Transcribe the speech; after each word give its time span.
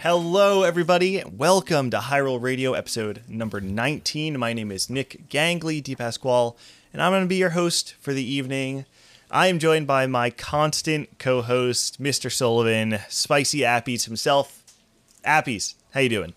Hello, 0.00 0.62
everybody. 0.62 1.22
Welcome 1.24 1.88
to 1.88 1.96
Hyrule 1.96 2.40
Radio, 2.40 2.74
episode 2.74 3.22
number 3.26 3.62
19. 3.62 4.38
My 4.38 4.52
name 4.52 4.70
is 4.70 4.90
Nick 4.90 5.26
Gangly 5.30 5.82
DePasquale, 5.82 6.54
and 6.92 7.02
I'm 7.02 7.12
going 7.12 7.22
to 7.22 7.26
be 7.26 7.36
your 7.36 7.50
host 7.50 7.94
for 7.98 8.12
the 8.12 8.22
evening. 8.22 8.84
I 9.30 9.46
am 9.46 9.58
joined 9.58 9.86
by 9.86 10.06
my 10.06 10.28
constant 10.28 11.18
co-host, 11.18 12.00
Mr. 12.00 12.30
Sullivan, 12.30 12.98
Spicy 13.08 13.60
Appies 13.60 14.04
himself. 14.04 14.62
Appies, 15.24 15.76
how 15.92 16.00
you 16.00 16.10
doing? 16.10 16.34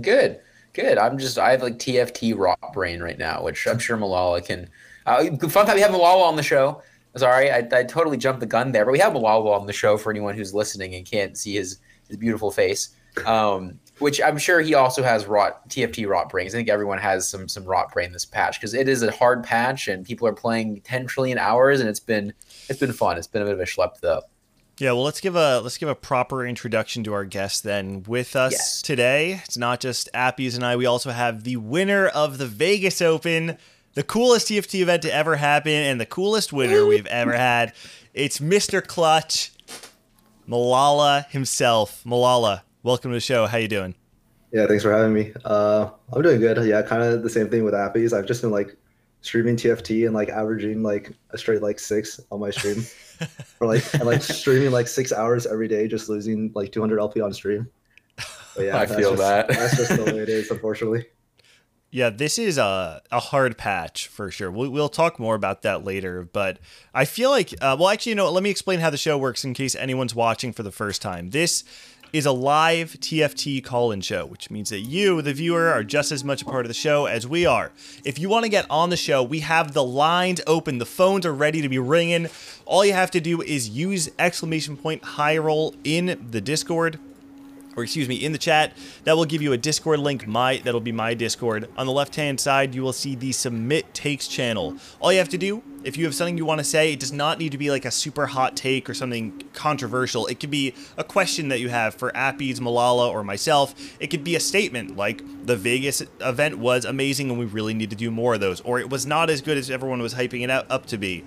Good, 0.00 0.40
good. 0.72 0.96
I'm 0.96 1.18
just 1.18 1.38
I 1.38 1.50
have 1.50 1.62
like 1.62 1.78
TFT 1.78 2.34
rot 2.36 2.72
brain 2.72 3.02
right 3.02 3.18
now, 3.18 3.42
which 3.42 3.68
I'm 3.68 3.78
sure 3.78 3.98
Milala 3.98 4.42
can. 4.42 4.70
Uh, 5.04 5.36
fun 5.48 5.66
time 5.66 5.74
we 5.74 5.82
have 5.82 5.90
Milala 5.90 6.26
on 6.26 6.36
the 6.36 6.42
show. 6.42 6.82
Sorry, 7.14 7.50
I, 7.52 7.58
I 7.58 7.84
totally 7.84 8.16
jumped 8.16 8.40
the 8.40 8.46
gun 8.46 8.72
there, 8.72 8.86
but 8.86 8.92
we 8.92 9.00
have 9.00 9.12
Milala 9.12 9.60
on 9.60 9.66
the 9.66 9.72
show 9.74 9.98
for 9.98 10.10
anyone 10.10 10.34
who's 10.34 10.54
listening 10.54 10.94
and 10.94 11.04
can't 11.04 11.36
see 11.36 11.56
his 11.56 11.78
his 12.14 12.20
beautiful 12.20 12.50
face. 12.50 12.90
Um, 13.26 13.78
which 14.00 14.20
I'm 14.20 14.38
sure 14.38 14.60
he 14.60 14.74
also 14.74 15.02
has 15.02 15.26
rot 15.26 15.68
TFT 15.68 16.08
rot 16.08 16.28
brains. 16.28 16.52
I 16.54 16.58
think 16.58 16.68
everyone 16.68 16.98
has 16.98 17.28
some 17.28 17.46
some 17.48 17.64
rot 17.64 17.92
brain 17.92 18.10
this 18.12 18.24
patch 18.24 18.58
because 18.60 18.74
it 18.74 18.88
is 18.88 19.02
a 19.02 19.12
hard 19.12 19.44
patch 19.44 19.86
and 19.86 20.04
people 20.04 20.26
are 20.26 20.32
playing 20.32 20.80
10 20.80 21.06
trillion 21.06 21.38
hours 21.38 21.78
and 21.78 21.88
it's 21.88 22.00
been 22.00 22.32
it's 22.68 22.80
been 22.80 22.92
fun. 22.92 23.16
It's 23.16 23.28
been 23.28 23.42
a 23.42 23.44
bit 23.44 23.54
of 23.54 23.60
a 23.60 23.64
schlep 23.64 24.00
though. 24.00 24.22
Yeah, 24.78 24.90
well, 24.90 25.04
let's 25.04 25.20
give 25.20 25.36
a 25.36 25.60
let's 25.60 25.78
give 25.78 25.88
a 25.88 25.94
proper 25.94 26.44
introduction 26.44 27.04
to 27.04 27.12
our 27.12 27.24
guest 27.24 27.62
then. 27.62 28.02
With 28.02 28.34
us 28.34 28.52
Yes. 28.52 28.82
today, 28.82 29.40
it's 29.44 29.56
not 29.56 29.78
just 29.78 30.08
Appies 30.12 30.56
and 30.56 30.64
I. 30.64 30.74
We 30.74 30.86
also 30.86 31.10
have 31.10 31.44
the 31.44 31.56
winner 31.58 32.08
of 32.08 32.38
the 32.38 32.46
Vegas 32.46 33.00
Open, 33.00 33.56
the 33.94 34.02
coolest 34.02 34.48
TFT 34.48 34.80
event 34.80 35.02
to 35.02 35.14
ever 35.14 35.36
happen, 35.36 35.70
and 35.70 36.00
the 36.00 36.06
coolest 36.06 36.52
winner 36.52 36.84
we've 36.84 37.06
ever 37.06 37.32
had. 37.34 37.72
It's 38.12 38.40
Mr. 38.40 38.84
Clutch, 38.84 39.52
Milala 40.48 41.26
himself. 41.30 42.02
Milala, 42.04 42.62
welcome 42.82 43.10
to 43.10 43.14
the 43.16 43.20
show. 43.20 43.46
How 43.46 43.58
you 43.58 43.68
doing? 43.68 43.94
Yeah, 44.52 44.66
thanks 44.66 44.82
for 44.82 44.92
having 44.92 45.12
me. 45.14 45.32
Uh, 45.44 45.90
I'm 46.12 46.22
doing 46.22 46.40
good. 46.40 46.64
Yeah, 46.66 46.82
kind 46.82 47.02
of 47.02 47.22
the 47.22 47.30
same 47.30 47.48
thing 47.48 47.64
with 47.64 47.74
Appies. 47.74 48.12
I've 48.16 48.26
just 48.26 48.42
been 48.42 48.50
like 48.50 48.76
streaming 49.22 49.56
TFT 49.56 50.04
and 50.06 50.14
like 50.14 50.28
averaging 50.28 50.82
like 50.82 51.12
a 51.30 51.38
straight 51.38 51.62
like 51.62 51.78
six 51.78 52.20
on 52.30 52.40
my 52.40 52.50
stream, 52.50 52.84
or 53.60 53.66
like 53.66 53.82
and, 53.94 54.04
like 54.04 54.22
streaming 54.22 54.70
like 54.70 54.86
six 54.86 55.12
hours 55.12 55.46
every 55.46 55.66
day, 55.66 55.88
just 55.88 56.08
losing 56.08 56.52
like 56.54 56.70
200 56.72 56.98
LP 57.00 57.20
on 57.20 57.32
stream. 57.32 57.66
But 58.54 58.66
yeah, 58.66 58.76
I 58.76 58.84
that's 58.84 58.94
feel 58.94 59.16
just- 59.16 59.22
that. 59.22 59.48
That's 59.48 59.76
just 59.76 59.96
the 59.96 60.04
way 60.04 60.18
it 60.20 60.28
is, 60.28 60.50
unfortunately. 60.50 61.06
Yeah, 61.94 62.10
this 62.10 62.40
is 62.40 62.58
a, 62.58 63.02
a 63.12 63.20
hard 63.20 63.56
patch 63.56 64.08
for 64.08 64.28
sure. 64.28 64.50
We'll, 64.50 64.68
we'll 64.68 64.88
talk 64.88 65.20
more 65.20 65.36
about 65.36 65.62
that 65.62 65.84
later, 65.84 66.28
but 66.32 66.58
I 66.92 67.04
feel 67.04 67.30
like, 67.30 67.52
uh, 67.60 67.76
well, 67.78 67.88
actually, 67.88 68.10
you 68.10 68.16
know, 68.16 68.28
let 68.32 68.42
me 68.42 68.50
explain 68.50 68.80
how 68.80 68.90
the 68.90 68.96
show 68.96 69.16
works 69.16 69.44
in 69.44 69.54
case 69.54 69.76
anyone's 69.76 70.12
watching 70.12 70.52
for 70.52 70.64
the 70.64 70.72
first 70.72 71.00
time. 71.00 71.30
This 71.30 71.62
is 72.12 72.26
a 72.26 72.32
live 72.32 72.94
TFT 72.94 73.62
call 73.62 73.92
in 73.92 74.00
show, 74.00 74.26
which 74.26 74.50
means 74.50 74.70
that 74.70 74.80
you, 74.80 75.22
the 75.22 75.32
viewer, 75.32 75.68
are 75.68 75.84
just 75.84 76.10
as 76.10 76.24
much 76.24 76.42
a 76.42 76.46
part 76.46 76.64
of 76.64 76.68
the 76.68 76.74
show 76.74 77.06
as 77.06 77.28
we 77.28 77.46
are. 77.46 77.70
If 78.04 78.18
you 78.18 78.28
want 78.28 78.42
to 78.42 78.48
get 78.48 78.66
on 78.68 78.90
the 78.90 78.96
show, 78.96 79.22
we 79.22 79.38
have 79.40 79.72
the 79.72 79.84
lines 79.84 80.40
open, 80.48 80.78
the 80.78 80.86
phones 80.86 81.24
are 81.24 81.32
ready 81.32 81.62
to 81.62 81.68
be 81.68 81.78
ringing. 81.78 82.26
All 82.66 82.84
you 82.84 82.92
have 82.92 83.12
to 83.12 83.20
do 83.20 83.40
is 83.40 83.68
use 83.68 84.10
exclamation 84.18 84.76
point 84.76 85.04
high 85.04 85.38
roll 85.38 85.76
in 85.84 86.26
the 86.32 86.40
Discord 86.40 86.98
or 87.76 87.82
excuse 87.82 88.08
me, 88.08 88.16
in 88.16 88.32
the 88.32 88.38
chat. 88.38 88.76
That 89.04 89.16
will 89.16 89.24
give 89.24 89.42
you 89.42 89.52
a 89.52 89.56
Discord 89.56 90.00
link. 90.00 90.26
My 90.26 90.58
that'll 90.58 90.80
be 90.80 90.92
my 90.92 91.14
Discord. 91.14 91.68
On 91.76 91.86
the 91.86 91.92
left-hand 91.92 92.40
side, 92.40 92.74
you 92.74 92.82
will 92.82 92.92
see 92.92 93.14
the 93.14 93.32
Submit 93.32 93.92
Takes 93.94 94.28
channel. 94.28 94.76
All 95.00 95.12
you 95.12 95.18
have 95.18 95.28
to 95.30 95.38
do, 95.38 95.62
if 95.84 95.96
you 95.96 96.04
have 96.04 96.14
something 96.14 96.38
you 96.38 96.44
want 96.44 96.58
to 96.58 96.64
say, 96.64 96.92
it 96.92 97.00
does 97.00 97.12
not 97.12 97.38
need 97.38 97.52
to 97.52 97.58
be 97.58 97.70
like 97.70 97.84
a 97.84 97.90
super 97.90 98.26
hot 98.26 98.56
take 98.56 98.88
or 98.88 98.94
something 98.94 99.42
controversial. 99.52 100.26
It 100.26 100.40
could 100.40 100.50
be 100.50 100.74
a 100.96 101.04
question 101.04 101.48
that 101.48 101.60
you 101.60 101.68
have 101.68 101.94
for 101.94 102.10
Appies, 102.12 102.58
Milala, 102.58 103.10
or 103.10 103.22
myself. 103.22 103.74
It 104.00 104.08
could 104.08 104.24
be 104.24 104.36
a 104.36 104.40
statement 104.40 104.96
like 104.96 105.22
the 105.46 105.56
Vegas 105.56 106.02
event 106.20 106.58
was 106.58 106.84
amazing 106.84 107.30
and 107.30 107.38
we 107.38 107.44
really 107.44 107.74
need 107.74 107.90
to 107.90 107.96
do 107.96 108.10
more 108.10 108.34
of 108.34 108.40
those, 108.40 108.60
or 108.62 108.80
it 108.80 108.90
was 108.90 109.06
not 109.06 109.30
as 109.30 109.40
good 109.40 109.58
as 109.58 109.70
everyone 109.70 110.00
was 110.00 110.14
hyping 110.14 110.42
it 110.42 110.50
out 110.50 110.66
up 110.70 110.86
to 110.86 110.98
be. 110.98 111.24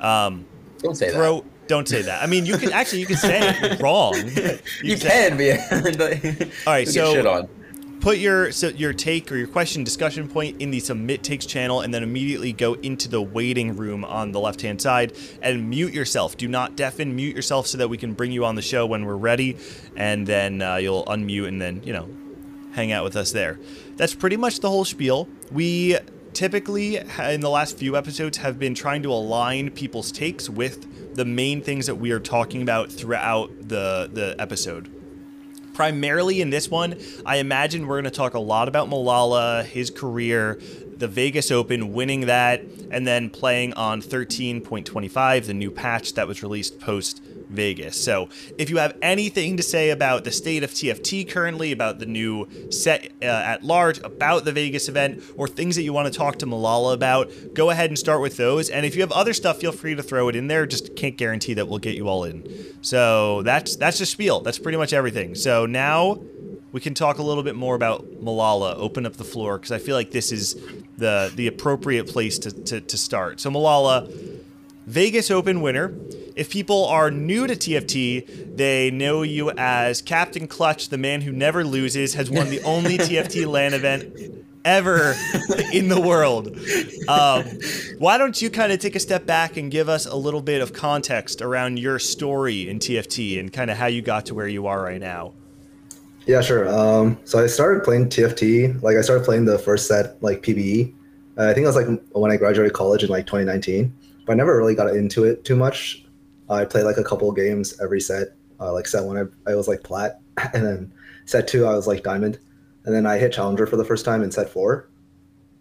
Um, 0.00 0.46
Don't 0.78 0.94
say 0.94 1.10
throw. 1.10 1.44
Don't 1.66 1.88
say 1.88 2.02
that. 2.02 2.22
I 2.22 2.26
mean, 2.26 2.46
you 2.46 2.56
can 2.58 2.72
actually 2.72 3.00
you 3.00 3.06
can 3.06 3.16
say 3.16 3.40
it 3.42 3.80
wrong. 3.80 4.14
You, 4.82 4.96
say- 4.96 5.08
can 5.08 5.36
be. 5.36 5.52
All 5.52 6.48
All 6.66 6.72
right, 6.72 6.86
so 6.86 7.12
shit 7.14 7.26
on. 7.26 7.48
put 8.00 8.18
your 8.18 8.52
so 8.52 8.68
your 8.68 8.92
take 8.92 9.32
or 9.32 9.36
your 9.36 9.46
question 9.48 9.82
discussion 9.82 10.28
point 10.28 10.60
in 10.60 10.70
the 10.70 10.78
submit 10.80 11.22
takes 11.24 11.44
channel 11.46 11.80
and 11.80 11.92
then 11.92 12.02
immediately 12.02 12.52
go 12.52 12.74
into 12.74 13.08
the 13.08 13.20
waiting 13.20 13.74
room 13.76 14.04
on 14.04 14.30
the 14.32 14.38
left 14.38 14.62
hand 14.62 14.80
side 14.80 15.12
and 15.42 15.68
mute 15.68 15.92
yourself 15.92 16.36
do 16.36 16.46
not 16.46 16.76
deafen 16.76 17.16
mute 17.16 17.34
yourself 17.34 17.66
so 17.66 17.78
that 17.78 17.88
we 17.88 17.96
can 17.96 18.12
bring 18.12 18.30
you 18.30 18.44
on 18.44 18.54
the 18.54 18.62
show 18.62 18.86
when 18.86 19.04
we're 19.06 19.16
ready 19.16 19.56
and 19.96 20.26
then 20.26 20.60
uh, 20.62 20.76
you'll 20.76 21.04
unmute 21.06 21.48
and 21.48 21.60
then 21.60 21.82
you 21.82 21.92
know 21.92 22.08
hang 22.74 22.92
out 22.92 23.02
with 23.02 23.16
us 23.16 23.32
there 23.32 23.58
that's 23.96 24.14
pretty 24.14 24.36
much 24.36 24.60
the 24.60 24.68
whole 24.68 24.84
spiel 24.84 25.26
we 25.50 25.96
typically 26.34 26.96
in 26.98 27.40
the 27.40 27.50
last 27.50 27.76
few 27.78 27.96
episodes 27.96 28.36
have 28.38 28.58
been 28.58 28.74
trying 28.74 29.02
to 29.02 29.10
align 29.10 29.70
people's 29.70 30.12
takes 30.12 30.48
with 30.50 30.86
the 31.16 31.24
main 31.24 31.62
things 31.62 31.86
that 31.86 31.96
we 31.96 32.10
are 32.12 32.20
talking 32.20 32.62
about 32.62 32.92
throughout 32.92 33.50
the 33.68 34.08
the 34.12 34.36
episode. 34.38 34.90
Primarily 35.72 36.40
in 36.40 36.50
this 36.50 36.70
one, 36.70 36.98
I 37.26 37.36
imagine 37.36 37.86
we're 37.86 37.96
going 37.96 38.04
to 38.04 38.10
talk 38.10 38.34
a 38.34 38.38
lot 38.38 38.68
about 38.68 38.88
Milala, 38.88 39.64
his 39.64 39.90
career, 39.90 40.58
the 40.96 41.08
Vegas 41.08 41.50
Open, 41.50 41.92
winning 41.92 42.22
that, 42.22 42.62
and 42.90 43.06
then 43.06 43.28
playing 43.28 43.74
on 43.74 44.00
13.25, 44.00 45.44
the 45.44 45.52
new 45.52 45.70
patch 45.70 46.14
that 46.14 46.26
was 46.26 46.42
released 46.42 46.80
post 46.80 47.20
Vegas. 47.48 48.02
So, 48.02 48.28
if 48.58 48.70
you 48.70 48.78
have 48.78 48.96
anything 49.02 49.56
to 49.56 49.62
say 49.62 49.90
about 49.90 50.24
the 50.24 50.32
state 50.32 50.62
of 50.62 50.70
TFT 50.70 51.28
currently, 51.28 51.72
about 51.72 51.98
the 51.98 52.06
new 52.06 52.48
set 52.70 53.12
uh, 53.22 53.26
at 53.26 53.62
large, 53.62 53.98
about 54.00 54.44
the 54.44 54.52
Vegas 54.52 54.88
event, 54.88 55.22
or 55.36 55.48
things 55.48 55.76
that 55.76 55.82
you 55.82 55.92
want 55.92 56.12
to 56.12 56.16
talk 56.16 56.38
to 56.38 56.46
Milala 56.46 56.94
about, 56.94 57.30
go 57.54 57.70
ahead 57.70 57.90
and 57.90 57.98
start 57.98 58.20
with 58.20 58.36
those. 58.36 58.68
And 58.68 58.84
if 58.84 58.94
you 58.94 59.02
have 59.02 59.12
other 59.12 59.32
stuff, 59.32 59.58
feel 59.58 59.72
free 59.72 59.94
to 59.94 60.02
throw 60.02 60.28
it 60.28 60.36
in 60.36 60.48
there. 60.48 60.66
Just 60.66 60.96
can't 60.96 61.16
guarantee 61.16 61.54
that 61.54 61.68
we'll 61.68 61.78
get 61.78 61.96
you 61.96 62.08
all 62.08 62.24
in. 62.24 62.44
So 62.82 63.42
that's 63.42 63.76
that's 63.76 63.98
the 63.98 64.06
spiel. 64.06 64.40
That's 64.40 64.58
pretty 64.58 64.78
much 64.78 64.92
everything. 64.92 65.34
So 65.34 65.66
now 65.66 66.20
we 66.72 66.80
can 66.80 66.94
talk 66.94 67.18
a 67.18 67.22
little 67.22 67.42
bit 67.42 67.56
more 67.56 67.74
about 67.74 68.04
Milala. 68.22 68.74
Open 68.76 69.06
up 69.06 69.14
the 69.14 69.24
floor 69.24 69.58
because 69.58 69.72
I 69.72 69.78
feel 69.78 69.96
like 69.96 70.10
this 70.10 70.32
is 70.32 70.56
the 70.98 71.32
the 71.34 71.46
appropriate 71.46 72.06
place 72.08 72.38
to, 72.40 72.52
to, 72.52 72.80
to 72.80 72.98
start. 72.98 73.40
So 73.40 73.50
Milala, 73.50 74.10
Vegas 74.86 75.30
Open 75.30 75.60
winner. 75.60 75.94
If 76.36 76.50
people 76.50 76.84
are 76.84 77.10
new 77.10 77.46
to 77.46 77.56
TFT, 77.56 78.56
they 78.56 78.90
know 78.90 79.22
you 79.22 79.50
as 79.52 80.02
Captain 80.02 80.46
Clutch, 80.46 80.90
the 80.90 80.98
man 80.98 81.22
who 81.22 81.32
never 81.32 81.64
loses, 81.64 82.12
has 82.12 82.30
won 82.30 82.50
the 82.50 82.62
only 82.62 82.98
TFT 82.98 83.46
LAN 83.46 83.72
event 83.72 84.44
ever 84.62 85.14
in 85.72 85.88
the 85.88 85.98
world. 85.98 86.48
Um, 87.08 87.44
why 87.98 88.18
don't 88.18 88.40
you 88.42 88.50
kind 88.50 88.70
of 88.70 88.80
take 88.80 88.94
a 88.94 89.00
step 89.00 89.24
back 89.24 89.56
and 89.56 89.70
give 89.70 89.88
us 89.88 90.04
a 90.04 90.14
little 90.14 90.42
bit 90.42 90.60
of 90.60 90.74
context 90.74 91.40
around 91.40 91.78
your 91.78 91.98
story 91.98 92.68
in 92.68 92.80
TFT 92.80 93.40
and 93.40 93.50
kind 93.50 93.70
of 93.70 93.78
how 93.78 93.86
you 93.86 94.02
got 94.02 94.26
to 94.26 94.34
where 94.34 94.48
you 94.48 94.66
are 94.66 94.82
right 94.82 95.00
now? 95.00 95.32
Yeah, 96.26 96.42
sure. 96.42 96.68
Um, 96.68 97.18
so 97.24 97.42
I 97.42 97.46
started 97.46 97.82
playing 97.82 98.10
TFT. 98.10 98.82
Like 98.82 98.96
I 98.96 99.00
started 99.00 99.24
playing 99.24 99.46
the 99.46 99.58
first 99.58 99.86
set 99.86 100.22
like 100.22 100.42
PBE. 100.42 100.92
Uh, 101.38 101.44
I 101.44 101.54
think 101.54 101.64
it 101.64 101.66
was 101.66 101.76
like 101.76 101.86
when 102.12 102.30
I 102.30 102.36
graduated 102.36 102.74
college 102.74 103.04
in 103.04 103.08
like 103.08 103.26
2019. 103.26 103.94
But 104.26 104.32
I 104.32 104.34
never 104.34 104.56
really 104.56 104.74
got 104.74 104.88
into 104.88 105.24
it 105.24 105.44
too 105.44 105.54
much. 105.54 106.05
I 106.48 106.64
played 106.64 106.84
like 106.84 106.96
a 106.96 107.04
couple 107.04 107.30
games 107.32 107.78
every 107.80 108.00
set. 108.00 108.28
Uh, 108.60 108.72
like 108.72 108.86
set 108.86 109.04
one, 109.04 109.18
I, 109.18 109.50
I 109.50 109.54
was 109.54 109.68
like 109.68 109.82
plat, 109.82 110.20
and 110.54 110.64
then 110.64 110.92
set 111.26 111.46
two, 111.46 111.66
I 111.66 111.74
was 111.74 111.86
like 111.86 112.02
diamond, 112.02 112.38
and 112.84 112.94
then 112.94 113.04
I 113.06 113.18
hit 113.18 113.32
challenger 113.32 113.66
for 113.66 113.76
the 113.76 113.84
first 113.84 114.04
time 114.04 114.22
in 114.22 114.30
set 114.30 114.48
four. 114.48 114.88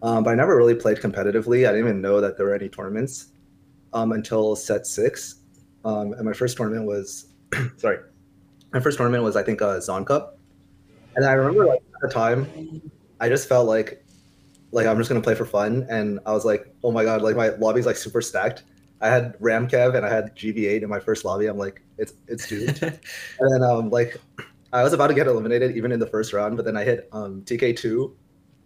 Um, 0.01 0.23
but 0.23 0.31
I 0.31 0.35
never 0.35 0.55
really 0.55 0.75
played 0.75 0.97
competitively. 0.97 1.67
I 1.67 1.71
didn't 1.71 1.87
even 1.87 2.01
know 2.01 2.21
that 2.21 2.37
there 2.37 2.45
were 2.45 2.53
any 2.53 2.69
tournaments 2.69 3.31
um, 3.93 4.11
until 4.11 4.55
set 4.55 4.85
six. 4.85 5.35
Um, 5.83 6.13
and 6.13 6.23
my 6.23 6.33
first 6.33 6.57
tournament 6.57 6.85
was, 6.85 7.27
sorry, 7.77 7.99
my 8.73 8.79
first 8.79 8.97
tournament 8.97 9.23
was 9.23 9.35
I 9.35 9.43
think 9.43 9.61
a 9.61 9.81
Zon 9.81 10.05
Cup, 10.05 10.37
and 11.15 11.25
I 11.25 11.33
remember 11.33 11.65
like 11.65 11.79
at 11.79 12.01
the 12.01 12.13
time, 12.13 12.91
I 13.19 13.29
just 13.29 13.47
felt 13.47 13.67
like 13.67 14.05
like 14.71 14.85
I'm 14.85 14.97
just 14.97 15.09
gonna 15.09 15.21
play 15.21 15.35
for 15.35 15.45
fun, 15.45 15.85
and 15.89 16.19
I 16.25 16.33
was 16.33 16.45
like, 16.45 16.73
oh 16.83 16.91
my 16.91 17.03
god, 17.03 17.21
like 17.21 17.35
my 17.35 17.49
lobby's 17.49 17.85
like 17.85 17.95
super 17.95 18.21
stacked. 18.21 18.63
I 19.05 19.09
had 19.09 19.37
Ramkev 19.39 19.95
and 19.95 20.03
I 20.03 20.09
had 20.09 20.35
GB8 20.35 20.81
in 20.81 20.89
my 20.89 20.99
first 20.99 21.25
lobby. 21.25 21.45
I'm 21.45 21.59
like, 21.59 21.83
it's 21.99 22.13
it's 22.27 22.47
doomed. 22.47 22.81
and 23.39 23.53
then 23.53 23.63
um 23.63 23.91
like 23.91 24.17
I 24.73 24.83
was 24.83 24.93
about 24.93 25.07
to 25.07 25.13
get 25.13 25.27
eliminated 25.27 25.77
even 25.77 25.91
in 25.91 25.99
the 25.99 26.07
first 26.07 26.33
round, 26.33 26.57
but 26.57 26.65
then 26.65 26.75
I 26.75 26.83
hit 26.83 27.07
um 27.11 27.43
TK2, 27.43 28.11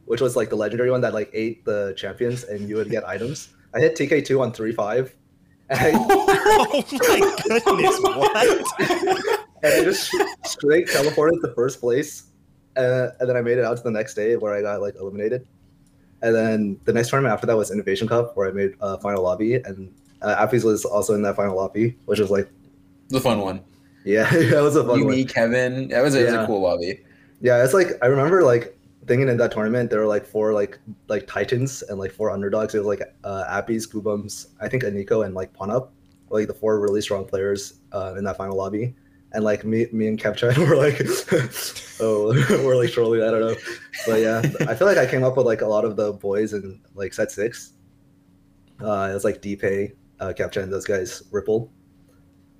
which 0.05 0.21
was 0.21 0.37
like 0.37 0.49
the 0.49 0.55
legendary 0.55 0.91
one 0.91 1.01
that 1.01 1.13
like 1.13 1.29
ate 1.33 1.65
the 1.65 1.93
champions 1.97 2.45
and 2.45 2.69
you 2.69 2.77
would 2.77 2.89
get 2.89 3.05
items. 3.15 3.49
I 3.75 3.79
hit 3.79 3.95
TK2 3.95 4.39
on 4.39 4.53
three 4.53 4.71
five. 4.71 5.13
And 5.71 5.79
I, 5.79 5.91
oh 5.93 6.65
my 6.71 7.59
goodness, 7.59 7.99
what? 8.01 9.45
and 9.61 9.73
I 9.73 9.83
just 9.83 10.11
straight 10.43 10.87
teleported 10.87 11.41
to 11.41 11.53
first 11.53 11.79
place, 11.79 12.31
uh, 12.75 13.09
and 13.19 13.29
then 13.29 13.37
I 13.37 13.41
made 13.41 13.59
it 13.59 13.65
out 13.65 13.77
to 13.77 13.83
the 13.83 13.91
next 13.91 14.15
day 14.15 14.35
where 14.35 14.55
I 14.55 14.63
got 14.63 14.81
like 14.81 14.95
eliminated. 14.95 15.45
And 16.23 16.35
then 16.35 16.79
the 16.85 16.93
next 16.93 17.09
tournament 17.09 17.33
after 17.33 17.45
that 17.45 17.55
was 17.55 17.69
Innovation 17.69 18.07
Cup, 18.07 18.35
where 18.35 18.49
I 18.49 18.51
made 18.51 18.73
a 18.81 18.99
final 18.99 19.21
lobby, 19.21 19.55
and 19.55 19.93
uh, 20.21 20.35
Appies 20.47 20.63
was 20.63 20.85
also 20.85 21.13
in 21.13 21.21
that 21.23 21.35
final 21.35 21.55
lobby, 21.55 21.95
which 22.05 22.19
was 22.19 22.29
like, 22.29 22.49
The 23.09 23.19
fun 23.21 23.39
one. 23.39 23.61
Yeah, 24.05 24.29
that 24.31 24.61
was 24.61 24.75
a 24.75 24.83
fun 24.83 24.99
You, 24.99 25.05
one. 25.05 25.15
me, 25.15 25.25
Kevin. 25.25 25.89
That 25.89 26.01
was, 26.01 26.15
a, 26.15 26.21
it 26.21 26.25
was 26.25 26.33
a 26.33 26.45
cool 26.45 26.61
lobby. 26.61 27.01
Yeah, 27.41 27.63
it's 27.63 27.73
like 27.73 27.87
I 28.01 28.07
remember 28.07 28.43
like 28.43 28.77
thinking 29.07 29.29
in 29.29 29.37
that 29.37 29.51
tournament 29.51 29.89
there 29.89 29.99
were 29.99 30.05
like 30.05 30.25
four 30.25 30.53
like 30.53 30.77
like 31.07 31.25
titans 31.25 31.81
and 31.83 31.97
like 31.99 32.11
four 32.11 32.31
underdogs. 32.31 32.75
It 32.75 32.79
was 32.79 32.87
like 32.87 33.01
uh 33.23 33.45
Appy's, 33.49 33.87
Goobums, 33.87 34.47
I 34.61 34.67
think 34.67 34.83
Aniko 34.83 35.25
and 35.25 35.33
like 35.35 35.53
Ponup, 35.53 35.89
like 36.29 36.47
the 36.47 36.53
four 36.53 36.79
really 36.79 37.01
strong 37.01 37.25
players 37.25 37.75
uh, 37.93 38.15
in 38.17 38.23
that 38.25 38.37
final 38.37 38.57
lobby. 38.57 38.95
And 39.31 39.43
like 39.43 39.63
me, 39.63 39.85
me 39.91 40.07
and 40.07 40.19
Kevchan 40.19 40.57
were 40.67 40.75
like, 40.75 40.99
oh, 42.01 42.33
we're 42.65 42.75
like 42.75 42.91
trolling. 42.91 43.21
I 43.21 43.29
don't 43.31 43.41
know, 43.41 43.55
but 44.07 44.19
yeah, 44.19 44.41
I 44.67 44.75
feel 44.75 44.87
like 44.87 44.97
I 44.97 45.05
came 45.05 45.23
up 45.23 45.37
with 45.37 45.45
like 45.45 45.61
a 45.61 45.67
lot 45.67 45.85
of 45.85 45.95
the 45.95 46.13
boys 46.13 46.53
in 46.53 46.81
like 46.95 47.13
set 47.13 47.31
six. 47.31 47.73
Uh, 48.81 49.09
it 49.11 49.13
was 49.13 49.23
like 49.23 49.41
Deepay, 49.41 49.93
uh, 50.19 50.33
those 50.33 50.85
guys, 50.85 51.23
Ripple, 51.31 51.71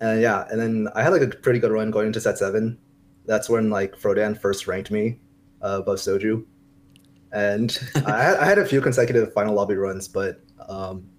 and 0.02 0.22
yeah, 0.22 0.46
and 0.50 0.60
then 0.60 0.88
I 0.96 1.04
had 1.04 1.12
like 1.12 1.22
a 1.22 1.28
pretty 1.28 1.60
good 1.60 1.72
run 1.72 1.92
going 1.92 2.08
into 2.08 2.22
set 2.22 2.38
seven. 2.38 2.78
That's 3.26 3.50
when 3.50 3.70
like 3.70 3.96
Frodan 3.96 4.40
first 4.40 4.68
ranked 4.68 4.92
me 4.92 5.20
uh, 5.62 5.80
above 5.82 5.98
Soju, 5.98 6.46
and 7.32 7.78
I, 8.06 8.24
had, 8.24 8.38
I 8.38 8.46
had 8.46 8.58
a 8.60 8.66
few 8.66 8.82
consecutive 8.82 9.34
final 9.34 9.56
lobby 9.56 9.76
runs, 9.76 10.08
but 10.08 10.42
um, 10.68 11.10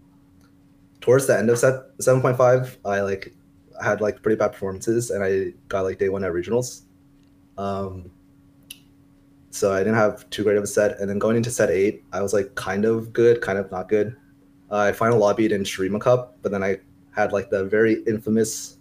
towards 1.01 1.27
the 1.27 1.39
end 1.39 1.51
of 1.51 1.59
set 1.59 1.75
seven 2.01 2.23
point 2.23 2.37
five, 2.37 2.79
I 2.85 3.01
like 3.01 3.35
had 3.83 4.01
like 4.01 4.23
pretty 4.23 4.37
bad 4.37 4.53
performances, 4.53 5.11
and 5.11 5.23
I 5.23 5.53
got 5.69 5.83
like 5.83 5.99
day 5.99 6.09
one 6.09 6.25
at 6.25 6.33
regionals. 6.33 6.83
Um, 7.59 8.11
so 9.51 9.73
I 9.73 9.79
didn't 9.79 9.97
have 9.97 10.29
too 10.31 10.45
great 10.45 10.57
of 10.57 10.63
a 10.63 10.67
set, 10.67 10.99
and 11.01 11.11
then 11.11 11.19
going 11.19 11.37
into 11.37 11.51
set 11.51 11.71
eight, 11.71 12.05
I 12.13 12.23
was 12.23 12.33
like 12.33 12.55
kind 12.55 12.85
of 12.85 13.13
good, 13.13 13.41
kind 13.41 13.59
of 13.59 13.71
not 13.71 13.89
good. 13.89 14.17
I 14.71 14.93
final 14.93 15.19
lobbied 15.19 15.53
in 15.53 15.63
Shurima 15.63 16.01
Cup, 16.01 16.37
but 16.43 16.53
then 16.53 16.63
I 16.63 16.79
had 17.13 17.33
like 17.33 17.51
the 17.51 17.65
very 17.65 18.03
infamous 18.07 18.79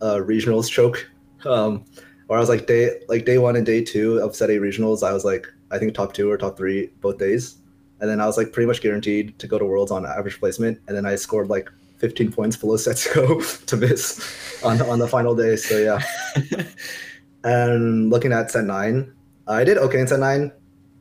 uh, 0.00 0.16
regionals 0.16 0.70
choke, 0.70 1.08
um, 1.44 1.84
where 2.26 2.38
I 2.38 2.40
was 2.40 2.48
like 2.48 2.66
day 2.66 3.00
like 3.08 3.24
day 3.24 3.38
one 3.38 3.56
and 3.56 3.66
day 3.66 3.82
two 3.84 4.18
of 4.18 4.34
set 4.34 4.50
eight 4.50 4.60
regionals. 4.60 5.06
I 5.06 5.12
was 5.12 5.24
like 5.24 5.46
I 5.70 5.78
think 5.78 5.94
top 5.94 6.12
two 6.12 6.30
or 6.30 6.36
top 6.38 6.56
three 6.56 6.90
both 7.00 7.18
days, 7.18 7.56
and 8.00 8.08
then 8.08 8.20
I 8.20 8.26
was 8.26 8.36
like 8.36 8.52
pretty 8.52 8.66
much 8.66 8.80
guaranteed 8.80 9.38
to 9.38 9.46
go 9.46 9.58
to 9.58 9.64
worlds 9.64 9.90
on 9.90 10.06
average 10.06 10.40
placement, 10.40 10.80
and 10.88 10.96
then 10.96 11.06
I 11.06 11.16
scored 11.16 11.48
like 11.48 11.70
15 11.98 12.32
points 12.32 12.56
below 12.56 12.74
Setsuko 12.76 13.66
to 13.66 13.76
miss 13.76 14.62
on 14.64 14.80
on 14.82 14.98
the 14.98 15.08
final 15.08 15.34
day. 15.34 15.56
So 15.56 15.76
yeah, 15.78 16.00
and 17.44 18.10
looking 18.10 18.32
at 18.32 18.50
set 18.50 18.64
nine, 18.64 19.12
I 19.46 19.64
did 19.64 19.76
okay 19.78 20.00
in 20.00 20.06
set 20.06 20.20
nine. 20.20 20.52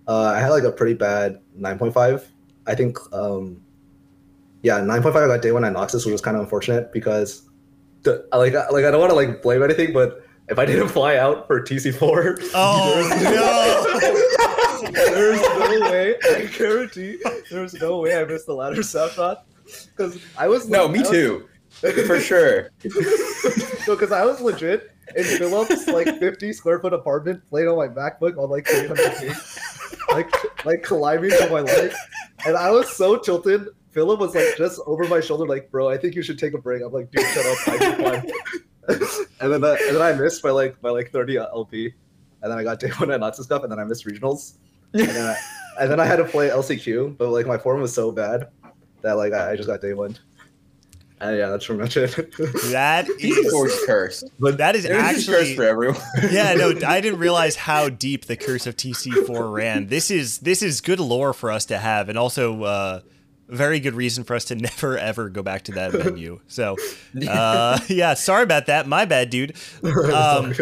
Uh, 0.08 0.34
I 0.36 0.40
had 0.40 0.50
like 0.50 0.64
a 0.64 0.72
pretty 0.72 0.96
bad 0.96 1.40
9.5. 1.60 2.26
I 2.66 2.74
think 2.74 2.98
um, 3.14 3.62
yeah, 4.64 4.80
9.5 4.80 5.16
I 5.16 5.28
got 5.28 5.42
day 5.42 5.52
one 5.52 5.66
at 5.66 5.74
Noxus, 5.74 6.06
which 6.06 6.12
was 6.12 6.22
kind 6.22 6.36
of 6.38 6.44
unfortunate 6.44 6.92
because 6.92 7.48
the, 8.04 8.26
like 8.34 8.56
I- 8.56 8.70
like 8.70 8.86
I 8.86 8.92
don't 8.92 9.00
want 9.00 9.12
to 9.12 9.16
like 9.16 9.42
blame 9.42 9.64
anything, 9.64 9.94
but 9.94 10.24
if 10.50 10.58
I 10.60 10.66
didn't 10.66 10.90
fly 10.90 11.18
out 11.18 11.48
for 11.48 11.62
TC4, 11.62 12.50
Oh, 12.56 13.90
there's 14.94 15.42
no 15.42 15.92
way. 15.92 16.16
I 16.24 16.50
guarantee 16.58 17.20
there's 17.52 17.74
no 17.76 18.00
way 18.00 18.18
I 18.20 18.24
missed 18.26 18.46
the 18.48 18.54
ladder 18.54 18.82
snapshot 18.84 19.46
because 19.96 20.20
I 20.38 20.48
was 20.48 20.68
No, 20.70 20.88
me 20.88 21.00
was- 21.00 21.10
too. 21.10 21.46
For 21.82 22.20
sure. 22.20 22.72
so 23.86 23.96
because 23.96 24.12
I 24.12 24.26
was 24.26 24.42
legit 24.42 24.90
in 25.16 25.24
Phillips 25.24 25.88
like 25.88 26.20
50 26.20 26.52
square 26.52 26.80
foot 26.80 26.94
apartment 26.94 27.42
playing 27.50 27.68
on 27.68 27.78
my 27.78 27.88
MacBook 27.88 28.38
on 28.44 28.50
like 28.50 28.68
300 28.68 29.18
ping, 29.18 29.34
like 30.10 30.66
like 30.66 30.84
climbing 30.84 31.30
for 31.30 31.50
my 31.52 31.60
life, 31.62 31.96
and 32.46 32.58
I 32.58 32.72
was 32.72 32.90
so 32.92 33.18
tilted. 33.18 33.68
Philip 33.92 34.20
was 34.20 34.36
like 34.36 34.56
just 34.58 34.80
over 34.86 35.06
my 35.08 35.20
shoulder, 35.20 35.46
like, 35.48 35.72
"Bro, 35.72 35.90
I 35.90 35.98
think 35.98 36.16
you 36.16 36.22
should 36.22 36.38
take 36.40 36.54
a 36.54 36.58
break." 36.58 36.82
I'm 36.84 36.92
like, 36.92 37.10
"Dude, 37.12 37.26
shut 37.28 37.46
up." 37.46 37.68
I 37.68 37.78
can 37.78 37.96
climb." 38.02 38.26
and 39.42 39.52
then 39.54 39.64
I, 39.64 39.78
and 39.88 39.96
then 39.96 40.02
I 40.02 40.14
missed 40.14 40.42
by 40.44 40.52
like 40.52 40.80
by 40.82 40.90
like 40.90 41.12
30 41.12 41.38
LP, 41.38 41.94
and 42.42 42.52
then 42.52 42.58
I 42.58 42.64
got 42.64 42.80
day 42.80 42.90
one 42.98 43.12
at 43.12 43.20
lots 43.20 43.40
of 43.40 43.46
stuff, 43.46 43.64
and 43.64 43.72
then 43.72 43.80
I 43.80 43.84
missed 43.84 44.06
regionals, 44.06 44.54
and 44.94 45.08
then 45.08 45.26
I, 45.26 45.38
and 45.82 45.92
then 45.92 46.00
I 46.00 46.06
had 46.06 46.18
to 46.18 46.26
play 46.26 46.50
LCQ, 46.50 47.18
but 47.18 47.30
like 47.30 47.48
my 47.48 47.58
form 47.58 47.82
was 47.82 47.94
so 47.94 48.12
bad 48.12 48.50
that 49.02 49.14
like 49.14 49.34
I, 49.34 49.52
I 49.52 49.56
just 49.56 49.68
got 49.68 49.82
day 49.82 49.94
one. 49.94 50.18
And 51.22 51.38
yeah, 51.38 51.50
that's 51.50 51.66
pretty 51.66 51.82
much 51.82 51.98
it. 51.98 52.16
that 52.72 53.06
These 53.18 53.52
cursed. 53.86 54.24
but 54.40 54.58
that 54.60 54.76
is 54.78 54.84
There's 54.84 55.26
just 55.26 55.28
curse 55.28 55.54
for 55.54 55.64
everyone. 55.64 56.00
yeah 56.32 56.54
no 56.54 56.70
i 56.88 57.02
didn't 57.02 57.20
realize 57.20 57.58
how 57.58 57.90
deep 57.90 58.24
the 58.26 58.38
curse 58.38 58.66
of 58.66 58.78
tc4 58.78 59.52
ran 59.52 59.88
this 59.88 60.12
is 60.12 60.38
this 60.40 60.62
is 60.62 60.80
good 60.80 61.02
lore 61.02 61.34
for 61.34 61.52
us 61.52 61.66
to 61.66 61.78
have 61.78 62.08
and 62.08 62.18
also 62.18 62.64
uh 62.64 63.00
very 63.50 63.80
good 63.80 63.94
reason 63.94 64.24
for 64.24 64.36
us 64.36 64.46
to 64.46 64.56
never 64.70 64.98
ever 64.98 65.30
go 65.30 65.44
back 65.44 65.64
to 65.64 65.72
that 65.74 65.92
venue. 66.04 66.40
So 66.48 66.76
uh 67.28 67.80
yeah 67.88 68.14
sorry 68.14 68.44
about 68.44 68.68
that. 68.68 68.88
My 68.88 69.06
bad 69.06 69.30
dude. 69.30 69.56
Um 70.10 70.54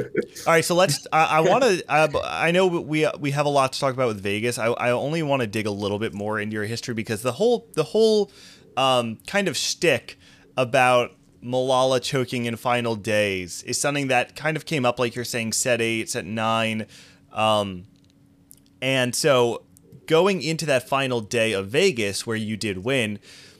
all 0.45 0.53
right 0.53 0.65
so 0.65 0.75
let's 0.75 1.05
i, 1.11 1.37
I 1.37 1.39
want 1.41 1.63
to 1.63 1.83
I, 1.89 2.47
I 2.47 2.51
know 2.51 2.67
we 2.67 3.07
we 3.19 3.31
have 3.31 3.45
a 3.45 3.49
lot 3.49 3.73
to 3.73 3.79
talk 3.79 3.93
about 3.93 4.07
with 4.07 4.21
vegas. 4.21 4.57
I, 4.57 4.67
I 4.67 4.91
only 4.91 5.23
want 5.23 5.41
to 5.41 5.47
dig 5.47 5.65
a 5.65 5.71
little 5.71 5.99
bit 5.99 6.13
more 6.13 6.39
into 6.39 6.53
your 6.53 6.65
history 6.65 6.93
because 6.93 7.21
the 7.21 7.33
whole 7.33 7.67
the 7.73 7.83
whole 7.83 8.31
um 8.75 9.17
kind 9.27 9.47
of 9.47 9.55
shtick 9.55 10.17
about 10.55 11.11
Milala 11.43 12.01
choking 12.01 12.45
in 12.45 12.55
final 12.55 12.95
days 12.95 13.63
is 13.63 13.79
something 13.79 14.07
that 14.07 14.35
kind 14.35 14.57
of 14.57 14.65
came 14.65 14.85
up, 14.85 14.99
like 14.99 15.15
you're 15.15 15.25
saying, 15.25 15.53
set 15.53 15.81
eight, 15.81 16.09
set 16.09 16.25
nine. 16.25 16.87
Um, 17.31 17.85
and 18.81 19.15
so 19.15 19.63
going 20.07 20.41
into 20.41 20.65
that 20.65 20.87
final 20.87 21.21
day 21.21 21.53
of 21.53 21.67
Vegas 21.67 22.25
where 22.25 22.37
you 22.37 22.57
did 22.57 22.79
win, 22.79 23.19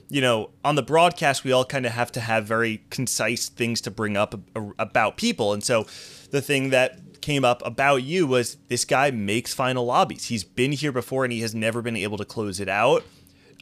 you 0.09 0.21
know, 0.21 0.49
on 0.63 0.75
the 0.75 0.81
broadcast, 0.81 1.44
we 1.44 1.51
all 1.51 1.65
kind 1.65 1.85
of 1.85 1.91
have 1.91 2.11
to 2.13 2.19
have 2.19 2.45
very 2.45 2.81
concise 2.89 3.49
things 3.49 3.81
to 3.81 3.91
bring 3.91 4.17
up 4.17 4.33
about 4.79 5.17
people. 5.17 5.53
And 5.53 5.63
so 5.63 5.85
the 6.31 6.41
thing 6.41 6.69
that 6.69 7.21
came 7.21 7.44
up 7.44 7.61
about 7.65 8.03
you 8.03 8.25
was 8.25 8.55
this 8.69 8.85
guy 8.85 9.11
makes 9.11 9.53
final 9.53 9.85
lobbies. 9.85 10.25
He's 10.25 10.44
been 10.44 10.71
here 10.71 10.91
before 10.91 11.25
and 11.25 11.33
he 11.33 11.41
has 11.41 11.53
never 11.53 11.81
been 11.81 11.97
able 11.97 12.17
to 12.17 12.25
close 12.25 12.59
it 12.59 12.69
out. 12.69 13.03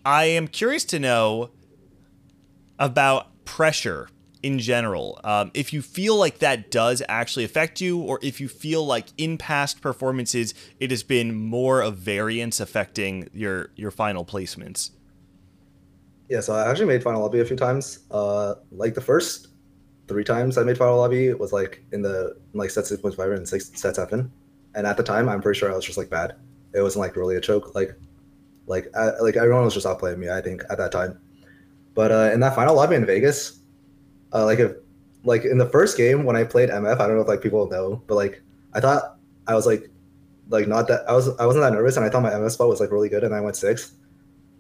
I 0.06 0.26
am 0.26 0.48
curious 0.48 0.86
to 0.86 1.00
know 1.00 1.50
about 2.78 3.44
pressure 3.46 4.10
in 4.46 4.60
general. 4.60 5.20
Um, 5.24 5.50
if 5.56 5.74
you 5.74 5.82
feel 5.82 6.16
like 6.18 6.38
that 6.38 6.70
does 6.70 7.02
actually 7.10 7.46
affect 7.46 7.82
you, 7.82 7.98
or 8.00 8.20
if 8.22 8.40
you 8.40 8.48
feel 8.48 8.86
like 8.86 9.08
in 9.18 9.40
past 9.40 9.82
performances 9.82 10.54
it 10.80 10.92
has 10.92 11.02
been 11.02 11.34
more 11.34 11.82
of 11.82 11.98
variance 11.98 12.60
affecting 12.60 13.28
your 13.34 13.72
your 13.76 13.90
final 13.90 14.24
placements. 14.24 14.92
Yeah, 16.30 16.42
so 16.42 16.54
I 16.54 16.70
actually 16.70 16.86
made 16.86 17.02
final 17.02 17.22
lobby 17.22 17.40
a 17.40 17.46
few 17.46 17.56
times. 17.56 18.06
Uh, 18.12 18.54
like 18.72 18.94
the 18.94 19.02
first 19.02 19.48
three 20.08 20.24
times 20.24 20.60
I 20.60 20.64
made 20.64 20.78
final 20.78 20.98
lobby 20.98 21.34
was 21.34 21.52
like 21.52 21.84
in 21.92 22.04
the 22.04 22.38
like 22.54 22.70
set 22.70 22.86
six 22.86 23.02
point 23.02 23.16
five 23.16 23.32
and 23.32 23.50
six 23.50 23.72
set 23.74 23.96
seven, 23.96 24.32
and 24.76 24.86
at 24.86 24.96
the 24.96 25.04
time 25.04 25.28
I'm 25.28 25.42
pretty 25.42 25.58
sure 25.58 25.72
I 25.72 25.76
was 25.76 25.86
just 25.86 25.98
like 25.98 26.12
bad. 26.12 26.36
It 26.76 26.82
wasn't 26.84 27.02
like 27.02 27.16
really 27.16 27.36
a 27.36 27.42
choke. 27.42 27.74
Like, 27.74 27.96
like 28.68 28.96
I, 28.96 29.10
like 29.22 29.38
everyone 29.38 29.66
was 29.66 29.74
just 29.74 29.88
outplaying 29.88 30.20
me. 30.20 30.30
I 30.30 30.40
think 30.40 30.62
at 30.70 30.78
that 30.78 30.92
time, 30.92 31.20
but 31.96 32.12
uh, 32.12 32.30
in 32.32 32.42
that 32.42 32.54
final 32.54 32.76
lobby 32.76 32.96
in 32.96 33.08
Vegas, 33.08 33.65
uh, 34.36 34.46
like 34.46 34.60
if 34.60 34.74
like 35.24 35.46
in 35.46 35.58
the 35.58 35.70
first 35.70 35.98
game 35.98 36.26
when 36.26 36.36
I 36.36 36.44
played 36.44 36.70
MF, 36.70 37.00
I 37.00 37.08
don't 37.08 37.16
know 37.16 37.22
if 37.22 37.28
like 37.28 37.42
people 37.42 37.68
know, 37.70 38.04
but 38.06 38.16
like 38.16 38.42
I 38.74 38.80
thought 38.80 39.18
I 39.48 39.56
was 39.56 39.66
like 39.66 39.90
like 40.50 40.68
not 40.68 40.88
that 40.90 41.10
I 41.10 41.14
was 41.14 41.30
I 41.40 41.46
wasn't 41.46 41.64
that 41.64 41.74
nervous, 41.74 41.96
and 41.98 42.06
I 42.06 42.10
thought 42.10 42.22
my 42.22 42.32
MF 42.32 42.52
spot 42.52 42.68
was 42.68 42.80
like 42.80 42.92
really 42.92 43.10
good, 43.10 43.24
and 43.24 43.34
I 43.34 43.42
went 43.42 43.56
sixth, 43.56 43.96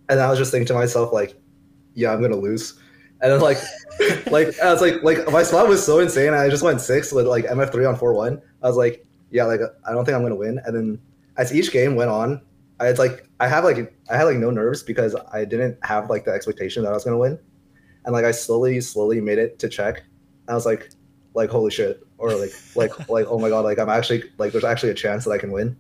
and 0.10 0.20
I 0.20 0.29
was 0.29 0.39
just 0.39 0.51
thinking 0.51 0.67
to 0.67 0.74
myself 0.74 1.13
like 1.13 1.39
yeah, 1.94 2.13
I'm 2.13 2.22
gonna 2.22 2.36
lose. 2.36 2.79
And 3.22 3.32
then 3.32 3.39
like, 3.39 3.58
like 4.32 4.60
I 4.60 4.72
was 4.72 4.82
like, 4.82 5.01
like 5.03 5.29
my 5.32 5.44
spot 5.44 5.67
was 5.67 5.84
so 5.84 6.00
insane. 6.00 6.34
I 6.34 6.50
just 6.50 6.63
went 6.63 6.82
six 6.82 7.12
with 7.12 7.25
like 7.25 7.46
MF 7.46 7.72
three 7.72 7.86
on 7.86 7.96
four 7.96 8.13
one. 8.13 8.41
I 8.62 8.67
was 8.67 8.77
like, 8.77 9.05
yeah, 9.32 9.46
like 9.46 9.62
I 9.88 9.91
don't 9.91 10.05
think 10.05 10.15
I'm 10.15 10.22
gonna 10.22 10.36
win. 10.36 10.60
And 10.65 10.75
then 10.75 11.00
as 11.38 11.53
each 11.53 11.72
game 11.72 11.96
went 11.96 12.12
on, 12.12 12.41
I 12.79 12.88
had 12.88 13.00
like 13.00 13.27
I 13.39 13.48
have 13.48 13.63
like 13.63 13.94
I 14.10 14.17
had 14.17 14.24
like 14.24 14.38
no 14.38 14.51
nerves 14.51 14.84
because 14.84 15.15
I 15.34 15.46
didn't 15.46 15.77
have 15.84 16.10
like 16.10 16.25
the 16.25 16.32
expectation 16.32 16.84
that 16.84 16.89
I 16.89 16.94
was 16.94 17.03
gonna 17.03 17.17
win. 17.17 17.39
And 18.06 18.14
like 18.14 18.24
I 18.26 18.32
slowly, 18.32 18.80
slowly 18.82 19.20
made 19.20 19.38
it 19.40 19.60
to 19.60 19.70
check. 19.70 20.04
I 20.48 20.54
was 20.54 20.66
like, 20.66 20.90
like 21.34 21.50
holy 21.50 21.72
shit, 21.72 22.02
or 22.18 22.34
like 22.36 22.52
like 22.76 23.10
like 23.10 23.26
oh 23.28 23.40
my 23.40 23.50
god, 23.50 23.66
like 23.66 23.80
I'm 23.80 23.90
actually 23.90 24.24
like 24.38 24.52
there's 24.52 24.64
actually 24.64 24.92
a 24.92 24.96
chance 24.96 25.26
that 25.26 25.32
I 25.32 25.38
can 25.38 25.52
win. 25.52 25.76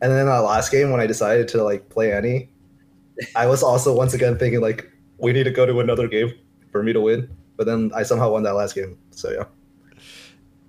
And 0.00 0.10
then 0.10 0.26
that 0.26 0.38
last 0.38 0.72
game 0.72 0.90
when 0.90 1.00
I 1.00 1.06
decided 1.06 1.46
to 1.48 1.62
like 1.62 1.88
play 1.88 2.12
Annie, 2.12 2.48
I 3.36 3.46
was 3.46 3.62
also 3.62 3.94
once 3.94 4.14
again 4.14 4.38
thinking 4.38 4.60
like 4.60 4.90
we 5.18 5.32
need 5.32 5.44
to 5.44 5.50
go 5.50 5.66
to 5.66 5.80
another 5.80 6.08
game 6.08 6.32
for 6.70 6.82
me 6.82 6.92
to 6.92 7.00
win. 7.00 7.28
But 7.56 7.66
then 7.66 7.90
I 7.94 8.02
somehow 8.02 8.32
won 8.32 8.42
that 8.44 8.54
last 8.54 8.74
game. 8.74 8.98
So 9.10 9.30
yeah. 9.30 9.44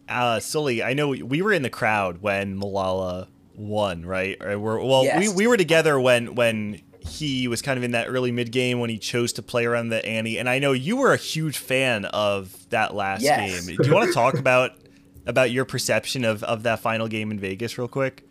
Uh, 0.10 0.40
Sully, 0.40 0.84
I 0.84 0.94
know 0.94 1.10
we 1.10 1.42
were 1.42 1.54
in 1.54 1.62
the 1.64 1.70
crowd 1.70 2.22
when 2.22 2.60
Milala 2.60 3.28
won, 3.56 4.06
right? 4.06 4.38
Or 4.44 4.60
we're, 4.60 4.84
well, 4.84 5.06
Yes. 5.06 5.20
we, 5.20 5.30
we 5.30 5.48
were 5.48 5.58
together 5.58 6.00
when 6.00 6.36
when 6.36 6.82
he 7.06 7.48
was 7.48 7.62
kind 7.62 7.78
of 7.78 7.84
in 7.84 7.92
that 7.92 8.08
early 8.08 8.32
mid 8.32 8.52
game 8.52 8.80
when 8.80 8.90
he 8.90 8.98
chose 8.98 9.34
to 9.34 9.42
play 9.42 9.66
around 9.66 9.90
the 9.90 10.06
Annie, 10.06 10.38
and 10.38 10.50
I 10.50 10.60
know 10.60 10.72
you 10.72 10.98
were 10.98 11.14
a 11.14 11.18
huge 11.18 11.58
fan 11.58 12.06
of 12.06 12.68
that 12.70 12.94
last 12.96 13.22
Yes. 13.22 13.66
game. 13.66 13.78
Do 13.78 13.88
you 13.88 13.94
want 13.94 14.08
to 14.10 14.14
talk 14.14 14.36
about 14.36 14.72
about 15.26 15.52
your 15.52 15.66
perception 15.66 16.26
of 16.26 16.44
of 16.44 16.64
that 16.64 16.80
final 16.80 17.08
game 17.08 17.32
in 17.32 17.40
Vegas, 17.40 17.78
real 17.78 17.88
quick? 17.88 18.28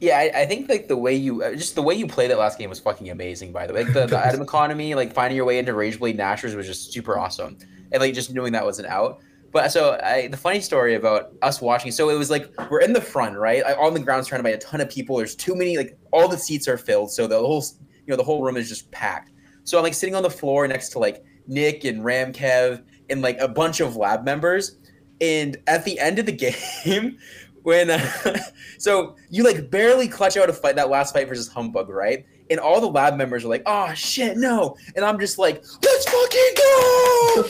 Yeah, 0.00 0.18
I, 0.18 0.42
I 0.42 0.46
think 0.46 0.68
like 0.68 0.88
the 0.88 0.96
way 0.96 1.14
you 1.14 1.42
uh, 1.42 1.52
just 1.54 1.74
the 1.76 1.82
way 1.82 1.94
you 1.94 2.06
played 2.08 2.30
that 2.30 2.38
last 2.38 2.58
game 2.58 2.68
was 2.68 2.80
fucking 2.80 3.08
amazing. 3.10 3.52
By 3.52 3.66
the 3.66 3.72
way, 3.74 3.84
like 3.84 3.92
the, 3.94 4.06
the 4.06 4.26
item 4.26 4.42
economy, 4.42 4.94
like 4.94 5.12
finding 5.12 5.36
your 5.36 5.44
way 5.44 5.58
into 5.58 5.74
Rage 5.74 5.98
Blade 5.98 6.16
Nashor's 6.16 6.54
was 6.56 6.66
just 6.66 6.92
super 6.92 7.18
awesome, 7.18 7.56
and 7.92 8.00
like 8.00 8.12
just 8.14 8.32
knowing 8.34 8.52
that 8.52 8.66
was 8.66 8.78
an 8.78 8.86
out. 8.86 9.20
But 9.52 9.70
so 9.70 10.00
I, 10.02 10.28
the 10.28 10.36
funny 10.38 10.60
story 10.60 10.94
about 10.94 11.34
us 11.42 11.60
watching, 11.60 11.92
so 11.92 12.08
it 12.08 12.14
was 12.18 12.30
like 12.30 12.50
we're 12.70 12.80
in 12.80 12.94
the 12.94 13.02
front, 13.02 13.36
right? 13.36 13.62
Like, 13.62 13.76
on 13.78 13.92
the 13.94 14.00
ground 14.00 14.26
surrounded 14.26 14.44
by 14.44 14.56
a 14.56 14.58
ton 14.58 14.80
of 14.80 14.88
people. 14.88 15.18
There's 15.18 15.36
too 15.36 15.54
many, 15.54 15.76
like 15.76 15.96
all 16.10 16.26
the 16.26 16.38
seats 16.38 16.66
are 16.68 16.78
filled, 16.78 17.12
so 17.12 17.26
the 17.26 17.38
whole, 17.38 17.62
you 18.06 18.10
know, 18.10 18.16
the 18.16 18.24
whole 18.24 18.42
room 18.42 18.56
is 18.56 18.68
just 18.68 18.90
packed. 18.90 19.30
So 19.64 19.78
I'm 19.78 19.84
like 19.84 19.94
sitting 19.94 20.14
on 20.14 20.22
the 20.22 20.30
floor 20.30 20.66
next 20.66 20.90
to 20.90 20.98
like 20.98 21.24
Nick 21.46 21.84
and 21.84 22.02
Ramkev 22.02 22.82
and 23.10 23.22
like 23.22 23.38
a 23.38 23.48
bunch 23.48 23.80
of 23.80 23.96
lab 23.96 24.24
members. 24.24 24.78
And 25.20 25.56
at 25.66 25.84
the 25.84 25.98
end 25.98 26.18
of 26.18 26.26
the 26.26 26.32
game, 26.92 27.18
when 27.62 27.90
uh, 27.90 28.10
so 28.78 29.16
you 29.30 29.44
like 29.44 29.70
barely 29.70 30.08
clutch 30.08 30.36
out 30.36 30.50
a 30.50 30.52
fight 30.52 30.76
that 30.76 30.90
last 30.90 31.14
fight 31.14 31.28
versus 31.28 31.48
Humbug, 31.48 31.88
right? 31.88 32.26
And 32.50 32.60
all 32.60 32.80
the 32.80 32.88
lab 32.88 33.16
members 33.16 33.44
are 33.44 33.48
like, 33.48 33.62
"Oh 33.66 33.94
shit, 33.94 34.36
no!" 34.36 34.76
And 34.96 35.04
I'm 35.04 35.18
just 35.18 35.38
like, 35.38 35.64
"Let's 35.82 36.04
fucking 36.04 36.50
go!" 36.56 37.44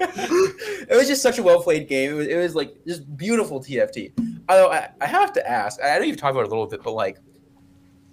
it 0.88 0.96
was 0.96 1.08
just 1.08 1.20
such 1.20 1.38
a 1.38 1.42
well 1.42 1.62
played 1.62 1.88
game. 1.88 2.12
It 2.12 2.14
was, 2.14 2.26
it 2.28 2.36
was 2.36 2.54
like 2.54 2.74
just 2.86 3.16
beautiful 3.16 3.60
TFT. 3.60 4.12
Although 4.48 4.70
I, 4.70 4.88
I 5.00 5.06
have 5.06 5.32
to 5.34 5.48
ask, 5.48 5.80
I 5.82 5.98
know 5.98 6.04
you've 6.04 6.16
talked 6.16 6.32
about 6.32 6.44
it 6.44 6.46
a 6.46 6.50
little 6.50 6.66
bit, 6.66 6.82
but 6.82 6.92
like, 6.92 7.18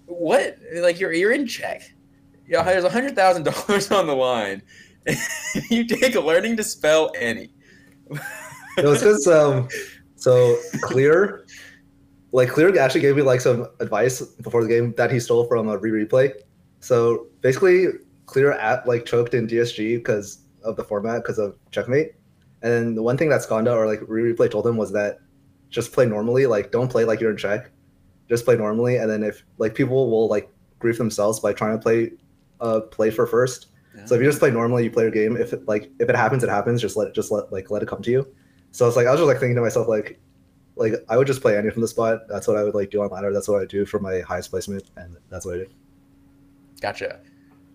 what? 0.09 0.57
Like 0.75 0.99
you're 0.99 1.13
you're 1.13 1.31
in 1.31 1.47
check. 1.47 1.83
Know, 2.47 2.63
there's 2.63 2.83
a 2.83 2.89
hundred 2.89 3.15
thousand 3.15 3.43
dollars 3.67 3.91
on 3.91 4.07
the 4.07 4.15
line. 4.15 4.61
you 5.69 5.85
take 5.85 6.15
learning 6.15 6.57
to 6.57 6.63
spell 6.63 7.11
any. 7.17 7.51
it 8.77 8.85
was 8.85 8.99
because 8.99 9.27
um, 9.27 9.67
so 10.15 10.57
clear, 10.81 11.45
like 12.31 12.49
clear 12.49 12.77
actually 12.79 13.01
gave 13.01 13.15
me 13.15 13.21
like 13.21 13.41
some 13.41 13.67
advice 13.79 14.21
before 14.21 14.63
the 14.63 14.69
game 14.69 14.93
that 14.97 15.11
he 15.11 15.19
stole 15.19 15.45
from 15.47 15.69
a 15.69 15.77
re 15.77 16.05
replay. 16.05 16.33
So 16.79 17.27
basically, 17.41 17.87
clear 18.25 18.51
at 18.51 18.87
like 18.87 19.05
choked 19.05 19.33
in 19.33 19.47
DSG 19.47 19.97
because 19.97 20.39
of 20.63 20.75
the 20.75 20.83
format 20.83 21.23
because 21.23 21.39
of 21.39 21.55
checkmate. 21.71 22.13
And 22.61 22.97
the 22.97 23.01
one 23.01 23.17
thing 23.17 23.29
that 23.29 23.41
Skonda 23.41 23.73
or 23.73 23.85
like 23.85 24.01
re 24.07 24.33
replay 24.33 24.51
told 24.51 24.67
him 24.67 24.75
was 24.75 24.91
that 24.91 25.19
just 25.69 25.93
play 25.93 26.05
normally, 26.05 26.45
like 26.45 26.71
don't 26.71 26.89
play 26.89 27.05
like 27.05 27.21
you're 27.21 27.31
in 27.31 27.37
check, 27.37 27.71
just 28.29 28.45
play 28.45 28.55
normally. 28.55 28.98
And 28.98 29.09
then 29.09 29.24
if 29.24 29.43
like 29.57 29.75
people 29.75 30.09
will 30.09 30.27
like 30.27 30.50
grief 30.79 30.98
themselves 30.98 31.39
by 31.39 31.53
trying 31.53 31.77
to 31.77 31.81
play 31.81 32.12
uh 32.62 32.81
play 32.81 33.09
for 33.09 33.25
first. 33.25 33.67
Yeah. 33.95 34.05
So 34.05 34.15
if 34.15 34.21
you 34.21 34.27
just 34.27 34.39
play 34.39 34.51
normally, 34.51 34.83
you 34.83 34.91
play 34.91 35.03
your 35.03 35.12
game. 35.12 35.36
If 35.36 35.53
it 35.53 35.67
like 35.67 35.91
if 36.00 36.09
it 36.09 36.15
happens, 36.15 36.43
it 36.43 36.50
happens. 36.50 36.81
Just 36.81 36.95
let 36.95 37.07
it 37.07 37.15
just 37.15 37.31
let 37.31 37.51
like 37.51 37.71
let 37.71 37.81
it 37.81 37.88
come 37.88 38.01
to 38.03 38.12
you. 38.12 38.27
So 38.71 38.88
it's 38.88 38.95
like 38.95 39.07
I 39.07 39.12
was 39.12 39.19
just 39.19 39.27
like 39.27 39.39
thinking 39.39 39.55
to 39.55 39.62
myself 39.62 39.88
like 39.88 40.19
like 40.75 40.93
I 41.09 41.17
would 41.17 41.27
just 41.27 41.41
play 41.41 41.57
Annie 41.57 41.71
from 41.71 41.81
the 41.81 41.88
spot. 41.88 42.21
That's 42.29 42.48
what 42.48 42.57
I 42.57 42.63
would 42.63 42.75
like 42.75 42.91
do 42.91 43.01
on 43.01 43.09
ladder. 43.09 43.33
That's 43.33 43.48
what 43.48 43.62
I 43.62 43.65
do 43.65 43.86
for 43.86 44.00
my 44.00 44.21
highest 44.21 44.51
placement, 44.51 44.89
and 44.95 45.17
that's 45.29 45.45
what 45.45 45.55
I 45.55 45.57
do. 45.59 45.67
Gotcha. 46.79 47.19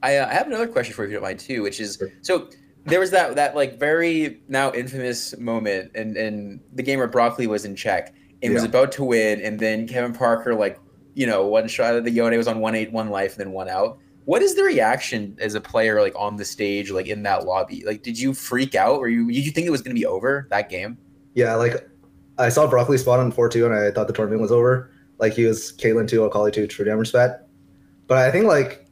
I, 0.02 0.16
uh, 0.16 0.28
I 0.28 0.34
have 0.34 0.46
another 0.46 0.66
question 0.66 0.94
for 0.94 1.02
you 1.02 1.08
if 1.08 1.10
you 1.12 1.16
don't 1.16 1.24
mind 1.24 1.40
too, 1.40 1.62
which 1.62 1.80
is 1.80 1.96
sure. 1.96 2.12
so 2.22 2.48
there 2.86 3.00
was 3.00 3.10
that 3.10 3.36
that 3.36 3.54
like 3.54 3.78
very 3.78 4.42
now 4.48 4.72
infamous 4.72 5.36
moment 5.38 5.92
and 5.94 6.16
and 6.16 6.60
the 6.74 6.82
game 6.82 6.98
where 6.98 7.08
Broccoli 7.08 7.46
was 7.46 7.64
in 7.64 7.74
check 7.76 8.14
and 8.44 8.52
yeah. 8.52 8.54
was 8.54 8.64
about 8.64 8.92
to 8.92 9.04
win, 9.04 9.40
and 9.40 9.58
then 9.58 9.88
Kevin 9.88 10.12
Parker 10.12 10.54
like 10.54 10.78
you 11.14 11.26
know 11.26 11.46
one 11.46 11.66
shot 11.66 11.94
of 11.94 12.04
the 12.04 12.10
Yone 12.10 12.36
was 12.36 12.46
on 12.46 12.60
one 12.60 12.74
eight 12.74 12.92
one 12.92 13.08
life 13.08 13.32
and 13.32 13.40
then 13.40 13.52
one 13.52 13.68
out. 13.68 13.98
What 14.26 14.42
is 14.42 14.54
the 14.54 14.62
reaction 14.62 15.36
as 15.40 15.54
a 15.54 15.60
player 15.60 16.00
like 16.00 16.14
on 16.16 16.36
the 16.36 16.44
stage 16.44 16.90
like 16.90 17.06
in 17.06 17.22
that 17.24 17.44
lobby? 17.44 17.82
Like, 17.84 18.02
did 18.02 18.18
you 18.18 18.34
freak 18.34 18.74
out 18.74 18.98
or 18.98 19.08
you 19.08 19.26
did 19.26 19.44
you 19.44 19.50
think 19.50 19.66
it 19.66 19.70
was 19.70 19.82
going 19.82 19.94
to 19.94 19.98
be 19.98 20.06
over 20.06 20.46
that 20.50 20.68
game? 20.68 20.98
Yeah, 21.34 21.54
like 21.54 21.88
I 22.38 22.48
saw 22.48 22.66
Broccoli 22.66 22.98
spot 22.98 23.18
on 23.18 23.32
four 23.32 23.48
two 23.48 23.64
and 23.64 23.74
I 23.74 23.90
thought 23.90 24.06
the 24.06 24.12
tournament 24.12 24.42
was 24.42 24.52
over. 24.52 24.90
Like 25.18 25.32
he 25.32 25.44
was 25.44 25.72
Caitlyn 25.72 26.08
two, 26.08 26.24
Akali 26.24 26.50
two, 26.50 26.66
True 26.66 26.84
Damage 26.84 27.08
spat. 27.08 27.46
But 28.06 28.18
I 28.18 28.30
think 28.30 28.44
like 28.44 28.86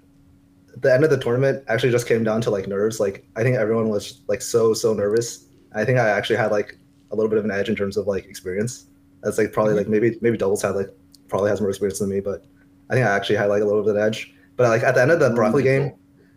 the 0.77 0.93
end 0.93 1.05
of 1.05 1.11
the 1.11 1.19
tournament 1.19 1.65
actually 1.69 1.93
just 1.93 2.09
came 2.09 2.25
down 2.25 2.41
to 2.43 2.51
like 2.51 2.67
nerves. 2.67 3.01
Like 3.01 3.27
I 3.37 3.43
think 3.43 3.57
everyone 3.57 3.89
was 3.89 4.23
like 4.29 4.41
so 4.41 4.73
so 4.73 4.95
nervous. 4.95 5.47
I 5.75 5.85
think 5.85 5.99
I 5.99 6.09
actually 6.09 6.37
had 6.37 6.51
like 6.51 6.79
a 7.11 7.17
little 7.17 7.29
bit 7.29 7.39
of 7.39 7.45
an 7.45 7.51
edge 7.51 7.69
in 7.69 7.77
terms 7.77 7.97
of 7.97 8.07
like 8.07 8.25
experience. 8.25 8.87
That's 9.23 9.39
like 9.39 9.53
probably 9.53 9.73
mm-hmm. 9.73 9.79
like 9.79 9.89
maybe 9.89 10.19
maybe 10.21 10.37
doubles 10.37 10.63
had 10.63 10.75
like 10.75 10.89
probably 11.29 11.51
has 11.51 11.61
more 11.61 11.71
experience 11.71 11.99
than 11.99 12.11
me, 12.11 12.21
but 12.21 12.45
I 12.91 12.95
think 12.95 13.07
I 13.07 13.15
actually 13.15 13.37
had 13.37 13.47
like 13.47 13.63
a 13.63 13.65
little 13.65 13.83
bit 13.83 13.91
of 13.91 13.97
an 13.97 14.03
edge. 14.03 14.35
But 14.57 14.69
like 14.69 14.83
at 14.83 14.95
the 14.95 15.03
end 15.03 15.11
of 15.11 15.21
the 15.21 15.27
mm-hmm. 15.27 15.35
broccoli 15.35 15.63
game, 15.63 15.93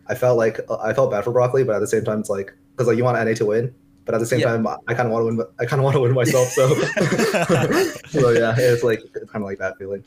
I 0.06 0.14
felt 0.14 0.38
like 0.38 0.60
I 0.70 0.92
felt 0.92 1.10
bad 1.10 1.24
for 1.24 1.32
broccoli, 1.32 1.64
but 1.64 1.76
at 1.76 1.80
the 1.80 1.86
same 1.86 2.04
time 2.04 2.20
it's 2.20 2.30
like 2.30 2.54
because 2.72 2.86
like 2.86 2.96
you 2.96 3.04
want 3.04 3.22
NA 3.22 3.34
to 3.34 3.46
win, 3.46 3.74
but 4.04 4.14
at 4.14 4.18
the 4.18 4.26
same 4.26 4.40
yeah. 4.40 4.46
time 4.46 4.66
I 4.66 4.94
kind 4.94 5.06
of 5.06 5.12
want 5.12 5.22
to 5.22 5.36
win. 5.36 5.46
I 5.58 5.66
kind 5.66 5.80
of 5.80 5.84
want 5.84 5.96
to 5.96 6.00
win 6.00 6.14
myself. 6.14 6.48
So 6.48 6.68
so 8.08 8.30
yeah, 8.30 8.54
it's 8.56 8.82
like 8.82 9.02
kind 9.12 9.36
of 9.36 9.42
like 9.42 9.58
that 9.58 9.76
feeling. 9.78 10.04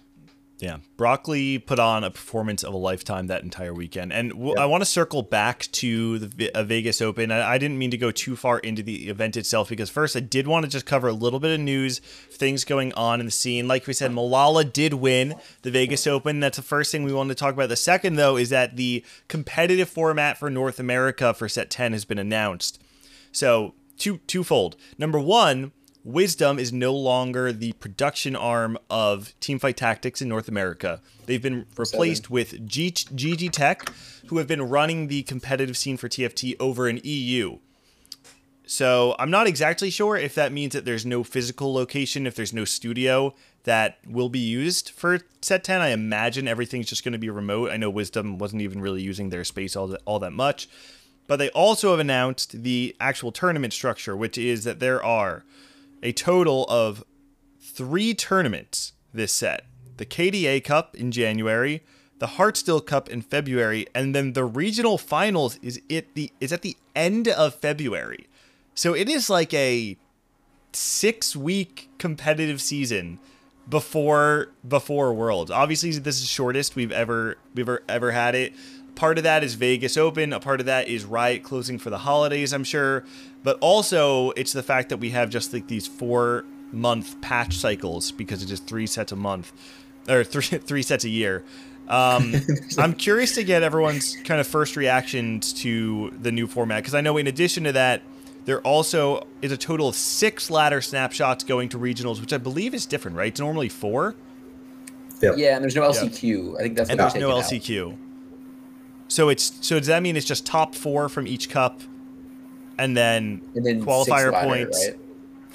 Yeah, 0.60 0.80
broccoli 0.98 1.58
put 1.58 1.80
on 1.80 2.04
a 2.04 2.12
performance 2.12 2.64
of 2.64 2.74
a 2.74 2.78
lifetime 2.78 3.28
that 3.28 3.44
entire 3.44 3.74
weekend, 3.74 4.12
and 4.12 4.34
I 4.58 4.66
want 4.66 4.82
to 4.82 4.86
circle 4.86 5.22
back 5.22 5.62
to 5.72 6.20
the 6.20 6.28
v- 6.28 6.50
uh, 6.50 6.64
Vegas 6.64 7.02
Open. 7.02 7.32
I-, 7.32 7.54
I 7.54 7.58
didn't 7.58 7.78
mean 7.78 7.92
to 7.92 7.98
go 7.98 8.12
too 8.12 8.36
far 8.36 8.60
into 8.60 8.84
the 8.84 9.08
event 9.08 9.38
itself 9.38 9.70
because 9.70 9.90
first 9.90 10.18
I 10.18 10.20
did 10.20 10.48
want 10.48 10.66
to 10.66 10.70
just 10.70 10.86
cover 10.86 11.08
a 11.08 11.14
little 11.14 11.40
bit 11.40 11.58
of 11.58 11.62
news, 11.62 12.00
things 12.00 12.66
going 12.66 12.92
on 12.96 13.22
in 13.22 13.26
the 13.26 13.32
scene. 13.32 13.70
Like 13.70 13.88
we 13.88 13.94
said, 13.94 14.12
Milala 14.12 14.72
did 14.72 14.96
win 14.96 15.36
the 15.62 15.72
Vegas 15.72 16.06
Open. 16.06 16.42
That's 16.42 16.58
the 16.58 16.64
first 16.64 16.92
thing 16.92 17.04
we 17.04 17.14
wanted 17.14 17.38
to 17.38 17.40
talk 17.40 17.54
about. 17.54 17.70
The 17.70 17.78
second, 17.78 18.18
though, 18.18 18.36
is 18.36 18.50
that 18.50 18.76
the 18.76 19.06
competitive 19.30 19.88
format 19.88 20.38
for 20.38 20.50
North 20.50 20.78
America 20.78 21.34
for 21.34 21.48
Set 21.48 21.70
10 21.70 21.94
has 21.94 22.04
been 22.04 22.20
announced. 22.20 22.82
So 23.32 23.76
two 23.98 24.18
twofold. 24.28 24.76
Number 24.98 25.20
one 25.20 25.72
Wisdom 26.14 26.58
is 26.58 26.74
no 26.74 26.92
longer 26.94 27.52
the 27.52 27.74
production 27.74 28.36
arm 28.36 28.80
of 28.90 29.34
Teamfight 29.40 29.76
Tactics 29.76 30.24
in 30.24 30.28
North 30.28 30.48
America. 30.48 31.02
They've 31.28 31.42
been 31.42 31.68
replaced 31.78 32.24
Seven. 32.24 32.34
with 32.34 32.68
G- 32.68 32.92
GG 32.92 33.52
Tech, 33.52 33.92
who 34.28 34.40
have 34.40 34.48
been 34.48 34.64
running 34.64 35.08
the 35.08 35.22
competitive 35.22 35.78
scene 35.78 35.98
for 35.98 36.10
TFT 36.10 36.56
over 36.60 36.90
in 36.90 37.00
EU. 37.04 37.60
So 38.66 39.16
I'm 39.20 39.30
not 39.30 39.46
exactly 39.46 39.92
sure 39.92 40.16
if 40.16 40.34
that 40.34 40.52
means 40.52 40.74
that 40.74 40.84
there's 40.84 41.06
no 41.06 41.24
physical 41.24 41.74
location, 41.74 42.26
if 42.26 42.34
there's 42.34 42.54
no 42.54 42.66
studio 42.66 43.36
that 43.66 44.00
will 44.08 44.30
be 44.30 44.40
used 44.40 44.90
for 44.90 45.20
Set 45.44 45.64
10. 45.64 45.80
I 45.80 45.90
imagine 45.90 46.48
everything's 46.48 46.88
just 46.88 47.04
going 47.04 47.14
to 47.14 47.20
be 47.20 47.30
remote. 47.30 47.70
I 47.70 47.78
know 47.78 47.92
Wisdom 47.92 48.40
wasn't 48.40 48.64
even 48.64 48.82
really 48.82 49.04
using 49.04 49.30
their 49.30 49.44
space 49.44 49.76
all 49.76 49.88
that, 49.88 50.02
all 50.06 50.18
that 50.20 50.34
much. 50.34 50.70
But 51.28 51.38
they 51.38 51.50
also 51.52 51.92
have 51.92 52.00
announced 52.00 52.64
the 52.64 52.96
actual 53.00 53.32
tournament 53.32 53.74
structure, 53.74 54.18
which 54.18 54.40
is 54.40 54.64
that 54.64 54.80
there 54.80 55.04
are 55.04 55.44
a 56.04 56.12
total 56.12 56.66
of 56.70 57.04
three 57.60 58.14
tournaments 58.14 58.94
this 59.14 59.34
set 59.34 59.66
the 59.98 60.06
KDA 60.06 60.64
Cup 60.64 60.96
in 60.96 61.12
January, 61.12 61.84
the 62.20 62.28
Heartsteel 62.28 62.86
Cup 62.86 63.10
in 63.10 63.22
February, 63.22 63.86
and 63.94 64.16
then 64.16 64.32
the 64.32 64.46
regional 64.46 64.98
finals 64.98 65.60
is 65.62 65.82
it 65.90 66.16
the 66.16 66.32
is 66.40 66.54
at 66.54 66.62
the 66.62 66.78
end 66.96 67.28
of 67.28 67.56
February. 67.56 68.28
So 68.76 68.96
it 68.96 69.10
is 69.10 69.30
like 69.30 69.54
a 69.54 69.98
six 70.72 71.36
week 71.36 71.90
competitive 71.98 72.62
season 72.62 73.20
before 73.68 74.52
before 74.68 75.14
Worlds. 75.14 75.52
Obviously, 75.52 75.92
this 75.92 76.22
is 76.22 76.28
shortest 76.28 76.76
we've 76.76 76.92
ever 76.92 77.38
we've 77.54 77.70
ever 77.88 78.12
had 78.12 78.36
it. 78.36 78.54
Part 79.00 79.18
of 79.18 79.24
that 79.24 79.46
is 79.46 79.54
Vegas 79.54 79.96
Open. 79.96 80.34
A 80.34 80.42
part 80.42 80.60
of 80.60 80.66
that 80.66 80.90
is 80.90 81.06
Riot 81.06 81.42
closing 81.42 81.78
for 81.78 81.90
the 81.90 82.00
holidays, 82.00 82.52
I'm 82.52 82.66
sure. 82.66 83.06
But 83.44 83.58
also, 83.62 84.32
it's 84.32 84.52
the 84.52 84.62
fact 84.62 84.90
that 84.90 84.98
we 84.98 85.12
have 85.12 85.30
just 85.30 85.54
like 85.54 85.68
these 85.68 85.88
four 85.88 86.44
month 86.74 87.22
patch 87.22 87.56
cycles 87.56 88.12
because 88.12 88.42
it's 88.42 88.50
just 88.52 88.68
three 88.68 88.86
sets 88.86 89.14
a 89.14 89.16
month 89.16 89.54
or 90.10 90.26
three 90.26 90.42
three 90.58 90.82
sets 90.82 91.06
a 91.06 91.10
year. 91.10 91.46
Um, 91.88 92.36
I'm 92.78 92.92
curious 92.92 93.36
to 93.36 93.46
get 93.46 93.64
everyone's 93.64 94.18
kind 94.26 94.42
of 94.42 94.48
first 94.48 94.76
reactions 94.76 95.54
to 95.62 96.14
the 96.22 96.34
new 96.34 96.46
format 96.46 96.84
because 96.84 96.94
I 96.94 97.00
know 97.00 97.16
in 97.16 97.28
addition 97.28 97.64
to 97.64 97.72
that, 97.72 98.02
there 98.44 98.60
also 98.64 99.26
is 99.42 99.54
a 99.54 99.58
total 99.58 99.88
of 99.88 99.96
six 99.96 100.52
ladder 100.52 100.82
snapshots 100.82 101.46
going 101.46 101.70
to 101.70 101.80
regionals, 101.80 102.20
which 102.20 102.34
I 102.34 102.38
believe 102.38 102.74
is 102.74 102.86
different, 102.86 103.16
right? 103.16 103.30
It's 103.30 103.40
normally 103.40 103.70
four. 103.70 104.16
Yep. 105.22 105.36
Yeah, 105.38 105.56
and 105.56 105.64
there's 105.64 105.76
no 105.78 105.84
LCQ. 105.84 106.48
Yep. 106.48 106.56
I 106.60 106.64
think 106.64 106.76
that's 106.76 106.90
and 106.90 107.00
there's 107.00 107.16
no 107.16 107.30
LCQ. 107.30 107.94
Out. 107.94 107.98
So 109.10 109.30
it's 109.30 109.58
so 109.62 109.78
does 109.78 109.88
that 109.88 110.02
mean 110.02 110.16
it's 110.16 110.26
just 110.26 110.46
top 110.46 110.76
four 110.76 111.10
from 111.10 111.28
each 111.28 111.50
cup, 111.50 111.82
and 112.78 112.96
then, 112.96 113.42
and 113.56 113.66
then 113.66 113.84
qualifier 113.84 114.32
ladder, 114.32 114.48
points? 114.48 114.88
Right? 114.88 115.00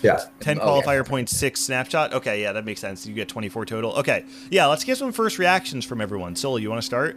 Yeah. 0.03 0.21
10 0.41 0.59
qualifier 0.59 1.07
points, 1.07 1.35
6 1.35 1.59
snapshot. 1.59 2.13
Okay, 2.13 2.43
yeah, 2.43 2.53
that 2.53 2.67
makes 2.67 2.81
sense. 2.81 3.07
You 3.07 3.15
get 3.15 3.27
24 3.27 3.65
total. 3.65 3.93
Okay. 3.93 4.27
Yeah, 4.51 4.67
let's 4.67 4.85
get 4.85 4.99
some 4.99 5.13
first 5.13 5.39
reactions 5.39 5.87
from 5.87 6.03
everyone. 6.03 6.37
Solo, 6.37 6.59
you 6.59 6.69
want 6.69 6.83
to 6.83 6.87
start? 6.87 7.17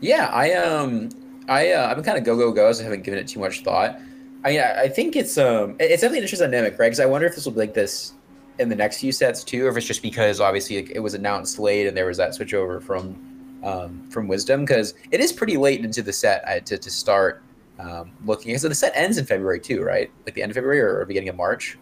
Yeah, 0.00 0.26
I 0.26 0.52
um 0.52 1.08
I 1.48 1.72
uh, 1.72 1.88
I've 1.88 1.96
been 1.96 2.04
kind 2.04 2.18
of 2.18 2.24
go 2.24 2.36
go 2.36 2.52
go, 2.52 2.70
so 2.72 2.80
I 2.80 2.84
haven't 2.84 3.04
given 3.04 3.18
it 3.18 3.26
too 3.26 3.40
much 3.40 3.62
thought. 3.62 3.98
I 4.44 4.50
mean, 4.50 4.60
I 4.60 4.88
think 4.88 5.16
it's 5.16 5.38
um 5.38 5.76
it's 5.80 6.02
definitely 6.02 6.18
an 6.18 6.24
interesting 6.24 6.50
dynamic, 6.50 6.78
right? 6.78 6.86
Because 6.86 7.00
I 7.00 7.06
wonder 7.06 7.26
if 7.26 7.34
this 7.34 7.44
will 7.46 7.52
be 7.52 7.60
like 7.60 7.74
this 7.74 8.12
in 8.58 8.68
the 8.68 8.76
next 8.76 8.98
few 8.98 9.12
sets 9.12 9.42
too, 9.42 9.66
or 9.66 9.70
if 9.70 9.76
it's 9.76 9.86
just 9.86 10.02
because 10.02 10.40
obviously 10.40 10.76
it 10.76 11.00
was 11.00 11.14
announced 11.14 11.58
late 11.58 11.86
and 11.86 11.96
there 11.96 12.06
was 12.06 12.16
that 12.18 12.34
switch 12.34 12.54
over 12.54 12.80
from 12.80 13.16
um, 13.64 14.08
from 14.10 14.28
Wisdom 14.28 14.64
because 14.64 14.94
it 15.10 15.20
is 15.20 15.32
pretty 15.32 15.56
late 15.56 15.84
into 15.84 16.02
the 16.02 16.12
set 16.12 16.42
uh, 16.46 16.60
to, 16.60 16.78
to 16.78 16.90
start 16.90 17.42
um, 17.78 18.10
looking. 18.24 18.56
So 18.58 18.68
the 18.68 18.74
set 18.74 18.92
ends 18.94 19.18
in 19.18 19.26
February 19.26 19.60
too, 19.60 19.82
right? 19.82 20.10
Like 20.26 20.34
the 20.34 20.42
end 20.42 20.50
of 20.50 20.54
February 20.56 20.80
or 20.80 21.04
beginning 21.04 21.28
of 21.28 21.36
March. 21.36 21.78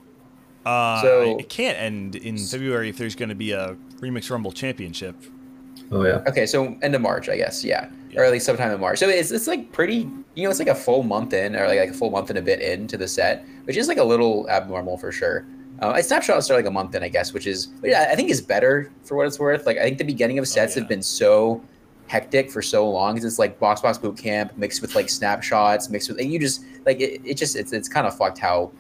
Uh, 0.65 1.01
so 1.01 1.39
it 1.39 1.49
can't 1.49 1.79
end 1.79 2.17
in 2.17 2.37
February 2.39 2.89
if 2.89 2.97
there's 2.99 3.15
going 3.15 3.29
to 3.29 3.35
be 3.37 3.53
a 3.53 3.77
Remix 4.01 4.31
Rumble 4.31 4.53
Championship. 4.53 5.15
Oh 5.93 6.05
yeah. 6.05 6.23
Okay, 6.27 6.47
so 6.47 6.77
end 6.83 6.95
of 6.97 7.01
March, 7.01 7.29
I 7.29 7.37
guess. 7.37 7.63
Yeah, 7.65 7.89
Yeah. 8.11 8.21
or 8.21 8.25
at 8.25 8.33
least 8.33 8.47
sometime 8.47 8.73
in 8.73 8.81
March. 8.81 8.99
So 8.99 9.09
it's 9.09 9.31
it's 9.31 9.47
like 9.47 9.71
pretty. 9.71 10.11
You 10.35 10.43
know, 10.45 10.51
it's 10.51 10.59
like 10.59 10.69
a 10.69 10.75
full 10.75 11.03
month 11.05 11.33
in, 11.33 11.55
or 11.55 11.67
like, 11.69 11.79
like 11.79 11.91
a 11.91 11.95
full 11.95 12.11
month 12.11 12.31
and 12.31 12.39
a 12.39 12.43
bit 12.43 12.61
into 12.61 12.97
the 12.97 13.07
set, 13.07 13.47
which 13.65 13.77
is 13.77 13.87
like 13.89 13.99
a 13.99 14.05
little 14.05 14.51
abnormal 14.51 14.99
for 14.99 15.13
sure. 15.13 15.47
Uh, 15.81 15.91
I 15.91 16.01
snapshot 16.01 16.43
start 16.43 16.59
like 16.59 16.67
a 16.67 16.71
month 16.71 16.95
in, 16.95 17.03
I 17.03 17.09
guess, 17.09 17.33
which 17.33 17.47
is 17.47 17.69
which 17.81 17.93
I 17.93 18.15
think 18.15 18.31
is 18.31 18.41
better 18.41 18.91
for 19.05 19.17
what 19.17 19.27
it's 19.27 19.39
worth. 19.39 19.67
Like 19.67 19.79
I 19.79 19.83
think 19.83 19.99
the 19.99 20.05
beginning 20.05 20.39
of 20.39 20.49
sets 20.49 20.75
yeah. 20.75 20.81
have 20.81 20.89
been 20.89 21.03
so 21.03 21.63
hectic 22.09 22.51
for 22.51 22.63
so 22.63 22.89
long 22.89 23.15
because 23.15 23.25
it's 23.25 23.39
like 23.39 23.59
box 23.59 23.81
box 23.81 23.99
boot 23.99 24.17
camp 24.17 24.57
mixed 24.57 24.81
with 24.81 24.95
like 24.95 25.09
snapshots 25.09 25.91
mixed 25.91 26.09
with 26.09 26.21
and 26.21 26.33
you 26.33 26.39
just 26.39 26.65
like 26.85 27.01
it, 27.01 27.21
it 27.25 27.35
just 27.35 27.57
it's 27.57 27.73
it's 27.73 27.89
kind 27.89 28.07
of 28.07 28.17
fucked 28.17 28.39
how 28.39 28.71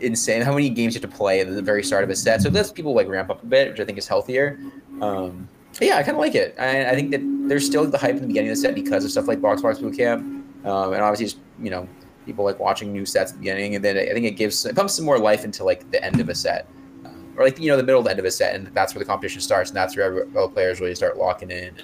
insane 0.00 0.42
how 0.42 0.52
many 0.52 0.68
games 0.68 0.94
you 0.94 1.00
have 1.00 1.08
to 1.08 1.16
play 1.16 1.40
at 1.40 1.48
the 1.48 1.62
very 1.62 1.82
start 1.82 2.04
of 2.04 2.10
a 2.10 2.16
set. 2.16 2.42
So 2.42 2.48
it 2.48 2.54
lets 2.54 2.72
people 2.72 2.94
like 2.94 3.08
ramp 3.08 3.30
up 3.30 3.42
a 3.42 3.46
bit, 3.46 3.70
which 3.70 3.80
I 3.80 3.84
think 3.84 3.98
is 3.98 4.08
healthier. 4.08 4.58
Um, 5.00 5.48
yeah, 5.80 5.96
I 5.96 6.02
kind 6.02 6.16
of 6.16 6.20
like 6.20 6.34
it. 6.34 6.54
I, 6.58 6.90
I 6.90 6.94
think 6.94 7.10
that 7.12 7.20
there's 7.48 7.64
still 7.64 7.86
the 7.86 7.98
hype 7.98 8.16
in 8.16 8.20
the 8.20 8.26
beginning 8.26 8.50
of 8.50 8.56
the 8.56 8.60
set 8.60 8.74
because 8.74 9.04
of 9.04 9.10
stuff 9.10 9.26
like 9.26 9.40
Box 9.40 9.62
Box 9.62 9.78
Boot 9.78 9.96
Camp, 9.96 10.22
um, 10.66 10.92
and 10.92 11.02
obviously, 11.02 11.26
just, 11.26 11.38
you 11.62 11.70
know, 11.70 11.88
people 12.24 12.44
like 12.44 12.58
watching 12.58 12.92
new 12.92 13.04
sets 13.06 13.32
at 13.32 13.36
the 13.36 13.40
beginning, 13.40 13.74
and 13.74 13.84
then 13.84 13.96
I 13.98 14.12
think 14.12 14.26
it 14.26 14.32
gives 14.32 14.64
it 14.64 14.74
pumps 14.76 14.94
some 14.94 15.04
more 15.04 15.18
life 15.18 15.44
into 15.44 15.64
like 15.64 15.90
the 15.90 16.02
end 16.04 16.20
of 16.20 16.28
a 16.28 16.34
set, 16.34 16.68
um, 17.04 17.34
or 17.36 17.44
like 17.44 17.58
you 17.58 17.68
know 17.68 17.76
the 17.76 17.82
middle 17.82 18.00
of 18.00 18.04
the 18.04 18.10
end 18.10 18.18
of 18.18 18.24
a 18.24 18.30
set, 18.30 18.54
and 18.54 18.68
that's 18.68 18.94
where 18.94 19.00
the 19.00 19.08
competition 19.08 19.40
starts, 19.40 19.70
and 19.70 19.76
that's 19.76 19.96
where 19.96 20.06
every- 20.06 20.22
all 20.36 20.48
the 20.48 20.54
players 20.54 20.80
really 20.80 20.94
start 20.94 21.16
locking 21.16 21.50
in. 21.50 21.74
And 21.78 21.82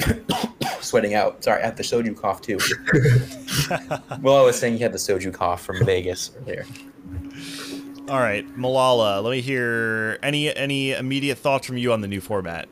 sweating 0.80 1.14
out. 1.14 1.42
Sorry, 1.42 1.62
I 1.62 1.66
had 1.66 1.76
the 1.76 1.82
soju 1.82 2.16
cough 2.16 2.40
too. 2.40 2.58
well, 4.22 4.36
I 4.36 4.42
was 4.42 4.58
saying 4.58 4.74
you 4.74 4.80
had 4.80 4.92
the 4.92 4.98
soju 4.98 5.32
cough 5.34 5.64
from 5.64 5.84
Vegas 5.84 6.30
earlier. 6.40 6.64
All 8.08 8.20
right, 8.20 8.46
Milala, 8.56 9.22
let 9.22 9.30
me 9.30 9.40
hear 9.40 10.18
any 10.22 10.54
any 10.54 10.92
immediate 10.92 11.38
thoughts 11.38 11.66
from 11.66 11.76
you 11.76 11.92
on 11.92 12.00
the 12.00 12.08
new 12.08 12.20
format. 12.20 12.68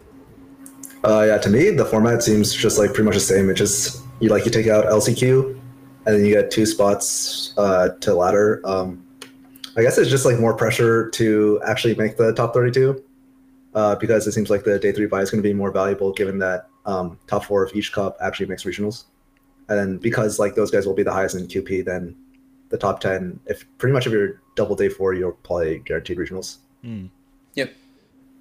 Uh, 1.04 1.25
yeah, 1.28 1.38
to 1.38 1.50
me, 1.50 1.70
the 1.70 1.85
format 1.85 2.23
seems 2.23 2.54
just 2.54 2.78
like 2.78 2.94
pretty 2.94 3.04
much 3.04 3.14
the 3.14 3.20
same. 3.20 3.50
It 3.50 3.54
just 3.54 4.02
you 4.20 4.30
like 4.30 4.44
you 4.44 4.50
take 4.50 4.66
out 4.66 4.87
LCQ, 4.87 5.61
and 6.06 6.14
then 6.14 6.25
you 6.25 6.32
get 6.32 6.50
two 6.50 6.64
spots 6.64 7.52
uh, 7.58 7.90
to 8.00 8.14
ladder. 8.14 8.62
Um, 8.64 9.04
I 9.76 9.82
guess 9.82 9.98
it's 9.98 10.08
just 10.08 10.25
like 10.25 10.38
more 10.38 10.56
pressure 10.56 11.10
to 11.10 11.60
actually 11.66 11.94
make 11.96 12.16
the 12.16 12.32
top 12.32 12.54
32, 12.54 13.02
uh, 13.75 13.96
because 13.96 14.26
it 14.26 14.32
seems 14.32 14.48
like 14.48 14.64
the 14.64 14.78
day 14.78 14.92
three 14.92 15.06
buy 15.06 15.20
is 15.20 15.30
going 15.30 15.42
to 15.42 15.46
be 15.46 15.52
more 15.52 15.70
valuable 15.70 16.12
given 16.12 16.38
that 16.38 16.68
um, 16.86 17.18
top 17.26 17.44
four 17.44 17.62
of 17.62 17.75
each 17.75 17.92
cup 17.92 18.16
actually 18.20 18.46
makes 18.46 18.64
regionals, 18.64 19.04
and 19.68 19.78
then 19.78 19.98
because 19.98 20.38
like 20.38 20.54
those 20.54 20.70
guys 20.70 20.86
will 20.86 20.94
be 20.94 21.02
the 21.02 21.12
highest 21.12 21.34
in 21.34 21.46
QP, 21.46 21.84
then 21.84 22.16
the 22.68 22.78
top 22.78 23.00
10, 23.00 23.40
if 23.46 23.66
pretty 23.78 23.92
much 23.92 24.06
if 24.06 24.12
you're 24.12 24.40
double 24.54 24.76
day 24.76 24.88
four, 24.88 25.14
you'll 25.14 25.32
probably 25.32 25.78
guaranteed 25.80 26.18
regionals. 26.18 26.58
Yep. 27.54 27.75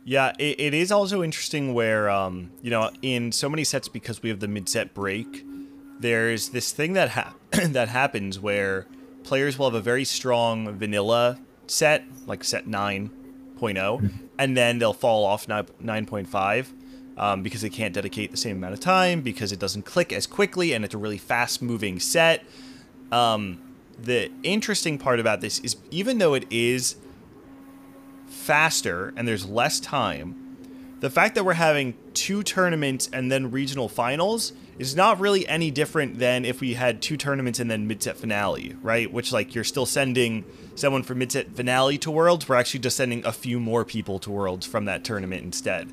Yeah, 0.03 0.33
it, 0.37 0.59
it 0.59 0.73
is 0.73 0.91
also 0.91 1.23
interesting 1.23 1.73
where, 1.73 2.09
um, 2.09 2.51
you 2.61 2.69
know, 2.69 2.91
in 3.01 3.31
so 3.31 3.49
many 3.49 3.63
sets 3.63 3.87
because 3.87 4.21
we 4.21 4.29
have 4.29 4.39
the 4.39 4.47
mid-set 4.47 4.93
break, 4.93 5.43
there's 5.99 6.49
this 6.49 6.71
thing 6.71 6.93
that 6.93 7.09
ha- 7.09 7.35
that 7.51 7.89
happens 7.89 8.39
where 8.39 8.87
players 9.23 9.57
will 9.57 9.67
have 9.67 9.75
a 9.75 9.81
very 9.81 10.05
strong 10.05 10.77
vanilla 10.77 11.39
set, 11.67 12.03
like 12.25 12.43
set 12.43 12.67
9.0, 12.67 14.13
and 14.37 14.57
then 14.57 14.79
they'll 14.79 14.93
fall 14.93 15.25
off 15.25 15.47
9, 15.47 15.65
9.5 15.83 16.67
um, 17.17 17.43
because 17.43 17.61
they 17.61 17.69
can't 17.69 17.93
dedicate 17.93 18.31
the 18.31 18.37
same 18.37 18.57
amount 18.57 18.73
of 18.73 18.79
time, 18.79 19.21
because 19.21 19.51
it 19.51 19.59
doesn't 19.59 19.83
click 19.83 20.11
as 20.13 20.27
quickly, 20.27 20.73
and 20.73 20.85
it's 20.85 20.93
a 20.93 20.97
really 20.97 21.17
fast-moving 21.17 21.99
set. 21.99 22.43
Um, 23.11 23.61
the 23.97 24.31
interesting 24.43 24.97
part 24.97 25.19
about 25.19 25.41
this 25.41 25.59
is 25.59 25.77
even 25.89 26.17
though 26.17 26.33
it 26.33 26.45
is 26.49 26.97
faster 28.27 29.13
and 29.15 29.27
there's 29.27 29.45
less 29.45 29.79
time, 29.79 30.57
the 30.99 31.09
fact 31.09 31.35
that 31.35 31.45
we're 31.45 31.53
having 31.53 31.95
two 32.13 32.43
tournaments 32.43 33.09
and 33.11 33.31
then 33.31 33.51
regional 33.51 33.87
finals 33.87 34.53
is 34.77 34.95
not 34.95 35.19
really 35.19 35.47
any 35.47 35.71
different 35.71 36.19
than 36.19 36.43
if 36.43 36.59
we 36.59 36.73
had 36.73 37.01
two 37.01 37.17
tournaments 37.17 37.59
and 37.59 37.71
then 37.71 37.87
mid-set 37.87 38.17
finale, 38.17 38.75
right? 38.81 39.11
Which 39.11 39.31
like 39.31 39.55
you're 39.55 39.63
still 39.63 39.85
sending 39.85 40.43
someone 40.75 41.03
from 41.03 41.19
mid-set 41.19 41.55
finale 41.55 41.97
to 41.99 42.11
Worlds, 42.11 42.49
we're 42.49 42.55
actually 42.55 42.81
just 42.81 42.97
sending 42.97 43.25
a 43.25 43.31
few 43.31 43.59
more 43.59 43.85
people 43.85 44.19
to 44.19 44.31
Worlds 44.31 44.65
from 44.65 44.85
that 44.85 45.03
tournament 45.03 45.43
instead. 45.43 45.89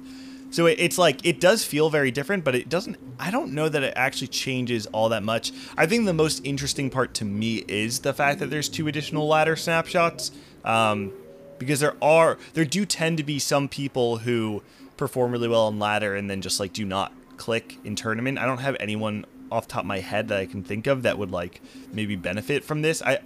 So 0.50 0.66
it, 0.66 0.78
it's 0.78 0.98
like 0.98 1.24
it 1.24 1.40
does 1.40 1.64
feel 1.64 1.88
very 1.88 2.10
different, 2.10 2.44
but 2.44 2.54
it 2.54 2.68
doesn't. 2.68 2.98
I 3.18 3.30
don't 3.30 3.52
know 3.54 3.68
that 3.68 3.82
it 3.82 3.94
actually 3.96 4.28
changes 4.28 4.86
all 4.86 5.08
that 5.08 5.22
much. 5.22 5.52
I 5.78 5.86
think 5.86 6.04
the 6.04 6.12
most 6.12 6.44
interesting 6.44 6.90
part 6.90 7.14
to 7.14 7.24
me 7.24 7.64
is 7.68 8.00
the 8.00 8.12
fact 8.12 8.38
that 8.40 8.50
there's 8.50 8.68
two 8.68 8.86
additional 8.86 9.26
ladder 9.26 9.56
snapshots, 9.56 10.30
um, 10.64 11.12
because 11.58 11.80
there 11.80 11.96
are 12.02 12.36
there 12.52 12.66
do 12.66 12.84
tend 12.84 13.16
to 13.16 13.22
be 13.22 13.38
some 13.38 13.66
people 13.66 14.18
who 14.18 14.62
perform 14.98 15.32
really 15.32 15.48
well 15.48 15.66
on 15.68 15.78
ladder 15.78 16.14
and 16.14 16.28
then 16.28 16.42
just 16.42 16.60
like 16.60 16.74
do 16.74 16.84
not 16.84 17.12
click 17.42 17.76
in 17.82 17.96
tournament. 17.96 18.38
I 18.38 18.46
don't 18.46 18.58
have 18.58 18.76
anyone 18.78 19.26
off 19.50 19.66
top 19.66 19.80
of 19.80 19.86
my 19.86 19.98
head 19.98 20.28
that 20.28 20.38
I 20.38 20.46
can 20.46 20.62
think 20.62 20.86
of 20.86 21.02
that 21.02 21.18
would 21.18 21.32
like 21.32 21.60
maybe 21.92 22.14
benefit 22.14 22.62
from 22.62 22.82
this. 22.82 23.02
I, 23.02 23.18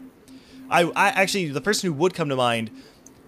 I, 0.70 0.84
I 0.84 1.08
actually 1.08 1.50
the 1.50 1.60
person 1.60 1.88
who 1.88 1.92
would 1.98 2.14
come 2.14 2.30
to 2.30 2.36
mind 2.36 2.70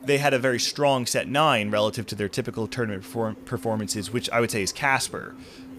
they 0.02 0.16
had 0.16 0.32
a 0.32 0.38
very 0.38 0.58
strong 0.58 1.04
set 1.04 1.28
nine 1.28 1.70
relative 1.70 2.06
to 2.06 2.14
their 2.14 2.28
typical 2.30 2.66
tournament 2.66 3.02
perform- 3.02 3.34
performances, 3.44 4.10
which 4.10 4.30
I 4.30 4.40
would 4.40 4.50
say 4.50 4.62
is 4.62 4.72
Casper. 4.72 5.34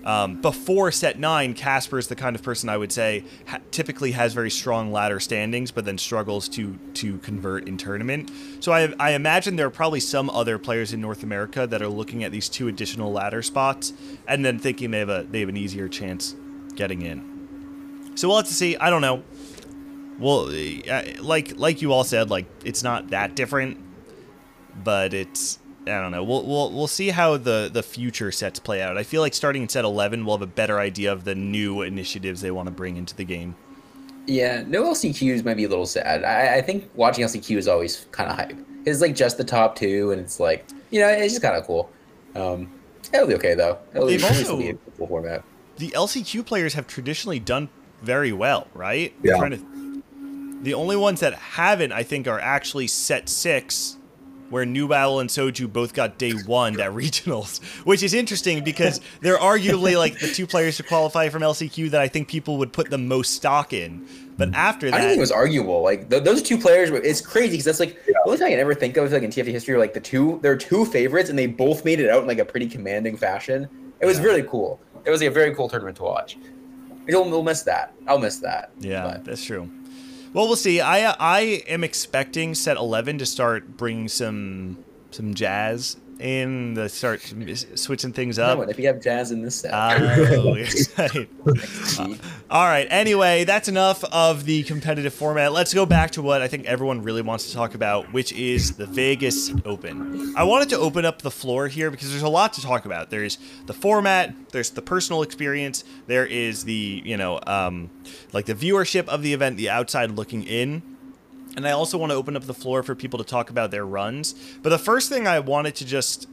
Um, 0.06 0.42
before 0.42 0.92
set 0.92 1.20
nine, 1.20 1.54
Casper 1.54 1.98
is 1.98 2.08
the 2.08 2.16
kind 2.16 2.36
of 2.36 2.42
person 2.42 2.70
I 2.70 2.78
would 2.78 2.92
say 2.92 3.24
ha- 3.48 3.60
typically 3.72 4.12
has 4.14 4.34
very 4.34 4.50
strong 4.50 4.92
ladder 4.92 5.20
standings, 5.20 5.72
but 5.72 5.86
then 5.86 5.98
struggles 5.98 6.48
to 6.50 6.78
to 6.96 7.18
convert 7.20 7.68
in 7.68 7.78
tournament. 7.78 8.32
So 8.60 8.72
I, 8.72 8.94
I 9.00 9.12
imagine 9.12 9.56
there 9.56 9.68
are 9.68 9.72
probably 9.72 10.00
some 10.00 10.30
other 10.30 10.58
players 10.58 10.94
in 10.94 11.02
North 11.02 11.24
America 11.24 11.68
that 11.68 11.82
are 11.82 11.88
looking 11.88 12.24
at 12.24 12.32
these 12.32 12.50
two 12.50 12.68
additional 12.68 13.12
ladder 13.12 13.42
spots 13.42 13.94
and 14.28 14.44
then 14.46 14.60
thinking 14.60 14.92
they 14.92 15.00
have 15.00 15.10
a 15.10 15.26
they 15.30 15.42
have 15.42 15.50
an 15.50 15.58
easier 15.58 15.88
chance 15.88 16.36
getting 16.76 17.02
in. 17.02 18.12
So 18.16 18.28
we'll 18.28 18.38
have 18.38 18.48
to 18.48 18.54
see. 18.54 18.78
I 18.78 18.90
don't 18.90 19.02
know. 19.02 19.24
Well, 20.18 20.50
uh, 20.90 21.04
like 21.22 21.58
like 21.58 21.82
you 21.82 21.94
all 21.94 22.04
said, 22.04 22.30
like 22.30 22.46
it's 22.64 22.84
not 22.84 23.10
that 23.10 23.36
different 23.36 23.86
but 24.84 25.14
it's 25.14 25.60
I 25.90 26.02
don't 26.02 26.12
know. 26.12 26.24
We'll 26.24 26.46
we'll 26.46 26.72
we'll 26.72 26.88
see 26.88 27.10
how 27.10 27.38
the 27.38 27.70
the 27.72 27.84
future 27.84 28.32
sets 28.32 28.60
play 28.60 28.82
out. 28.82 28.98
I 28.98 29.04
feel 29.04 29.22
like 29.22 29.34
starting 29.34 29.64
in 29.64 29.70
set 29.70 29.86
11, 29.86 30.26
we'll 30.26 30.38
have 30.38 30.42
a 30.42 30.48
better 30.52 30.80
idea 30.80 31.12
of 31.12 31.24
the 31.24 31.36
new 31.36 31.82
initiatives 31.82 32.42
they 32.42 32.52
want 32.52 32.68
to 32.68 32.72
bring 32.72 32.98
into 32.98 33.16
the 33.16 33.26
game. 33.26 33.56
Yeah, 34.26 34.64
no 34.68 34.84
LCQs 34.92 35.44
might 35.44 35.56
be 35.58 35.64
a 35.64 35.70
little 35.70 35.86
sad. 35.88 36.24
I, 36.24 36.58
I 36.58 36.62
think 36.62 36.90
watching 36.94 37.26
LCQ 37.26 37.58
is 37.58 37.68
always 37.68 38.06
kind 38.12 38.30
of 38.30 38.36
hype. 38.36 38.56
It's 38.86 39.02
like 39.02 39.16
just 39.16 39.38
the 39.38 39.44
top 39.44 39.76
two, 39.76 40.12
and 40.12 40.22
it's 40.22 40.40
like 40.40 40.66
you 40.92 41.00
know, 41.00 41.08
it's 41.08 41.34
just 41.34 41.42
kind 41.42 41.56
of 41.56 41.66
cool. 41.66 41.90
Um, 42.36 42.70
it'll 43.14 43.28
be 43.28 43.36
okay 43.36 43.56
though. 43.56 43.80
It'll, 43.94 44.08
They've 44.08 44.24
it'll 44.24 44.36
still 44.36 44.52
also- 44.56 44.58
be 44.62 44.70
a 44.70 44.74
cool 44.98 45.08
format. 45.08 45.44
The 45.78 45.90
LCQ 45.90 46.46
players 46.46 46.74
have 46.74 46.88
traditionally 46.88 47.40
done 47.40 47.70
very 48.02 48.34
well, 48.34 48.68
right? 48.74 49.14
Yeah. 49.24 49.38
trying 49.38 49.52
to- 49.52 50.04
the 50.62 50.74
only 50.74 50.98
ones 50.98 51.22
that 51.22 51.34
haven't, 51.36 51.94
I 51.94 52.04
think, 52.04 52.28
are 52.28 52.40
actually 52.40 52.88
set 52.88 53.30
six, 53.30 53.96
where 54.50 54.66
New 54.66 54.88
Battle 54.88 55.20
and 55.20 55.30
Soju 55.30 55.72
both 55.72 55.94
got 55.94 56.18
day 56.18 56.32
one 56.32 56.80
at 56.80 56.92
regionals, 56.92 57.64
which 57.86 58.04
is 58.04 58.14
interesting 58.14 58.64
because 58.64 59.00
they're 59.22 59.38
arguably 59.38 59.98
like 59.98 60.20
the 60.20 60.28
two 60.28 60.48
players 60.48 60.78
to 60.78 60.84
qualify 60.84 61.30
from 61.30 61.42
LCQ 61.42 61.92
that 61.92 62.02
I 62.02 62.08
think 62.08 62.28
people 62.28 62.58
would 62.58 62.74
put 62.74 62.90
the 62.90 62.98
most 62.98 63.34
stock 63.36 63.74
in. 63.74 64.08
But 64.38 64.54
after 64.54 64.90
that 64.90 64.96
I 64.96 65.00
don't 65.00 65.08
think 65.10 65.18
it 65.18 65.22
was 65.22 65.32
arguable. 65.34 65.82
Like 65.84 66.10
th- 66.10 66.24
those 66.24 66.42
two 66.42 66.58
players, 66.58 66.92
were- 66.92 67.02
it's 67.02 67.20
crazy 67.22 67.52
because 67.52 67.66
that's 67.66 67.80
like 67.80 68.06
the 68.06 68.16
only 68.26 68.38
thing 68.38 68.48
I 68.48 68.52
can 68.52 68.60
ever 68.60 68.74
think 68.74 68.96
of 68.98 69.12
like 69.12 69.24
in 69.24 69.30
TFT 69.32 69.48
history. 69.48 69.76
Like 69.78 69.94
the 69.94 70.00
two, 70.00 70.40
there 70.42 70.52
are 70.54 70.58
two 70.58 70.86
favorites, 70.86 71.30
and 71.30 71.38
they 71.38 71.46
both 71.48 71.84
made 71.84 72.00
it 72.00 72.10
out 72.10 72.22
in 72.22 72.28
like 72.28 72.40
a 72.40 72.46
pretty 72.46 72.68
commanding 72.68 73.18
fashion. 73.18 73.68
It 74.00 74.06
was 74.06 74.20
really 74.22 74.44
cool. 74.44 74.80
It 75.06 75.10
was 75.10 75.20
like, 75.22 75.30
a 75.30 75.34
very 75.34 75.54
cool 75.54 75.68
tournament 75.68 75.98
to 75.98 76.04
watch. 76.04 76.38
You'll, 77.08 77.30
we'll 77.30 77.44
miss 77.44 77.64
that. 77.64 77.94
I'll 78.08 78.20
miss 78.20 78.38
that. 78.38 78.72
Yeah, 78.80 79.04
But- 79.04 79.26
that's 79.26 79.44
true. 79.44 79.70
Well, 80.32 80.46
we'll 80.46 80.56
see. 80.56 80.80
I 80.80 81.04
uh, 81.04 81.16
I 81.20 81.64
am 81.68 81.84
expecting 81.84 82.54
set 82.54 82.78
11 82.78 83.18
to 83.20 83.26
start 83.26 83.78
bringing 83.78 84.08
some 84.08 84.84
some 85.12 85.34
jazz 85.34 85.98
in, 86.20 86.74
the 86.74 86.90
start 86.90 87.22
switching 87.76 88.14
things 88.14 88.38
no, 88.38 88.62
up. 88.62 88.70
if 88.70 88.78
you 88.78 88.88
have 88.88 89.02
jazz 89.02 89.32
in 89.32 89.42
this 89.42 89.56
set, 89.56 89.72
Oh, 89.74 90.64
see, 90.64 91.28
All 92.50 92.66
right. 92.66 92.88
Anyway, 92.90 93.44
that's 93.44 93.68
enough 93.68 94.04
of 94.06 94.46
the 94.46 94.64
competitive 94.64 95.14
format. 95.14 95.54
Let's 95.54 95.74
go 95.74 95.86
back 95.86 96.12
to 96.12 96.22
what 96.22 96.42
I 96.42 96.48
think 96.48 96.66
everyone 96.66 97.04
really 97.04 97.22
wants 97.22 97.48
to 97.50 97.54
talk 97.54 97.76
about, 97.76 98.12
which 98.14 98.32
is 98.34 98.74
the 98.74 98.86
Vegas 98.86 99.52
Open. 99.66 100.34
I 100.36 100.44
wanted 100.44 100.70
to 100.70 100.78
open 100.78 101.06
up 101.06 101.22
the 101.22 101.32
floor 101.32 101.68
here 101.68 101.92
because 101.92 102.10
there's 102.10 102.24
a 102.24 102.30
lot 102.30 102.54
to 102.54 102.62
talk 102.62 102.86
about. 102.86 103.10
There's 103.10 103.38
the 103.66 103.74
format, 103.74 104.34
there's 104.52 104.72
the 104.72 104.82
personal 104.82 105.22
experience, 105.22 105.84
there 106.08 106.26
is 106.26 106.64
the, 106.64 107.02
you 107.06 107.18
know, 107.18 107.40
um, 107.46 107.90
like 108.34 108.46
the 108.46 108.56
viewership 108.56 109.08
of 109.08 109.22
the 109.22 109.34
event, 109.34 109.58
the 109.58 109.70
outside 109.70 110.12
looking 110.12 110.44
in. 110.44 110.89
And 111.60 111.68
I 111.68 111.72
also 111.72 111.98
want 111.98 112.12
to 112.12 112.16
open 112.16 112.38
up 112.38 112.46
the 112.46 112.54
floor 112.54 112.84
for 112.84 112.96
people 112.96 113.18
to 113.20 113.26
talk 113.26 113.50
about 113.50 113.70
their 113.70 113.86
runs. 113.86 114.34
But 114.64 114.70
the 114.70 114.78
first 114.78 115.10
thing 115.10 115.28
I 115.28 115.40
wanted 115.40 115.76
to 115.76 115.86
just 115.86 116.30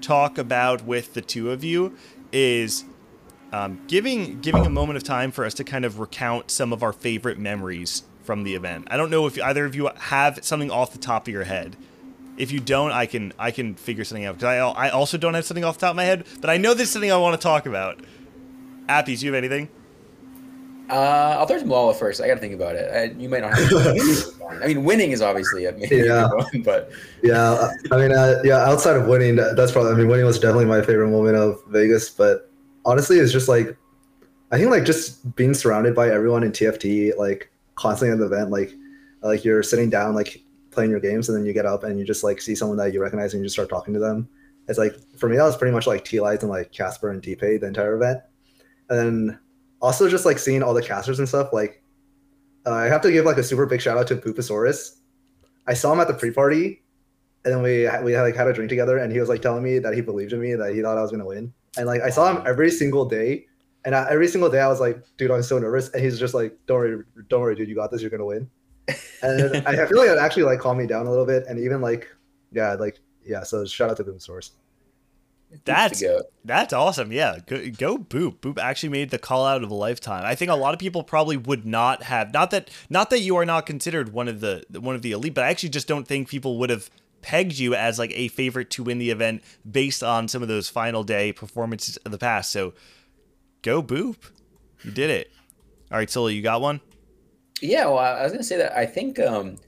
talk 0.00 0.38
about 0.38 0.84
with 0.84 1.12
the 1.14 1.20
two 1.20 1.50
of 1.50 1.64
you 1.64 1.96
is 2.30 2.84
um, 3.52 3.80
giving 3.88 4.40
giving 4.40 4.64
a 4.64 4.70
moment 4.70 4.96
of 4.96 5.02
time 5.02 5.32
for 5.32 5.44
us 5.44 5.54
to 5.54 5.64
kind 5.64 5.84
of 5.84 5.98
recount 5.98 6.52
some 6.52 6.72
of 6.72 6.84
our 6.84 6.92
favorite 6.92 7.36
memories 7.36 8.04
from 8.22 8.44
the 8.44 8.54
event. 8.54 8.86
I 8.92 8.96
don't 8.96 9.10
know 9.10 9.26
if 9.26 9.42
either 9.42 9.64
of 9.64 9.74
you 9.74 9.90
have 9.92 10.38
something 10.44 10.70
off 10.70 10.92
the 10.92 10.98
top 10.98 11.26
of 11.26 11.32
your 11.32 11.42
head. 11.42 11.76
If 12.36 12.52
you 12.52 12.60
don't, 12.60 12.92
I 12.92 13.06
can 13.06 13.32
I 13.40 13.50
can 13.50 13.74
figure 13.74 14.04
something 14.04 14.24
out 14.24 14.36
because 14.36 14.46
I 14.46 14.58
I 14.58 14.90
also 14.90 15.18
don't 15.18 15.34
have 15.34 15.44
something 15.44 15.64
off 15.64 15.78
the 15.78 15.86
top 15.86 15.90
of 15.90 15.96
my 15.96 16.04
head, 16.04 16.26
but 16.40 16.48
I 16.48 16.58
know 16.58 16.74
there's 16.74 16.90
something 16.90 17.10
I 17.10 17.16
want 17.16 17.34
to 17.34 17.42
talk 17.42 17.66
about. 17.66 17.98
Appies, 18.88 19.18
do 19.18 19.26
you 19.26 19.32
have 19.32 19.42
anything? 19.42 19.68
Uh, 20.90 21.36
I'll 21.38 21.46
throw 21.46 21.58
to 21.58 21.64
Milala 21.64 21.94
first. 21.96 22.20
I 22.20 22.26
got 22.26 22.34
to 22.34 22.40
think 22.40 22.54
about 22.54 22.74
it. 22.76 22.90
I, 22.92 23.04
you 23.20 23.28
might 23.28 23.42
not. 23.42 23.56
Have 23.56 24.62
I 24.62 24.66
mean, 24.66 24.84
winning 24.84 25.12
is 25.12 25.22
obviously 25.22 25.66
a 25.66 25.72
major 25.72 26.04
Yeah. 26.04 26.28
one, 26.32 26.62
but 26.62 26.90
Yeah, 27.22 27.70
I 27.92 27.96
mean, 27.96 28.12
uh, 28.12 28.40
yeah. 28.44 28.64
Outside 28.64 28.96
of 28.96 29.06
winning, 29.06 29.36
that's 29.36 29.72
probably. 29.72 29.92
I 29.92 29.94
mean, 29.94 30.08
winning 30.08 30.26
was 30.26 30.38
definitely 30.38 30.64
my 30.66 30.82
favorite 30.82 31.08
moment 31.10 31.36
of 31.36 31.62
Vegas. 31.68 32.10
But 32.10 32.50
honestly, 32.84 33.18
it's 33.18 33.32
just 33.32 33.48
like, 33.48 33.76
I 34.50 34.58
think 34.58 34.70
like 34.70 34.84
just 34.84 35.36
being 35.36 35.54
surrounded 35.54 35.94
by 35.94 36.10
everyone 36.10 36.42
in 36.42 36.50
TFT, 36.52 37.16
like 37.16 37.50
constantly 37.76 38.12
at 38.12 38.18
the 38.18 38.26
event, 38.26 38.50
like, 38.50 38.72
like 39.22 39.44
you're 39.44 39.62
sitting 39.62 39.90
down, 39.90 40.14
like 40.14 40.42
playing 40.72 40.90
your 40.90 41.00
games, 41.00 41.28
and 41.28 41.38
then 41.38 41.46
you 41.46 41.52
get 41.52 41.66
up 41.66 41.84
and 41.84 41.98
you 41.98 42.04
just 42.04 42.24
like 42.24 42.40
see 42.40 42.54
someone 42.56 42.76
that 42.78 42.92
you 42.92 43.00
recognize 43.00 43.32
and 43.32 43.40
you 43.42 43.46
just 43.46 43.54
start 43.54 43.68
talking 43.68 43.94
to 43.94 44.00
them. 44.00 44.28
It's 44.66 44.78
like 44.78 44.94
for 45.16 45.28
me, 45.28 45.36
that 45.36 45.44
was 45.44 45.56
pretty 45.56 45.72
much 45.72 45.86
like 45.86 46.04
T 46.04 46.20
Lights 46.20 46.42
and 46.42 46.50
like 46.50 46.72
Casper 46.72 47.10
and 47.10 47.22
DPay 47.22 47.60
the 47.60 47.66
entire 47.68 47.94
event, 47.94 48.20
and 48.88 48.98
then 48.98 49.38
also 49.80 50.08
just 50.08 50.24
like 50.24 50.38
seeing 50.38 50.62
all 50.62 50.74
the 50.74 50.82
casters 50.82 51.18
and 51.18 51.28
stuff. 51.28 51.52
Like, 51.52 51.82
uh, 52.66 52.74
I 52.74 52.86
have 52.86 53.00
to 53.02 53.12
give 53.12 53.24
like 53.24 53.38
a 53.38 53.42
super 53.42 53.66
big 53.66 53.80
shout 53.80 53.96
out 53.96 54.06
to 54.08 54.16
Booposaurus. 54.16 54.96
I 55.66 55.74
saw 55.74 55.92
him 55.92 56.00
at 56.00 56.08
the 56.08 56.14
pre-party, 56.14 56.82
and 57.44 57.54
then 57.54 57.62
we 57.62 57.88
we 58.04 58.12
had 58.12 58.22
like 58.22 58.36
had 58.36 58.48
a 58.48 58.52
drink 58.52 58.68
together, 58.68 58.98
and 58.98 59.12
he 59.12 59.20
was 59.20 59.28
like 59.28 59.42
telling 59.42 59.62
me 59.62 59.78
that 59.78 59.94
he 59.94 60.00
believed 60.00 60.32
in 60.32 60.40
me, 60.40 60.54
that 60.54 60.74
he 60.74 60.82
thought 60.82 60.98
I 60.98 61.02
was 61.02 61.10
gonna 61.10 61.24
win, 61.24 61.52
and 61.76 61.86
like 61.86 62.02
I 62.02 62.10
saw 62.10 62.34
him 62.34 62.42
every 62.46 62.70
single 62.70 63.04
day, 63.04 63.46
and 63.84 63.94
I, 63.94 64.06
every 64.10 64.28
single 64.28 64.50
day 64.50 64.60
I 64.60 64.68
was 64.68 64.80
like, 64.80 65.02
dude, 65.16 65.30
I'm 65.30 65.42
so 65.42 65.58
nervous, 65.58 65.90
and 65.90 66.02
he's 66.02 66.18
just 66.18 66.34
like, 66.34 66.56
don't 66.66 66.78
worry, 66.78 67.04
don't 67.28 67.40
worry, 67.40 67.54
dude, 67.54 67.68
you 67.68 67.74
got 67.74 67.90
this, 67.90 68.02
you're 68.02 68.10
gonna 68.10 68.26
win, 68.26 68.50
and 69.22 69.56
I 69.66 69.86
feel 69.86 69.98
like 69.98 70.10
it 70.10 70.18
actually 70.18 70.42
like 70.42 70.60
calmed 70.60 70.80
me 70.80 70.86
down 70.86 71.06
a 71.06 71.10
little 71.10 71.26
bit, 71.26 71.44
and 71.48 71.58
even 71.58 71.80
like, 71.80 72.08
yeah, 72.52 72.74
like 72.74 72.98
yeah, 73.24 73.42
so 73.42 73.64
shout 73.64 73.90
out 73.90 73.96
to 73.98 74.04
Booposaurus. 74.04 74.50
That's. 75.64 76.02
That's 76.44 76.72
awesome. 76.72 77.12
Yeah, 77.12 77.38
go, 77.46 77.70
go 77.70 77.98
Boop. 77.98 78.38
Boop 78.38 78.58
actually 78.58 78.88
made 78.88 79.10
the 79.10 79.18
call 79.18 79.44
out 79.44 79.62
of 79.62 79.70
a 79.70 79.74
lifetime. 79.74 80.24
I 80.24 80.34
think 80.34 80.50
a 80.50 80.54
lot 80.54 80.74
of 80.74 80.80
people 80.80 81.02
probably 81.02 81.36
would 81.36 81.66
not 81.66 82.04
have 82.04 82.32
not 82.32 82.50
that 82.52 82.70
not 82.88 83.10
that 83.10 83.20
you 83.20 83.36
are 83.36 83.44
not 83.44 83.66
considered 83.66 84.12
one 84.12 84.28
of 84.28 84.40
the 84.40 84.64
one 84.80 84.94
of 84.94 85.02
the 85.02 85.12
elite, 85.12 85.34
but 85.34 85.44
I 85.44 85.48
actually 85.48 85.68
just 85.70 85.86
don't 85.86 86.08
think 86.08 86.28
people 86.28 86.58
would 86.58 86.70
have 86.70 86.88
pegged 87.22 87.58
you 87.58 87.74
as 87.74 87.98
like 87.98 88.12
a 88.14 88.28
favorite 88.28 88.70
to 88.70 88.82
win 88.82 88.98
the 88.98 89.10
event 89.10 89.42
based 89.70 90.02
on 90.02 90.28
some 90.28 90.40
of 90.40 90.48
those 90.48 90.68
final 90.68 91.04
day 91.04 91.32
performances 91.32 91.96
of 91.98 92.12
the 92.12 92.18
past. 92.18 92.52
So 92.52 92.72
go 93.62 93.82
Boop. 93.82 94.16
You 94.82 94.90
did 94.90 95.10
it. 95.10 95.30
All 95.92 95.98
right, 95.98 96.08
Solo, 96.08 96.28
you 96.28 96.40
got 96.40 96.60
one? 96.60 96.80
Yeah, 97.60 97.86
well, 97.86 97.98
I 97.98 98.22
was 98.22 98.32
gonna 98.32 98.44
say 98.44 98.56
that 98.56 98.76
I 98.76 98.86
think 98.86 99.18
um, 99.18 99.58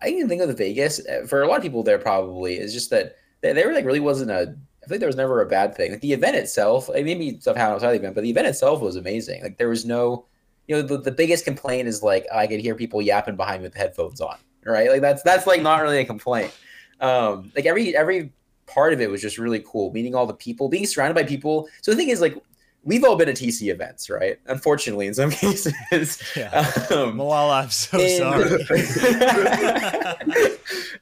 I 0.00 0.10
can 0.10 0.28
think 0.28 0.42
of 0.42 0.48
the 0.48 0.54
Vegas 0.54 1.04
uh, 1.06 1.26
for 1.26 1.42
a 1.42 1.48
lot 1.48 1.56
of 1.56 1.62
people 1.62 1.82
there 1.82 1.98
probably 1.98 2.58
is 2.58 2.72
just 2.72 2.90
that 2.90 3.16
there 3.40 3.54
there 3.54 3.72
like 3.74 3.84
really 3.84 4.00
wasn't 4.00 4.30
a. 4.30 4.54
I 4.90 4.94
think 4.94 5.00
there 5.00 5.08
was 5.08 5.14
never 5.16 5.40
a 5.40 5.46
bad 5.46 5.76
thing. 5.76 5.92
Like 5.92 6.00
the 6.00 6.12
event 6.12 6.34
itself, 6.36 6.88
like 6.88 7.04
maybe 7.04 7.38
stuff 7.38 7.56
happened 7.56 7.76
outside 7.76 7.92
the 7.92 7.96
event, 7.98 8.16
but 8.16 8.22
the 8.22 8.30
event 8.30 8.48
itself 8.48 8.80
was 8.80 8.96
amazing. 8.96 9.40
Like 9.42 9.56
there 9.56 9.68
was 9.68 9.84
no, 9.84 10.26
you 10.66 10.74
know, 10.74 10.82
the, 10.82 10.98
the 10.98 11.12
biggest 11.12 11.44
complaint 11.44 11.86
is 11.86 12.02
like 12.02 12.26
I 12.34 12.48
could 12.48 12.58
hear 12.58 12.74
people 12.74 13.00
yapping 13.00 13.36
behind 13.36 13.62
me 13.62 13.68
with 13.68 13.76
headphones 13.76 14.20
on, 14.20 14.36
right? 14.64 14.90
Like 14.90 15.00
that's 15.00 15.22
that's 15.22 15.46
like 15.46 15.62
not 15.62 15.80
really 15.80 15.98
a 15.98 16.04
complaint. 16.04 16.52
Um, 17.00 17.52
like 17.54 17.66
every 17.66 17.96
every 17.96 18.32
part 18.66 18.92
of 18.92 19.00
it 19.00 19.08
was 19.08 19.22
just 19.22 19.38
really 19.38 19.62
cool. 19.64 19.92
Meeting 19.92 20.16
all 20.16 20.26
the 20.26 20.34
people, 20.34 20.68
being 20.68 20.86
surrounded 20.86 21.14
by 21.14 21.22
people. 21.22 21.68
So 21.82 21.92
the 21.92 21.96
thing 21.96 22.08
is, 22.08 22.20
like 22.20 22.36
we've 22.82 23.04
all 23.04 23.14
been 23.14 23.28
at 23.28 23.36
TC 23.36 23.70
events, 23.70 24.10
right? 24.10 24.38
Unfortunately, 24.46 25.06
in 25.06 25.14
some 25.14 25.30
cases. 25.30 26.22
Yeah. 26.36 26.48
Um, 26.90 27.16
Milala, 27.16 27.62
I'm 27.62 27.70
so 27.70 28.00
and- 28.00 28.66
sorry. 28.68 30.56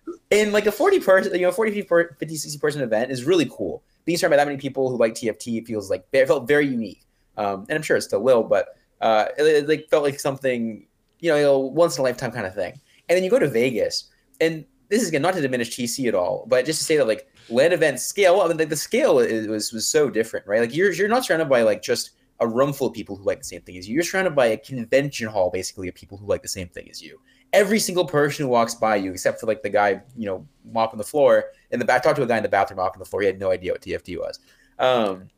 in 0.30 0.52
like 0.52 0.66
a 0.66 0.72
40 0.72 1.00
person, 1.00 1.34
you 1.34 1.42
know, 1.42 1.52
40, 1.52 1.82
50, 1.82 2.14
50, 2.18 2.36
60 2.36 2.58
person 2.58 2.82
event 2.82 3.10
is 3.10 3.24
really 3.24 3.48
cool. 3.50 3.82
Being 4.04 4.18
surrounded 4.18 4.36
by 4.36 4.44
that 4.44 4.46
many 4.46 4.58
people 4.58 4.90
who 4.90 4.96
like 4.96 5.14
TFT 5.14 5.66
feels 5.66 5.90
like 5.90 6.06
it 6.12 6.26
felt 6.26 6.46
very 6.46 6.66
unique. 6.66 7.04
Um, 7.36 7.66
and 7.68 7.76
I'm 7.76 7.82
sure 7.82 7.96
it 7.96 8.02
still 8.02 8.22
will, 8.22 8.42
but 8.42 8.76
uh, 9.00 9.26
it, 9.38 9.42
it, 9.42 9.68
like 9.68 9.88
felt 9.88 10.02
like 10.02 10.18
something, 10.18 10.86
you 11.20 11.30
know, 11.30 11.52
a 11.52 11.58
once 11.58 11.96
in 11.96 12.00
a 12.00 12.04
lifetime 12.04 12.32
kind 12.32 12.46
of 12.46 12.54
thing. 12.54 12.72
And 13.08 13.16
then 13.16 13.24
you 13.24 13.30
go 13.30 13.38
to 13.38 13.48
Vegas, 13.48 14.10
and 14.40 14.64
this 14.88 15.02
is 15.02 15.08
again 15.08 15.22
not 15.22 15.34
to 15.34 15.40
diminish 15.40 15.70
TC 15.70 16.08
at 16.08 16.14
all, 16.14 16.44
but 16.48 16.66
just 16.66 16.80
to 16.80 16.84
say 16.84 16.96
that 16.96 17.06
like 17.06 17.30
land 17.48 17.72
event 17.72 18.00
scale, 18.00 18.40
I 18.40 18.48
mean, 18.48 18.56
like 18.56 18.68
the 18.68 18.76
scale 18.76 19.18
is, 19.18 19.46
was 19.46 19.72
was 19.72 19.86
so 19.86 20.10
different, 20.10 20.46
right? 20.46 20.60
Like 20.60 20.74
you're 20.74 20.92
you're 20.92 21.08
not 21.08 21.24
surrounded 21.24 21.48
by 21.48 21.62
like 21.62 21.80
just 21.80 22.10
a 22.40 22.46
room 22.46 22.72
full 22.72 22.88
of 22.88 22.94
people 22.94 23.16
who 23.16 23.24
like 23.24 23.38
the 23.38 23.44
same 23.44 23.62
thing 23.62 23.76
as 23.76 23.88
you. 23.88 23.94
You're 23.94 24.04
surrounded 24.04 24.34
by 24.34 24.46
a 24.46 24.56
convention 24.56 25.28
hall, 25.28 25.50
basically, 25.50 25.88
of 25.88 25.94
people 25.94 26.18
who 26.18 26.26
like 26.26 26.42
the 26.42 26.48
same 26.48 26.68
thing 26.68 26.88
as 26.90 27.02
you. 27.02 27.20
Every 27.52 27.78
single 27.78 28.04
person 28.04 28.44
who 28.44 28.50
walks 28.50 28.74
by 28.74 28.96
you, 28.96 29.10
except 29.12 29.40
for 29.40 29.46
like 29.46 29.62
the 29.62 29.70
guy, 29.70 30.02
you 30.16 30.26
know, 30.26 30.46
mopping 30.70 30.98
the 30.98 31.04
floor 31.04 31.46
in 31.70 31.78
the 31.78 31.84
back. 31.84 32.02
Talked 32.02 32.16
to 32.16 32.22
a 32.22 32.26
guy 32.26 32.36
in 32.36 32.42
the 32.42 32.48
bathroom 32.48 32.78
mopping 32.78 32.98
the 32.98 33.04
floor. 33.04 33.22
He 33.22 33.26
had 33.26 33.40
no 33.40 33.50
idea 33.50 33.72
what 33.72 33.80
TFT 33.80 34.18
was. 34.18 34.38
Um, 34.78 35.30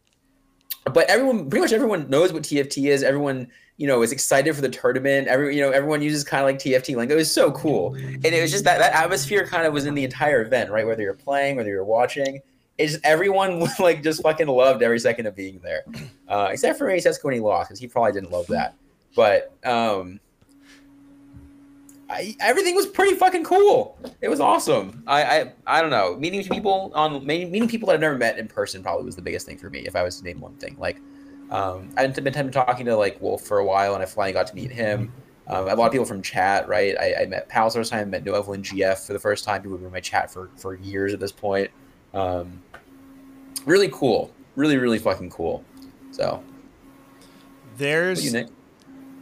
but 0.92 1.08
everyone, 1.08 1.48
pretty 1.48 1.62
much 1.62 1.72
everyone 1.72 2.08
knows 2.08 2.32
what 2.32 2.42
TFT 2.42 2.88
is. 2.88 3.02
Everyone, 3.02 3.48
you 3.76 3.86
know, 3.86 4.02
is 4.02 4.12
excited 4.12 4.54
for 4.54 4.62
the 4.62 4.68
tournament. 4.68 5.28
Every, 5.28 5.56
you 5.56 5.62
know, 5.62 5.70
everyone 5.70 6.02
uses 6.02 6.24
kind 6.24 6.42
of 6.42 6.46
like 6.46 6.58
TFT 6.58 6.96
lingo. 6.96 7.14
It 7.14 7.18
was 7.18 7.32
so 7.32 7.52
cool, 7.52 7.94
and 7.94 8.24
it 8.24 8.40
was 8.40 8.50
just 8.50 8.64
that 8.64 8.78
that 8.78 8.92
atmosphere 8.92 9.46
kind 9.46 9.66
of 9.66 9.72
was 9.72 9.86
in 9.86 9.94
the 9.94 10.04
entire 10.04 10.42
event, 10.42 10.70
right? 10.70 10.86
Whether 10.86 11.02
you're 11.02 11.14
playing, 11.14 11.56
whether 11.56 11.68
you're 11.68 11.84
watching, 11.84 12.40
it's 12.78 12.92
just 12.92 13.04
everyone 13.04 13.66
like 13.78 14.02
just 14.02 14.22
fucking 14.22 14.46
loved 14.46 14.82
every 14.82 14.98
second 14.98 15.26
of 15.26 15.36
being 15.36 15.60
there, 15.62 15.84
uh, 16.28 16.48
except 16.50 16.78
for 16.78 16.88
Ace 16.88 17.22
when 17.22 17.34
he 17.34 17.40
lost 17.40 17.68
because 17.68 17.80
he 17.80 17.86
probably 17.86 18.12
didn't 18.12 18.30
love 18.30 18.46
that. 18.48 18.74
But 19.14 19.52
um, 19.64 20.20
I, 22.10 22.36
everything 22.40 22.74
was 22.74 22.86
pretty 22.86 23.14
fucking 23.14 23.44
cool. 23.44 23.96
It 24.20 24.28
was 24.28 24.40
awesome. 24.40 25.02
I, 25.06 25.22
I 25.22 25.52
I 25.66 25.80
don't 25.80 25.90
know. 25.90 26.16
Meeting 26.16 26.42
people 26.44 26.90
on 26.94 27.24
meeting 27.24 27.50
meeting 27.50 27.68
people 27.68 27.86
that 27.86 27.94
I've 27.94 28.00
never 28.00 28.18
met 28.18 28.38
in 28.38 28.48
person 28.48 28.82
probably 28.82 29.04
was 29.04 29.16
the 29.16 29.22
biggest 29.22 29.46
thing 29.46 29.56
for 29.56 29.70
me. 29.70 29.80
If 29.80 29.94
I 29.94 30.02
was 30.02 30.18
to 30.18 30.24
name 30.24 30.40
one 30.40 30.54
thing, 30.56 30.76
like 30.78 31.00
um, 31.50 31.90
I've 31.96 32.14
been 32.14 32.32
been 32.32 32.50
talking 32.50 32.86
to 32.86 32.96
like 32.96 33.20
Wolf 33.20 33.42
for 33.42 33.58
a 33.58 33.64
while, 33.64 33.94
and 33.94 34.02
I 34.02 34.06
finally 34.06 34.32
got 34.32 34.48
to 34.48 34.54
meet 34.54 34.72
him. 34.72 35.12
Um, 35.46 35.68
a 35.68 35.74
lot 35.74 35.86
of 35.86 35.92
people 35.92 36.06
from 36.06 36.22
chat, 36.22 36.68
right? 36.68 36.96
I, 36.98 37.22
I 37.22 37.26
met 37.26 37.48
Pals 37.48 37.74
first 37.74 37.90
time, 37.90 38.10
met 38.10 38.24
No 38.24 38.34
and 38.34 38.64
GF 38.64 39.06
for 39.06 39.12
the 39.12 39.18
first 39.18 39.44
time. 39.44 39.62
People 39.62 39.72
have 39.72 39.80
been 39.80 39.88
in 39.88 39.92
my 39.92 40.00
chat 40.00 40.32
for 40.32 40.50
for 40.56 40.74
years 40.74 41.12
at 41.12 41.20
this 41.20 41.32
point. 41.32 41.70
Um, 42.12 42.62
really 43.66 43.88
cool, 43.92 44.32
really 44.56 44.78
really 44.78 44.98
fucking 44.98 45.30
cool. 45.30 45.64
So, 46.10 46.42
There's 47.76 48.24
you 48.24 48.48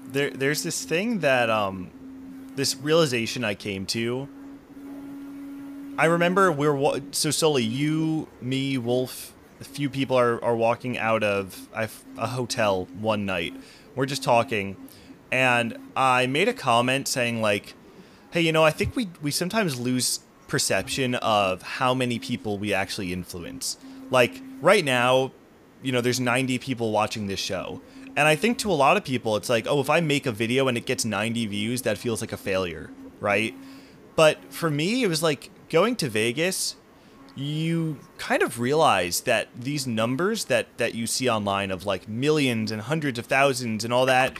there 0.06 0.30
there's 0.30 0.62
this 0.62 0.84
thing 0.84 1.20
that 1.20 1.50
um 1.50 1.90
this 2.58 2.74
realization 2.76 3.44
I 3.44 3.54
came 3.54 3.86
to. 3.86 4.28
I 5.96 6.06
remember 6.06 6.50
we 6.50 6.68
we're 6.68 7.00
so 7.12 7.30
Sully, 7.30 7.62
you, 7.62 8.28
me, 8.40 8.76
Wolf, 8.76 9.32
a 9.60 9.64
few 9.64 9.88
people 9.88 10.18
are, 10.18 10.42
are 10.44 10.56
walking 10.56 10.98
out 10.98 11.22
of 11.22 11.68
a 11.72 12.26
hotel 12.26 12.88
one 12.98 13.24
night. 13.24 13.54
We're 13.94 14.06
just 14.06 14.24
talking, 14.24 14.76
and 15.30 15.78
I 15.96 16.26
made 16.26 16.48
a 16.48 16.52
comment 16.52 17.06
saying 17.06 17.40
like, 17.40 17.74
"Hey, 18.32 18.40
you 18.40 18.50
know, 18.50 18.64
I 18.64 18.70
think 18.72 18.96
we 18.96 19.08
we 19.22 19.30
sometimes 19.30 19.78
lose 19.78 20.20
perception 20.48 21.14
of 21.16 21.62
how 21.62 21.94
many 21.94 22.18
people 22.18 22.58
we 22.58 22.74
actually 22.74 23.12
influence. 23.12 23.78
Like 24.10 24.42
right 24.60 24.84
now, 24.84 25.30
you 25.82 25.92
know, 25.92 26.00
there's 26.00 26.18
90 26.18 26.58
people 26.58 26.90
watching 26.90 27.28
this 27.28 27.38
show. 27.38 27.80
And 28.18 28.26
I 28.26 28.34
think 28.34 28.58
to 28.58 28.72
a 28.72 28.74
lot 28.74 28.96
of 28.96 29.04
people, 29.04 29.36
it's 29.36 29.48
like, 29.48 29.68
oh, 29.68 29.78
if 29.78 29.88
I 29.88 30.00
make 30.00 30.26
a 30.26 30.32
video 30.32 30.66
and 30.66 30.76
it 30.76 30.86
gets 30.86 31.04
90 31.04 31.46
views, 31.46 31.82
that 31.82 31.96
feels 31.98 32.20
like 32.20 32.32
a 32.32 32.36
failure, 32.36 32.90
right? 33.20 33.54
But 34.16 34.52
for 34.52 34.70
me, 34.70 35.04
it 35.04 35.06
was 35.06 35.22
like 35.22 35.50
going 35.68 35.94
to 35.94 36.08
Vegas, 36.08 36.74
you 37.36 38.00
kind 38.16 38.42
of 38.42 38.58
realize 38.58 39.20
that 39.20 39.46
these 39.54 39.86
numbers 39.86 40.46
that, 40.46 40.66
that 40.78 40.96
you 40.96 41.06
see 41.06 41.30
online 41.30 41.70
of 41.70 41.86
like 41.86 42.08
millions 42.08 42.72
and 42.72 42.82
hundreds 42.82 43.20
of 43.20 43.26
thousands 43.26 43.84
and 43.84 43.92
all 43.92 44.06
that 44.06 44.36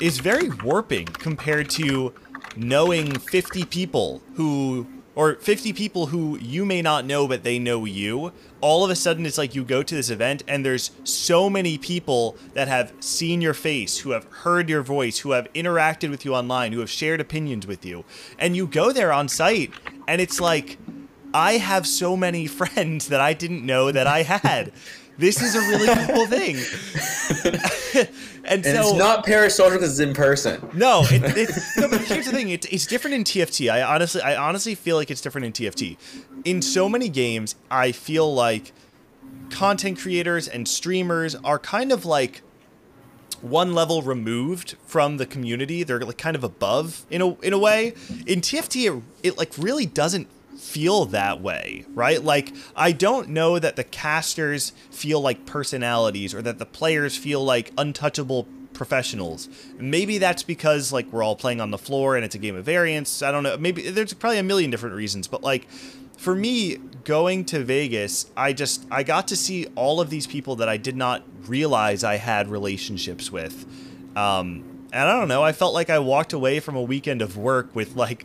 is 0.00 0.20
very 0.20 0.48
warping 0.48 1.06
compared 1.06 1.68
to 1.70 2.14
knowing 2.54 3.18
50 3.18 3.64
people 3.64 4.22
who 4.34 4.86
or 5.16 5.34
50 5.36 5.72
people 5.72 6.06
who 6.06 6.38
you 6.38 6.64
may 6.64 6.80
not 6.80 7.04
know 7.04 7.26
but 7.26 7.42
they 7.42 7.58
know 7.58 7.84
you 7.84 8.32
all 8.60 8.84
of 8.84 8.90
a 8.90 8.94
sudden 8.94 9.26
it's 9.26 9.38
like 9.38 9.56
you 9.56 9.64
go 9.64 9.82
to 9.82 9.94
this 9.96 10.10
event 10.10 10.44
and 10.46 10.64
there's 10.64 10.92
so 11.02 11.50
many 11.50 11.76
people 11.76 12.36
that 12.54 12.68
have 12.68 12.92
seen 13.00 13.40
your 13.40 13.54
face 13.54 13.98
who 13.98 14.10
have 14.10 14.24
heard 14.24 14.68
your 14.68 14.82
voice 14.82 15.18
who 15.18 15.32
have 15.32 15.52
interacted 15.54 16.10
with 16.10 16.24
you 16.24 16.34
online 16.34 16.72
who 16.72 16.80
have 16.80 16.90
shared 16.90 17.20
opinions 17.20 17.66
with 17.66 17.84
you. 17.84 18.04
And 18.38 18.54
you 18.54 18.66
go 18.66 18.92
there 18.92 19.12
on 19.12 19.28
site 19.28 19.72
and 20.06 20.20
it's 20.20 20.40
like 20.40 20.78
i 21.34 21.54
have 21.54 21.86
so 21.86 22.16
many 22.16 22.46
friends 22.60 23.08
that 23.08 23.20
i 23.20 23.32
didn't 23.32 23.64
know 23.64 23.90
that 23.90 24.06
i 24.06 24.22
had 24.22 24.72
this 25.18 25.42
is 25.42 25.54
a 25.54 25.60
really 25.60 25.86
cool 26.06 26.26
thing 26.26 26.56
and, 28.44 28.64
And 28.64 28.64
so 28.64 28.90
it's 28.90 28.92
not 28.92 29.26
parasocial 29.26 29.72
because 29.72 29.98
it's 29.98 30.00
in 30.00 30.14
person. 30.14 30.68
no, 30.74 31.02
it, 31.06 31.22
it's 31.36 31.76
no, 31.78 31.88
but 31.88 32.00
here's 32.02 32.26
the 32.26 32.32
thing: 32.32 32.48
it's, 32.50 32.66
it's 32.66 32.86
different 32.86 33.14
in 33.14 33.24
TFT. 33.24 33.70
I 33.70 33.82
honestly, 33.82 34.22
I 34.22 34.36
honestly 34.36 34.74
feel 34.74 34.96
like 34.96 35.10
it's 35.10 35.20
different 35.20 35.46
in 35.46 35.52
TFT. 35.52 35.96
In 36.44 36.62
so 36.62 36.88
many 36.88 37.08
games, 37.08 37.56
I 37.70 37.92
feel 37.92 38.32
like 38.32 38.72
content 39.50 39.98
creators 39.98 40.48
and 40.48 40.66
streamers 40.66 41.34
are 41.36 41.58
kind 41.58 41.92
of 41.92 42.04
like 42.04 42.42
one 43.40 43.74
level 43.74 44.02
removed 44.02 44.76
from 44.86 45.16
the 45.18 45.26
community. 45.26 45.82
They're 45.82 46.00
like 46.00 46.18
kind 46.18 46.36
of 46.36 46.44
above 46.44 47.06
in 47.10 47.22
a 47.22 47.34
in 47.40 47.52
a 47.52 47.58
way. 47.58 47.94
In 48.26 48.40
TFT, 48.40 48.96
it, 48.96 49.02
it 49.22 49.38
like 49.38 49.52
really 49.58 49.86
doesn't 49.86 50.28
feel 50.56 51.04
that 51.06 51.40
way, 51.40 51.84
right? 51.94 52.22
Like, 52.22 52.52
I 52.74 52.92
don't 52.92 53.28
know 53.28 53.58
that 53.58 53.76
the 53.76 53.84
casters 53.84 54.72
feel 54.90 55.20
like 55.20 55.46
personalities 55.46 56.34
or 56.34 56.42
that 56.42 56.58
the 56.58 56.66
players 56.66 57.16
feel 57.16 57.44
like 57.44 57.72
untouchable 57.76 58.48
professionals. 58.76 59.48
Maybe 59.78 60.18
that's 60.18 60.42
because 60.42 60.92
like 60.92 61.10
we're 61.10 61.22
all 61.22 61.34
playing 61.34 61.60
on 61.60 61.70
the 61.70 61.78
floor 61.78 62.14
and 62.14 62.24
it's 62.24 62.34
a 62.34 62.38
game 62.38 62.54
of 62.56 62.64
variance. 62.64 63.22
I 63.22 63.32
don't 63.32 63.42
know. 63.42 63.56
Maybe 63.56 63.90
there's 63.90 64.12
probably 64.12 64.38
a 64.38 64.42
million 64.42 64.70
different 64.70 64.94
reasons, 64.94 65.26
but 65.26 65.42
like 65.42 65.66
for 66.16 66.34
me 66.34 66.76
going 67.04 67.44
to 67.46 67.64
Vegas, 67.64 68.26
I 68.36 68.52
just 68.52 68.86
I 68.90 69.02
got 69.02 69.28
to 69.28 69.36
see 69.36 69.66
all 69.74 70.00
of 70.00 70.10
these 70.10 70.26
people 70.26 70.56
that 70.56 70.68
I 70.68 70.76
did 70.76 70.96
not 70.96 71.24
realize 71.46 72.04
I 72.04 72.16
had 72.16 72.48
relationships 72.48 73.32
with. 73.32 73.64
Um, 74.16 74.88
and 74.92 75.08
I 75.08 75.18
don't 75.18 75.28
know, 75.28 75.42
I 75.42 75.52
felt 75.52 75.74
like 75.74 75.90
I 75.90 75.98
walked 75.98 76.32
away 76.32 76.60
from 76.60 76.76
a 76.76 76.82
weekend 76.82 77.20
of 77.20 77.36
work 77.36 77.74
with 77.74 77.96
like 77.96 78.24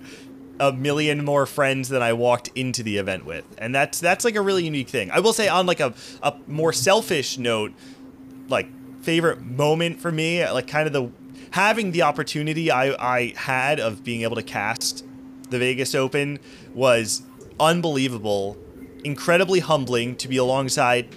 a 0.61 0.71
million 0.71 1.25
more 1.25 1.47
friends 1.47 1.89
than 1.89 2.03
I 2.03 2.13
walked 2.13 2.51
into 2.53 2.83
the 2.83 2.97
event 2.97 3.25
with. 3.25 3.43
And 3.57 3.73
that's 3.73 3.99
that's 3.99 4.23
like 4.23 4.35
a 4.35 4.41
really 4.41 4.63
unique 4.63 4.87
thing. 4.87 5.09
I 5.09 5.19
will 5.19 5.33
say 5.33 5.47
on 5.47 5.65
like 5.65 5.79
a, 5.79 5.93
a 6.21 6.35
more 6.47 6.71
selfish 6.71 7.39
note, 7.39 7.73
like 8.47 8.67
favorite 9.01 9.41
moment 9.41 9.99
for 9.99 10.11
me, 10.11 10.47
like 10.47 10.67
kind 10.67 10.85
of 10.85 10.93
the 10.93 11.09
having 11.49 11.91
the 11.91 12.03
opportunity 12.03 12.69
I, 12.69 12.93
I 12.93 13.33
had 13.35 13.79
of 13.79 14.03
being 14.03 14.21
able 14.21 14.35
to 14.35 14.43
cast 14.43 15.03
the 15.49 15.57
Vegas 15.57 15.95
Open 15.95 16.39
was 16.75 17.23
unbelievable, 17.59 18.55
incredibly 19.03 19.59
humbling 19.61 20.15
to 20.17 20.27
be 20.27 20.37
alongside 20.37 21.07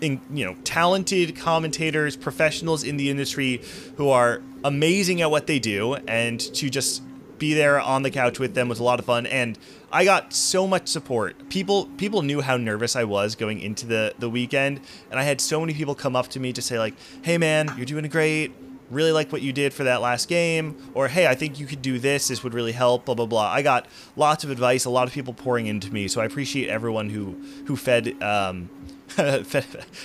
in, 0.00 0.20
you 0.32 0.44
know 0.44 0.54
talented 0.62 1.34
commentators, 1.34 2.16
professionals 2.16 2.84
in 2.84 2.96
the 2.96 3.10
industry 3.10 3.62
who 3.96 4.10
are 4.10 4.42
amazing 4.62 5.22
at 5.22 5.30
what 5.32 5.48
they 5.48 5.58
do, 5.58 5.94
and 6.06 6.38
to 6.38 6.70
just 6.70 7.02
be 7.40 7.54
there 7.54 7.80
on 7.80 8.04
the 8.04 8.10
couch 8.10 8.38
with 8.38 8.54
them 8.54 8.68
was 8.68 8.78
a 8.78 8.84
lot 8.84 9.00
of 9.00 9.06
fun 9.06 9.26
and 9.26 9.58
I 9.90 10.04
got 10.04 10.32
so 10.32 10.68
much 10.68 10.86
support. 10.86 11.48
People 11.48 11.86
people 11.96 12.22
knew 12.22 12.40
how 12.40 12.56
nervous 12.56 12.94
I 12.94 13.02
was 13.02 13.34
going 13.34 13.60
into 13.60 13.86
the 13.86 14.14
the 14.20 14.30
weekend 14.30 14.80
and 15.10 15.18
I 15.18 15.24
had 15.24 15.40
so 15.40 15.58
many 15.58 15.74
people 15.74 15.96
come 15.96 16.14
up 16.14 16.28
to 16.28 16.38
me 16.38 16.52
to 16.52 16.62
say 16.62 16.78
like, 16.78 16.94
"Hey 17.22 17.38
man, 17.38 17.72
you're 17.76 17.86
doing 17.86 18.06
great. 18.08 18.52
Really 18.90 19.12
like 19.12 19.32
what 19.32 19.42
you 19.42 19.52
did 19.52 19.72
for 19.72 19.84
that 19.84 20.00
last 20.00 20.28
game." 20.28 20.76
Or, 20.94 21.08
"Hey, 21.08 21.26
I 21.26 21.34
think 21.34 21.58
you 21.58 21.66
could 21.66 21.82
do 21.82 21.98
this. 21.98 22.28
This 22.28 22.44
would 22.44 22.54
really 22.54 22.72
help." 22.72 23.04
blah 23.06 23.16
blah 23.16 23.26
blah. 23.26 23.50
I 23.50 23.62
got 23.62 23.86
lots 24.14 24.44
of 24.44 24.50
advice, 24.50 24.84
a 24.84 24.90
lot 24.90 25.08
of 25.08 25.14
people 25.14 25.34
pouring 25.34 25.66
into 25.66 25.92
me. 25.92 26.06
So 26.06 26.20
I 26.20 26.26
appreciate 26.26 26.68
everyone 26.68 27.10
who 27.10 27.36
who 27.66 27.76
fed 27.76 28.22
um 28.22 28.68
I 29.18 29.38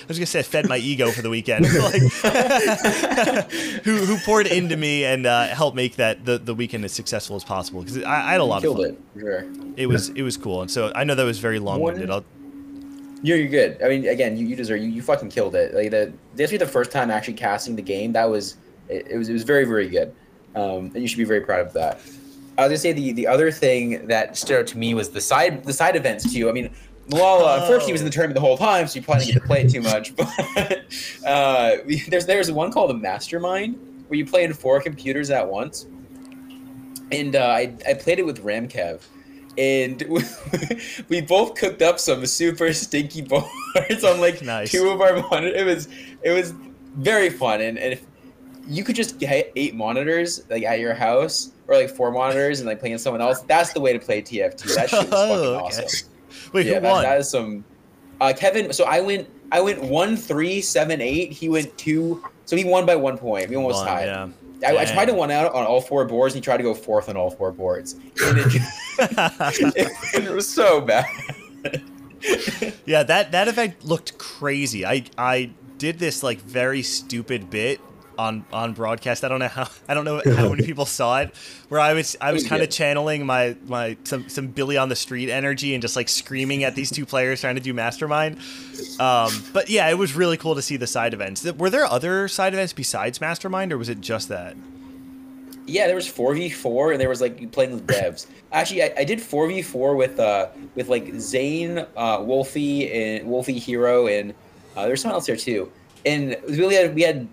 was 0.08 0.18
gonna 0.18 0.26
say 0.26 0.42
fed 0.42 0.68
my 0.68 0.76
ego 0.76 1.10
for 1.10 1.22
the 1.22 1.30
weekend, 1.30 1.64
like, 1.82 2.02
who 3.84 3.96
who 3.96 4.18
poured 4.18 4.46
into 4.46 4.76
me 4.76 5.04
and 5.04 5.26
uh, 5.26 5.46
helped 5.48 5.76
make 5.76 5.96
that 5.96 6.24
the, 6.24 6.38
the 6.38 6.54
weekend 6.54 6.84
as 6.84 6.92
successful 6.92 7.36
as 7.36 7.44
possible 7.44 7.80
because 7.82 8.02
I, 8.02 8.28
I, 8.28 8.32
had 8.32 8.40
a 8.40 8.44
lot 8.44 8.62
Killed 8.62 8.80
of 8.80 8.86
fun. 8.86 9.02
it, 9.16 9.20
sure. 9.20 9.46
It 9.76 9.86
was 9.86 10.08
it 10.10 10.22
was 10.22 10.36
cool, 10.36 10.62
and 10.62 10.70
so 10.70 10.92
I 10.94 11.04
know 11.04 11.14
that 11.14 11.24
was 11.24 11.38
very 11.38 11.58
long 11.58 11.80
winded. 11.80 12.10
I'll 12.10 12.24
You're, 13.22 13.38
you're 13.38 13.48
good. 13.48 13.82
I 13.82 13.88
mean, 13.88 14.06
again, 14.08 14.36
you, 14.36 14.46
you 14.46 14.56
deserve 14.56 14.80
you, 14.80 14.88
you 14.88 15.02
fucking 15.02 15.30
killed 15.30 15.54
it. 15.54 15.74
Like 15.74 15.90
the 15.90 16.12
this 16.34 16.50
be 16.50 16.56
the 16.56 16.66
first 16.66 16.90
time 16.90 17.10
actually 17.10 17.34
casting 17.34 17.76
the 17.76 17.82
game. 17.82 18.12
That 18.12 18.28
was 18.28 18.56
it, 18.88 19.06
it 19.08 19.18
was 19.18 19.28
it 19.28 19.32
was 19.32 19.44
very 19.44 19.64
very 19.64 19.88
good, 19.88 20.14
um, 20.54 20.90
and 20.94 20.96
you 20.96 21.08
should 21.08 21.18
be 21.18 21.24
very 21.24 21.42
proud 21.42 21.60
of 21.60 21.72
that. 21.74 22.00
I 22.58 22.62
was 22.62 22.70
gonna 22.70 22.78
say 22.78 22.92
the 22.92 23.12
the 23.12 23.26
other 23.26 23.50
thing 23.50 24.06
that 24.06 24.36
stood 24.36 24.60
out 24.60 24.66
to 24.68 24.78
me 24.78 24.94
was 24.94 25.10
the 25.10 25.20
side 25.20 25.64
the 25.64 25.72
side 25.72 25.94
events 25.94 26.32
too. 26.32 26.48
I 26.48 26.52
mean, 26.52 26.70
Milala, 27.08 27.60
oh. 27.60 27.78
he 27.78 27.92
was 27.92 28.00
in 28.00 28.04
the 28.04 28.10
tournament 28.10 28.34
the 28.34 28.40
whole 28.40 28.58
time, 28.58 28.86
so 28.88 28.96
you 28.96 29.02
probably 29.02 29.26
didn't 29.26 29.34
get 29.34 29.42
to 29.42 29.46
play 29.46 29.62
it 29.62 29.70
too 29.70 29.80
much. 29.80 30.14
But 31.24 31.26
uh, 31.26 31.76
there's 32.08 32.26
there's 32.26 32.50
one 32.50 32.72
called 32.72 32.90
the 32.90 32.94
Mastermind 32.94 33.78
where 34.08 34.18
you 34.18 34.26
play 34.26 34.44
in 34.44 34.52
four 34.52 34.80
computers 34.80 35.30
at 35.30 35.48
once, 35.48 35.86
and 37.12 37.36
uh, 37.36 37.46
I 37.46 37.74
I 37.88 37.94
played 37.94 38.18
it 38.18 38.26
with 38.26 38.42
Ramkev, 38.44 39.02
and 39.56 40.02
we 41.08 41.20
both 41.20 41.54
cooked 41.54 41.82
up 41.82 42.00
some 42.00 42.26
super 42.26 42.72
stinky 42.72 43.22
boards 43.22 44.04
on 44.04 44.20
like 44.20 44.42
nice. 44.42 44.72
two 44.72 44.88
of 44.88 45.00
our 45.00 45.16
monitors. 45.16 45.54
It 45.60 45.64
was 45.64 45.88
it 46.22 46.30
was 46.32 46.54
very 46.96 47.30
fun, 47.30 47.60
and, 47.60 47.78
and 47.78 47.92
if 47.92 48.04
you 48.66 48.82
could 48.82 48.96
just 48.96 49.20
get 49.20 49.52
eight 49.54 49.76
monitors 49.76 50.42
like 50.50 50.64
at 50.64 50.80
your 50.80 50.94
house 50.94 51.52
or 51.68 51.76
like 51.76 51.90
four 51.90 52.10
monitors 52.10 52.58
and 52.58 52.68
like 52.68 52.80
playing 52.80 52.98
someone 52.98 53.20
else, 53.20 53.42
that's 53.42 53.72
the 53.72 53.80
way 53.80 53.92
to 53.92 53.98
play 54.00 54.22
TFT. 54.22 54.74
That 54.74 54.90
shit 54.90 54.98
was 54.98 55.08
oh, 55.12 55.28
fucking 55.28 55.78
okay. 55.78 55.84
awesome. 55.84 56.10
Wait, 56.52 56.66
yeah, 56.66 56.80
who 56.80 56.86
won? 56.86 57.02
that 57.02 57.18
is 57.18 57.30
some. 57.30 57.64
Uh, 58.20 58.32
Kevin. 58.36 58.72
So 58.72 58.84
I 58.84 59.00
went. 59.00 59.28
I 59.52 59.60
went 59.60 59.82
one 59.82 60.16
three 60.16 60.60
seven 60.60 61.00
eight. 61.00 61.32
He 61.32 61.48
went 61.48 61.76
two. 61.78 62.24
So 62.44 62.56
he 62.56 62.64
won 62.64 62.86
by 62.86 62.96
one 62.96 63.18
point. 63.18 63.48
We 63.48 63.56
almost 63.56 63.84
tied. 63.84 64.06
Yeah. 64.06 64.28
I, 64.66 64.78
I, 64.78 64.84
tried 64.86 65.06
to 65.06 65.14
one 65.14 65.30
out 65.30 65.52
on 65.52 65.66
all 65.66 65.82
four 65.82 66.04
boards. 66.06 66.34
And 66.34 66.42
he 66.42 66.44
tried 66.44 66.56
to 66.58 66.62
go 66.62 66.74
fourth 66.74 67.08
on 67.10 67.16
all 67.16 67.30
four 67.30 67.52
boards. 67.52 67.94
And 68.22 68.38
it, 68.38 68.46
it, 68.96 69.92
it 70.24 70.32
was 70.32 70.48
so 70.48 70.80
bad. 70.80 71.06
yeah, 72.86 73.02
that 73.02 73.32
that 73.32 73.48
event 73.48 73.84
looked 73.84 74.18
crazy. 74.18 74.86
I 74.86 75.04
I 75.18 75.50
did 75.78 75.98
this 75.98 76.22
like 76.22 76.40
very 76.40 76.82
stupid 76.82 77.50
bit 77.50 77.80
on 78.18 78.44
on 78.52 78.72
broadcast. 78.72 79.24
I 79.24 79.28
don't 79.28 79.38
know 79.38 79.48
how 79.48 79.68
I 79.88 79.94
don't 79.94 80.04
know 80.04 80.20
how 80.36 80.48
many 80.48 80.64
people 80.64 80.86
saw 80.86 81.20
it. 81.20 81.34
Where 81.68 81.80
I 81.80 81.92
was 81.94 82.16
I 82.20 82.32
was 82.32 82.46
kind 82.46 82.62
of 82.62 82.70
channeling 82.70 83.26
my 83.26 83.56
my 83.66 83.96
some 84.04 84.28
some 84.28 84.48
Billy 84.48 84.76
on 84.76 84.88
the 84.88 84.96
street 84.96 85.30
energy 85.30 85.74
and 85.74 85.82
just 85.82 85.96
like 85.96 86.08
screaming 86.08 86.64
at 86.64 86.74
these 86.74 86.90
two 86.90 87.06
players 87.06 87.40
trying 87.40 87.56
to 87.56 87.60
do 87.60 87.74
mastermind. 87.74 88.38
Um, 88.98 89.30
but 89.52 89.68
yeah, 89.68 89.88
it 89.88 89.98
was 89.98 90.14
really 90.14 90.36
cool 90.36 90.54
to 90.54 90.62
see 90.62 90.76
the 90.76 90.86
side 90.86 91.14
events. 91.14 91.44
Were 91.52 91.70
there 91.70 91.86
other 91.86 92.28
side 92.28 92.54
events 92.54 92.72
besides 92.72 93.20
mastermind, 93.20 93.72
or 93.72 93.78
was 93.78 93.88
it 93.88 94.00
just 94.00 94.28
that? 94.28 94.56
Yeah, 95.66 95.88
there 95.88 95.96
was 95.96 96.06
four 96.06 96.34
v 96.34 96.48
four, 96.48 96.92
and 96.92 97.00
there 97.00 97.08
was 97.08 97.20
like 97.20 97.50
playing 97.50 97.72
with 97.72 97.86
devs. 97.86 98.26
Actually, 98.52 98.84
I, 98.84 98.94
I 98.98 99.04
did 99.04 99.20
four 99.20 99.48
v 99.48 99.62
four 99.62 99.96
with 99.96 100.20
uh 100.20 100.48
with 100.74 100.88
like 100.88 101.12
Zane, 101.18 101.84
uh, 101.96 102.22
Wolfie, 102.22 102.90
and 102.92 103.28
Wolfie 103.28 103.58
Hero, 103.58 104.06
and 104.06 104.32
uh, 104.76 104.86
there's 104.86 105.02
someone 105.02 105.14
else 105.14 105.26
there 105.26 105.36
too. 105.36 105.70
And 106.04 106.36
we 106.48 106.74
had 106.74 106.94
we 106.94 107.02
had 107.02 107.26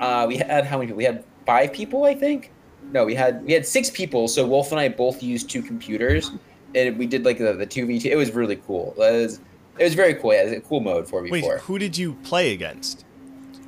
uh, 0.00 0.26
we 0.28 0.36
had 0.36 0.64
how 0.64 0.78
many 0.78 0.88
people? 0.88 0.98
We 0.98 1.04
had 1.04 1.24
five 1.46 1.72
people, 1.72 2.04
I 2.04 2.14
think. 2.14 2.52
No, 2.92 3.04
we 3.04 3.14
had 3.14 3.44
we 3.44 3.52
had 3.52 3.66
six 3.66 3.90
people. 3.90 4.28
So 4.28 4.46
Wolf 4.46 4.72
and 4.72 4.80
I 4.80 4.88
both 4.88 5.22
used 5.22 5.50
two 5.50 5.62
computers, 5.62 6.30
and 6.74 6.98
we 6.98 7.06
did 7.06 7.24
like 7.24 7.38
the 7.38 7.66
two 7.66 7.86
v 7.86 7.98
two. 7.98 8.08
It 8.08 8.16
was 8.16 8.32
really 8.32 8.56
cool. 8.56 8.92
It 8.92 8.98
was 8.98 9.40
it 9.78 9.84
was 9.84 9.94
very 9.94 10.14
cool. 10.14 10.32
Yeah, 10.32 10.42
it 10.42 10.44
was 10.44 10.52
a 10.54 10.60
cool 10.60 10.80
mode 10.80 11.08
for 11.08 11.22
me. 11.22 11.30
Wait, 11.30 11.44
who 11.60 11.78
did 11.78 11.96
you 11.96 12.14
play 12.24 12.52
against? 12.52 13.04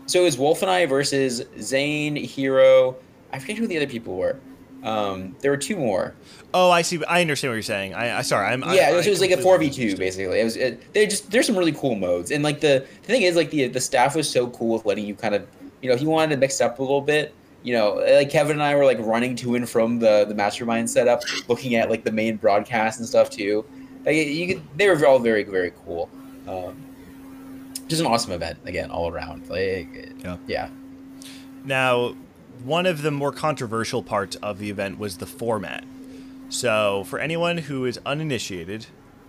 So 0.07 0.23
it 0.23 0.25
was 0.25 0.38
Wolf 0.38 0.62
and 0.62 0.71
I 0.71 0.87
versus 0.87 1.43
Zane, 1.61 2.16
Hero. 2.16 2.97
I 3.33 3.38
forget 3.38 3.59
who 3.59 3.66
the 3.66 3.77
other 3.77 3.87
people 3.87 4.16
were. 4.16 4.40
Um, 4.83 5.37
there 5.40 5.51
were 5.51 5.57
two 5.57 5.77
more. 5.77 6.14
Oh, 6.55 6.71
I 6.71 6.83
see. 6.83 7.05
I 7.05 7.21
understand 7.21 7.51
what 7.51 7.57
you're 7.57 7.62
saying. 7.62 7.95
I, 7.95 8.19
I 8.19 8.23
sorry. 8.23 8.47
I'm. 8.47 8.62
Yeah, 8.62 8.69
I, 8.69 8.93
it 8.93 8.97
was, 8.97 9.07
it 9.07 9.11
was 9.11 9.21
like 9.21 9.31
a 9.31 9.37
four 9.37 9.59
v 9.59 9.71
two 9.71 9.97
basically. 9.97 10.40
It 10.40 10.45
was. 10.45 10.57
It, 10.57 10.93
they 10.95 11.07
just 11.07 11.31
there's 11.31 11.47
some 11.47 11.57
really 11.57 11.73
cool 11.73 11.95
modes, 11.95 12.31
and 12.31 12.43
like 12.43 12.61
the, 12.61 12.87
the 13.03 13.07
thing 13.07 13.23
is 13.23 13.37
like 13.37 13.51
the 13.51 13.69
the 13.69 13.81
staff 13.81 14.16
was 14.16 14.29
so 14.29 14.49
cool 14.49 14.75
with 14.75 14.87
letting 14.87 15.05
you 15.05 15.14
kind 15.14 15.35
of 15.35 15.47
you 15.83 15.90
know, 15.90 15.97
he 15.97 16.07
wanted 16.07 16.35
to 16.35 16.40
mix 16.40 16.61
up 16.61 16.79
a 16.79 16.83
little 16.83 17.01
bit, 17.01 17.35
you 17.62 17.75
know, 17.75 17.95
like 17.95 18.31
Kevin 18.31 18.53
and 18.53 18.62
I 18.62 18.75
were 18.75 18.85
like 18.85 18.99
running 19.01 19.37
to 19.37 19.55
and 19.55 19.69
from 19.69 19.99
the 19.99 20.25
the 20.27 20.35
mastermind 20.35 20.90
setup, 20.90 21.23
looking 21.49 21.75
at 21.75 21.90
like 21.90 22.05
the 22.05 22.12
main 22.12 22.37
broadcast 22.37 22.99
and 22.99 23.09
stuff 23.09 23.31
too. 23.31 23.64
Like 24.05 24.16
you 24.16 24.47
could, 24.55 24.62
they 24.77 24.88
were 24.88 25.07
all 25.07 25.19
very 25.19 25.43
very 25.43 25.73
cool. 25.85 26.09
Um, 26.49 26.87
just 27.88 28.01
an 28.01 28.07
awesome 28.07 28.33
event 28.33 28.59
again 28.64 28.90
all 28.90 29.09
around. 29.11 29.49
Like 29.49 30.12
yeah. 30.23 30.37
yeah. 30.47 30.69
Now, 31.64 32.14
one 32.64 32.87
of 32.87 33.03
the 33.03 33.11
more 33.11 33.33
controversial 33.33 34.03
parts 34.03 34.37
of 34.37 34.59
the 34.59 34.71
event 34.71 34.99
was 34.99 35.19
the 35.19 35.27
format. 35.27 35.85
So, 36.49 37.05
for 37.05 37.19
anyone 37.19 37.59
who 37.59 37.85
is 37.85 38.01
uninitiated, 38.05 38.87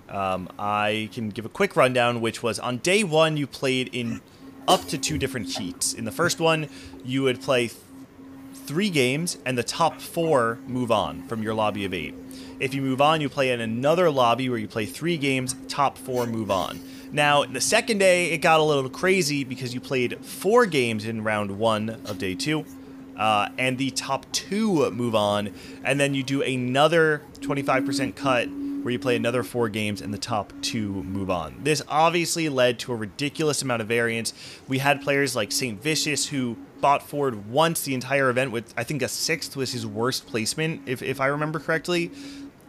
um, 0.10 0.50
I 0.58 1.10
can 1.14 1.30
give 1.30 1.46
a 1.46 1.50
quick 1.50 1.76
rundown, 1.76 2.22
which 2.22 2.42
was 2.42 2.60
on 2.60 2.78
day 2.78 3.04
one, 3.04 3.38
you 3.38 3.48
played 3.48 3.90
in 3.94 4.22
up 4.68 4.86
to 4.86 4.98
two 4.98 5.18
different 5.18 5.50
heats. 5.50 5.94
In 5.94 6.06
the 6.06 6.12
first 6.12 6.40
one, 6.40 6.70
you 7.04 7.24
would 7.24 7.42
play 7.42 7.68
th- 7.68 7.80
three 8.54 8.90
games, 8.90 9.38
and 9.46 9.58
the 9.58 9.64
top 9.64 10.00
four 10.00 10.60
move 10.68 10.92
on 10.92 11.24
from 11.24 11.44
your 11.44 11.54
lobby 11.54 11.84
of 11.86 11.94
eight. 11.94 12.14
If 12.60 12.74
you 12.74 12.82
move 12.82 13.02
on, 13.02 13.22
you 13.22 13.28
play 13.28 13.52
in 13.52 13.60
another 13.60 14.10
lobby 14.10 14.48
where 14.50 14.60
you 14.60 14.68
play 14.68 14.86
three 14.86 15.18
games, 15.18 15.56
top 15.68 15.98
four 15.98 16.26
move 16.28 16.52
on. 16.52 16.80
Now, 17.12 17.44
the 17.44 17.60
second 17.60 17.98
day, 17.98 18.32
it 18.32 18.38
got 18.38 18.60
a 18.60 18.64
little 18.64 18.90
crazy 18.90 19.44
because 19.44 19.74
you 19.74 19.82
played 19.82 20.24
four 20.24 20.66
games 20.66 21.06
in 21.06 21.24
round 21.24 21.58
one 21.60 21.90
of 22.06 22.18
day 22.20 22.36
two, 22.36 22.66
uh, 23.22 23.50
and 23.60 23.78
the 23.78 23.92
top 23.92 24.26
two 24.32 24.90
move 24.90 25.14
on, 25.14 25.54
and 25.84 26.00
then 26.00 26.16
you 26.16 26.24
do 26.24 26.42
another 26.42 27.22
25% 27.36 28.16
cut 28.16 28.50
where 28.82 28.92
you 28.92 28.98
play 28.98 29.16
another 29.16 29.44
four 29.44 29.70
games 29.70 30.02
and 30.02 30.12
the 30.12 30.18
top 30.18 30.52
two 30.64 31.04
move 31.04 31.30
on. 31.30 31.54
This 31.62 31.84
obviously 31.88 32.50
led 32.50 32.80
to 32.80 32.92
a 32.92 32.96
ridiculous 32.96 33.62
amount 33.62 33.84
of 33.84 33.88
variance. 33.88 34.34
We 34.68 34.80
had 34.80 35.04
players 35.04 35.36
like 35.36 35.52
St. 35.52 35.80
Vicious 35.80 36.30
who 36.30 36.58
bought 36.82 37.08
forward 37.08 37.48
once 37.48 37.84
the 37.84 37.94
entire 37.94 38.32
event 38.32 38.50
with, 38.50 38.74
I 38.76 38.84
think, 38.84 39.04
a 39.04 39.08
sixth 39.08 39.56
was 39.56 39.72
his 39.72 39.86
worst 39.86 40.26
placement, 40.26 40.82
if, 40.88 41.04
if 41.04 41.22
I 41.22 41.28
remember 41.28 41.60
correctly. 41.60 42.10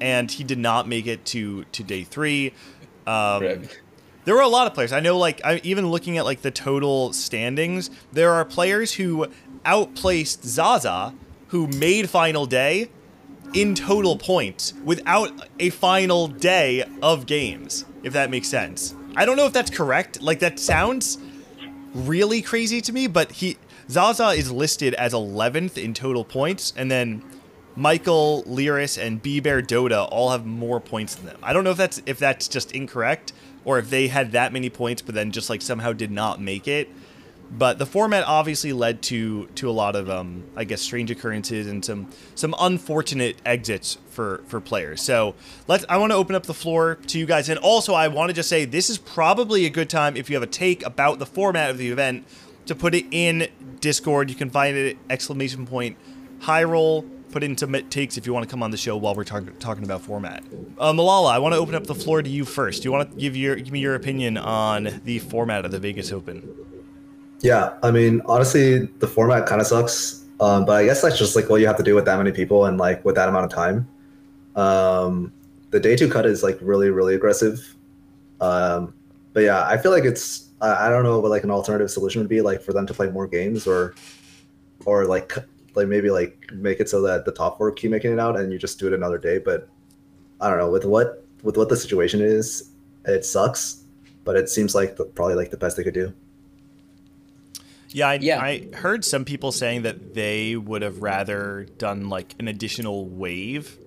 And 0.03 0.31
he 0.31 0.45
did 0.45 0.59
not 0.59 0.87
make 0.87 1.07
it 1.07 1.25
to, 1.27 1.65
to 1.65 1.83
day 1.83 2.05
three. 2.05 2.53
Um, 3.07 3.69
there 4.25 4.35
were 4.35 4.43
a 4.43 4.49
lot 4.49 4.67
of 4.67 4.75
players. 4.75 4.93
I 4.93 5.01
know, 5.01 5.19
like, 5.19 5.41
I, 5.45 5.61
even 5.65 5.89
looking 5.89 6.19
at 6.19 6.25
like 6.25 6.43
the 6.43 6.51
total 6.51 7.13
standings, 7.13 7.91
there 8.13 8.33
are 8.33 8.45
players 8.45 8.93
who 8.93 9.29
outplaced 9.65 10.45
Zaza, 10.45 11.15
who 11.49 11.67
made 11.67 12.09
final 12.11 12.47
day, 12.47 12.89
in 13.55 13.75
total 13.75 14.17
points 14.17 14.73
without 14.85 15.31
a 15.59 15.71
final 15.71 16.27
day 16.27 16.85
of 17.03 17.27
games, 17.27 17.85
if 18.03 18.13
that 18.13 18.31
makes 18.31 18.49
sense. 18.49 18.95
I 19.15 19.25
don't 19.27 19.37
know 19.37 19.47
if 19.47 19.53
that's 19.53 19.71
correct. 19.71 20.23
Like 20.23 20.39
that 20.39 20.59
sounds 20.59 21.19
really 21.95 22.41
crazy 22.41 22.81
to 22.83 22.93
me, 22.93 23.07
but 23.07 23.33
he 23.33 23.59
Zaza 23.91 24.29
is 24.29 24.51
listed 24.51 24.95
as 24.95 25.13
11th 25.13 25.77
in 25.77 25.93
total 25.93 26.25
points, 26.25 26.73
and 26.77 26.91
then 26.91 27.23
Michael, 27.77 28.45
Lyris, 28.47 29.03
and 29.03 29.23
B 29.23 29.41
Bear 29.41 29.61
Dota 29.61 30.09
all 30.11 30.31
have 30.31 30.47
more 30.47 30.81
points 30.81 31.15
than 31.15 31.27
them. 31.27 31.39
I 31.43 31.53
don't 31.53 31.65
know 31.65 31.71
if 31.71 31.77
that's 31.77 32.03
if 32.07 32.19
that's 32.19 32.49
just 32.49 32.73
incorrect 32.73 33.33
or 33.65 33.79
if 33.79 33.91
they 33.91 34.09
had 34.09 34.33
that 34.33 34.53
many 34.53 34.69
points 34.69 35.03
but 35.03 35.15
then 35.15 35.31
just 35.31 35.49
like 35.49 35.63
somehow 35.63 35.93
did 35.93 36.11
not 36.11 36.41
make 36.41 36.67
it. 36.67 36.89
But 37.55 37.79
the 37.79 37.85
format 37.85 38.25
obviously 38.27 38.73
led 38.73 39.03
to 39.03 39.47
to 39.57 39.69
a 39.69 39.73
lot 39.73 39.95
of 39.95 40.09
um, 40.09 40.45
I 40.57 40.65
guess 40.65 40.81
strange 40.81 41.11
occurrences 41.11 41.67
and 41.67 41.85
some 41.85 42.09
some 42.35 42.55
unfortunate 42.59 43.37
exits 43.45 43.99
for 44.09 44.43
for 44.47 44.59
players. 44.59 45.03
So 45.03 45.35
let's 45.69 45.85
I 45.89 45.99
want 45.99 46.13
to 46.13 46.17
open 46.17 46.35
up 46.35 46.45
the 46.45 46.55
floor 46.55 46.95
to 47.09 47.19
you 47.19 47.27
guys, 47.27 47.51
and 47.51 47.59
also 47.59 47.93
I 47.93 48.09
want 48.09 48.31
to 48.31 48.35
just 48.35 48.49
say 48.49 48.65
this 48.65 48.89
is 48.89 48.97
probably 48.97 49.67
a 49.67 49.71
good 49.71 49.91
time 49.91 50.17
if 50.17 50.31
you 50.31 50.37
have 50.37 50.43
a 50.43 50.47
take 50.47 50.85
about 50.87 51.19
the 51.19 51.27
format 51.27 51.69
of 51.71 51.77
the 51.77 51.91
event 51.91 52.27
to 52.67 52.75
put 52.75 52.95
it 52.95 53.05
in 53.11 53.49
Discord. 53.81 54.31
You 54.31 54.37
can 54.37 54.49
find 54.49 54.75
it 54.75 54.97
at 54.97 54.97
exclamation 55.11 55.67
point 55.67 55.99
high 56.41 56.65
roll. 56.65 57.03
Put 57.33 57.43
in 57.43 57.57
some 57.57 57.73
takes 57.89 58.19
if 58.19 58.27
you 58.27 58.35
want 58.35 58.47
to 58.47 58.51
come 58.51 58.63
on 58.63 58.71
the 58.71 58.77
show 58.77 58.95
while 58.95 59.15
we're 59.15 59.25
talk- 59.25 59.59
talking 59.59 59.85
about 59.85 60.03
format. 60.03 60.43
Uh, 60.79 60.93
Milala, 60.93 61.31
I 61.33 61.39
want 61.39 61.55
to 61.55 61.59
open 61.59 61.75
up 61.75 61.87
the 61.87 61.95
floor 61.95 62.21
to 62.23 62.29
you 62.29 62.45
first. 62.45 62.83
Do 62.83 62.89
you 62.89 62.93
want 62.93 63.11
to 63.11 63.17
give 63.17 63.35
your 63.35 63.57
give 63.57 63.73
me 63.73 63.81
your 63.81 63.95
opinion 63.95 64.37
on 64.37 65.01
the 65.05 65.19
format 65.19 65.65
of 65.65 65.71
the 65.71 65.79
Vegas 65.79 66.13
Open? 66.13 66.72
Yeah, 67.43 67.77
I 67.83 67.91
mean, 67.91 68.23
honestly, 68.27 68.87
the 69.01 69.07
format 69.09 69.47
kind 69.47 69.61
of 69.61 69.67
sucks. 69.67 70.25
Um, 70.41 70.65
but 70.65 70.73
I 70.73 70.85
guess 70.85 71.03
that's 71.03 71.19
just 71.19 71.37
like 71.37 71.49
what 71.51 71.61
you 71.61 71.67
have 71.67 71.77
to 71.77 71.83
do 71.83 71.95
with 71.95 72.05
that 72.07 72.17
many 72.17 72.33
people 72.33 72.65
and 72.67 72.79
like 72.79 73.05
with 73.05 73.17
that 73.17 73.29
amount 73.29 73.45
of 73.45 73.53
time. 73.53 73.89
Um, 74.57 75.33
the 75.71 75.81
day 75.81 75.97
two 75.97 76.09
cut 76.09 76.25
is 76.25 76.43
like 76.43 76.59
really, 76.61 76.91
really 76.91 77.15
aggressive. 77.15 77.77
Um, 78.41 78.95
but 79.33 79.41
yeah, 79.41 79.67
I 79.67 79.77
feel 79.77 79.91
like 79.93 80.05
it's 80.05 80.51
I, 80.61 80.87
I 80.87 80.89
don't 80.89 81.05
know 81.05 81.19
what 81.21 81.31
like 81.31 81.45
an 81.45 81.51
alternative 81.51 81.91
solution 81.91 82.21
would 82.21 82.29
be 82.29 82.41
like 82.41 82.63
for 82.63 82.73
them 82.73 82.87
to 82.87 82.95
play 82.95 83.09
more 83.11 83.27
games 83.27 83.67
or 83.67 83.95
or 84.85 85.05
like 85.07 85.37
like 85.75 85.89
maybe 85.89 86.11
like 86.11 86.51
make 86.53 86.81
it 86.81 86.89
so 86.89 87.01
that 87.03 87.25
the 87.25 87.33
top 87.33 87.57
four 87.59 87.71
keep 87.73 87.91
making 87.91 88.13
it 88.13 88.19
out 88.19 88.39
and 88.39 88.53
you 88.53 88.59
just 88.59 88.79
do 88.79 88.87
it 88.87 88.93
another 88.93 89.19
day. 89.19 89.39
But 89.39 89.69
I 90.41 90.49
don't 90.49 90.59
know 90.59 90.71
with 90.71 90.85
what 90.85 91.25
with 91.43 91.57
what 91.57 91.69
the 91.69 91.77
situation 91.77 92.21
is, 92.21 92.71
it 93.05 93.25
sucks. 93.25 93.85
But 94.25 94.37
it 94.37 94.49
seems 94.49 94.75
like 94.75 94.97
the, 94.97 95.05
probably 95.05 95.35
like 95.35 95.51
the 95.51 95.57
best 95.57 95.77
they 95.77 95.85
could 95.85 95.95
do. 95.95 96.13
Yeah, 97.95 98.09
I, 98.09 98.15
Yeah. 98.15 98.41
I 98.41 98.69
heard 98.75 99.05
some 99.05 99.25
people 99.25 99.53
saying 99.53 99.83
that 99.83 100.15
they 100.15 100.57
would 100.57 100.83
have 100.83 101.03
rather 101.03 101.67
done 101.79 102.09
like 102.09 102.35
an 102.39 102.49
additional 102.49 103.07
wave 103.07 103.79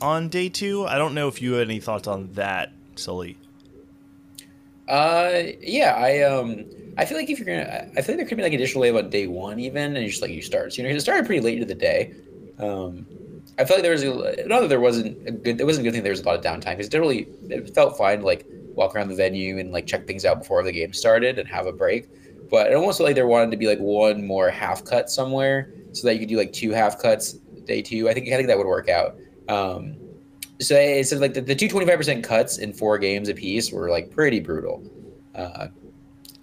on 0.00 0.28
day 0.28 0.48
two. 0.48 0.86
I 0.86 0.98
don't 0.98 1.14
know 1.14 1.28
if 1.28 1.42
you 1.42 1.54
had 1.54 1.68
any 1.68 1.80
thoughts 1.80 2.08
on 2.08 2.32
that, 2.32 2.72
Sully. 2.96 3.36
Uh, 4.88 5.42
yeah, 5.60 5.94
I 5.94 6.22
um, 6.22 6.64
I 6.96 7.04
feel 7.04 7.16
like 7.16 7.30
if 7.30 7.38
you're 7.38 7.46
gonna, 7.46 7.88
I 7.96 8.02
feel 8.02 8.14
like 8.14 8.18
there 8.18 8.26
could 8.26 8.36
be 8.36 8.42
like 8.42 8.52
additional 8.52 8.82
wave 8.82 8.96
on 8.96 9.08
day 9.08 9.26
one 9.26 9.60
even, 9.60 9.96
and 9.96 10.04
you 10.04 10.10
just 10.10 10.22
like 10.22 10.32
you 10.32 10.42
start. 10.42 10.72
So, 10.72 10.82
you 10.82 10.88
know, 10.88 10.94
it 10.94 11.00
started 11.00 11.26
pretty 11.26 11.40
late 11.40 11.54
into 11.54 11.66
the 11.66 11.74
day. 11.74 12.12
Um, 12.58 13.06
I 13.58 13.64
felt 13.64 13.78
like 13.78 13.82
there 13.82 13.92
was 13.92 14.02
a, 14.02 14.46
not 14.46 14.60
that 14.62 14.68
there 14.68 14.80
wasn't 14.80 15.28
a 15.28 15.30
good, 15.32 15.60
it 15.60 15.64
wasn't 15.64 15.86
a 15.86 15.88
good 15.88 15.94
thing. 15.94 16.02
There 16.02 16.12
was 16.12 16.20
a 16.20 16.24
lot 16.24 16.36
of 16.36 16.44
downtime 16.44 16.76
because 16.76 16.88
it 16.88 16.98
really, 16.98 17.28
it 17.48 17.74
felt 17.74 17.96
fine 17.96 18.20
to 18.20 18.26
like 18.26 18.46
walk 18.74 18.96
around 18.96 19.08
the 19.08 19.14
venue 19.14 19.58
and 19.58 19.70
like 19.70 19.86
check 19.86 20.06
things 20.06 20.24
out 20.24 20.40
before 20.40 20.62
the 20.62 20.72
game 20.72 20.92
started 20.92 21.38
and 21.38 21.48
have 21.48 21.66
a 21.66 21.72
break. 21.72 22.08
But 22.50 22.70
it 22.70 22.74
almost 22.74 22.98
felt 22.98 23.08
like 23.08 23.14
there 23.14 23.26
wanted 23.26 23.50
to 23.52 23.56
be 23.56 23.66
like 23.66 23.78
one 23.78 24.26
more 24.26 24.50
half 24.50 24.84
cut 24.84 25.08
somewhere 25.08 25.72
so 25.92 26.06
that 26.06 26.14
you 26.14 26.20
could 26.20 26.28
do 26.28 26.36
like 26.36 26.52
two 26.52 26.70
half 26.70 26.98
cuts 26.98 27.34
day 27.64 27.82
two. 27.82 28.08
I 28.08 28.14
think 28.14 28.28
I 28.28 28.36
think 28.36 28.48
that 28.48 28.58
would 28.58 28.66
work 28.66 28.88
out. 28.88 29.16
Um, 29.48 29.96
so 30.60 30.76
it's 30.76 31.12
like 31.12 31.34
the, 31.34 31.40
the 31.40 31.54
two 31.54 31.68
25% 31.68 32.22
cuts 32.22 32.58
in 32.58 32.72
four 32.72 32.98
games 32.98 33.28
apiece 33.28 33.72
were 33.72 33.88
like 33.88 34.10
pretty 34.10 34.40
brutal. 34.40 34.84
Uh, 35.34 35.68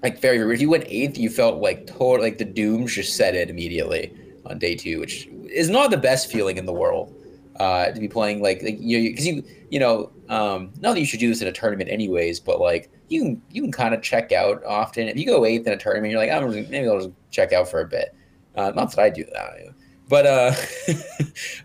like 0.02 0.20
very, 0.20 0.54
if 0.54 0.62
you 0.62 0.70
went 0.70 0.86
eighth, 0.88 1.18
you 1.18 1.30
felt 1.30 1.62
like 1.62 1.86
total, 1.86 2.22
like 2.22 2.38
the 2.38 2.46
dooms 2.46 2.94
just 2.96 3.16
set 3.16 3.36
it 3.36 3.50
immediately 3.50 4.12
on 4.46 4.58
day 4.58 4.76
two, 4.76 5.00
which 5.00 5.28
is 5.50 5.70
not 5.70 5.92
the 5.92 5.98
best 5.98 6.32
feeling 6.32 6.58
in 6.58 6.66
the 6.66 6.74
world. 6.74 7.14
Uh, 7.60 7.92
to 7.92 8.00
be 8.00 8.08
playing 8.08 8.42
like, 8.42 8.62
like 8.62 8.78
you, 8.80 9.10
because 9.10 9.26
you, 9.26 9.44
you 9.72 9.80
know, 9.80 10.12
um, 10.30 10.72
not 10.80 10.94
that 10.94 11.00
you 11.00 11.06
should 11.06 11.20
do 11.20 11.28
this 11.28 11.42
in 11.42 11.48
a 11.48 11.52
tournament 11.52 11.90
anyways, 11.90 12.40
but 12.40 12.60
like 12.60 12.92
you 13.10 13.24
can, 13.24 13.42
you 13.50 13.64
can 13.64 13.72
kind 13.72 13.96
of 13.96 14.02
check 14.04 14.32
out 14.32 14.64
often. 14.64 15.08
If 15.08 15.18
you 15.18 15.26
go 15.26 15.44
eighth 15.44 15.66
in 15.66 15.74
a 15.74 15.78
tournament, 15.78 16.12
you're 16.12 16.20
like, 16.20 16.30
I'm 16.30 16.52
just, 16.52 16.70
maybe 16.70 16.88
I'll 16.88 17.00
just 17.00 17.12
check 17.32 17.54
out 17.54 17.68
for 17.68 17.82
a 17.82 17.88
bit. 17.88 18.14
Uh, 18.56 18.72
not 18.76 18.92
that 18.92 19.02
I 19.02 19.10
do 19.10 19.24
that, 19.34 19.74
but 20.08 20.26
uh, 20.26 20.52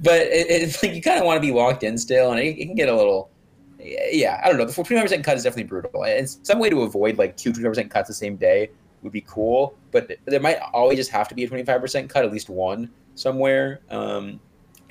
but 0.00 0.20
it, 0.20 0.46
it's 0.50 0.82
like 0.82 0.94
you 0.94 1.02
kind 1.02 1.18
of 1.18 1.26
want 1.26 1.36
to 1.36 1.46
be 1.46 1.52
locked 1.52 1.82
in 1.82 1.98
still, 1.98 2.30
and 2.30 2.40
it, 2.40 2.58
it 2.58 2.66
can 2.66 2.74
get 2.74 2.88
a 2.88 2.96
little. 2.96 3.30
Yeah, 3.78 4.40
I 4.44 4.48
don't 4.48 4.58
know. 4.58 4.64
The 4.64 4.72
25% 4.72 5.24
cut 5.24 5.36
is 5.36 5.42
definitely 5.42 5.64
brutal. 5.64 6.04
And 6.04 6.28
some 6.28 6.60
way 6.60 6.70
to 6.70 6.82
avoid 6.82 7.18
like 7.18 7.36
two 7.36 7.52
25% 7.52 7.90
cuts 7.90 8.06
the 8.06 8.14
same 8.14 8.36
day 8.36 8.70
would 9.02 9.12
be 9.12 9.22
cool, 9.22 9.76
but 9.90 10.12
there 10.24 10.38
might 10.38 10.58
always 10.72 10.96
just 10.96 11.10
have 11.10 11.26
to 11.28 11.34
be 11.34 11.42
a 11.42 11.48
25% 11.50 12.08
cut, 12.08 12.24
at 12.24 12.30
least 12.30 12.48
one 12.48 12.88
somewhere 13.14 13.80
um, 13.90 14.40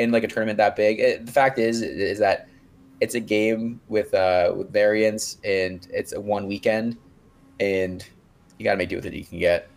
in 0.02 0.12
like 0.12 0.24
a 0.24 0.28
tournament 0.28 0.58
that 0.58 0.76
big. 0.76 1.00
It, 1.00 1.26
the 1.26 1.32
fact 1.32 1.60
is, 1.60 1.82
is 1.82 2.20
that 2.20 2.48
it's 3.00 3.16
a 3.16 3.20
game 3.20 3.80
with 3.88 4.14
uh, 4.14 4.54
with 4.56 4.72
variance, 4.72 5.38
and 5.44 5.88
it's 5.92 6.14
a 6.14 6.20
one 6.22 6.48
weekend, 6.48 6.98
and 7.60 8.06
you 8.58 8.64
got 8.64 8.72
to 8.72 8.78
make 8.78 8.90
do 8.90 8.96
with 8.96 9.06
it 9.06 9.14
you 9.14 9.26
can 9.26 9.40
get. 9.40 9.68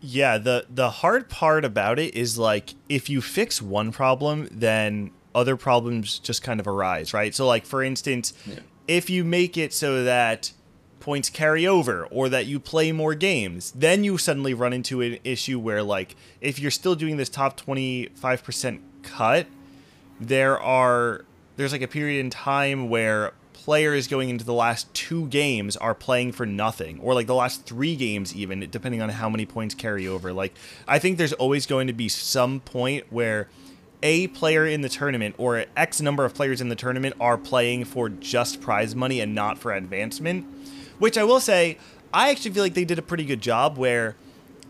Yeah, 0.00 0.38
the 0.38 0.66
the 0.68 0.90
hard 0.90 1.28
part 1.28 1.64
about 1.64 1.98
it 1.98 2.14
is 2.14 2.36
like 2.38 2.74
if 2.88 3.08
you 3.08 3.20
fix 3.22 3.62
one 3.62 3.90
problem, 3.92 4.48
then 4.50 5.10
other 5.34 5.56
problems 5.56 6.18
just 6.18 6.42
kind 6.42 6.60
of 6.60 6.68
arise, 6.68 7.14
right? 7.14 7.34
So 7.34 7.46
like 7.46 7.64
for 7.66 7.82
instance, 7.82 8.34
Yeah. 8.46 8.60
if 8.86 9.08
you 9.10 9.24
make 9.24 9.56
it 9.56 9.72
so 9.72 10.04
that 10.04 10.52
points 11.00 11.28
carry 11.28 11.66
over 11.66 12.06
or 12.06 12.28
that 12.28 12.46
you 12.46 12.60
play 12.60 12.92
more 12.92 13.14
games, 13.14 13.72
then 13.72 14.04
you 14.04 14.16
suddenly 14.16 14.54
run 14.54 14.72
into 14.72 15.00
an 15.00 15.18
issue 15.24 15.58
where 15.58 15.82
like 15.82 16.16
if 16.40 16.58
you're 16.58 16.70
still 16.70 16.94
doing 16.94 17.16
this 17.16 17.28
top 17.28 17.58
25% 17.60 18.80
cut, 19.04 19.46
there 20.20 20.58
are 20.60 21.24
there's 21.56 21.72
like 21.72 21.82
a 21.82 21.88
period 21.88 22.20
in 22.20 22.30
time 22.30 22.88
where 22.88 23.32
players 23.52 24.08
going 24.08 24.28
into 24.28 24.44
the 24.44 24.52
last 24.52 24.92
two 24.92 25.26
games 25.28 25.76
are 25.76 25.94
playing 25.94 26.32
for 26.32 26.44
nothing 26.44 26.98
or 27.00 27.14
like 27.14 27.26
the 27.26 27.34
last 27.34 27.64
three 27.64 27.96
games 27.96 28.34
even 28.34 28.68
depending 28.70 29.00
on 29.00 29.08
how 29.08 29.28
many 29.28 29.46
points 29.46 29.74
carry 29.74 30.06
over. 30.06 30.32
Like 30.32 30.54
i 30.86 30.98
think 30.98 31.18
there's 31.18 31.32
always 31.34 31.66
going 31.66 31.86
to 31.86 31.92
be 31.92 32.08
some 32.08 32.60
point 32.60 33.04
where 33.10 33.48
a 34.02 34.26
player 34.28 34.66
in 34.66 34.82
the 34.82 34.88
tournament 34.88 35.34
or 35.38 35.64
x 35.76 36.00
number 36.00 36.24
of 36.24 36.34
players 36.34 36.60
in 36.60 36.68
the 36.68 36.76
tournament 36.76 37.14
are 37.18 37.38
playing 37.38 37.84
for 37.84 38.10
just 38.10 38.60
prize 38.60 38.94
money 38.94 39.18
and 39.18 39.34
not 39.34 39.58
for 39.58 39.72
advancement 39.72 40.46
which 40.98 41.16
i 41.16 41.24
will 41.24 41.40
say 41.40 41.78
i 42.12 42.30
actually 42.30 42.50
feel 42.50 42.62
like 42.62 42.74
they 42.74 42.84
did 42.84 42.98
a 42.98 43.02
pretty 43.02 43.24
good 43.24 43.40
job 43.40 43.78
where 43.78 44.14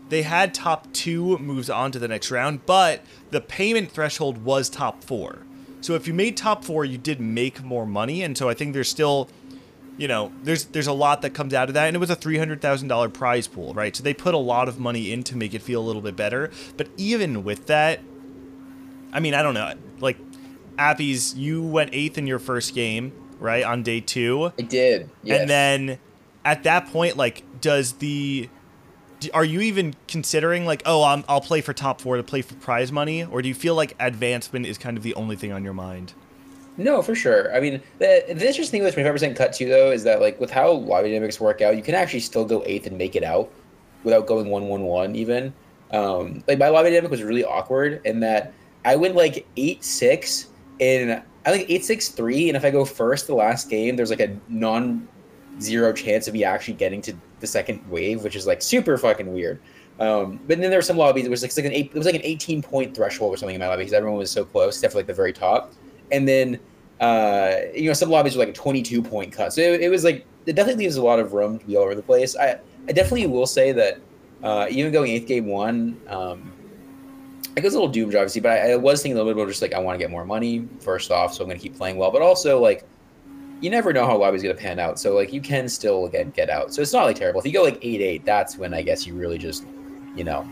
they 0.09 0.21
had 0.21 0.53
top 0.53 0.91
two 0.93 1.37
moves 1.39 1.69
on 1.69 1.91
to 1.91 1.99
the 1.99 2.07
next 2.07 2.31
round, 2.31 2.65
but 2.65 3.01
the 3.31 3.41
payment 3.41 3.91
threshold 3.91 4.43
was 4.43 4.69
top 4.69 5.03
four. 5.03 5.39
So 5.81 5.93
if 5.93 6.07
you 6.07 6.13
made 6.13 6.35
top 6.35 6.63
four, 6.63 6.85
you 6.85 6.97
did 6.97 7.19
make 7.19 7.63
more 7.63 7.85
money, 7.85 8.23
and 8.23 8.37
so 8.37 8.49
I 8.49 8.53
think 8.53 8.73
there's 8.73 8.89
still, 8.89 9.29
you 9.97 10.07
know, 10.07 10.31
there's 10.43 10.65
there's 10.65 10.87
a 10.87 10.93
lot 10.93 11.21
that 11.21 11.31
comes 11.31 11.53
out 11.53 11.69
of 11.69 11.75
that, 11.75 11.87
and 11.87 11.95
it 11.95 11.99
was 11.99 12.09
a 12.09 12.15
three 12.15 12.37
hundred 12.37 12.61
thousand 12.61 12.87
dollar 12.87 13.09
prize 13.09 13.47
pool, 13.47 13.73
right? 13.73 13.95
So 13.95 14.03
they 14.03 14.13
put 14.13 14.33
a 14.33 14.39
lot 14.39 14.67
of 14.67 14.79
money 14.79 15.11
in 15.11 15.23
to 15.23 15.37
make 15.37 15.53
it 15.53 15.61
feel 15.61 15.81
a 15.81 15.85
little 15.85 16.01
bit 16.01 16.15
better. 16.15 16.51
But 16.75 16.89
even 16.97 17.43
with 17.43 17.67
that, 17.67 17.99
I 19.13 19.19
mean, 19.19 19.33
I 19.33 19.43
don't 19.43 19.53
know, 19.53 19.73
like, 19.99 20.17
Appies, 20.77 21.35
you 21.35 21.63
went 21.63 21.91
eighth 21.93 22.17
in 22.17 22.27
your 22.27 22.39
first 22.39 22.73
game, 22.73 23.13
right, 23.39 23.63
on 23.63 23.83
day 23.83 24.01
two. 24.01 24.51
I 24.57 24.63
did, 24.63 25.09
yes. 25.23 25.39
And 25.39 25.49
then 25.49 25.99
at 26.43 26.63
that 26.63 26.87
point, 26.87 27.15
like, 27.15 27.43
does 27.61 27.93
the 27.93 28.49
are 29.33 29.45
you 29.45 29.61
even 29.61 29.95
considering 30.07 30.65
like, 30.65 30.83
oh, 30.85 31.03
I'm, 31.03 31.23
I'll 31.27 31.41
play 31.41 31.61
for 31.61 31.73
top 31.73 32.01
four 32.01 32.17
to 32.17 32.23
play 32.23 32.41
for 32.41 32.55
prize 32.55 32.91
money, 32.91 33.23
or 33.23 33.41
do 33.41 33.47
you 33.47 33.55
feel 33.55 33.75
like 33.75 33.95
advancement 33.99 34.65
is 34.65 34.77
kind 34.77 34.97
of 34.97 35.03
the 35.03 35.13
only 35.15 35.35
thing 35.35 35.51
on 35.51 35.63
your 35.63 35.73
mind? 35.73 36.13
No, 36.77 37.01
for 37.01 37.15
sure. 37.15 37.55
I 37.55 37.59
mean, 37.59 37.81
the, 37.99 38.23
the 38.27 38.33
interesting 38.33 38.79
thing 38.79 38.83
with 38.83 38.93
twenty 38.93 39.07
five 39.07 39.15
percent 39.15 39.37
cut 39.37 39.53
too, 39.53 39.69
though, 39.69 39.91
is 39.91 40.03
that 40.03 40.21
like 40.21 40.39
with 40.39 40.51
how 40.51 40.71
lobby 40.71 41.09
dynamics 41.09 41.39
work 41.39 41.61
out, 41.61 41.77
you 41.77 41.83
can 41.83 41.95
actually 41.95 42.19
still 42.19 42.45
go 42.45 42.63
eighth 42.65 42.87
and 42.87 42.97
make 42.97 43.15
it 43.15 43.23
out 43.23 43.51
without 44.03 44.27
going 44.27 44.49
one 44.49 44.67
one 44.67 44.81
one 44.81 45.15
even. 45.15 45.53
Um, 45.91 46.43
like 46.47 46.59
my 46.59 46.69
lobby 46.69 46.89
dynamic 46.89 47.11
was 47.11 47.23
really 47.23 47.45
awkward 47.45 48.01
in 48.05 48.19
that 48.21 48.53
I 48.83 48.95
went 48.95 49.15
like 49.15 49.45
eight 49.55 49.83
six 49.83 50.47
and 50.81 51.21
I 51.45 51.51
think 51.51 51.69
eight 51.69 51.85
six 51.85 52.09
three, 52.09 52.49
and 52.49 52.57
if 52.57 52.65
I 52.65 52.71
go 52.71 52.83
first 52.83 53.27
the 53.27 53.35
last 53.35 53.69
game, 53.69 53.95
there's 53.95 54.09
like 54.09 54.19
a 54.19 54.37
non 54.49 55.07
zero 55.61 55.93
chance 55.93 56.27
of 56.27 56.33
me 56.33 56.43
actually 56.43 56.73
getting 56.73 57.01
to 57.03 57.15
the 57.39 57.47
second 57.47 57.87
wave, 57.89 58.23
which 58.23 58.35
is 58.35 58.47
like 58.47 58.61
super 58.61 58.97
fucking 58.97 59.33
weird. 59.33 59.59
Um, 59.99 60.39
but 60.47 60.59
then 60.59 60.69
there 60.69 60.77
were 60.77 60.83
some 60.83 60.97
lobbies. 60.97 61.25
It 61.25 61.29
was 61.29 61.41
like, 61.41 61.55
like 61.55 61.65
an 61.65 61.71
eight, 61.71 61.91
it 61.93 61.97
was 61.97 62.05
like 62.05 62.15
an 62.15 62.21
18 62.23 62.61
point 62.61 62.95
threshold 62.95 63.33
or 63.33 63.37
something 63.37 63.55
in 63.55 63.61
my 63.61 63.67
lobby 63.67 63.81
because 63.81 63.93
everyone 63.93 64.19
was 64.19 64.31
so 64.31 64.43
close, 64.43 64.81
for 64.81 64.89
like 64.89 65.07
the 65.07 65.13
very 65.13 65.33
top. 65.33 65.73
And 66.11 66.27
then 66.27 66.59
uh, 67.01 67.55
you 67.73 67.87
know 67.87 67.93
some 67.93 68.09
lobbies 68.09 68.35
were 68.35 68.39
like 68.39 68.49
a 68.49 68.53
22 68.53 69.01
point 69.01 69.31
cut. 69.31 69.53
So 69.53 69.61
it, 69.61 69.81
it 69.81 69.89
was 69.89 70.03
like 70.03 70.25
it 70.45 70.53
definitely 70.53 70.85
leaves 70.85 70.97
a 70.97 71.03
lot 71.03 71.19
of 71.19 71.33
room 71.33 71.59
to 71.59 71.65
be 71.65 71.75
all 71.77 71.83
over 71.83 71.95
the 71.95 72.03
place. 72.03 72.35
I 72.35 72.59
I 72.87 72.91
definitely 72.91 73.27
will 73.27 73.47
say 73.47 73.71
that 73.71 73.99
uh, 74.43 74.67
even 74.69 74.91
going 74.91 75.11
eighth 75.11 75.27
game 75.27 75.47
one, 75.47 75.99
um, 76.07 76.51
it 77.55 77.61
goes 77.61 77.73
a 77.73 77.77
little 77.77 77.91
doomed, 77.91 78.15
obviously, 78.15 78.41
but 78.41 78.51
I, 78.51 78.73
I 78.73 78.75
was 78.75 79.01
thinking 79.01 79.17
a 79.17 79.23
little 79.23 79.33
bit 79.33 79.41
about 79.41 79.49
just 79.49 79.61
like 79.61 79.73
I 79.73 79.79
want 79.79 79.95
to 79.95 79.99
get 79.99 80.11
more 80.11 80.25
money 80.25 80.67
first 80.79 81.09
off, 81.09 81.33
so 81.33 81.43
I'm 81.43 81.49
going 81.49 81.59
to 81.59 81.63
keep 81.63 81.75
playing 81.77 81.97
well. 81.97 82.11
But 82.11 82.21
also 82.21 82.59
like, 82.59 82.85
you 83.65 83.71
never 83.71 83.91
know 83.91 84.05
how 84.05 84.15
lobby's 84.17 84.43
going 84.43 84.55
to 84.55 84.61
pan 84.61 84.79
out, 84.79 84.99
so 84.99 85.13
like 85.15 85.33
you 85.33 85.41
can 85.41 85.67
still 85.67 86.05
again 86.05 86.29
get 86.35 86.49
out. 86.49 86.73
So 86.73 86.81
it's 86.81 86.93
not 86.93 87.03
like 87.05 87.15
terrible. 87.17 87.39
If 87.41 87.45
you 87.47 87.51
go 87.51 87.63
like 87.63 87.79
eight 87.81 87.99
eight, 88.01 88.23
that's 88.23 88.57
when 88.57 88.73
I 88.73 88.81
guess 88.81 89.05
you 89.07 89.13
really 89.15 89.37
just, 89.37 89.65
you 90.15 90.23
know, 90.23 90.47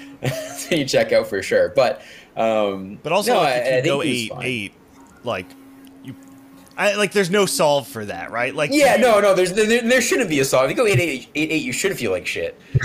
you 0.70 0.84
check 0.84 1.12
out 1.12 1.26
for 1.26 1.42
sure. 1.42 1.70
But 1.70 2.02
um, 2.36 2.98
But 3.02 3.12
also, 3.12 3.32
no, 3.34 3.40
like, 3.40 3.48
I- 3.48 3.56
if 3.56 3.64
I 3.64 3.76
you 3.76 3.82
think 3.82 3.86
go 3.94 4.00
he 4.00 4.10
eight 4.26 4.32
eight, 4.42 4.72
like 5.24 5.46
you, 6.04 6.14
I 6.76 6.94
like. 6.96 7.12
There's 7.12 7.30
no 7.30 7.46
solve 7.46 7.86
for 7.88 8.04
that, 8.04 8.30
right? 8.30 8.54
Like 8.54 8.70
Yeah, 8.72 8.96
no, 8.96 9.20
no. 9.20 9.34
There's 9.34 9.52
there, 9.52 9.80
there 9.80 10.00
shouldn't 10.00 10.28
be 10.28 10.40
a 10.40 10.44
solve. 10.44 10.64
If 10.64 10.70
you 10.70 10.76
go 10.76 10.86
eight 10.86 10.98
eight 11.00 11.28
eight 11.34 11.50
eight, 11.52 11.62
you 11.62 11.72
should 11.72 11.96
feel 11.96 12.10
like 12.10 12.26
shit. 12.26 12.60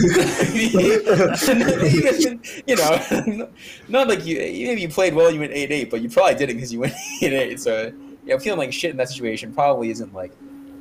You 2.65 2.75
know, 2.75 3.49
not 3.87 4.07
like 4.07 4.25
you. 4.25 4.37
Maybe 4.37 4.81
you 4.81 4.89
played 4.89 5.13
well, 5.13 5.31
you 5.31 5.39
went 5.39 5.53
eight 5.53 5.71
eight, 5.71 5.89
but 5.89 6.01
you 6.01 6.09
probably 6.09 6.35
didn't 6.35 6.55
because 6.57 6.71
you 6.73 6.79
went 6.79 6.93
eight 7.21 7.33
eight. 7.33 7.59
So 7.59 7.91
yeah, 8.29 8.37
feeling 8.37 8.59
like 8.59 8.73
shit 8.73 8.91
in 8.91 8.97
that 8.97 9.09
situation 9.09 9.53
probably 9.53 9.89
isn't 9.89 10.13
like 10.13 10.31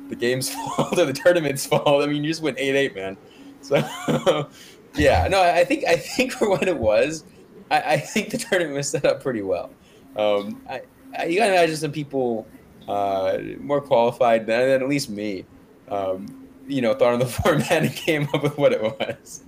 the 0.09 0.15
game's 0.15 0.49
fault 0.53 0.97
or 0.97 1.05
the 1.05 1.13
tournament's 1.13 1.65
fault. 1.65 2.03
I 2.03 2.07
mean, 2.07 2.23
you 2.23 2.29
just 2.29 2.41
went 2.41 2.57
eight 2.59 2.75
eight, 2.75 2.95
man. 2.95 3.17
So 3.61 3.77
yeah, 4.95 5.27
no, 5.27 5.41
I 5.41 5.63
think 5.65 5.85
I 5.85 5.95
think 5.95 6.31
for 6.33 6.49
what 6.49 6.67
it 6.67 6.77
was, 6.77 7.23
I, 7.71 7.93
I 7.93 7.97
think 7.97 8.29
the 8.29 8.37
tournament 8.37 8.75
was 8.75 8.89
set 8.89 9.05
up 9.05 9.21
pretty 9.21 9.41
well. 9.41 9.71
Um, 10.15 10.61
I, 10.69 10.81
I 11.17 11.25
you 11.25 11.39
gotta 11.39 11.53
imagine 11.53 11.75
some 11.75 11.91
people 11.91 12.47
uh, 12.87 13.37
more 13.59 13.81
qualified 13.81 14.45
than, 14.45 14.61
than 14.69 14.81
at 14.81 14.89
least 14.89 15.09
me. 15.09 15.45
Um, 15.89 16.47
you 16.67 16.81
know, 16.81 16.93
thought 16.93 17.13
on 17.13 17.19
the 17.19 17.25
format 17.25 17.71
and 17.71 17.93
came 17.95 18.29
up 18.33 18.43
with 18.43 18.57
what 18.57 18.71
it 18.73 18.81
was. 18.81 19.43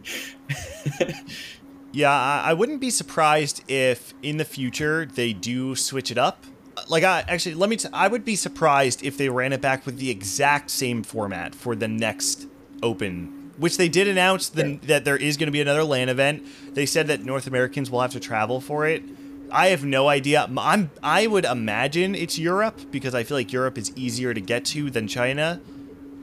Yeah, 1.93 2.12
I, 2.12 2.52
I 2.52 2.54
wouldn't 2.54 2.80
be 2.80 2.89
surprised 2.89 3.64
if 3.70 4.14
in 4.24 4.38
the 4.38 4.45
future 4.45 5.06
they 5.06 5.34
do 5.34 5.76
switch 5.76 6.10
it 6.10 6.18
up. 6.18 6.45
Like, 6.88 7.03
I 7.03 7.24
actually 7.28 7.55
let 7.55 7.69
me. 7.69 7.78
T- 7.78 7.89
I 7.93 8.07
would 8.07 8.26
be 8.26 8.36
surprised 8.36 9.03
if 9.03 9.17
they 9.17 9.30
ran 9.30 9.53
it 9.53 9.61
back 9.61 9.86
with 9.86 9.97
the 9.97 10.09
exact 10.09 10.69
same 10.69 11.03
format 11.03 11.53
for 11.55 11.76
the 11.76 11.88
next 11.88 12.47
Open, 12.84 13.51
which 13.57 13.78
they 13.78 13.89
did 13.89 14.07
announce 14.07 14.49
the, 14.49 14.80
that 14.84 15.05
there 15.05 15.17
is 15.17 15.38
going 15.38 15.47
to 15.47 15.51
be 15.51 15.61
another 15.61 15.84
LAN 15.84 16.09
event. 16.09 16.43
They 16.74 16.86
said 16.86 17.07
that 17.07 17.24
North 17.24 17.45
Americans 17.45 17.91
will 17.91 18.01
have 18.01 18.11
to 18.11 18.19
travel 18.19 18.59
for 18.59 18.88
it. 18.88 19.03
I 19.51 19.67
have 19.67 19.84
no 19.84 20.07
idea. 20.07 20.49
I'm. 20.57 20.89
I 21.03 21.28
would 21.28 21.45
imagine 21.45 22.15
it's 22.15 22.39
Europe 22.39 22.80
because 22.89 23.13
I 23.13 23.24
feel 23.24 23.38
like 23.38 23.51
Europe 23.51 23.78
is 23.78 23.91
easier 23.95 24.34
to 24.34 24.41
get 24.41 24.65
to 24.65 24.89
than 24.89 25.07
China, 25.07 25.61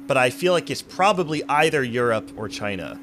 but 0.06 0.16
I 0.16 0.30
feel 0.30 0.52
like 0.52 0.70
it's 0.70 0.82
probably 0.82 1.44
either 1.48 1.84
Europe 1.84 2.32
or 2.36 2.48
China. 2.48 2.98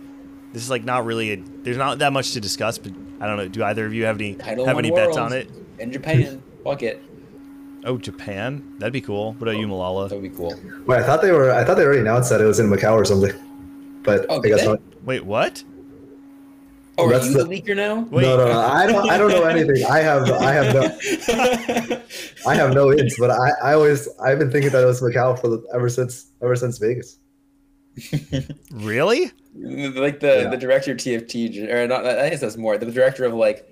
This 0.52 0.64
is 0.64 0.70
like 0.70 0.84
not 0.84 1.06
really. 1.06 1.34
A, 1.34 1.36
there's 1.38 1.78
not 1.78 2.00
that 2.00 2.12
much 2.12 2.32
to 2.34 2.42
discuss, 2.42 2.78
but 2.78 2.92
I 3.22 3.28
don't 3.28 3.38
know. 3.38 3.48
Do 3.48 3.64
either 3.64 3.86
of 3.86 3.94
you 3.94 4.06
have 4.06 4.18
any 4.18 4.36
Title 4.36 4.66
have 4.66 4.80
any 4.80 4.90
bets 4.92 5.16
on 5.16 5.32
it? 5.32 5.50
In 5.80 5.92
Japan, 5.92 6.42
fuck 6.64 6.82
it. 6.82 7.04
Oh, 7.86 7.98
Japan. 7.98 8.76
That'd 8.80 8.94
be 8.94 9.02
cool. 9.02 9.34
What 9.34 9.48
about 9.50 9.60
you, 9.60 9.68
Milala? 9.68 10.10
That 10.10 10.16
would 10.20 10.30
be 10.30 10.36
cool. 10.36 10.54
Wait, 10.88 10.98
I 11.00 11.04
thought 11.04 11.22
they 11.22 11.32
were. 11.32 11.52
I 11.52 11.64
thought 11.64 11.76
they 11.76 11.84
already 11.84 12.02
announced 12.02 12.30
that 12.32 12.42
it 12.42 12.46
was 12.46 12.60
in 12.60 12.68
Macau 12.68 12.94
or 12.94 13.06
something. 13.06 13.32
But 14.04 14.26
Oh, 14.30 14.42
I 14.42 14.48
guess 14.48 14.62
they? 14.62 14.68
not. 14.68 14.82
Wait, 15.04 15.24
what? 15.26 15.64
Oh, 16.98 17.08
are 17.08 17.12
That's 17.12 17.28
you 17.28 17.34
the- 17.34 17.44
the 17.44 17.50
leaker 17.50 17.76
now? 17.76 18.02
Wait. 18.10 18.24
No, 18.24 18.38
no, 18.38 18.46
no. 18.48 18.60
I 18.60 18.88
don't. 18.88 19.10
I 19.10 19.18
don't 19.18 19.30
know 19.30 19.44
anything. 19.44 19.86
I 19.86 20.00
have. 20.00 20.30
I 20.32 20.52
have 20.54 20.74
no. 20.74 22.02
I 22.48 22.56
have 22.56 22.74
no 22.74 22.90
hints. 22.90 23.20
But 23.20 23.32
I. 23.32 23.50
I 23.64 23.74
always. 23.74 24.08
I've 24.24 24.40
been 24.40 24.50
thinking 24.52 24.72
that 24.72 24.82
it 24.82 24.86
was 24.88 25.02
Macau 25.02 25.40
for 25.40 25.48
the, 25.50 25.64
ever 25.74 25.90
since. 25.90 26.32
Ever 26.42 26.56
since 26.56 26.78
Vegas. 26.78 27.20
Really? 28.72 29.32
like 29.58 30.20
the 30.20 30.42
Yeah. 30.44 30.50
the 30.50 30.58
director 30.58 30.92
of 30.92 30.98
TFT, 30.98 31.70
or 31.72 31.88
not? 31.88 32.06
I 32.06 32.30
guess 32.30 32.42
that's 32.42 32.58
more 32.58 32.78
the 32.78 32.86
director 32.92 33.26
of 33.26 33.34
like 33.34 33.70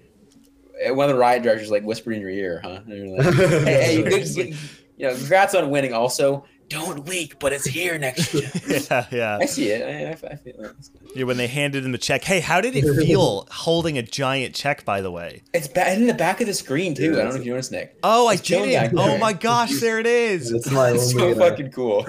one 0.91 1.09
of 1.09 1.15
the 1.15 1.19
riot 1.19 1.43
directors, 1.43 1.71
like 1.71 1.83
whispered 1.83 2.13
in 2.15 2.21
your 2.21 2.29
ear, 2.29 2.61
huh? 2.63 2.81
And 2.85 2.87
you're 2.89 3.17
like, 3.17 3.33
hey, 3.35 3.83
hey, 3.83 3.97
you, 3.97 4.03
good, 4.03 4.55
you 4.97 5.07
know, 5.07 5.15
congrats 5.15 5.55
on 5.55 5.69
winning. 5.69 5.93
Also, 5.93 6.45
don't 6.69 7.07
leak, 7.07 7.37
but 7.39 7.53
it's 7.53 7.65
here 7.65 7.97
next 7.99 8.33
year. 8.33 8.49
yeah, 8.89 9.05
yeah. 9.11 9.37
I 9.41 9.45
see 9.45 9.69
it. 9.69 9.83
I, 9.83 10.09
I, 10.09 10.31
I 10.31 10.35
feel 10.37 10.53
it. 10.63 10.75
Yeah, 11.15 11.25
when 11.25 11.37
they 11.37 11.47
handed 11.47 11.85
him 11.85 11.91
the 11.91 11.97
check. 11.97 12.23
Hey, 12.23 12.39
how 12.39 12.61
did 12.61 12.75
it 12.75 12.83
feel 13.05 13.47
holding 13.51 13.97
a 13.97 14.01
giant 14.01 14.55
check? 14.55 14.83
By 14.85 15.01
the 15.01 15.11
way. 15.11 15.43
It's 15.53 15.67
ba- 15.67 15.93
in 15.93 16.07
the 16.07 16.13
back 16.13 16.41
of 16.41 16.47
the 16.47 16.53
screen 16.53 16.95
too. 16.95 17.11
Yeah, 17.11 17.19
I 17.19 17.23
don't 17.23 17.29
know 17.29 17.39
if 17.41 17.45
you 17.45 17.51
noticed, 17.51 17.71
Nick. 17.71 17.97
Oh, 18.01 18.27
I 18.27 18.33
It's 18.33 18.41
chilling 18.41 18.69
did. 18.69 18.75
back 18.81 18.91
Oh 18.97 19.07
there. 19.09 19.19
my 19.19 19.33
gosh, 19.33 19.79
there 19.79 19.99
it 19.99 20.07
is. 20.07 20.51
That's 20.51 20.71
my 20.71 20.89
only. 20.91 21.01
It's 21.01 21.11
so 21.11 21.31
uh, 21.31 21.35
fucking 21.35 21.71
cool. 21.71 22.03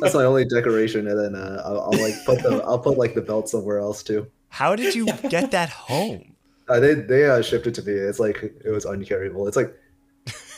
that's 0.00 0.14
my 0.14 0.24
only 0.24 0.44
decoration, 0.46 1.08
and 1.08 1.18
then 1.18 1.34
uh, 1.34 1.62
I'll, 1.64 1.80
I'll 1.92 2.00
like 2.00 2.14
put 2.24 2.42
the. 2.42 2.62
I'll 2.64 2.78
put 2.78 2.96
like 2.96 3.14
the 3.14 3.22
belt 3.22 3.48
somewhere 3.48 3.78
else 3.80 4.02
too. 4.02 4.28
How 4.48 4.76
did 4.76 4.94
you 4.94 5.06
get 5.28 5.50
that 5.50 5.68
home? 5.68 6.35
Uh, 6.68 6.80
they 6.80 6.94
they 6.94 7.26
uh, 7.26 7.42
shipped 7.42 7.66
it 7.66 7.74
to 7.74 7.82
me. 7.82 7.92
It's 7.92 8.18
like 8.18 8.42
it 8.42 8.70
was 8.70 8.84
uncarryable. 8.84 9.46
It's 9.46 9.56
like 9.56 9.74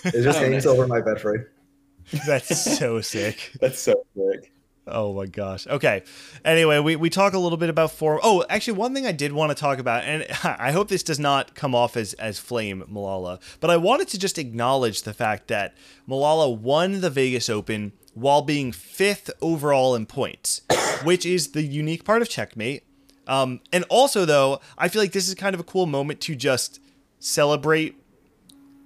it 0.05 0.23
just 0.23 0.39
Oh, 0.43 0.43
hangs 0.43 0.67
over 0.67 0.87
my 0.87 1.01
bed 1.01 1.21
frame. 1.21 1.45
That's 2.27 2.79
so 2.79 3.01
sick. 3.01 3.53
That's 3.61 3.81
so 3.81 4.05
sick. 4.17 4.53
Oh 4.91 5.13
my 5.13 5.27
gosh. 5.27 5.67
Okay. 5.67 6.03
Anyway, 6.47 6.79
we, 6.79 6.97
we 6.97 7.11
talk 7.11 7.35
a 7.35 7.39
little 7.39 7.59
bit 7.59 7.69
about 7.69 7.91
form. 7.91 8.21
Oh, 8.23 8.43
actually, 8.49 8.79
one 8.79 8.95
thing 8.95 9.07
I 9.07 9.13
did 9.13 9.33
want 9.33 9.51
to 9.51 9.55
talk 9.55 9.79
about, 9.79 10.05
and 10.05 10.25
I 10.43 10.73
hope 10.73 10.89
this 10.89 11.03
does 11.03 11.19
not 11.19 11.55
come 11.55 11.75
off 11.75 11.95
as, 11.95 12.15
as 12.15 12.39
flame 12.39 12.83
Milala, 12.91 13.39
but 13.61 13.69
I 13.69 13.77
wanted 13.77 14.09
to 14.09 14.19
just 14.19 14.39
acknowledge 14.39 15.03
the 15.03 15.13
fact 15.13 15.49
that 15.49 15.77
Milala 16.09 16.57
won 16.57 17.03
the 17.03 17.11
Vegas 17.11 17.51
Open 17.51 17.93
while 18.15 18.41
being 18.41 18.73
fifth 18.73 19.31
overall 19.43 19.95
in 19.95 20.07
points, 20.07 20.63
which 21.05 21.27
is 21.27 21.49
the 21.53 21.63
unique 21.63 22.05
part 22.05 22.23
of 22.23 22.31
Checkmate. 22.31 22.85
Um, 23.29 23.61
and 23.73 23.85
also, 23.89 24.25
though, 24.25 24.61
I 24.77 24.89
feel 24.89 25.03
like 25.03 25.13
this 25.13 25.29
is 25.29 25.35
kind 25.35 25.55
of 25.55 25.61
a 25.61 25.65
cool 25.65 25.87
moment 25.87 26.21
to 26.23 26.35
just 26.35 26.81
celebrate 27.21 27.95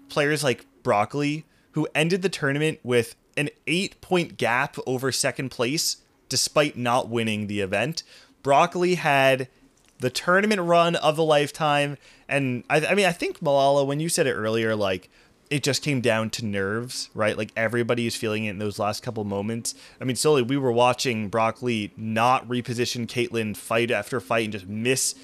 players 0.09 0.45
like 0.45 0.67
Broccoli, 0.83 1.45
who 1.73 1.89
ended 1.95 2.23
the 2.23 2.29
tournament 2.29 2.81
with 2.83 3.15
an 3.37 3.49
eight 3.67 4.01
point 4.01 4.37
gap 4.37 4.77
over 4.87 5.11
second 5.11 5.51
place 5.51 5.99
despite 6.29 6.77
not 6.77 7.09
winning 7.09 7.47
the 7.47 7.61
event. 7.61 8.03
Broccoli 8.43 8.97
had 8.97 9.49
the 10.01 10.11
tournament 10.11 10.61
run 10.61 10.97
of 10.97 11.17
the 11.17 11.25
lifetime. 11.25 11.97
And 12.29 12.65
I, 12.69 12.87
I 12.87 12.95
mean, 12.95 13.07
I 13.07 13.13
think 13.13 13.41
Milala, 13.41 13.87
when 13.87 14.01
you 14.01 14.09
said 14.09 14.27
it 14.27 14.33
earlier, 14.33 14.75
like 14.75 15.11
it 15.53 15.63
just 15.63 15.83
came 15.83 16.01
down 16.01 16.31
to 16.31 16.47
nerves, 16.47 17.11
right? 17.13 17.37
Like 17.37 17.53
everybody 17.55 18.07
is 18.07 18.17
feeling 18.17 18.47
it 18.47 18.51
in 18.51 18.59
those 18.59 18.79
last 18.79 19.03
couple 19.03 19.23
moments. 19.25 19.75
I 20.01 20.05
mean, 20.05 20.17
Sully 20.17 20.41
we 20.41 20.57
were 20.57 20.73
watching 20.73 21.29
Broccoli 21.29 21.93
not 21.95 22.49
reposition 22.49 23.07
Caitlyn 23.07 23.55
fight 23.55 23.91
after 23.91 24.19
fight 24.19 24.45
and 24.45 24.53
just 24.55 24.67
miss 24.67 25.15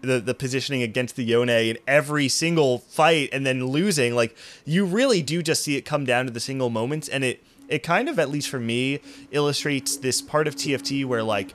the, 0.00 0.18
the 0.18 0.32
positioning 0.32 0.82
against 0.82 1.14
the 1.16 1.24
Yone 1.24 1.50
in 1.50 1.76
every 1.86 2.26
single 2.26 2.78
fight 2.78 3.28
and 3.32 3.44
then 3.44 3.66
losing. 3.66 4.14
Like 4.14 4.34
you 4.64 4.86
really 4.86 5.20
do 5.20 5.42
just 5.42 5.62
see 5.62 5.76
it 5.76 5.82
come 5.82 6.06
down 6.06 6.24
to 6.24 6.32
the 6.32 6.40
single 6.40 6.70
moments 6.70 7.06
and 7.08 7.22
it 7.22 7.44
it 7.68 7.82
kind 7.82 8.08
of 8.08 8.18
at 8.18 8.30
least 8.30 8.48
for 8.48 8.60
me 8.60 9.00
illustrates 9.30 9.98
this 9.98 10.22
part 10.22 10.48
of 10.48 10.56
TFT 10.56 11.04
where 11.04 11.22
like 11.22 11.52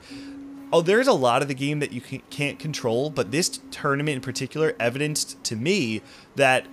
oh 0.72 0.80
there's 0.80 1.08
a 1.08 1.12
lot 1.12 1.42
of 1.42 1.48
the 1.48 1.54
game 1.54 1.80
that 1.80 1.90
you 1.90 2.00
can't 2.00 2.60
control 2.60 3.10
but 3.10 3.32
this 3.32 3.60
tournament 3.72 4.16
in 4.16 4.20
particular 4.20 4.76
evidenced 4.78 5.42
to 5.42 5.56
me 5.56 6.02
that 6.36 6.66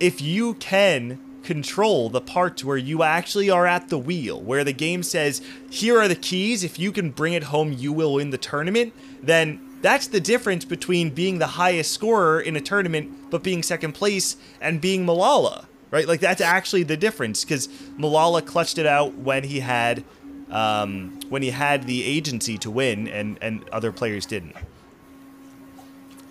if 0.00 0.20
you 0.20 0.54
can 0.54 1.18
control 1.42 2.08
the 2.08 2.20
parts 2.20 2.64
where 2.64 2.76
you 2.76 3.02
actually 3.02 3.50
are 3.50 3.66
at 3.66 3.88
the 3.88 3.98
wheel, 3.98 4.40
where 4.40 4.64
the 4.64 4.72
game 4.72 5.02
says, 5.02 5.42
here 5.70 6.00
are 6.00 6.08
the 6.08 6.16
keys, 6.16 6.64
if 6.64 6.78
you 6.78 6.90
can 6.90 7.10
bring 7.10 7.34
it 7.34 7.44
home, 7.44 7.72
you 7.72 7.92
will 7.92 8.14
win 8.14 8.30
the 8.30 8.38
tournament, 8.38 8.92
then 9.22 9.60
that's 9.82 10.06
the 10.06 10.20
difference 10.20 10.64
between 10.64 11.10
being 11.10 11.38
the 11.38 11.46
highest 11.46 11.92
scorer 11.92 12.40
in 12.40 12.56
a 12.56 12.60
tournament 12.60 13.30
but 13.30 13.42
being 13.42 13.62
second 13.62 13.92
place 13.92 14.36
and 14.60 14.80
being 14.80 15.04
Milala, 15.04 15.66
right? 15.90 16.08
Like 16.08 16.20
that's 16.20 16.40
actually 16.40 16.84
the 16.84 16.96
difference 16.96 17.44
because 17.44 17.68
Milala 17.98 18.44
clutched 18.44 18.78
it 18.78 18.86
out 18.86 19.14
when 19.14 19.44
he 19.44 19.60
had 19.60 20.02
um, 20.50 21.18
when 21.28 21.42
he 21.42 21.50
had 21.50 21.84
the 21.84 22.04
agency 22.04 22.56
to 22.58 22.70
win 22.70 23.08
and 23.08 23.38
and 23.42 23.68
other 23.70 23.92
players 23.92 24.24
didn't. 24.24 24.56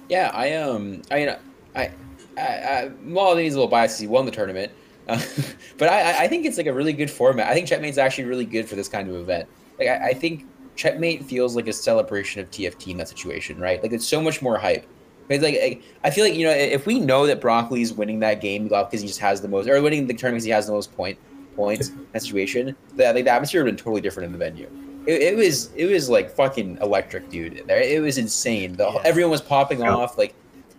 Yeah, 0.09 0.31
I 0.33 0.53
um, 0.53 1.01
I 1.11 1.37
I, 1.75 1.91
I, 2.37 2.91
well, 3.05 3.35
he's 3.37 3.53
a 3.53 3.57
little 3.57 3.69
biased. 3.69 3.99
He 3.99 4.07
won 4.07 4.25
the 4.25 4.31
tournament, 4.31 4.71
uh, 5.07 5.21
but 5.77 5.89
I, 5.89 6.23
I 6.23 6.27
think 6.27 6.45
it's 6.45 6.57
like 6.57 6.67
a 6.67 6.73
really 6.73 6.93
good 6.93 7.11
format. 7.11 7.47
I 7.47 7.53
think 7.53 7.67
Checkmate's 7.67 7.97
actually 7.97 8.25
really 8.25 8.45
good 8.45 8.67
for 8.67 8.75
this 8.75 8.87
kind 8.87 9.09
of 9.09 9.15
event. 9.15 9.47
Like, 9.79 9.89
I, 9.89 10.09
I 10.09 10.13
think 10.13 10.45
Checkmate 10.75 11.25
feels 11.25 11.55
like 11.55 11.67
a 11.67 11.73
celebration 11.73 12.41
of 12.41 12.49
TFT 12.49 12.91
in 12.91 12.97
that 12.97 13.09
situation, 13.09 13.59
right? 13.59 13.81
Like, 13.81 13.93
it's 13.93 14.07
so 14.07 14.21
much 14.21 14.41
more 14.41 14.57
hype. 14.57 14.85
Like, 15.29 15.41
like, 15.41 15.83
I 16.03 16.09
feel 16.09 16.25
like 16.25 16.35
you 16.35 16.45
know, 16.45 16.51
if 16.51 16.85
we 16.85 16.99
know 16.99 17.25
that 17.27 17.41
Broccoli's 17.41 17.93
winning 17.93 18.19
that 18.19 18.41
game 18.41 18.63
because 18.67 19.01
he 19.01 19.07
just 19.07 19.19
has 19.19 19.41
the 19.41 19.47
most, 19.47 19.67
or 19.67 19.81
winning 19.81 20.07
the 20.07 20.13
tournament 20.13 20.37
because 20.37 20.45
he 20.45 20.51
has 20.51 20.67
the 20.67 20.73
most 20.73 20.93
point 20.95 21.17
points 21.55 21.89
in 21.89 22.07
that 22.11 22.21
situation, 22.23 22.75
the, 22.95 23.13
like, 23.13 23.23
the 23.23 23.31
atmosphere 23.31 23.63
would 23.63 23.69
have 23.69 23.77
been 23.77 23.83
totally 23.83 24.01
different 24.01 24.25
in 24.27 24.31
the 24.31 24.37
venue. 24.37 24.69
It, 25.05 25.21
it 25.21 25.37
was 25.37 25.71
it 25.75 25.85
was 25.85 26.09
like 26.09 26.29
fucking 26.29 26.77
electric, 26.81 27.29
dude. 27.29 27.63
There, 27.67 27.81
it 27.81 28.01
was 28.01 28.17
insane. 28.17 28.73
The, 28.73 28.89
Yeah. 28.89 29.01
Everyone 29.03 29.31
was 29.31 29.41
popping 29.41 29.83
off. 29.83 30.17
Like, 30.17 30.33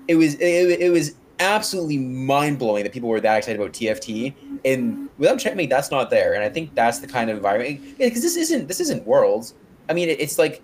it 0.08 0.16
was 0.16 0.34
it, 0.36 0.80
it 0.80 0.90
was 0.90 1.14
absolutely 1.40 1.98
mind 1.98 2.58
blowing 2.58 2.84
that 2.84 2.92
people 2.92 3.08
were 3.08 3.20
that 3.20 3.38
excited 3.38 3.60
about 3.60 3.72
TFT. 3.72 4.34
And 4.64 5.08
without 5.18 5.38
checkmate, 5.38 5.70
that's 5.70 5.90
not 5.90 6.10
there. 6.10 6.34
And 6.34 6.42
I 6.42 6.48
think 6.48 6.74
that's 6.74 6.98
the 7.00 7.06
kind 7.06 7.30
of 7.30 7.36
environment 7.36 7.80
because 7.98 8.22
this 8.22 8.36
isn't 8.36 8.68
this 8.68 8.80
isn't 8.80 9.06
worlds. 9.06 9.54
I 9.88 9.92
mean, 9.92 10.08
it, 10.08 10.20
it's 10.20 10.38
like 10.38 10.62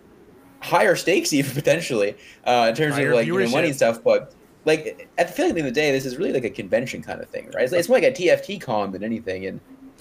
higher 0.61 0.97
stakes 0.97 1.33
even 1.33 1.53
potentially 1.53 2.17
uh, 2.45 2.67
in 2.71 2.75
terms 2.77 2.95
Higher 2.95 3.11
of 3.11 3.17
like 3.17 3.27
you 3.27 3.39
know, 3.39 3.49
money 3.51 3.69
and 3.69 3.77
stuff. 3.77 4.03
But 4.03 4.35
like 4.65 5.09
at 5.19 5.29
the 5.29 5.33
feeling 5.33 5.59
of 5.59 5.65
the 5.65 5.71
day, 5.71 5.93
this 5.93 6.07
is 6.07 6.17
really 6.17 6.33
like 6.33 6.45
a 6.45 6.51
convention 6.51 7.03
kind 7.03 7.21
of 7.21 7.29
thing, 7.29 7.51
right? 7.55 7.65
It's, 7.65 7.73
it's 7.73 7.89
more 7.89 7.99
like 7.99 8.09
a 8.09 8.13
TFT 8.13 8.61
con 8.61 8.93
than 8.93 9.03
anything, 9.03 9.47
and 9.47 9.61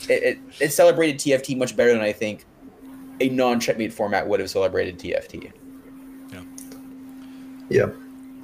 it, 0.10 0.24
it, 0.24 0.40
it 0.60 0.70
celebrated 0.74 1.18
TFT 1.18 1.58
much 1.58 1.76
better 1.76 1.92
than 1.92 2.02
I 2.02 2.12
think 2.12 2.46
a 3.22 3.30
non-checkmate 3.30 3.92
format 3.94 4.28
would 4.28 4.40
have 4.40 4.50
celebrated 4.50 4.98
TFT. 4.98 5.52
Yeah, 7.70 7.88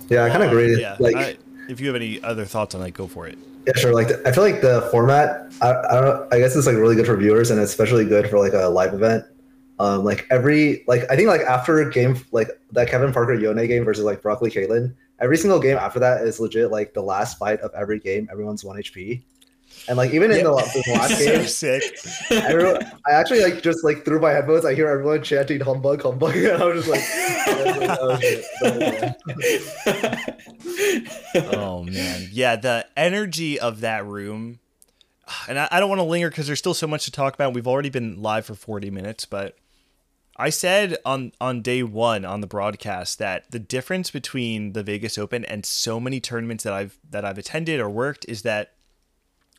yeah, 0.09 0.23
I 0.23 0.29
kind 0.29 0.43
of 0.43 0.49
Uh, 0.49 0.57
agree. 0.57 0.79
Yeah, 0.79 0.95
like, 0.99 1.15
I- 1.15 1.37
if 1.69 1.79
you 1.79 1.87
have 1.87 1.95
any 1.95 2.21
other 2.23 2.45
thoughts 2.45 2.75
on 2.75 2.81
that, 2.81 2.91
go 2.91 3.07
for 3.07 3.27
it. 3.27 3.37
yeah, 3.67 3.73
sure. 3.75 3.93
Like, 3.93 4.09
I 4.25 4.31
feel 4.31 4.43
like 4.43 4.61
the 4.61 4.87
format. 4.91 5.51
I, 5.61 5.71
I 5.71 6.01
don't. 6.01 6.33
I 6.33 6.39
guess 6.39 6.55
it's 6.55 6.67
like 6.67 6.75
really 6.75 6.95
good 6.95 7.05
for 7.05 7.17
viewers, 7.17 7.51
and 7.51 7.59
especially 7.59 8.05
good 8.05 8.29
for 8.29 8.39
like 8.39 8.53
a 8.53 8.67
live 8.67 8.93
event. 8.93 9.25
Um, 9.77 10.05
like 10.05 10.25
every 10.29 10.83
like 10.87 11.03
I 11.11 11.15
think 11.15 11.27
like 11.27 11.41
after 11.41 11.87
game 11.89 12.17
like 12.31 12.49
that 12.71 12.89
Kevin 12.89 13.11
Parker 13.11 13.33
Yone 13.33 13.67
game 13.67 13.83
versus 13.83 14.05
like 14.05 14.21
Broccoli 14.21 14.49
Caitlyn, 14.49 14.93
every 15.19 15.37
single 15.37 15.59
game 15.59 15.77
after 15.77 15.99
that 15.99 16.21
is 16.21 16.39
legit 16.39 16.71
like 16.71 16.93
the 16.93 17.01
last 17.01 17.37
fight 17.37 17.59
of 17.59 17.71
every 17.75 17.99
game. 17.99 18.27
Everyone's 18.31 18.63
one 18.63 18.77
HP, 18.77 19.21
and 19.87 19.97
like 19.97 20.11
even 20.11 20.31
in 20.31 20.43
the, 20.43 20.51
the 20.51 20.91
last 20.93 21.17
so 21.19 21.25
game, 21.25 21.47
sick. 21.47 21.83
everyone, 22.31 22.83
I 23.05 23.11
actually 23.11 23.43
like 23.43 23.61
just 23.61 23.83
like 23.83 24.03
through 24.03 24.19
my 24.19 24.31
headphones, 24.31 24.65
I 24.65 24.73
hear 24.73 24.87
everyone 24.87 25.23
chanting 25.23 25.59
humbug, 25.59 26.01
humbug, 26.01 26.35
and 26.35 26.61
I 26.61 26.65
was 26.65 26.85
just 26.85 26.89
like, 26.89 27.03
was 28.61 29.15
like, 30.15 31.53
oh, 31.53 31.57
oh 31.57 31.83
man. 31.83 32.29
Yeah 32.31 32.55
the 32.55 32.85
energy 32.97 33.59
of 33.59 33.81
that 33.81 34.05
room 34.05 34.59
and 35.47 35.59
i, 35.59 35.67
I 35.71 35.79
don't 35.79 35.89
want 35.89 35.99
to 35.99 36.03
linger 36.03 36.29
because 36.29 36.47
there's 36.47 36.59
still 36.59 36.73
so 36.73 36.87
much 36.87 37.05
to 37.05 37.11
talk 37.11 37.33
about. 37.33 37.53
We've 37.53 37.67
already 37.67 37.89
been 37.89 38.21
live 38.21 38.45
for 38.45 38.55
40 38.55 38.89
minutes 38.91 39.25
but 39.25 39.57
i 40.37 40.49
said 40.49 40.97
on 41.05 41.31
on 41.39 41.61
day 41.61 41.83
one 41.83 42.25
on 42.25 42.41
the 42.41 42.47
broadcast 42.47 43.19
that 43.19 43.49
the 43.51 43.59
difference 43.59 44.11
between 44.11 44.73
the 44.73 44.83
vegas 44.83 45.17
open 45.17 45.45
and 45.45 45.65
so 45.65 45.99
many 45.99 46.19
tournaments 46.19 46.63
that 46.63 46.73
i've 46.73 46.97
that 47.09 47.23
i've 47.23 47.37
attended 47.37 47.79
or 47.79 47.89
worked 47.89 48.25
is 48.27 48.41
that 48.41 48.74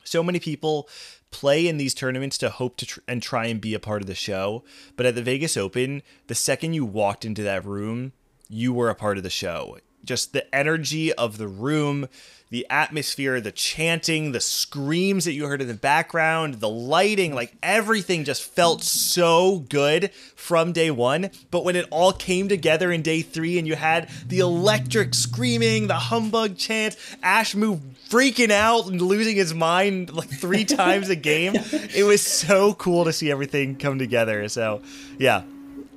so 0.06 0.22
many 0.22 0.38
people 0.38 0.88
play 1.30 1.66
in 1.66 1.76
these 1.76 1.94
tournaments 1.94 2.38
to 2.38 2.48
hope 2.48 2.76
to 2.76 2.86
tr- 2.86 3.00
and 3.08 3.22
try 3.22 3.46
and 3.46 3.60
be 3.60 3.74
a 3.74 3.80
part 3.80 4.02
of 4.02 4.06
the 4.06 4.14
show 4.14 4.64
but 4.96 5.06
at 5.06 5.14
the 5.14 5.22
vegas 5.22 5.56
open 5.56 6.02
the 6.28 6.34
second 6.34 6.72
you 6.72 6.84
walked 6.84 7.24
into 7.24 7.42
that 7.42 7.64
room 7.64 8.12
you 8.48 8.72
were 8.72 8.88
a 8.88 8.94
part 8.94 9.16
of 9.16 9.22
the 9.22 9.30
show 9.30 9.76
just 10.06 10.32
the 10.32 10.54
energy 10.54 11.12
of 11.12 11.38
the 11.38 11.48
room 11.48 12.08
the 12.48 12.66
atmosphere 12.70 13.40
the 13.40 13.50
chanting 13.50 14.30
the 14.30 14.40
screams 14.40 15.24
that 15.24 15.32
you 15.32 15.46
heard 15.46 15.60
in 15.60 15.66
the 15.66 15.74
background 15.74 16.54
the 16.54 16.68
lighting 16.68 17.34
like 17.34 17.52
everything 17.62 18.24
just 18.24 18.42
felt 18.42 18.82
so 18.82 19.64
good 19.68 20.12
from 20.12 20.72
day 20.72 20.90
one. 20.90 21.30
But 21.50 21.64
when 21.64 21.74
it 21.74 21.86
all 21.90 22.12
came 22.12 22.48
together 22.48 22.92
in 22.92 23.02
day 23.02 23.22
three 23.22 23.58
and 23.58 23.66
you 23.66 23.74
had 23.74 24.08
the 24.28 24.38
electric 24.38 25.12
screaming 25.12 25.88
the 25.88 25.94
humbug 25.94 26.56
chant 26.56 26.96
ash 27.22 27.56
move 27.56 27.80
freaking 28.08 28.52
out 28.52 28.86
and 28.86 29.02
losing 29.02 29.34
his 29.34 29.52
mind 29.52 30.12
like 30.12 30.28
three 30.30 30.64
times 30.82 31.08
a 31.08 31.16
game 31.16 31.54
it 31.56 32.06
was 32.06 32.22
so 32.22 32.74
cool 32.74 33.04
to 33.04 33.12
see 33.12 33.30
everything 33.30 33.74
come 33.74 33.98
together. 33.98 34.48
So 34.48 34.82
yeah 35.18 35.42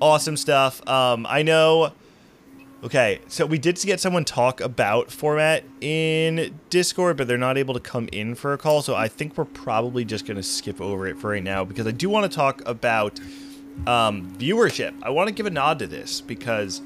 awesome 0.01 0.35
stuff. 0.35 0.85
Um 0.87 1.27
i 1.29 1.43
know 1.43 1.91
Okay, 2.81 3.19
so 3.27 3.45
we 3.45 3.57
did 3.57 3.75
get 3.81 3.99
someone 3.99 4.23
talk 4.23 4.61
about 4.61 5.11
format 5.11 5.65
in 5.81 6.57
Discord, 6.69 7.17
but 7.17 7.27
they're 7.27 7.37
not 7.37 7.57
able 7.57 7.73
to 7.73 7.79
come 7.81 8.07
in 8.13 8.35
for 8.35 8.53
a 8.53 8.57
call. 8.57 8.81
So 8.81 8.95
I 8.95 9.09
think 9.09 9.37
we're 9.37 9.43
probably 9.43 10.05
just 10.05 10.25
going 10.25 10.37
to 10.37 10.43
skip 10.43 10.79
over 10.79 11.05
it 11.05 11.17
for 11.17 11.31
right 11.31 11.43
now 11.43 11.65
because 11.65 11.85
I 11.85 11.91
do 11.91 12.09
want 12.09 12.31
to 12.31 12.33
talk 12.33 12.61
about 12.65 13.19
um, 13.85 14.33
viewership. 14.37 14.93
I 15.03 15.09
want 15.09 15.27
to 15.27 15.33
give 15.33 15.45
a 15.45 15.49
nod 15.49 15.77
to 15.79 15.87
this 15.87 16.21
because 16.21 16.81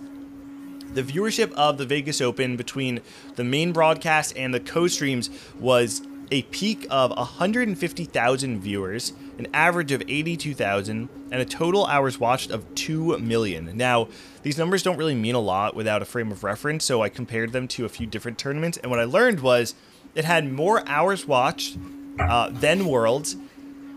the 0.96 1.04
viewership 1.04 1.52
of 1.54 1.78
the 1.78 1.86
Vegas 1.86 2.22
Open 2.22 2.58
between 2.58 3.00
the 3.36 3.44
main 3.44 3.72
broadcast 3.72 4.36
and 4.36 4.52
the 4.52 4.60
co 4.60 4.88
streams 4.88 5.30
was 5.60 6.02
a 6.32 6.42
peak 6.44 6.88
of 6.90 7.12
150,000 7.12 8.60
viewers, 8.60 9.14
an 9.38 9.46
average 9.54 9.92
of 9.92 10.02
82,000, 10.08 11.08
and 11.32 11.40
a 11.40 11.46
total 11.46 11.86
hours 11.86 12.20
watched 12.20 12.50
of 12.50 12.74
2 12.74 13.20
million. 13.20 13.78
Now, 13.78 14.08
these 14.44 14.58
numbers 14.58 14.84
don't 14.84 14.98
really 14.98 15.16
mean 15.16 15.36
a 15.36 15.40
lot 15.40 15.76
without 15.76 16.02
a 16.02 16.06
frame 16.06 16.32
of 16.32 16.44
reference, 16.44 16.86
so 16.86 17.02
I 17.02 17.10
compared 17.10 17.54
them 17.54 17.68
to 17.70 17.86
a 17.86 17.90
few 17.90 18.06
different 18.06 18.38
tournaments, 18.38 18.78
and 18.78 18.92
what 18.92 19.00
I 19.00 19.06
learned 19.06 19.40
was 19.40 19.74
it 20.16 20.26
had 20.26 20.52
more 20.52 20.88
hours 20.88 21.26
watched 21.26 21.78
uh, 22.20 22.50
than 22.50 22.86
Worlds, 22.86 23.38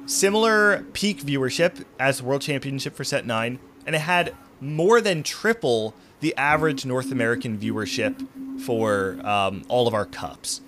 similar 0.07 0.85
peak 0.93 1.21
viewership 1.21 1.85
as 1.99 2.19
the 2.19 2.25
World 2.25 2.43
Championship 2.43 2.95
for 2.95 3.05
Set 3.05 3.27
9, 3.27 3.59
and 3.87 3.97
it 3.97 4.01
had 4.01 4.35
more 4.61 5.01
than 5.01 5.23
triple 5.23 5.95
the 6.21 6.35
average 6.37 6.87
North 6.87 7.11
American 7.11 7.59
viewership 7.59 8.27
for 8.63 9.19
um, 9.27 9.65
all 9.69 9.87
of 9.87 9.95
our 9.95 10.07
cups. 10.07 10.61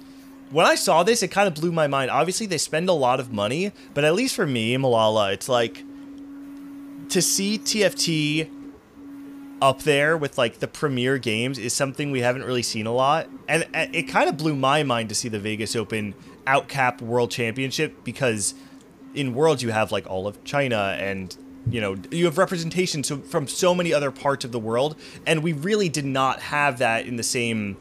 When 0.50 0.66
I 0.66 0.74
saw 0.74 1.02
this, 1.02 1.22
it 1.22 1.28
kind 1.28 1.46
of 1.46 1.54
blew 1.54 1.72
my 1.72 1.86
mind. 1.86 2.10
Obviously, 2.10 2.46
they 2.46 2.58
spend 2.58 2.88
a 2.88 2.94
lot 2.94 3.20
of 3.20 3.32
money, 3.32 3.72
but 3.94 4.04
at 4.04 4.14
least 4.14 4.34
for 4.34 4.46
me, 4.46 4.76
Milala, 4.76 5.32
it's 5.32 5.48
like 5.48 5.84
to 7.10 7.22
see 7.22 7.58
TFT 7.58 8.48
up 9.60 9.82
there 9.82 10.16
with 10.16 10.38
like 10.38 10.58
the 10.58 10.68
premier 10.68 11.18
games 11.18 11.58
is 11.58 11.72
something 11.72 12.10
we 12.10 12.20
haven't 12.20 12.44
really 12.44 12.62
seen 12.62 12.86
a 12.86 12.92
lot. 12.92 13.28
And 13.48 13.66
and 13.74 13.94
it 13.94 14.04
kind 14.04 14.28
of 14.28 14.36
blew 14.36 14.54
my 14.54 14.82
mind 14.82 15.08
to 15.08 15.14
see 15.14 15.28
the 15.28 15.38
Vegas 15.38 15.74
Open 15.74 16.14
outcap 16.46 17.00
World 17.00 17.30
Championship 17.30 18.04
because 18.04 18.54
in 19.14 19.34
Worlds 19.34 19.62
you 19.62 19.70
have 19.70 19.92
like 19.92 20.06
all 20.06 20.26
of 20.26 20.42
China 20.44 20.96
and 20.98 21.36
you 21.70 21.80
know 21.80 21.96
you 22.10 22.24
have 22.24 22.38
representation 22.38 23.02
so, 23.04 23.18
from 23.18 23.46
so 23.46 23.74
many 23.74 23.92
other 23.92 24.10
parts 24.10 24.44
of 24.44 24.52
the 24.52 24.58
world 24.58 24.96
and 25.26 25.42
we 25.42 25.52
really 25.52 25.88
did 25.88 26.06
not 26.06 26.40
have 26.40 26.78
that 26.78 27.06
in 27.06 27.16
the 27.16 27.22
same 27.22 27.76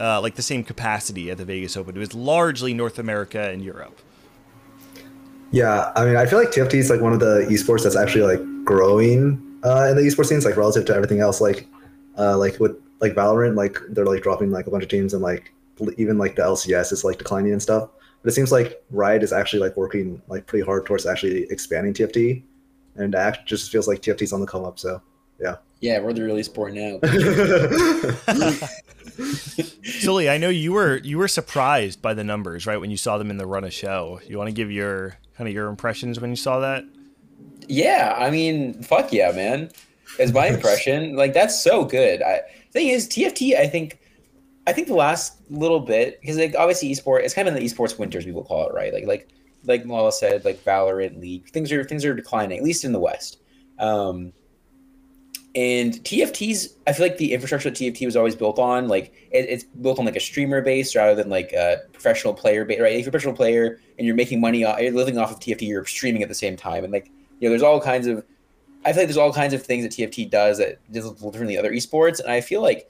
uh, 0.00 0.20
like 0.20 0.36
the 0.36 0.42
same 0.42 0.62
capacity 0.62 1.30
at 1.30 1.38
the 1.38 1.44
Vegas 1.44 1.76
Open. 1.76 1.96
It 1.96 1.98
was 1.98 2.14
largely 2.14 2.72
North 2.72 2.98
America 2.98 3.50
and 3.50 3.62
Europe. 3.62 4.00
Yeah, 5.50 5.92
I 5.96 6.04
mean, 6.04 6.16
I 6.16 6.26
feel 6.26 6.38
like 6.38 6.50
TFT 6.50 6.74
is 6.74 6.90
like 6.90 7.00
one 7.00 7.12
of 7.12 7.20
the 7.20 7.46
esports 7.50 7.82
that's 7.82 7.96
actually 7.96 8.36
like 8.36 8.64
growing 8.64 9.42
uh, 9.64 9.88
in 9.90 9.96
the 9.96 10.02
esports 10.02 10.26
scenes, 10.26 10.44
like 10.44 10.56
relative 10.56 10.84
to 10.86 10.94
everything 10.94 11.20
else. 11.20 11.40
Like, 11.40 11.68
uh, 12.16 12.36
like 12.36 12.58
with 12.60 12.76
like 13.00 13.14
Valorant, 13.14 13.56
like 13.56 13.78
they're 13.90 14.06
like 14.06 14.22
dropping 14.22 14.50
like 14.50 14.66
a 14.66 14.70
bunch 14.70 14.82
of 14.82 14.88
teams, 14.88 15.14
and 15.14 15.22
like 15.22 15.52
even 15.96 16.18
like 16.18 16.36
the 16.36 16.42
LCS 16.42 16.92
is 16.92 17.04
like 17.04 17.18
declining 17.18 17.52
and 17.52 17.62
stuff. 17.62 17.88
But 18.22 18.30
it 18.30 18.34
seems 18.34 18.50
like 18.50 18.82
Riot 18.90 19.22
is 19.22 19.32
actually 19.32 19.60
like 19.60 19.76
working 19.76 20.20
like 20.28 20.46
pretty 20.46 20.64
hard 20.64 20.86
towards 20.86 21.06
actually 21.06 21.44
expanding 21.50 21.94
TFT, 21.94 22.42
and 22.96 23.14
it 23.14 23.18
act- 23.18 23.46
just 23.46 23.70
feels 23.70 23.86
like 23.86 24.00
TFT's 24.02 24.32
on 24.32 24.40
the 24.40 24.46
come 24.46 24.64
up. 24.64 24.78
So 24.78 25.00
yeah. 25.40 25.56
yeah, 25.80 26.00
we're 26.00 26.12
the 26.12 26.22
really 26.22 26.42
sport 26.42 26.74
now. 26.74 26.98
Sully, 29.82 30.28
I 30.28 30.38
know 30.38 30.48
you 30.48 30.72
were 30.72 30.96
you 30.98 31.18
were 31.18 31.28
surprised 31.28 32.02
by 32.02 32.14
the 32.14 32.24
numbers, 32.24 32.66
right, 32.66 32.76
when 32.78 32.90
you 32.90 32.96
saw 32.96 33.18
them 33.18 33.30
in 33.30 33.36
the 33.36 33.46
run 33.46 33.64
of 33.64 33.72
show. 33.72 34.20
You 34.26 34.38
want 34.38 34.48
to 34.48 34.54
give 34.54 34.70
your 34.70 35.18
kind 35.36 35.48
of 35.48 35.54
your 35.54 35.68
impressions 35.68 36.20
when 36.20 36.30
you 36.30 36.36
saw 36.36 36.60
that? 36.60 36.84
Yeah, 37.68 38.14
I 38.16 38.30
mean, 38.30 38.82
fuck 38.82 39.12
yeah, 39.12 39.32
man. 39.32 39.70
Is 40.18 40.32
my 40.32 40.46
impression 40.48 41.14
like 41.14 41.34
that's 41.34 41.62
so 41.62 41.84
good. 41.84 42.22
I 42.22 42.40
thing 42.72 42.88
is 42.88 43.06
TFT. 43.06 43.56
I 43.56 43.66
think, 43.66 43.98
I 44.66 44.72
think 44.72 44.88
the 44.88 44.94
last 44.94 45.38
little 45.50 45.80
bit 45.80 46.20
because 46.20 46.38
like 46.38 46.54
obviously 46.56 46.90
esports 46.90 47.24
it's 47.24 47.34
kind 47.34 47.46
of 47.46 47.54
the 47.54 47.60
esports 47.60 47.98
winters 47.98 48.24
people 48.24 48.42
call 48.42 48.68
it, 48.68 48.74
right? 48.74 48.92
Like 48.92 49.06
like 49.06 49.28
like 49.64 49.84
Mala 49.84 50.12
said, 50.12 50.44
like 50.44 50.64
Valorant, 50.64 51.20
League, 51.20 51.48
things 51.50 51.70
are 51.70 51.84
things 51.84 52.04
are 52.04 52.14
declining 52.14 52.58
at 52.58 52.64
least 52.64 52.84
in 52.84 52.92
the 52.92 52.98
West. 52.98 53.38
Um, 53.78 54.32
and 55.54 55.94
TFT's, 56.04 56.76
I 56.86 56.92
feel 56.92 57.06
like 57.06 57.16
the 57.16 57.32
infrastructure 57.32 57.70
that 57.70 57.78
TFT 57.78 58.04
was 58.04 58.16
always 58.16 58.36
built 58.36 58.58
on, 58.58 58.86
like 58.86 59.12
it, 59.30 59.46
it's 59.48 59.64
built 59.64 59.98
on 59.98 60.04
like 60.04 60.16
a 60.16 60.20
streamer 60.20 60.60
base 60.60 60.94
rather 60.94 61.14
than 61.14 61.30
like 61.30 61.52
a 61.52 61.78
professional 61.92 62.34
player 62.34 62.64
base, 62.64 62.80
right? 62.80 62.92
If 62.92 63.00
you're 63.00 63.08
a 63.08 63.10
professional 63.10 63.34
player 63.34 63.80
and 63.98 64.06
you're 64.06 64.14
making 64.14 64.40
money, 64.40 64.64
off, 64.64 64.78
you're 64.80 64.92
living 64.92 65.18
off 65.18 65.32
of 65.32 65.40
TFT, 65.40 65.62
you're 65.62 65.84
streaming 65.86 66.22
at 66.22 66.28
the 66.28 66.34
same 66.34 66.56
time, 66.56 66.84
and 66.84 66.92
like 66.92 67.10
you 67.40 67.48
know, 67.48 67.50
there's 67.50 67.62
all 67.62 67.80
kinds 67.80 68.06
of, 68.06 68.24
I 68.84 68.92
feel 68.92 69.02
like 69.02 69.08
there's 69.08 69.16
all 69.16 69.32
kinds 69.32 69.54
of 69.54 69.62
things 69.62 69.84
that 69.84 69.92
TFT 69.92 70.30
does 70.30 70.58
that 70.58 70.78
little 70.90 71.12
different 71.12 71.32
than 71.32 71.46
the 71.46 71.58
other 71.58 71.72
esports, 71.72 72.20
and 72.20 72.30
I 72.30 72.40
feel 72.40 72.62
like 72.62 72.88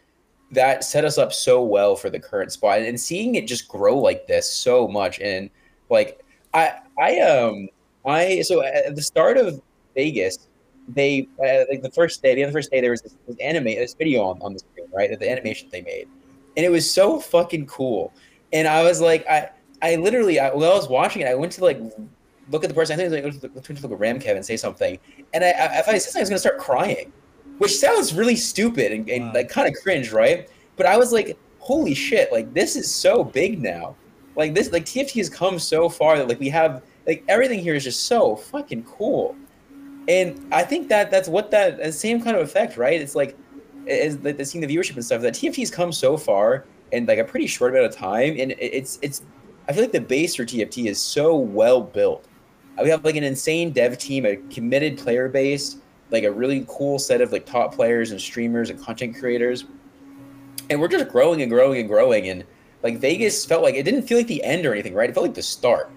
that 0.53 0.85
set 0.85 1.05
us 1.05 1.19
up 1.19 1.33
so 1.33 1.63
well 1.63 1.97
for 1.97 2.11
the 2.11 2.19
current 2.19 2.53
spot, 2.53 2.81
and 2.81 3.01
seeing 3.01 3.35
it 3.35 3.47
just 3.47 3.69
grow 3.69 3.99
like 3.99 4.27
this 4.27 4.51
so 4.51 4.89
much, 4.89 5.21
and 5.21 5.51
like 5.91 6.25
I 6.55 6.75
I 6.99 7.21
um 7.21 7.69
I 8.07 8.43
so 8.43 8.63
at 8.63 8.95
the 8.95 9.03
start 9.03 9.37
of 9.37 9.61
Vegas 9.95 10.49
they 10.89 11.29
uh, 11.39 11.65
like 11.71 11.83
the 11.83 11.91
first 11.91 12.23
day, 12.23 12.35
the 12.35 12.43
other 12.43 12.53
first 12.53 12.71
day, 12.71 12.81
there 12.81 12.91
was 12.91 13.03
this, 13.03 13.15
this 13.27 13.37
anime, 13.39 13.65
this 13.65 13.95
video 13.95 14.23
on, 14.25 14.41
on 14.41 14.55
the 14.55 14.59
screen, 14.59 14.87
right? 14.93 15.19
The 15.19 15.31
animation 15.31 15.69
they 15.71 15.83
made, 15.83 16.09
and 16.57 16.65
it 16.65 16.71
was 16.71 16.91
so 16.91 17.21
fucking 17.21 17.67
cool. 17.67 18.13
And 18.53 18.67
I 18.67 18.83
was 18.83 19.01
like, 19.01 19.27
I, 19.29 19.51
I 19.83 19.97
literally, 19.97 20.41
I, 20.41 20.51
while 20.55 20.73
I 20.73 20.75
was 20.75 20.89
watching 20.89 21.23
it, 21.23 21.29
I 21.29 21.35
went 21.35 21.53
to 21.53 21.65
like 21.65 21.79
look 22.51 22.65
at 22.65 22.69
the 22.69 22.75
person. 22.75 22.99
I 22.99 23.09
think 23.09 23.25
I 23.25 23.29
like, 23.29 23.41
to 23.41 23.49
look 23.49 23.93
at 23.93 23.99
Ramkev 23.99 24.37
and 24.37 24.45
say 24.45 24.57
something, 24.57 24.99
and 25.35 25.45
I, 25.45 25.83
I, 25.87 25.99
said 25.99 26.17
I 26.17 26.21
was 26.21 26.29
gonna 26.29 26.39
start 26.39 26.59
crying, 26.59 27.13
which 27.59 27.77
sounds 27.77 28.15
really 28.15 28.37
stupid 28.37 28.93
and, 28.93 29.09
and 29.09 29.27
Wow. 29.27 29.33
like 29.35 29.49
kind 29.49 29.69
of 29.69 29.81
cringe, 29.83 30.13
right? 30.13 30.49
But 30.77 30.87
I 30.87 30.97
was 30.97 31.13
like, 31.13 31.37
holy 31.59 31.95
shit, 31.95 32.33
like 32.33 32.53
this 32.55 32.77
is 32.77 32.93
so 32.93 33.25
big 33.25 33.61
now. 33.61 33.97
Like 34.37 34.55
this, 34.55 34.73
like 34.73 34.85
TFT 34.85 35.15
has 35.15 35.29
come 35.29 35.59
so 35.59 35.89
far 35.89 36.17
that 36.17 36.29
like 36.29 36.39
we 36.39 36.49
have 36.51 36.83
like 37.07 37.25
everything 37.29 37.59
here 37.59 37.75
is 37.75 37.85
just 37.85 38.07
so 38.07 38.37
fucking 38.37 38.85
cool 38.85 39.37
and 40.09 40.49
I 40.53 40.63
think 40.63 40.89
that 40.89 41.11
that's 41.11 41.29
what 41.29 41.51
that 41.51 41.93
same 41.93 42.23
kind 42.23 42.37
of 42.37 42.43
effect, 42.43 42.77
right? 42.77 43.01
It's 43.01 43.15
like 43.15 43.37
is 43.87 44.19
the, 44.19 44.33
the 44.33 44.45
seeing 44.45 44.67
the 44.67 44.75
viewership 44.75 44.95
and 44.95 45.05
stuff 45.05 45.23
that 45.23 45.35
TFT's 45.35 45.71
come 45.71 45.93
so 45.93 46.17
far, 46.17 46.65
in 46.93 47.07
like 47.07 47.19
a 47.19 47.25
pretty 47.25 47.47
short 47.47 47.73
amount 47.73 47.87
of 47.87 47.95
time, 47.95 48.37
and 48.39 48.55
it's 48.59 48.99
it's. 49.03 49.23
I 49.69 49.73
feel 49.73 49.83
like 49.83 49.93
the 49.93 50.01
base 50.01 50.35
for 50.35 50.45
TFT 50.45 50.87
is 50.87 50.99
so 50.99 51.37
well 51.37 51.83
built. 51.83 52.27
We 52.83 52.91
have 52.91 53.05
like 53.05 53.16
an 53.16 53.24
insane 53.24 53.72
dev 53.72 53.99
team, 53.99 54.24
a 54.24 54.37
committed 54.37 54.99
player 54.99 55.29
base, 55.29 55.79
like 56.11 56.24
a 56.24 56.31
really 56.31 56.64
cool 56.68 56.99
set 56.99 57.20
of 57.20 57.33
like 57.33 57.45
top 57.47 57.74
players 57.74 58.11
and 58.11 58.20
streamers 58.20 58.70
and 58.70 58.81
content 58.81 59.18
creators, 59.18 59.64
and 60.70 60.81
we're 60.81 60.89
just 60.89 61.09
growing 61.09 61.43
and 61.43 61.51
growing 61.51 61.81
and 61.81 61.89
growing. 61.89 62.29
And 62.29 62.45
like 62.83 62.99
Vegas 62.99 63.45
felt 63.45 63.62
like 63.62 63.74
it 63.74 63.83
didn't 63.83 64.03
feel 64.03 64.18
like 64.18 64.26
the 64.26 64.43
end 64.45 64.64
or 64.66 64.72
anything, 64.72 64.95
right? 64.95 65.11
It 65.11 65.12
felt 65.14 65.26
like 65.26 65.35
the 65.35 65.43
start. 65.43 65.91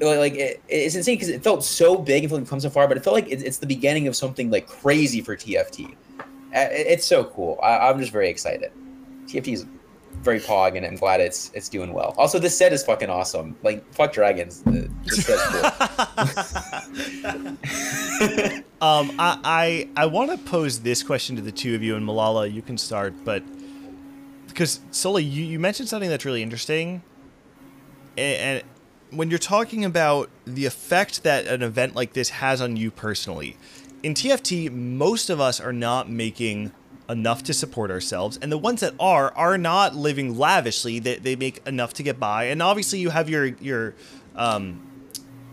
Like 0.00 0.34
it, 0.34 0.62
it's 0.68 0.94
insane 0.94 1.16
because 1.16 1.28
it 1.28 1.42
felt 1.42 1.64
so 1.64 1.96
big 1.96 2.24
and 2.24 2.30
felt 2.30 2.42
like 2.42 2.50
come 2.50 2.60
so 2.60 2.70
far, 2.70 2.86
but 2.86 2.96
it 2.96 3.04
felt 3.04 3.14
like 3.14 3.28
it's 3.28 3.58
the 3.58 3.66
beginning 3.66 4.06
of 4.06 4.14
something 4.16 4.50
like 4.50 4.66
crazy 4.66 5.20
for 5.20 5.36
TFT. 5.36 5.96
Uh, 6.54 6.68
it's 6.70 7.04
so 7.04 7.24
cool. 7.24 7.58
I'm 7.62 7.98
just 7.98 8.12
very 8.12 8.28
excited. 8.28 8.70
TFT 9.26 9.54
is 9.54 9.66
very 10.22 10.40
pog, 10.40 10.76
and 10.76 10.86
I'm 10.86 10.96
glad 10.96 11.20
it's 11.20 11.50
it's 11.54 11.68
doing 11.68 11.92
well. 11.92 12.14
Also, 12.18 12.38
this 12.38 12.56
set 12.56 12.72
is 12.72 12.84
fucking 12.84 13.10
awesome. 13.10 13.56
Like 13.62 13.84
fuck 13.92 14.12
dragons. 14.12 14.62
This 14.62 15.24
set's 15.24 15.46
cool. 15.46 15.64
um, 18.80 19.12
I 19.18 19.38
I, 19.44 19.88
I 19.96 20.06
want 20.06 20.30
to 20.30 20.38
pose 20.38 20.80
this 20.80 21.02
question 21.02 21.36
to 21.36 21.42
the 21.42 21.52
two 21.52 21.74
of 21.74 21.82
you, 21.82 21.96
and 21.96 22.06
Milala, 22.06 22.52
you 22.52 22.62
can 22.62 22.78
start, 22.78 23.14
but 23.24 23.42
because 24.46 24.80
Sully, 24.90 25.24
you, 25.24 25.44
you 25.44 25.58
mentioned 25.58 25.88
something 25.88 26.08
that's 26.08 26.24
really 26.24 26.42
interesting, 26.42 27.02
and, 28.16 28.60
and 28.60 28.62
when 29.10 29.30
you're 29.30 29.38
talking 29.38 29.84
about 29.84 30.30
the 30.44 30.66
effect 30.66 31.22
that 31.22 31.46
an 31.46 31.62
event 31.62 31.94
like 31.94 32.12
this 32.12 32.30
has 32.30 32.60
on 32.60 32.76
you 32.76 32.90
personally, 32.90 33.56
in 34.02 34.14
TFT, 34.14 34.70
most 34.70 35.30
of 35.30 35.40
us 35.40 35.60
are 35.60 35.72
not 35.72 36.10
making 36.10 36.72
enough 37.08 37.42
to 37.44 37.54
support 37.54 37.90
ourselves. 37.90 38.38
And 38.40 38.50
the 38.50 38.58
ones 38.58 38.80
that 38.80 38.94
are 38.98 39.32
are 39.36 39.58
not 39.58 39.94
living 39.94 40.38
lavishly. 40.38 40.98
They, 40.98 41.16
they 41.16 41.36
make 41.36 41.66
enough 41.66 41.94
to 41.94 42.02
get 42.02 42.18
by. 42.18 42.44
And 42.44 42.62
obviously 42.62 42.98
you 42.98 43.10
have 43.10 43.28
your 43.28 43.46
your 43.46 43.94
um 44.34 44.80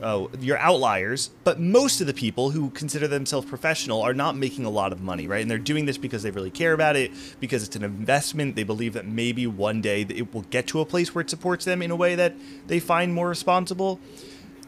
oh, 0.02 0.30
your 0.40 0.58
outliers, 0.58 1.30
but 1.44 1.60
most 1.60 2.02
of 2.02 2.08
the 2.08 2.14
people 2.14 2.52
who 2.52 2.70
consider 2.72 3.08
themselves 3.08 3.48
professional 3.48 4.02
are 4.02 4.14
not 4.14 4.36
making 4.36 4.66
a 4.66 4.70
lot 4.70 4.92
of 4.92 5.02
money, 5.02 5.28
right? 5.28 5.42
And 5.42 5.52
they're 5.52 5.58
doing 5.58 5.86
this 5.86 5.98
because 5.98 6.24
they 6.24 6.32
really 6.32 6.50
care 6.52 6.74
about 6.74 6.96
it, 6.96 7.12
because 7.40 7.64
it's 7.64 7.76
an 7.76 7.84
investment. 7.84 8.56
They 8.56 8.64
believe 8.64 8.94
that 8.94 9.06
maybe 9.06 9.46
one 9.48 9.82
day 9.82 10.02
it 10.02 10.34
will 10.34 10.42
get 10.44 10.68
to 10.68 10.82
a 10.82 10.86
place 10.86 11.14
where 11.14 11.22
it 11.22 11.30
supports 11.30 11.66
them 11.66 11.82
in 11.82 11.92
a 11.92 11.96
way 11.96 12.16
that 12.16 12.34
they 12.68 12.80
find 12.80 13.14
more 13.14 13.30
responsible 13.30 14.00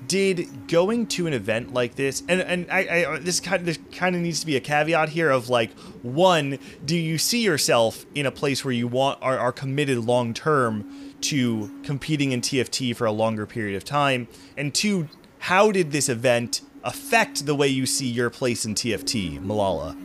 did 0.08 0.68
going 0.68 1.08
to 1.08 1.28
an 1.28 1.34
event 1.34 1.74
like 1.74 1.96
this 1.96 2.24
and 2.28 2.42
and 2.42 2.68
I, 2.72 3.06
I 3.06 3.20
this 3.20 3.40
kind 3.40 3.60
of 3.60 3.66
this 3.66 3.80
kind 3.92 4.16
of 4.16 4.22
needs 4.22 4.40
to 4.42 4.46
be 4.46 4.56
a 4.56 4.60
caveat 4.60 5.10
here 5.10 5.30
of 5.30 5.50
like 5.50 5.72
one 6.02 6.60
do 6.86 6.96
you 6.96 7.18
see 7.18 7.44
yourself 7.44 8.06
in 8.16 8.26
a 8.26 8.32
place 8.32 8.64
where 8.64 8.72
you 8.72 8.88
want 8.88 9.20
are, 9.22 9.38
are 9.38 9.52
committed 9.52 10.00
long 10.00 10.34
term 10.34 11.14
to 11.22 11.72
competing 11.84 12.32
in 12.32 12.42
TFT 12.42 12.96
for 12.96 13.06
a 13.06 13.12
longer 13.12 13.46
period 13.46 13.78
of 13.78 13.86
time? 13.86 14.28
And 14.58 14.74
two 14.74 15.08
how 15.40 15.72
did 15.72 15.92
this 15.92 16.10
event 16.10 16.62
affect 16.84 17.46
the 17.46 17.56
way 17.56 17.68
you 17.68 17.86
see 17.86 18.08
your 18.08 18.30
place 18.30 18.66
in 18.66 18.76
TFT 18.76 19.40
Milala? 19.40 19.98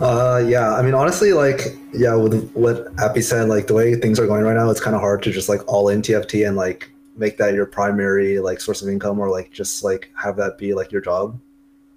Uh 0.00 0.42
yeah 0.46 0.74
I 0.74 0.82
mean 0.82 0.94
honestly 0.94 1.32
like 1.32 1.76
yeah 1.92 2.14
with 2.14 2.50
what 2.52 2.88
Appy 2.98 3.22
said 3.22 3.48
like 3.48 3.68
the 3.68 3.74
way 3.74 3.94
things 3.94 4.18
are 4.18 4.26
going 4.26 4.42
right 4.42 4.56
now 4.56 4.70
it's 4.70 4.80
kind 4.80 4.96
of 4.96 5.00
hard 5.00 5.22
to 5.22 5.30
just 5.30 5.48
like 5.48 5.60
all 5.68 5.88
in 5.88 6.02
TFT 6.02 6.46
and 6.46 6.56
like 6.56 6.90
make 7.16 7.36
that 7.38 7.54
your 7.54 7.66
primary 7.66 8.38
like 8.38 8.60
source 8.60 8.82
of 8.82 8.88
income 8.88 9.18
or 9.18 9.30
like 9.30 9.50
just 9.52 9.84
like 9.84 10.10
have 10.20 10.36
that 10.36 10.58
be 10.58 10.74
like 10.74 10.92
your 10.92 11.00
job. 11.00 11.40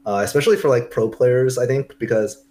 Uh, 0.05 0.21
especially 0.23 0.55
for 0.55 0.69
like 0.69 0.89
pro 0.89 1.09
players 1.09 1.57
i 1.57 1.67
think 1.67 1.99
because 1.99 2.45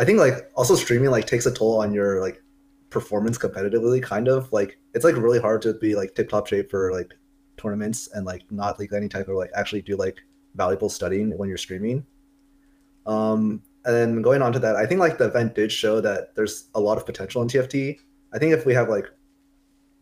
i 0.00 0.04
think 0.04 0.18
like 0.18 0.50
also 0.56 0.74
streaming 0.74 1.08
like 1.08 1.24
takes 1.24 1.46
a 1.46 1.54
toll 1.54 1.80
on 1.80 1.94
your 1.94 2.20
like 2.20 2.42
performance 2.90 3.38
competitively 3.38 4.02
kind 4.02 4.28
of. 4.28 4.52
Like 4.52 4.78
it's 4.94 5.04
like 5.04 5.16
really 5.16 5.40
hard 5.40 5.62
to 5.62 5.74
be 5.74 5.94
like 5.94 6.14
tip 6.14 6.28
top 6.28 6.46
shape 6.46 6.70
for 6.70 6.92
like 6.92 7.12
tournaments 7.56 8.08
and 8.14 8.24
like 8.26 8.42
not 8.50 8.78
like 8.78 8.92
any 8.92 9.08
type 9.08 9.28
of 9.28 9.36
like 9.36 9.50
actually 9.54 9.82
do 9.82 9.96
like 9.96 10.16
valuable 10.54 10.88
studying 10.88 11.36
when 11.36 11.48
you're 11.48 11.58
streaming. 11.58 12.04
Um 13.06 13.62
and 13.84 13.94
then 13.94 14.20
going 14.20 14.42
on 14.42 14.52
to 14.52 14.58
that 14.58 14.74
i 14.74 14.84
think 14.84 14.98
like 14.98 15.16
the 15.16 15.26
event 15.26 15.54
did 15.54 15.70
show 15.70 16.00
that 16.00 16.34
there's 16.34 16.70
a 16.74 16.80
lot 16.80 16.98
of 16.98 17.06
potential 17.06 17.40
in 17.40 17.46
tft 17.46 18.00
i 18.32 18.38
think 18.38 18.52
if 18.52 18.66
we 18.66 18.74
have 18.74 18.88
like 18.88 19.08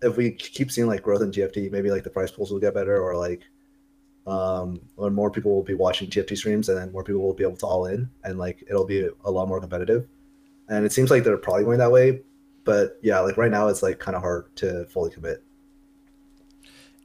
if 0.03 0.17
we 0.17 0.31
keep 0.33 0.71
seeing 0.71 0.87
like 0.87 1.03
growth 1.03 1.23
in 1.23 1.31
TFT, 1.31 1.71
maybe 1.71 1.91
like 1.91 2.05
the 2.05 2.11
price 2.11 2.31
pools 2.31 2.51
will 2.51 2.61
get 2.61 2.75
better, 2.75 3.01
or 3.01 3.17
like 3.17 3.43
um, 4.27 4.81
when 4.97 5.15
more 5.15 5.31
people 5.31 5.55
will 5.55 5.63
be 5.63 5.75
watching 5.75 6.09
TFT 6.09 6.37
streams, 6.37 6.69
and 6.69 6.79
then 6.79 6.93
more 6.93 7.05
people 7.05 7.23
will 7.23 7.35
be 7.35 7.45
able 7.45 7.57
to 7.57 7.67
all 7.67 7.87
in, 7.87 8.09
and 8.23 8.39
like 8.39 8.65
it'll 8.69 8.87
be 8.87 9.09
a 9.25 9.31
lot 9.31 9.49
more 9.49 9.61
competitive. 9.61 10.07
And 10.69 10.85
it 10.85 10.93
seems 10.93 11.11
like 11.11 11.25
they're 11.25 11.37
probably 11.37 11.65
going 11.65 11.79
that 11.79 11.93
way, 11.93 12.23
but 12.65 12.99
yeah, 13.03 13.21
like 13.21 13.37
right 13.37 13.51
now 13.51 13.69
it's 13.69 13.83
like 13.83 13.99
kind 13.99 14.17
of 14.17 14.23
hard 14.23 14.55
to 14.57 14.87
fully 14.87 15.11
commit. 15.11 15.43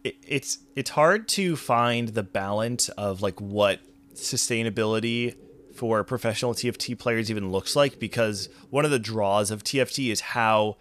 it's 0.04 0.60
it's 0.76 0.92
hard 0.92 1.28
to 1.30 1.56
find 1.56 2.10
the 2.10 2.24
balance 2.24 2.90
of 2.90 3.22
like 3.22 3.40
what 3.42 3.80
sustainability 4.16 5.36
for 5.74 6.04
professional 6.04 6.54
TFT 6.54 6.98
players 6.98 7.32
even 7.32 7.52
looks 7.52 7.76
like 7.76 8.00
because 8.00 8.50
one 8.70 8.84
of 8.84 8.92
the 8.92 9.00
draws 9.00 9.50
of 9.50 9.64
TFT 9.64 10.12
is 10.12 10.20
how 10.22 10.78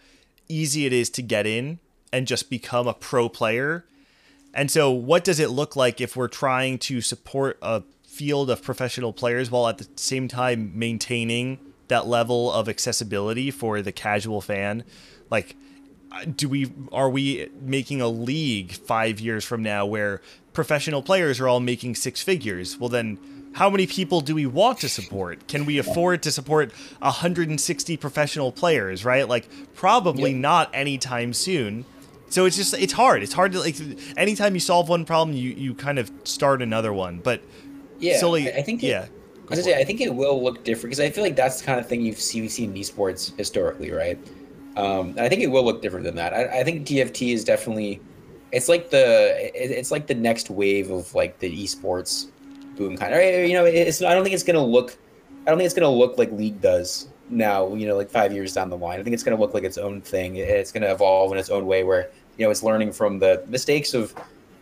easy 0.48 0.86
it 0.86 0.92
is 0.92 1.08
to 1.10 1.22
get 1.22 1.46
in 1.46 1.78
and 2.12 2.26
just 2.26 2.50
become 2.50 2.86
a 2.86 2.94
pro 2.94 3.28
player. 3.28 3.84
And 4.54 4.70
so, 4.70 4.90
what 4.90 5.24
does 5.24 5.38
it 5.38 5.50
look 5.50 5.76
like 5.76 6.00
if 6.00 6.16
we're 6.16 6.28
trying 6.28 6.78
to 6.80 7.00
support 7.00 7.58
a 7.62 7.82
field 8.06 8.50
of 8.50 8.62
professional 8.62 9.12
players 9.12 9.50
while 9.50 9.68
at 9.68 9.78
the 9.78 9.88
same 9.96 10.26
time 10.26 10.72
maintaining 10.74 11.58
that 11.88 12.06
level 12.06 12.50
of 12.52 12.68
accessibility 12.68 13.50
for 13.50 13.82
the 13.82 13.92
casual 13.92 14.40
fan? 14.40 14.84
Like, 15.30 15.56
do 16.36 16.48
we 16.48 16.72
are 16.92 17.10
we 17.10 17.50
making 17.60 18.00
a 18.00 18.08
league 18.08 18.72
five 18.72 19.20
years 19.20 19.44
from 19.44 19.62
now 19.62 19.84
where 19.86 20.20
professional 20.52 21.02
players 21.02 21.38
are 21.40 21.48
all 21.48 21.60
making 21.60 21.94
six 21.94 22.22
figures? 22.22 22.78
Well, 22.78 22.88
then 22.88 23.18
how 23.52 23.70
many 23.70 23.86
people 23.86 24.20
do 24.20 24.34
we 24.34 24.46
want 24.46 24.78
to 24.80 24.88
support? 24.88 25.46
Can 25.48 25.64
we 25.64 25.78
afford 25.78 26.22
to 26.22 26.30
support 26.30 26.72
160 27.00 27.96
professional 27.96 28.52
players, 28.52 29.04
right? 29.04 29.28
Like 29.28 29.48
probably 29.74 30.32
yep. 30.32 30.40
not 30.40 30.70
anytime 30.72 31.32
soon. 31.32 31.84
So 32.30 32.44
it's 32.44 32.56
just 32.56 32.74
it's 32.74 32.92
hard. 32.92 33.22
It's 33.22 33.32
hard 33.32 33.52
to 33.52 33.60
like 33.60 33.76
anytime 34.16 34.54
you 34.54 34.60
solve 34.60 34.88
one 34.88 35.04
problem, 35.04 35.36
you 35.36 35.50
you 35.50 35.74
kind 35.74 35.98
of 35.98 36.10
start 36.24 36.62
another 36.62 36.92
one. 36.92 37.20
But 37.20 37.42
yeah, 37.98 38.18
Sully, 38.18 38.52
I 38.52 38.62
think 38.62 38.82
it, 38.82 38.88
yeah. 38.88 39.06
I 39.50 39.54
was 39.54 39.64
say 39.64 39.80
I 39.80 39.84
think 39.84 40.00
it 40.00 40.14
will 40.14 40.42
look 40.42 40.62
different 40.64 40.90
because 40.90 41.00
I 41.00 41.10
feel 41.10 41.24
like 41.24 41.36
that's 41.36 41.60
the 41.60 41.66
kind 41.66 41.80
of 41.80 41.88
thing 41.88 42.02
you've 42.02 42.20
seen, 42.20 42.42
you've 42.42 42.52
seen 42.52 42.76
in 42.76 42.76
esports 42.76 43.36
historically, 43.38 43.90
right? 43.90 44.18
Um, 44.76 45.14
I 45.18 45.28
think 45.28 45.42
it 45.42 45.48
will 45.48 45.64
look 45.64 45.80
different 45.80 46.04
than 46.04 46.16
that. 46.16 46.34
I, 46.34 46.60
I 46.60 46.64
think 46.64 46.86
TFT 46.86 47.32
is 47.32 47.44
definitely 47.44 48.00
it's 48.52 48.68
like 48.68 48.90
the 48.90 49.50
it's 49.54 49.90
like 49.90 50.06
the 50.06 50.14
next 50.14 50.50
wave 50.50 50.90
of 50.90 51.14
like 51.14 51.38
the 51.38 51.64
esports 51.64 52.28
boom 52.76 52.96
kind 52.96 53.12
of 53.12 53.20
you 53.20 53.54
know 53.54 53.64
it's 53.64 54.02
I 54.02 54.14
don't 54.14 54.22
think 54.22 54.34
it's 54.34 54.44
gonna 54.44 54.64
look 54.64 54.96
I 55.46 55.50
don't 55.50 55.58
think 55.58 55.66
it's 55.66 55.74
gonna 55.74 55.90
look 55.90 56.18
like 56.18 56.30
League 56.32 56.60
does 56.60 57.08
now 57.30 57.74
you 57.74 57.86
know 57.86 57.96
like 57.96 58.10
five 58.10 58.32
years 58.32 58.52
down 58.52 58.70
the 58.70 58.76
line 58.76 59.00
I 59.00 59.02
think 59.02 59.14
it's 59.14 59.22
gonna 59.22 59.38
look 59.38 59.54
like 59.54 59.64
its 59.64 59.78
own 59.78 60.00
thing 60.00 60.36
it's 60.36 60.72
gonna 60.72 60.90
evolve 60.90 61.32
in 61.32 61.38
its 61.38 61.50
own 61.50 61.66
way 61.66 61.84
where 61.84 62.10
you 62.38 62.46
know, 62.46 62.50
it's 62.50 62.62
learning 62.62 62.92
from 62.92 63.18
the 63.18 63.44
mistakes 63.48 63.92
of 63.92 64.14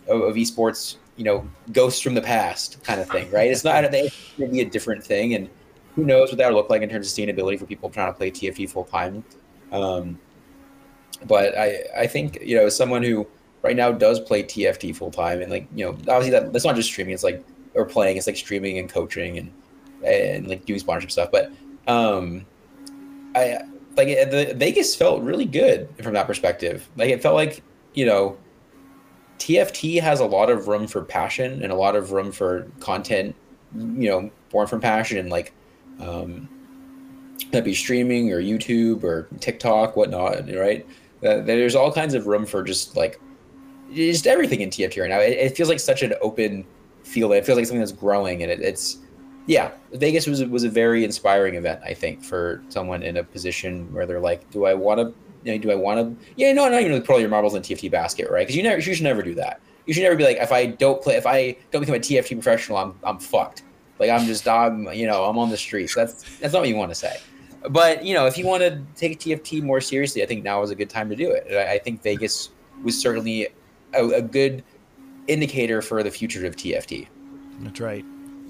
of, 0.09 0.23
of 0.23 0.35
esports, 0.35 0.97
you 1.17 1.25
know, 1.25 1.49
ghosts 1.73 2.01
from 2.01 2.15
the 2.15 2.23
past 2.23 2.83
kind 2.83 3.01
of 3.01 3.09
thing, 3.09 3.31
right? 3.31 3.51
It's 3.51 3.65
not 3.65 3.85
it's 3.85 4.17
going 4.39 4.51
to 4.51 4.53
be 4.53 4.61
a 4.63 4.65
different 4.65 5.05
thing, 5.05 5.35
and 5.35 5.49
who 5.95 6.05
knows 6.05 6.31
what 6.31 6.39
that 6.39 6.51
will 6.51 6.59
look 6.59 6.71
like 6.71 6.83
in 6.83 6.89
terms 6.89 7.07
of 7.07 7.13
sustainability 7.13 7.59
for 7.59 7.67
people 7.67 7.91
trying 7.91 8.13
to 8.13 8.17
play 8.17 8.31
TFT 8.31 8.69
full 8.69 8.85
time. 8.85 9.23
Um, 9.71 10.19
but 11.27 11.57
I 11.57 11.85
I 11.97 12.07
think 12.07 12.41
you 12.43 12.57
know, 12.57 12.67
as 12.67 12.77
someone 12.77 13.03
who 13.03 13.27
right 13.63 13.77
now 13.77 13.93
does 13.93 14.19
play 14.21 14.43
TFT 14.43 14.97
full 14.97 15.11
time, 15.11 15.43
and 15.43 15.51
like 15.51 15.69
you 15.75 15.85
know, 15.85 15.93
obviously 15.93 16.31
that 16.31 16.53
that's 16.53 16.65
not 16.65 16.77
just 16.77 16.89
streaming; 16.89 17.15
it's 17.15 17.25
like 17.25 17.45
or 17.75 17.85
playing, 17.85 18.17
it's 18.17 18.27
like 18.27 18.37
streaming 18.37 18.79
and 18.79 18.89
coaching 18.89 19.39
and 19.39 19.53
and 20.03 20.49
like 20.49 20.65
doing 20.65 20.79
sponsorship 20.79 21.11
stuff. 21.11 21.31
But 21.31 21.53
um, 21.87 22.47
I 23.37 23.61
like 23.97 24.09
the 24.09 24.55
Vegas 24.57 24.97
felt 24.97 25.23
really 25.23 25.45
good 25.45 25.89
from 26.03 26.15
that 26.15 26.27
perspective. 26.27 26.89
Like 26.97 27.11
it 27.11 27.23
felt 27.23 27.35
like 27.35 27.63
you 27.97 28.07
know, 28.07 28.37
TFT 29.39 30.01
has 30.01 30.21
a 30.21 30.25
lot 30.25 30.51
of 30.51 30.69
room 30.69 30.87
for 30.87 31.03
passion 31.03 31.63
and 31.63 31.73
a 31.73 31.75
lot 31.75 31.97
of 31.97 32.13
room 32.13 32.31
for 32.31 32.71
content, 32.79 33.35
you 33.75 34.09
know, 34.09 34.31
born 34.51 34.69
from 34.69 34.81
passion 34.81 35.19
and 35.19 35.31
like, 35.31 35.53
um, 35.99 36.49
that 37.53 37.65
be 37.65 37.75
streaming 37.75 38.33
or 38.33 38.41
YouTube 38.41 39.03
or 39.03 39.29
TikTok, 39.41 39.97
whatnot, 39.97 40.49
right? 40.55 40.87
There's 41.21 41.75
all 41.75 41.93
kinds 41.93 42.15
of 42.15 42.27
room 42.27 42.47
for 42.47 42.63
just 42.63 42.97
like, 42.97 43.21
just 43.93 44.27
everything 44.27 44.61
in 44.61 44.71
TFT 44.71 45.01
right 45.01 45.11
now. 45.11 45.21
It, 45.21 45.33
it 45.33 45.57
feels 45.57 45.69
like 45.69 45.81
such 45.81 46.03
an 46.03 46.15
open 46.21 46.67
field. 47.03 47.33
It 47.33 47.47
feels 47.47 47.57
like 47.57 47.67
something 47.67 47.81
that's 47.81 47.93
growing, 47.93 48.43
and 48.43 48.51
it, 48.51 48.61
it's 48.61 48.99
yeah, 49.47 49.71
Vegas 49.93 50.27
was 50.27 50.45
was 50.45 50.65
a 50.65 50.69
very 50.69 51.05
inspiring 51.05 51.55
event. 51.55 51.81
I 51.85 51.95
think 51.95 52.23
for 52.23 52.63
someone 52.69 53.03
in 53.03 53.17
a 53.17 53.25
position 53.25 53.93
where 53.93 54.05
they're 54.05 54.21
like, 54.21 54.49
do 54.51 54.67
I 54.67 54.75
want 54.75 55.01
to, 55.01 55.15
you 55.45 55.53
know, 55.53 55.59
do 55.59 55.71
I 55.71 55.77
want 55.77 56.01
to? 56.01 56.27
Yeah, 56.37 56.53
no, 56.53 56.69
not 56.69 56.83
even 56.83 57.01
put 57.03 57.15
all 57.15 57.21
your 57.21 57.29
marbles 57.29 57.55
in 57.55 57.63
TFT 57.63 57.91
basket, 57.91 58.29
right? 58.31 58.41
Because 58.41 58.57
you 58.57 58.63
never, 58.63 58.77
you 58.77 58.95
should 58.95 59.05
never 59.05 59.23
do 59.23 59.35
that. 59.35 59.61
You 59.87 59.95
should 59.95 60.03
never 60.03 60.17
be 60.17 60.25
like, 60.25 60.39
if 60.39 60.51
I 60.51 60.67
don't 60.67 61.01
play, 61.01 61.15
if 61.15 61.27
I 61.27 61.57
don't 61.71 61.81
become 61.81 61.95
a 61.95 62.01
TFT 62.01 62.31
professional, 62.31 62.79
I'm 62.79 62.99
I'm 63.05 63.19
fucked. 63.19 63.63
Like 64.01 64.11
I'm 64.11 64.27
just 64.27 64.47
I'm 64.49 64.93
you 64.93 65.07
know 65.07 65.25
I'm 65.25 65.39
on 65.39 65.51
the 65.51 65.57
streets. 65.57 65.95
That's 65.95 66.39
that's 66.39 66.53
not 66.53 66.61
what 66.61 66.69
you 66.69 66.77
want 66.77 66.91
to 66.91 66.97
say. 66.97 67.17
But 67.71 68.05
you 68.05 68.15
know, 68.15 68.27
if 68.27 68.37
you 68.37 68.47
want 68.47 68.63
to 68.63 68.83
take 68.97 69.21
TFT 69.21 69.63
more 69.63 69.81
seriously, 69.81 70.25
I 70.25 70.27
think 70.27 70.43
now 70.43 70.63
is 70.63 70.71
a 70.71 70.75
good 70.75 70.91
time 70.91 71.09
to 71.09 71.17
do 71.17 71.31
it. 71.31 71.47
I, 71.53 71.75
I 71.75 71.79
think 71.79 72.03
Vegas 72.03 72.51
was 72.83 73.01
certainly 73.01 73.49
a, 73.95 74.09
a 74.09 74.23
good 74.23 74.65
indicator 75.29 75.83
for 75.83 76.03
the 76.03 76.11
future 76.11 76.45
of 76.47 76.57
TFT. 76.57 77.07
That's 77.61 77.81
right. 77.81 78.05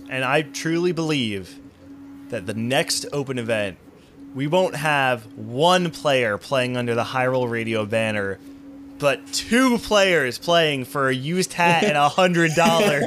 And 0.09 0.25
I 0.25 0.43
truly 0.43 0.93
believe 0.93 1.59
that 2.29 2.47
the 2.47 2.55
next 2.55 3.07
open 3.13 3.39
event, 3.39 3.79
we 4.35 4.47
won't 4.47 4.77
have 4.77 5.27
one 5.35 5.91
player 5.91 6.39
playing 6.39 6.77
under 6.77 6.95
the 6.95 7.05
Hyrule 7.05 7.51
Radio 7.51 7.87
banner, 7.87 8.39
but 8.99 9.27
two 9.33 9.79
players 9.79 10.39
playing 10.39 10.85
for 10.85 11.09
a 11.09 11.15
used 11.15 11.53
hat 11.53 11.85
and 11.85 11.97
a 11.97 12.09
hundred 12.09 12.53
dollars. 12.55 13.05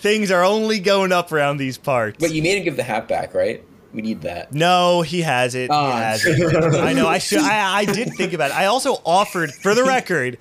Things 0.00 0.30
are 0.30 0.44
only 0.44 0.80
going 0.80 1.12
up 1.12 1.32
around 1.32 1.58
these 1.58 1.78
parts. 1.78 2.18
But 2.18 2.32
you 2.32 2.42
made 2.42 2.58
him 2.58 2.64
give 2.64 2.76
the 2.76 2.82
hat 2.82 3.08
back, 3.08 3.34
right? 3.34 3.64
We 3.92 4.02
need 4.02 4.22
that. 4.22 4.52
No, 4.52 5.02
he 5.02 5.22
has 5.22 5.54
it. 5.54 5.68
Oh. 5.72 5.86
He 5.86 5.92
ah. 5.92 5.96
has 5.96 6.24
it. 6.24 6.54
I 6.76 6.92
know. 6.92 7.08
I 7.08 7.18
should. 7.18 7.40
I, 7.40 7.78
I 7.78 7.84
did 7.84 8.10
think 8.14 8.32
about 8.32 8.50
it. 8.50 8.56
I 8.56 8.66
also 8.66 9.00
offered, 9.04 9.52
for 9.52 9.74
the 9.74 9.82
record. 9.84 10.38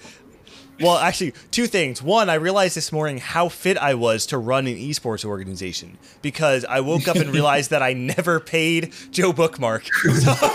Well, 0.82 0.98
actually, 0.98 1.34
two 1.52 1.68
things. 1.68 2.02
One, 2.02 2.30
I 2.30 2.36
realized 2.36 2.76
this 2.76 2.92
morning 2.92 3.18
how 3.18 3.50
fit 3.50 3.78
I 3.78 3.96
was 3.96 4.26
to 4.28 4.38
run 4.38 4.66
an 4.68 4.76
esports 4.76 5.26
organization 5.26 5.98
because 6.22 6.64
I 6.66 6.80
woke 6.80 7.08
up 7.08 7.18
and 7.18 7.30
realized 7.34 7.72
that 7.72 7.82
I 7.84 7.94
never 7.94 8.40
paid 8.40 8.94
Joe 9.12 9.34
Bookmark. 9.34 9.84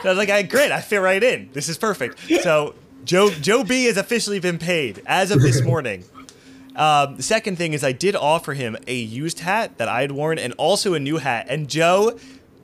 So, 0.00 0.10
I 0.10 0.12
was 0.12 0.18
like, 0.18 0.30
I 0.30 0.42
great, 0.42 0.70
I 0.70 0.80
fit 0.80 0.98
right 0.98 1.22
in. 1.22 1.50
This 1.52 1.68
is 1.68 1.76
perfect. 1.76 2.20
So 2.42 2.74
Joe 3.04 3.30
Joe 3.30 3.64
B 3.64 3.86
has 3.86 3.96
officially 3.96 4.38
been 4.38 4.58
paid 4.58 5.02
as 5.06 5.30
of 5.30 5.42
this 5.42 5.62
morning. 5.62 6.04
Um, 6.76 7.16
the 7.16 7.22
second 7.22 7.56
thing 7.56 7.72
is 7.72 7.82
I 7.82 7.90
did 7.92 8.14
offer 8.14 8.54
him 8.54 8.76
a 8.86 8.94
used 8.94 9.40
hat 9.40 9.78
that 9.78 9.88
I 9.88 10.02
had 10.02 10.12
worn 10.12 10.38
and 10.38 10.52
also 10.56 10.94
a 10.94 11.00
new 11.00 11.16
hat. 11.18 11.46
And 11.48 11.68
Joe, 11.68 12.16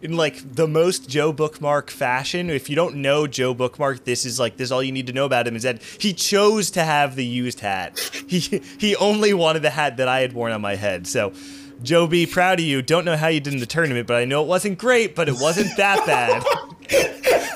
in 0.05 0.19
like 0.19 0.55
the 0.55 0.69
most 0.69 1.09
Joe 1.09 1.33
Bookmark 1.33 1.91
fashion, 1.91 2.51
if 2.51 2.69
you 2.69 2.77
don't 2.77 2.97
know 2.97 3.27
Joe 3.27 3.55
Bookmark, 3.55 4.05
this 4.05 4.27
is 4.27 4.39
like 4.39 4.59
this. 4.59 4.67
Is 4.67 4.73
all 4.73 4.83
you 4.83 4.93
need 4.93 5.07
to 5.07 5.13
know 5.15 5.25
about 5.25 5.49
him 5.49 5.57
is 5.57 5.63
that 5.63 5.83
he 5.83 6.13
chose 6.13 6.71
to 6.73 6.85
have 6.85 7.17
the 7.17 7.25
used 7.25 7.61
hat. 7.61 7.99
He 8.27 8.39
he 8.79 8.95
only 8.97 9.33
wanted 9.35 9.63
the 9.63 9.71
hat 9.71 9.97
that 9.97 10.07
I 10.07 10.21
had 10.21 10.35
worn 10.35 10.53
on 10.53 10.61
my 10.61 10.77
head. 10.77 11.07
So. 11.07 11.33
Joe 11.83 12.07
B, 12.07 12.25
proud 12.25 12.61
of 12.61 12.65
you. 12.65 12.81
Don't 12.81 13.05
know 13.05 13.17
how 13.17 13.27
you 13.27 13.41
did 13.41 13.53
in 13.53 13.59
the 13.59 13.67
tournament, 13.67 14.07
but 14.07 14.17
I 14.17 14.25
know 14.25 14.43
it 14.43 14.47
wasn't 14.47 14.79
great, 14.79 15.15
but 15.15 15.29
it 15.29 15.35
wasn't 15.39 15.77
that 15.77 16.07
bad. 16.07 16.43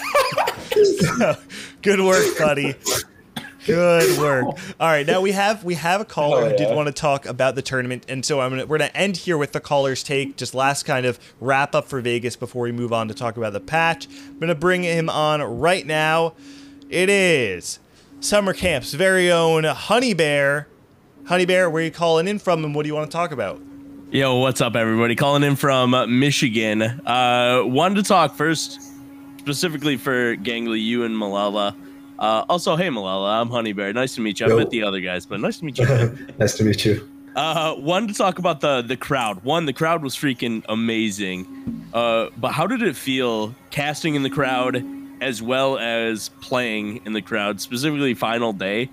So, 0.98 1.36
good 1.82 2.00
work, 2.00 2.38
buddy. 2.38 2.74
Good 3.68 4.18
work. 4.20 4.46
All 4.80 4.88
right, 4.88 5.06
now 5.06 5.20
we 5.20 5.32
have 5.32 5.62
we 5.62 5.74
have 5.74 6.00
a 6.00 6.04
caller 6.04 6.42
Oh, 6.42 6.48
who 6.50 6.56
did 6.56 6.74
want 6.74 6.86
to 6.86 6.92
talk 6.92 7.26
about 7.26 7.54
the 7.54 7.62
tournament, 7.62 8.04
and 8.08 8.24
so 8.24 8.40
I'm 8.40 8.50
gonna 8.50 8.66
we're 8.66 8.78
gonna 8.78 8.90
end 8.94 9.18
here 9.18 9.36
with 9.38 9.52
the 9.52 9.60
caller's 9.60 10.02
take. 10.02 10.36
Just 10.36 10.54
last 10.54 10.84
kind 10.84 11.06
of 11.06 11.18
wrap 11.40 11.74
up 11.74 11.86
for 11.86 12.00
Vegas 12.00 12.34
before 12.34 12.62
we 12.62 12.72
move 12.72 12.92
on 12.92 13.08
to 13.08 13.14
talk 13.14 13.36
about 13.36 13.52
the 13.52 13.60
patch. 13.60 14.08
I'm 14.28 14.38
gonna 14.38 14.54
bring 14.54 14.82
him 14.82 15.08
on 15.08 15.42
right 15.42 15.86
now. 15.86 16.34
It 16.88 17.10
is 17.10 17.78
summer 18.20 18.52
camp's 18.52 18.94
very 18.94 19.30
own 19.30 19.64
Honey 19.64 20.14
Bear. 20.14 20.66
Honey 21.26 21.44
Bear, 21.44 21.68
where 21.68 21.82
are 21.82 21.84
you 21.84 21.90
calling 21.90 22.26
in 22.26 22.38
from, 22.38 22.64
and 22.64 22.74
what 22.74 22.84
do 22.84 22.88
you 22.88 22.94
want 22.94 23.10
to 23.10 23.14
talk 23.14 23.32
about? 23.32 23.60
Yo, 24.10 24.36
what's 24.36 24.62
up, 24.62 24.74
everybody? 24.74 25.14
Calling 25.14 25.42
in 25.42 25.54
from 25.54 25.90
Michigan. 26.18 26.80
Uh, 26.80 27.60
wanted 27.66 27.96
to 27.96 28.02
talk 28.02 28.34
first, 28.34 28.80
specifically 29.38 29.98
for 29.98 30.34
Gangly, 30.36 30.82
you 30.82 31.04
and 31.04 31.14
Milala. 31.14 31.76
Uh, 32.18 32.44
also, 32.48 32.74
hey, 32.76 32.88
Milala, 32.88 33.40
I'm 33.40 33.48
Honey 33.48 33.72
Bear. 33.72 33.92
Nice 33.92 34.14
to 34.16 34.20
meet 34.20 34.40
you. 34.40 34.46
I've 34.46 34.56
met 34.56 34.70
the 34.70 34.82
other 34.82 35.00
guys, 35.00 35.24
but 35.24 35.38
nice 35.40 35.58
to 35.58 35.64
meet 35.64 35.78
you. 35.78 35.86
nice 36.38 36.56
to 36.56 36.64
meet 36.64 36.84
you. 36.84 37.08
uh, 37.36 37.74
wanted 37.78 38.08
to 38.08 38.14
talk 38.14 38.38
about 38.38 38.60
the 38.60 38.82
the 38.82 38.96
crowd. 38.96 39.44
One, 39.44 39.66
the 39.66 39.72
crowd 39.72 40.02
was 40.02 40.16
freaking 40.16 40.64
amazing. 40.68 41.46
Uh, 41.94 42.28
but 42.36 42.52
how 42.52 42.66
did 42.66 42.82
it 42.82 42.96
feel 42.96 43.54
casting 43.70 44.14
in 44.16 44.22
the 44.22 44.30
crowd 44.30 44.84
as 45.20 45.40
well 45.40 45.78
as 45.78 46.28
playing 46.40 47.00
in 47.06 47.12
the 47.12 47.22
crowd, 47.22 47.60
specifically 47.60 48.14
final 48.14 48.52
day? 48.52 48.90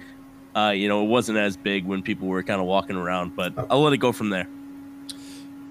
Uh, 0.55 0.69
you 0.69 0.87
know, 0.87 1.03
it 1.03 1.07
wasn't 1.07 1.37
as 1.37 1.57
big 1.57 1.83
when 1.85 2.01
people 2.01 2.27
were 2.27 2.41
kind 2.43 2.61
of 2.61 2.67
walking 2.67 2.95
around, 2.95 3.35
but 3.35 3.53
I'll 3.69 3.81
let 3.81 3.91
it 3.91 3.97
go 3.97 4.11
from 4.13 4.29
there. 4.29 4.47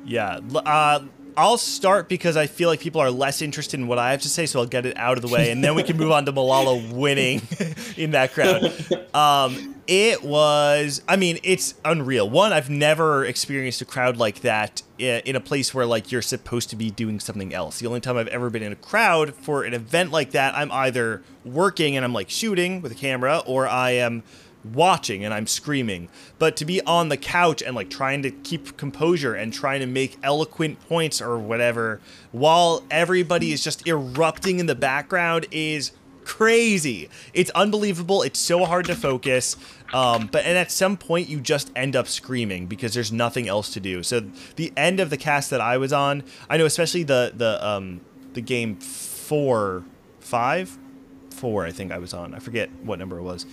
Yeah, 0.05 0.41
uh, 0.55 1.01
I'll 1.37 1.59
start 1.59 2.09
because 2.09 2.37
I 2.37 2.47
feel 2.47 2.69
like 2.69 2.81
people 2.81 3.01
are 3.01 3.11
less 3.11 3.43
interested 3.43 3.81
in 3.81 3.87
what 3.87 3.99
I 3.99 4.13
have 4.13 4.23
to 4.23 4.29
say, 4.29 4.47
so 4.47 4.61
I'll 4.61 4.67
get 4.67 4.87
it 4.87 4.97
out 4.97 5.17
of 5.17 5.23
the 5.23 5.29
way, 5.29 5.51
and 5.51 5.63
then 5.65 5.75
we 5.75 5.83
can 5.83 5.97
move 5.97 6.13
on 6.13 6.25
to 6.27 6.33
Milala 6.33 6.93
winning 6.93 7.43
in 7.97 8.13
that 8.13 8.33
crowd. 8.33 8.73
Um, 9.15 9.75
it 9.87 10.23
was, 10.23 11.03
I 11.09 11.17
mean, 11.17 11.39
it's 11.43 11.75
unreal. 11.85 12.29
One, 12.29 12.53
I've 12.53 12.71
never 12.71 13.25
experienced 13.25 13.83
a 13.83 13.85
crowd 13.85 14.17
like 14.17 14.41
that 14.41 14.83
in 14.99 15.37
a 15.37 15.41
place 15.41 15.75
where 15.75 15.87
like 15.87 16.13
you're 16.13 16.23
supposed 16.23 16.71
to 16.71 16.77
be 16.77 16.91
doing 16.91 17.21
something 17.21 17.53
else. 17.53 17.81
The 17.81 17.87
only 17.87 18.01
time 18.01 18.17
I've 18.17 18.29
ever 18.29 18.49
been 18.49 18.63
in 18.63 18.73
a 18.73 18.77
crowd 18.77 19.35
for 19.35 19.65
an 19.65 19.75
event 19.75 20.11
like 20.11 20.31
that, 20.31 20.55
I'm 20.55 20.71
either 20.73 21.23
working 21.45 21.97
and 21.97 22.05
I'm 22.05 22.13
like 22.13 22.31
shooting 22.31 22.81
with 22.81 22.93
a 22.93 22.97
camera, 22.97 23.43
or 23.45 23.69
I 23.69 23.91
am 23.93 24.23
watching 24.65 25.25
and 25.25 25.35
I'm 25.35 25.47
screaming. 25.47 26.09
But 26.39 26.57
to 26.57 26.65
be 26.65 26.81
on 26.83 27.09
the 27.09 27.17
couch 27.17 27.63
and 27.63 27.77
like 27.77 27.91
trying 27.91 28.23
to 28.23 28.31
keep 28.31 28.77
composure 28.77 29.35
and 29.35 29.53
trying 29.53 29.81
to 29.81 29.87
make 29.87 30.19
eloquent 30.23 30.81
points 30.89 31.21
or 31.21 31.39
whatever 31.39 32.01
while 32.33 32.85
everybody 32.91 33.53
is 33.53 33.63
just 33.63 33.87
erupting 33.87 34.61
in 34.61 34.67
the 34.67 34.75
background 34.75 35.47
is 35.51 35.93
crazy. 36.25 37.09
It's 37.33 37.51
unbelievable. 37.51 38.23
It's 38.23 38.39
so 38.39 38.65
hard 38.65 38.87
to 38.87 38.95
focus. 38.95 39.57
Um, 39.93 40.29
but 40.33 40.45
and 40.45 40.59
at 40.59 40.73
some 40.73 40.97
point 40.97 41.29
you 41.29 41.41
just 41.41 41.71
end 41.77 41.95
up 41.95 42.09
screaming 42.09 42.67
because 42.67 42.95
there's 42.95 43.13
nothing 43.13 43.49
else 43.49 43.73
to 43.75 43.81
do. 43.81 44.03
So 44.03 44.21
the 44.57 44.73
end 44.77 45.01
of 45.01 45.11
the 45.11 45.17
cast 45.17 45.51
that 45.51 45.61
I 45.61 45.77
was 45.77 45.93
on, 45.93 46.25
I 46.49 46.57
know 46.57 46.67
especially 46.67 47.05
the 47.05 47.33
the 47.35 47.65
um 47.65 48.01
the 48.33 48.41
game 48.41 48.77
four, 48.77 49.85
five, 50.21 50.77
four 51.31 51.65
I 51.65 51.71
think 51.71 51.93
I 51.93 51.99
was 51.99 52.13
on. 52.13 52.35
I 52.35 52.39
forget 52.39 52.71
what 52.83 52.99
number 52.99 53.19
it 53.19 53.23
was. 53.23 53.47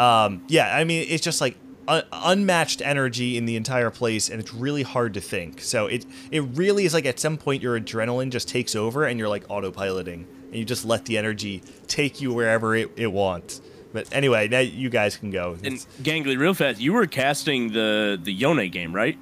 Um, 0.00 0.42
yeah, 0.48 0.74
I 0.76 0.84
mean 0.84 1.06
it's 1.08 1.22
just 1.22 1.40
like 1.40 1.56
un- 1.88 2.04
unmatched 2.12 2.80
energy 2.82 3.36
in 3.36 3.44
the 3.44 3.56
entire 3.56 3.90
place, 3.90 4.28
and 4.30 4.40
it's 4.40 4.54
really 4.54 4.82
hard 4.82 5.14
to 5.14 5.20
think. 5.20 5.60
So 5.60 5.86
it 5.86 6.06
it 6.30 6.40
really 6.40 6.84
is 6.84 6.94
like 6.94 7.06
at 7.06 7.18
some 7.20 7.36
point 7.36 7.62
your 7.62 7.78
adrenaline 7.78 8.30
just 8.30 8.48
takes 8.48 8.74
over, 8.74 9.04
and 9.04 9.18
you're 9.18 9.28
like 9.28 9.46
autopiloting, 9.48 10.24
and 10.46 10.54
you 10.54 10.64
just 10.64 10.84
let 10.84 11.04
the 11.04 11.18
energy 11.18 11.62
take 11.86 12.20
you 12.20 12.32
wherever 12.32 12.74
it, 12.74 12.90
it 12.96 13.08
wants. 13.12 13.60
But 13.92 14.08
anyway, 14.12 14.46
now 14.48 14.60
you 14.60 14.88
guys 14.88 15.16
can 15.16 15.30
go. 15.30 15.58
And 15.64 15.74
Gangly, 16.02 16.38
real 16.38 16.54
fast, 16.54 16.80
you 16.80 16.92
were 16.92 17.06
casting 17.06 17.72
the 17.72 18.18
the 18.22 18.32
Yone 18.32 18.68
game, 18.70 18.94
right? 18.94 19.18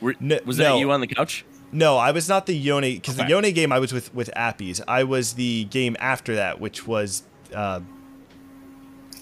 Were, 0.00 0.14
No- 0.20 0.38
was 0.44 0.58
no. 0.58 0.64
that 0.74 0.78
you 0.78 0.90
on 0.90 1.00
the 1.00 1.06
couch? 1.08 1.44
No, 1.72 1.96
I 1.96 2.12
was 2.12 2.28
not 2.28 2.46
the 2.46 2.54
Yone 2.54 2.82
because 2.82 3.16
the 3.16 3.26
Yone 3.26 3.50
game 3.52 3.72
I 3.72 3.80
was 3.80 3.92
with 3.92 4.14
with 4.14 4.30
Appies. 4.36 4.80
I 4.86 5.02
was 5.02 5.32
the 5.34 5.64
game 5.64 5.96
after 5.98 6.36
that, 6.36 6.60
which 6.60 6.86
was 6.86 7.24
uh, 7.52 7.80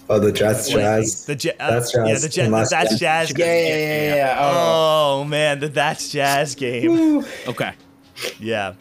Oh, 0.09 0.19
the 0.19 0.31
jazz, 0.31 0.69
jazz. 0.69 1.25
the 1.25 1.35
ja- 1.35 1.51
uh, 1.59 1.71
That's 1.71 1.93
yeah, 1.95 2.03
the 2.03 2.29
ja- 2.33 2.43
and 2.43 2.51
Last 2.51 2.71
that's 2.71 2.99
Dance. 2.99 2.99
jazz. 2.99 3.33
Yeah, 3.37 3.45
yeah, 3.45 3.67
yeah, 3.67 3.77
yeah. 3.77 4.15
yeah. 4.15 4.37
Oh. 4.39 5.19
Oh 5.21 5.23
man, 5.23 5.59
the 5.59 5.69
that's 5.69 6.09
jazz 6.11 6.55
game. 6.55 7.23
Okay. 7.47 7.71
Yeah, 8.39 8.73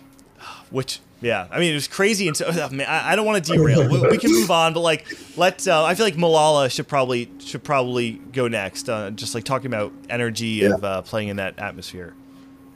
which 0.71 1.01
yeah, 1.21 1.47
I 1.51 1.61
mean 1.61 1.71
it 1.71 1.75
was 1.75 1.87
crazy 1.87 2.27
and 2.27 2.37
so 2.37 2.47
oh, 2.49 2.69
man, 2.71 2.87
I, 2.89 3.13
I 3.13 3.17
don't 3.17 3.25
want 3.25 3.45
to 3.45 3.53
derail. 3.53 3.89
we, 3.89 4.01
we 4.09 4.19
can 4.19 4.33
move 4.33 4.51
on, 4.51 4.75
but 4.75 4.81
like 4.81 5.07
let's. 5.37 5.67
Uh, 5.69 5.85
I 5.85 5.95
feel 5.95 6.05
like 6.07 6.17
Milala 6.17 6.71
should 6.71 6.89
probably 6.89 7.31
should 7.39 7.63
probably 7.63 8.13
go 8.33 8.49
next. 8.49 8.89
Uh, 8.89 9.11
just 9.11 9.35
like 9.35 9.45
talking 9.45 9.67
about 9.69 9.93
energy 10.11 10.65
of 10.65 10.83
uh, 10.83 11.03
playing 11.03 11.29
in 11.29 11.37
that 11.37 11.59
atmosphere. 11.59 12.15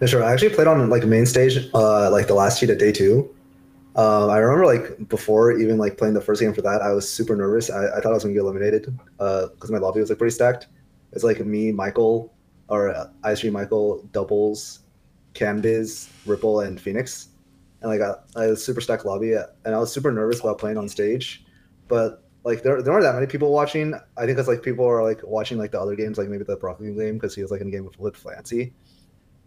Yeah, 0.01 0.07
sure. 0.07 0.22
I 0.22 0.32
actually 0.32 0.51
played 0.51 0.68
on 0.68 0.88
like 0.88 1.05
main 1.05 1.26
stage, 1.26 1.59
uh, 1.74 2.11
like 2.11 2.28
the 2.28 2.34
last 2.34 2.61
heat 2.61 2.70
at 2.70 2.78
day 2.78 2.92
two. 2.92 3.28
Um, 3.97 4.28
I 4.28 4.38
remember 4.38 4.66
like 4.66 5.09
before 5.09 5.53
even 5.53 5.78
like 5.78 5.97
playing 5.97 6.12
the 6.12 6.20
first 6.20 6.42
game 6.42 6.53
for 6.53 6.61
that, 6.62 6.82
I 6.82 6.92
was 6.92 7.11
super 7.11 7.34
nervous. 7.34 7.70
I, 7.70 7.86
I 7.97 8.01
thought 8.01 8.11
I 8.11 8.14
was 8.14 8.24
gonna 8.24 8.34
get 8.34 8.40
eliminated 8.40 8.94
because 9.16 9.70
my 9.70 9.78
lobby 9.78 10.01
was 10.01 10.11
like 10.11 10.18
pretty 10.18 10.34
stacked. 10.34 10.68
It's 11.12 11.24
like 11.24 11.40
me, 11.40 11.72
Michael, 11.72 12.34
or 12.68 12.90
uh, 12.90 13.09
ISG 13.24 13.51
Michael, 13.51 14.07
doubles, 14.12 14.80
Cambiz, 15.32 16.11
Ripple, 16.26 16.61
and 16.61 16.78
Phoenix, 16.78 17.28
and 17.80 17.90
like 17.90 18.03
I, 18.03 18.14
I 18.38 18.47
a 18.47 18.57
super 18.57 18.82
stacked 18.82 19.07
lobby, 19.07 19.32
and 19.32 19.74
I 19.74 19.78
was 19.78 19.90
super 19.90 20.12
nervous 20.12 20.40
about 20.40 20.59
playing 20.59 20.76
on 20.76 20.90
stage. 20.90 21.47
But 21.88 22.22
like 22.44 22.62
there, 22.62 22.82
there 22.82 22.92
aren't 22.92 23.05
that 23.05 23.14
many 23.14 23.26
people 23.26 23.51
watching. 23.51 23.94
I 24.18 24.26
think 24.26 24.38
it's 24.38 24.49
like 24.49 24.62
people 24.62 24.84
are 24.84 25.03
like 25.03 25.22
watching 25.24 25.57
like 25.57 25.70
the 25.70 25.80
other 25.80 25.97
games, 25.97 26.18
like 26.18 26.28
maybe 26.28 26.44
the 26.44 26.57
Broccoli 26.57 26.92
game 26.92 27.14
because 27.14 27.34
he 27.34 27.40
was 27.40 27.51
like 27.51 27.62
in 27.62 27.68
a 27.68 27.70
game 27.70 27.86
with 27.86 27.99
with 27.99 28.14
Flancy. 28.14 28.74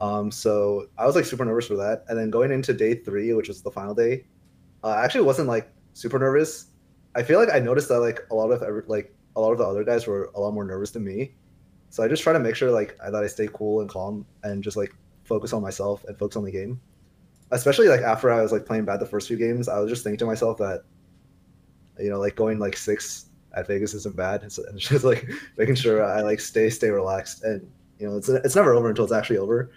Um, 0.02 0.32
so 0.32 0.88
I 0.97 1.06
was 1.06 1.16
like 1.16 1.26
super 1.26 1.45
nervous 1.45 1.68
for 1.68 1.76
that. 1.76 2.06
And 2.08 2.18
then 2.18 2.32
going 2.32 2.52
into 2.52 2.74
day 2.74 2.95
three, 2.95 3.32
which 3.34 3.47
was 3.47 3.62
the 3.62 3.70
final 3.72 3.93
day, 3.93 4.26
uh, 4.84 4.88
I 4.88 5.03
actually 5.03 5.21
wasn't 5.21 5.47
like 5.47 5.71
super 5.93 6.19
nervous. 6.19 6.67
I 7.15 7.23
feel 7.23 7.39
like 7.39 7.53
I 7.53 7.59
noticed 7.59 7.89
that 7.89 7.99
like 7.99 8.21
a 8.32 8.36
lot 8.36 8.51
of 8.51 8.61
every, 8.63 8.84
like 8.88 9.13
a 9.36 9.41
lot 9.41 9.51
of 9.51 9.57
the 9.57 9.65
other 9.65 9.84
guys 9.84 10.07
were 10.07 10.32
a 10.36 10.39
lot 10.39 10.53
more 10.53 10.63
nervous 10.63 10.91
than 10.91 11.03
me. 11.03 11.34
So 11.89 12.03
I 12.03 12.07
just 12.07 12.23
try 12.23 12.34
to 12.34 12.39
make 12.39 12.55
sure 12.55 12.71
like 12.71 12.97
I 13.03 13.09
thought 13.09 13.23
I 13.23 13.27
stay 13.27 13.49
cool 13.51 13.82
and 13.82 13.89
calm 13.89 14.25
and 14.43 14.63
just 14.63 14.77
like 14.77 14.93
focus 15.23 15.53
on 15.53 15.61
myself 15.61 16.03
and 16.07 16.17
focus 16.17 16.38
on 16.38 16.43
the 16.43 16.51
game. 16.51 16.80
Especially 17.51 17.88
like 17.88 18.01
after 18.01 18.32
I 18.32 18.41
was 18.41 18.51
like 18.51 18.65
playing 18.65 18.86
bad 18.86 18.99
the 18.99 19.05
first 19.05 19.27
few 19.27 19.38
games, 19.38 19.67
I 19.67 19.80
was 19.80 19.89
just 19.89 20.03
thinking 20.03 20.19
to 20.19 20.25
myself 20.25 20.57
that 20.59 20.84
you 21.99 22.09
know 22.09 22.19
like 22.19 22.36
going 22.36 22.59
like 22.59 22.77
six 22.77 23.25
at 23.53 23.67
Vegas 23.67 23.93
isn't 23.93 24.15
bad. 24.15 24.43
It's, 24.43 24.57
it's 24.73 24.88
just 24.88 25.03
like 25.03 25.30
making 25.57 25.75
sure 25.75 26.03
I 26.03 26.21
like 26.21 26.39
stay 26.39 26.69
stay 26.69 26.89
relaxed 26.89 27.43
and 27.43 27.67
you 27.97 28.07
know 28.07 28.17
it's 28.17 28.30
it's 28.30 28.55
never 28.55 28.73
over 28.73 28.89
until 28.89 29.05
it's 29.05 29.13
actually 29.13 29.38
over. 29.38 29.71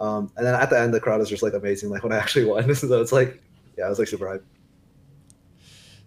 Um, 0.00 0.32
and 0.36 0.44
then 0.44 0.54
at 0.54 0.68
the 0.68 0.78
end, 0.78 0.92
the 0.92 1.00
crowd 1.00 1.20
is 1.20 1.28
just 1.28 1.42
like 1.42 1.54
amazing. 1.54 1.90
Like 1.90 2.02
when 2.02 2.12
I 2.12 2.18
actually 2.18 2.44
won, 2.44 2.74
so 2.74 3.00
it's 3.00 3.12
like, 3.12 3.40
yeah, 3.76 3.86
I 3.86 3.88
was 3.88 3.98
like 3.98 4.08
super 4.08 4.26
hyped. 4.26 4.42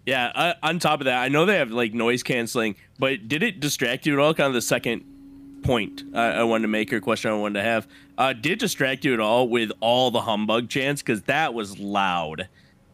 Yeah. 0.04 0.30
Uh, 0.34 0.54
on 0.62 0.78
top 0.78 1.00
of 1.00 1.06
that, 1.06 1.20
I 1.20 1.28
know 1.28 1.44
they 1.46 1.56
have 1.56 1.70
like 1.70 1.92
noise 1.92 2.22
canceling, 2.22 2.76
but 2.98 3.28
did 3.28 3.42
it 3.42 3.60
distract 3.60 4.06
you 4.06 4.12
at 4.14 4.18
all? 4.20 4.34
Kind 4.34 4.46
of 4.48 4.54
the 4.54 4.62
second 4.62 5.04
point 5.62 6.04
uh, 6.14 6.18
I 6.18 6.44
wanted 6.44 6.62
to 6.62 6.68
make 6.68 6.92
or 6.92 7.00
question 7.00 7.30
I 7.30 7.34
wanted 7.34 7.60
to 7.60 7.64
have. 7.64 7.88
Uh, 8.16 8.32
did 8.32 8.52
it 8.52 8.58
distract 8.60 9.04
you 9.04 9.12
at 9.14 9.20
all 9.20 9.48
with 9.48 9.72
all 9.80 10.10
the 10.10 10.20
humbug 10.20 10.68
chants? 10.68 11.02
Because 11.02 11.22
that 11.22 11.54
was 11.54 11.78
loud. 11.78 12.48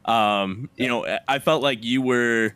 Um, 0.07 0.70
you 0.77 0.89
know, 0.89 1.18
I 1.29 1.39
felt 1.39 1.62
like 1.62 1.85
you 1.85 2.03
were 2.03 2.55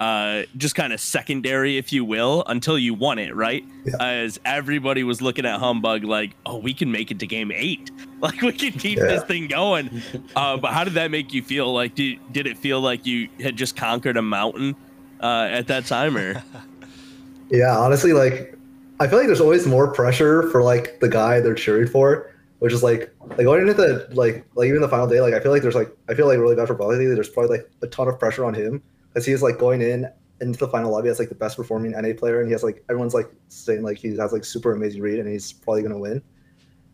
uh, 0.00 0.42
just 0.56 0.74
kind 0.74 0.92
of 0.92 1.00
secondary, 1.00 1.76
if 1.76 1.92
you 1.92 2.04
will, 2.04 2.44
until 2.46 2.78
you 2.78 2.94
won 2.94 3.18
it, 3.18 3.34
right? 3.34 3.64
Yeah. 3.84 3.94
As 4.00 4.38
everybody 4.44 5.02
was 5.02 5.20
looking 5.20 5.44
at 5.44 5.58
Humbug 5.58 6.04
like, 6.04 6.32
oh, 6.46 6.58
we 6.58 6.72
can 6.72 6.92
make 6.92 7.10
it 7.10 7.18
to 7.20 7.26
game 7.26 7.50
eight. 7.52 7.90
Like, 8.20 8.42
we 8.42 8.50
can 8.50 8.72
keep 8.72 8.98
Yeah. 8.98 9.04
this 9.06 9.22
thing 9.24 9.46
going. 9.46 10.02
Uh, 10.36 10.56
but 10.56 10.72
how 10.72 10.82
did 10.82 10.94
that 10.94 11.10
make 11.12 11.32
you 11.32 11.40
feel? 11.42 11.72
Like, 11.72 11.94
did, 11.94 12.18
did 12.32 12.48
it 12.48 12.58
feel 12.58 12.80
like 12.80 13.06
you 13.06 13.28
had 13.40 13.54
just 13.56 13.76
conquered 13.76 14.16
a 14.16 14.22
mountain 14.22 14.74
uh, 15.20 15.46
at 15.50 15.68
that 15.68 15.86
time? 15.86 16.16
Or, 16.16 16.42
Yeah, 17.50 17.76
honestly, 17.78 18.12
like 18.12 18.54
I 19.00 19.06
feel 19.08 19.18
like 19.18 19.26
there's 19.28 19.40
always 19.40 19.66
more 19.66 19.92
pressure 19.92 20.50
for 20.50 20.62
like 20.62 21.00
the 21.00 21.08
guy 21.08 21.40
they're 21.40 21.54
cheering 21.54 21.86
for, 21.86 22.30
which 22.58 22.72
is 22.72 22.82
like 22.82 23.14
like 23.30 23.38
going 23.44 23.60
into 23.62 23.74
the 23.74 24.08
like 24.12 24.44
like 24.54 24.68
even 24.68 24.80
the 24.82 24.88
final 24.88 25.06
day. 25.06 25.20
Like 25.20 25.34
I 25.34 25.40
feel 25.40 25.52
like 25.52 25.62
there's 25.62 25.74
like 25.74 25.90
I 26.08 26.14
feel 26.14 26.26
like 26.26 26.38
really 26.38 26.56
bad 26.56 26.66
for 26.66 26.74
Bali. 26.74 26.96
There's 27.06 27.28
probably 27.28 27.58
like 27.58 27.70
a 27.82 27.86
ton 27.86 28.08
of 28.08 28.18
pressure 28.18 28.44
on 28.44 28.52
him 28.54 28.82
because 29.18 29.26
he's 29.26 29.42
like 29.42 29.58
going 29.58 29.82
in 29.82 30.08
into 30.40 30.60
the 30.60 30.68
final 30.68 30.92
lobby 30.92 31.08
as 31.08 31.18
like 31.18 31.28
the 31.28 31.34
best 31.34 31.56
performing 31.56 31.90
NA 31.90 32.12
player, 32.16 32.38
and 32.38 32.46
he 32.46 32.52
has 32.52 32.62
like 32.62 32.84
everyone's 32.88 33.14
like 33.14 33.28
saying 33.48 33.82
like 33.82 33.98
he 33.98 34.16
has 34.16 34.32
like 34.32 34.44
super 34.44 34.70
amazing 34.70 35.02
read, 35.02 35.18
and 35.18 35.28
he's 35.28 35.52
probably 35.52 35.82
gonna 35.82 35.98
win. 35.98 36.22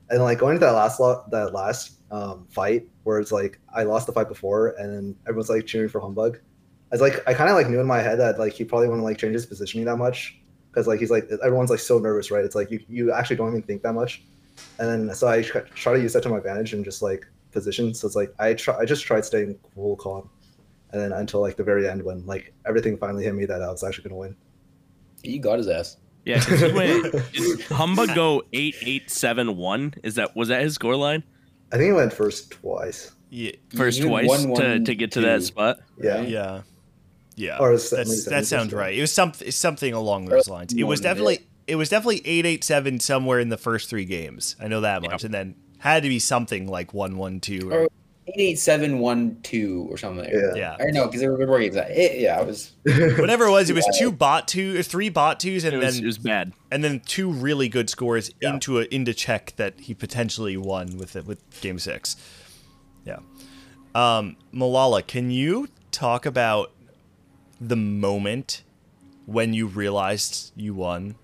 And 0.09 0.23
like 0.23 0.39
going 0.39 0.55
into 0.55 0.65
that 0.65 0.73
last 0.73 0.99
lo- 1.01 1.23
that 1.31 1.53
last 1.53 1.99
um, 2.11 2.47
fight 2.49 2.89
where 3.03 3.21
it's 3.21 3.31
like 3.31 3.61
I 3.75 3.83
lost 3.83 4.07
the 4.07 4.13
fight 4.13 4.29
before, 4.29 4.69
and 4.79 5.15
everyone's 5.29 5.51
like 5.51 5.67
cheering 5.67 5.91
for 5.91 6.01
Humbug. 6.01 6.39
I 6.39 6.95
was 6.95 7.03
like 7.03 7.23
I 7.29 7.35
kind 7.35 7.51
of 7.51 7.57
like 7.57 7.69
knew 7.69 7.79
in 7.79 7.87
my 7.87 8.01
head 8.01 8.19
that 8.21 8.39
like 8.39 8.55
he 8.55 8.65
probably 8.65 8.89
wouldn't 8.89 9.05
like 9.05 9.19
change 9.19 9.35
his 9.35 9.45
positioning 9.45 9.85
that 9.85 9.97
much 9.97 10.41
because 10.71 10.87
like 10.87 11.01
he's 11.01 11.11
like 11.11 11.29
everyone's 11.45 11.69
like 11.69 11.81
so 11.81 11.99
nervous, 11.99 12.31
right? 12.31 12.43
It's 12.43 12.55
like 12.55 12.71
you 12.71 12.81
you 12.89 13.13
actually 13.13 13.37
don't 13.37 13.49
even 13.49 13.63
think 13.63 13.83
that 13.83 13.93
much. 13.93 14.23
And 14.79 14.89
then 14.89 15.15
so 15.15 15.29
I 15.29 15.43
try 15.43 15.93
to 15.93 16.01
use 16.01 16.15
that 16.15 16.23
to 16.23 16.31
my 16.31 16.39
advantage 16.39 16.73
and 16.73 16.87
just 16.87 17.03
like 17.03 17.27
position. 17.53 17.93
So 17.93 18.07
it's 18.07 18.17
like 18.17 18.33
I 18.39 18.55
try 18.55 18.79
I 18.79 18.87
just 18.87 19.05
tried 19.05 19.27
staying 19.27 19.59
cool, 19.75 19.97
calm, 19.97 20.31
and 20.95 21.03
then 21.03 21.13
until 21.13 21.41
like 21.41 21.57
the 21.57 21.65
very 21.65 21.87
end 21.89 22.03
when 22.03 22.25
like 22.25 22.55
everything 22.67 22.97
finally 22.97 23.25
hit 23.25 23.35
me 23.35 23.45
that 23.45 23.61
I 23.61 23.71
was 23.71 23.83
actually 23.85 24.05
gonna 24.05 24.21
win. 24.21 24.37
He 25.23 25.39
got 25.39 25.59
his 25.59 25.69
ass. 25.69 25.97
yeah, 26.25 26.41
'cause 26.41 26.61
he 26.61 26.73
went, 26.73 27.13
did 27.33 27.61
Humbug 27.63 28.15
go 28.15 28.43
8871? 28.53 29.95
Is 30.03 30.15
that, 30.17 30.35
was 30.37 30.49
that 30.49 30.63
his 30.63 30.75
score 30.75 30.97
line? 30.97 31.23
I 31.73 31.77
think 31.77 31.87
he 31.89 31.93
went 31.93 32.13
first 32.13 32.51
twice. 32.51 33.13
Yeah. 33.31 33.53
First 33.75 33.99
You 33.99 34.07
twice 34.09 34.29
won 34.29 34.41
to, 34.43 34.49
one, 34.49 34.85
to 34.85 34.95
get 34.95 35.13
to 35.13 35.21
two. 35.21 35.27
that 35.27 35.43
spot? 35.43 35.79
Yeah. 36.01 36.21
Yeah. 36.23 36.63
Yeah. 37.37 37.59
Or 37.59 37.73
is 37.73 37.91
that- 37.91 37.97
That's, 37.97 38.25
that 38.25 38.31
that 38.31 38.43
is 38.43 38.49
sounds 38.49 38.73
right. 38.73 38.81
right. 38.81 38.99
It 38.99 39.01
was 39.01 39.13
something 39.13 39.51
something 39.51 39.93
along 39.93 40.27
those 40.27 40.49
lines. 40.49 40.73
It 40.73 40.85
was 40.85 41.01
One 41.01 41.03
minute. 41.03 41.15
definitely 41.15 41.47
it 41.67 41.77
was 41.77 41.89
definitely 41.89 42.19
887 42.27 43.01
somewhere 43.01 43.41
in 43.41 43.49
the 43.49 43.57
first 43.57 43.89
3 43.91 44.05
games. 44.05 44.55
I 44.61 44.69
know 44.69 44.83
that 44.83 45.03
much. 45.03 45.25
And 45.25 45.33
then 45.35 45.57
had 45.79 46.03
to 46.05 46.09
be 46.09 46.19
something 46.19 46.69
like 46.69 46.93
112 46.95 47.73
or 47.73 47.85
Or- 47.85 47.89
Eight 48.27 48.41
eight 48.41 48.59
seven 48.59 49.01
one 49.01 49.39
two 49.43 49.87
or 49.91 49.99
something. 49.99 50.29
Yeah. 50.33 50.55
yeah. 50.55 50.77
I 50.81 50.91
know 50.91 51.07
because 51.07 51.21
there 51.21 51.31
were 51.33 51.47
more 51.47 51.59
games. 51.61 51.75
That, 51.75 51.91
it, 51.91 52.19
yeah, 52.21 52.41
it 52.41 52.47
was. 52.47 52.73
Whatever 52.85 53.45
it 53.47 53.51
was, 53.51 53.69
it 53.69 53.77
was 53.77 53.87
two 53.99 54.11
bot 54.11 54.49
two 54.49 54.79
or 54.79 54.83
three 54.83 55.11
bot 55.11 55.41
twos 55.41 55.65
and 55.65 55.75
It 55.75 55.79
was, 55.85 55.97
then 55.97 56.05
it 56.05 56.07
was 56.07 56.19
bad. 56.19 56.53
and 56.71 56.83
then 56.83 57.01
two 57.01 57.31
really 57.31 57.69
good 57.69 57.91
scores 57.91 58.31
Yeah. 58.41 58.55
into 58.55 58.81
a 58.81 58.85
into 58.85 59.13
check 59.13 59.53
that 59.57 59.79
he 59.81 59.93
potentially 59.95 60.57
won 60.57 60.97
with 60.97 61.17
it 61.17 61.27
with 61.27 61.39
game 61.61 61.79
six. 61.79 62.17
Yeah. 63.05 63.19
Um, 63.95 64.37
Milala, 64.55 65.07
can 65.07 65.31
you 65.31 65.69
talk 65.93 66.25
about 66.25 66.73
the 67.61 67.77
moment 67.77 68.63
when 69.27 69.53
you 69.53 69.67
realized 69.67 70.51
you 70.57 70.73
won? 70.75 71.17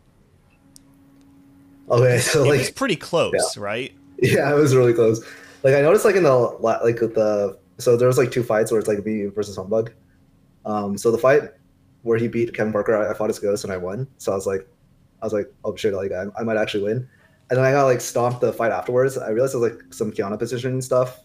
Okay, 1.90 2.18
so 2.18 2.44
it 2.44 2.48
like 2.48 2.58
was 2.58 2.70
pretty 2.70 2.96
close, 2.96 3.56
right? 3.56 3.92
Yeah, 4.22 4.52
it 4.52 4.54
was 4.54 4.76
really 4.76 4.92
close. 4.92 5.24
Like 5.62 5.74
I 5.74 5.82
noticed, 5.82 6.04
like 6.04 6.16
in 6.16 6.22
the 6.22 6.34
like 6.34 7.00
with 7.00 7.14
the 7.14 7.58
so 7.78 7.96
there 7.96 8.08
was 8.08 8.18
like 8.18 8.30
two 8.30 8.42
fights 8.42 8.70
where 8.70 8.78
it's 8.78 8.88
like 8.88 9.04
me 9.04 9.26
versus 9.26 9.56
Humbug. 9.56 9.92
Um, 10.64 10.96
so 10.96 11.10
the 11.10 11.18
fight 11.18 11.42
where 12.02 12.18
he 12.18 12.28
beat 12.28 12.54
Kevin 12.54 12.72
Parker, 12.72 12.96
I, 12.96 13.10
I 13.10 13.14
fought 13.14 13.28
his 13.28 13.38
ghost 13.38 13.64
and 13.64 13.72
I 13.72 13.76
won. 13.76 14.06
So 14.18 14.32
I 14.32 14.34
was 14.34 14.46
like, 14.46 14.68
I 15.22 15.26
was 15.26 15.32
like, 15.32 15.52
oh 15.64 15.76
shit, 15.76 15.92
like 15.94 16.12
I, 16.12 16.26
I 16.38 16.42
might 16.42 16.56
actually 16.56 16.84
win. 16.84 17.08
And 17.50 17.58
then 17.58 17.64
I 17.64 17.72
got 17.72 17.84
like 17.84 18.00
stomped 18.00 18.40
the 18.40 18.52
fight 18.52 18.72
afterwards. 18.72 19.18
I 19.18 19.30
realized 19.30 19.54
was 19.54 19.70
like 19.70 19.92
some 19.92 20.12
Qiyana 20.12 20.38
position 20.38 20.80
stuff. 20.80 21.20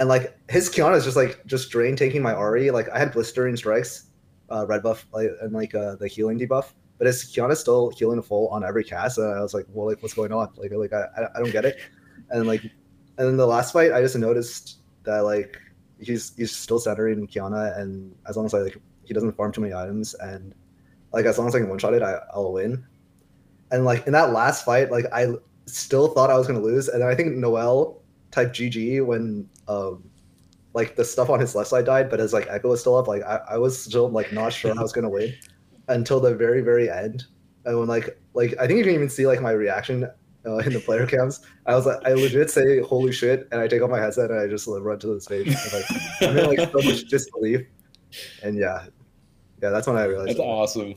And 0.00 0.08
like 0.08 0.36
his 0.50 0.68
Qiyana 0.68 0.96
is 0.96 1.04
just 1.04 1.16
like 1.16 1.44
just 1.46 1.70
drain 1.70 1.96
taking 1.96 2.22
my 2.22 2.34
Ahri. 2.34 2.72
Like 2.72 2.88
I 2.90 2.98
had 2.98 3.12
blistering 3.12 3.56
strikes, 3.56 4.06
uh, 4.50 4.66
red 4.66 4.82
buff, 4.82 5.06
like 5.12 5.30
and 5.40 5.52
like 5.52 5.74
uh, 5.74 5.96
the 5.96 6.08
healing 6.08 6.38
debuff. 6.38 6.72
But 6.98 7.06
his 7.06 7.24
Qiyana 7.24 7.56
still 7.56 7.90
healing 7.90 8.20
full 8.22 8.48
on 8.48 8.64
every 8.64 8.84
cast. 8.84 9.18
And 9.18 9.32
I 9.32 9.40
was 9.40 9.54
like, 9.54 9.66
well, 9.68 9.86
like 9.86 10.02
what's 10.02 10.14
going 10.14 10.32
on? 10.32 10.50
Like 10.56 10.72
like 10.72 10.92
I- 10.92 11.28
I 11.34 11.38
don't 11.38 11.52
get 11.52 11.64
it. 11.64 11.78
And 12.30 12.46
like 12.46 12.62
and 13.18 13.26
then 13.26 13.36
the 13.36 13.46
last 13.46 13.72
fight, 13.72 13.92
I 13.92 14.00
just 14.00 14.16
noticed 14.16 14.78
that 15.02 15.20
like 15.20 15.58
he's 16.00 16.34
he's 16.36 16.54
still 16.54 16.78
centering 16.78 17.26
Qiyana, 17.26 17.78
and 17.78 18.14
as 18.28 18.36
long 18.36 18.46
as 18.46 18.54
I 18.54 18.60
like 18.60 18.78
he 19.04 19.12
doesn't 19.12 19.32
farm 19.32 19.52
too 19.52 19.60
many 19.60 19.74
items, 19.74 20.14
and 20.14 20.54
like 21.12 21.26
as 21.26 21.36
long 21.36 21.48
as 21.48 21.54
I 21.54 21.58
can 21.58 21.68
one 21.68 21.78
shot 21.78 21.94
it, 21.94 22.02
I, 22.02 22.18
I'll 22.32 22.52
win. 22.52 22.84
And 23.72 23.84
like 23.84 24.06
in 24.06 24.12
that 24.12 24.32
last 24.32 24.64
fight, 24.64 24.90
like 24.92 25.06
I 25.12 25.34
still 25.66 26.08
thought 26.08 26.30
I 26.30 26.38
was 26.38 26.46
gonna 26.46 26.60
lose, 26.60 26.88
and 26.88 27.02
I 27.02 27.16
think 27.16 27.34
Noel 27.34 28.00
typed 28.30 28.54
GG 28.54 29.04
when 29.04 29.48
um 29.66 30.08
like 30.74 30.94
the 30.94 31.04
stuff 31.04 31.28
on 31.28 31.40
his 31.40 31.56
left 31.56 31.70
side 31.70 31.86
died, 31.86 32.10
but 32.10 32.20
his 32.20 32.32
like 32.32 32.46
Ekko 32.48 32.70
was 32.70 32.80
still 32.80 32.96
up. 32.96 33.08
Like 33.08 33.24
I, 33.24 33.40
I 33.50 33.58
was 33.58 33.82
still 33.82 34.08
like 34.08 34.32
not 34.32 34.52
sure 34.52 34.78
I 34.78 34.80
was 34.80 34.92
gonna 34.92 35.10
win 35.10 35.34
until 35.88 36.20
the 36.20 36.36
very 36.36 36.60
very 36.60 36.88
end, 36.88 37.24
and 37.64 37.76
when 37.80 37.88
like 37.88 38.16
like 38.34 38.54
I 38.60 38.68
think 38.68 38.78
you 38.78 38.84
can 38.84 38.94
even 38.94 39.10
see 39.10 39.26
like 39.26 39.42
my 39.42 39.50
reaction 39.50 40.08
uh, 40.48 40.56
in 40.58 40.72
the 40.72 40.80
player 40.80 41.06
cams. 41.06 41.40
I 41.66 41.74
was 41.74 41.86
like, 41.86 41.98
I 42.04 42.14
legit 42.14 42.50
say 42.50 42.80
"Holy 42.80 43.12
shit!" 43.12 43.46
and 43.52 43.60
I 43.60 43.68
take 43.68 43.82
off 43.82 43.90
my 43.90 44.00
headset 44.00 44.30
and 44.30 44.40
I 44.40 44.46
just 44.46 44.66
like, 44.66 44.82
run 44.82 44.98
to 45.00 45.06
the 45.08 45.20
stage. 45.20 45.54
I'm 46.22 46.36
in 46.36 46.46
like 46.46 46.70
so 46.70 46.80
much 46.82 47.04
disbelief, 47.04 47.66
and 48.42 48.56
yeah, 48.56 48.86
yeah, 49.62 49.70
that's 49.70 49.86
when 49.86 49.96
I 49.96 50.04
realized. 50.04 50.30
That's 50.30 50.40
awesome. 50.40 50.94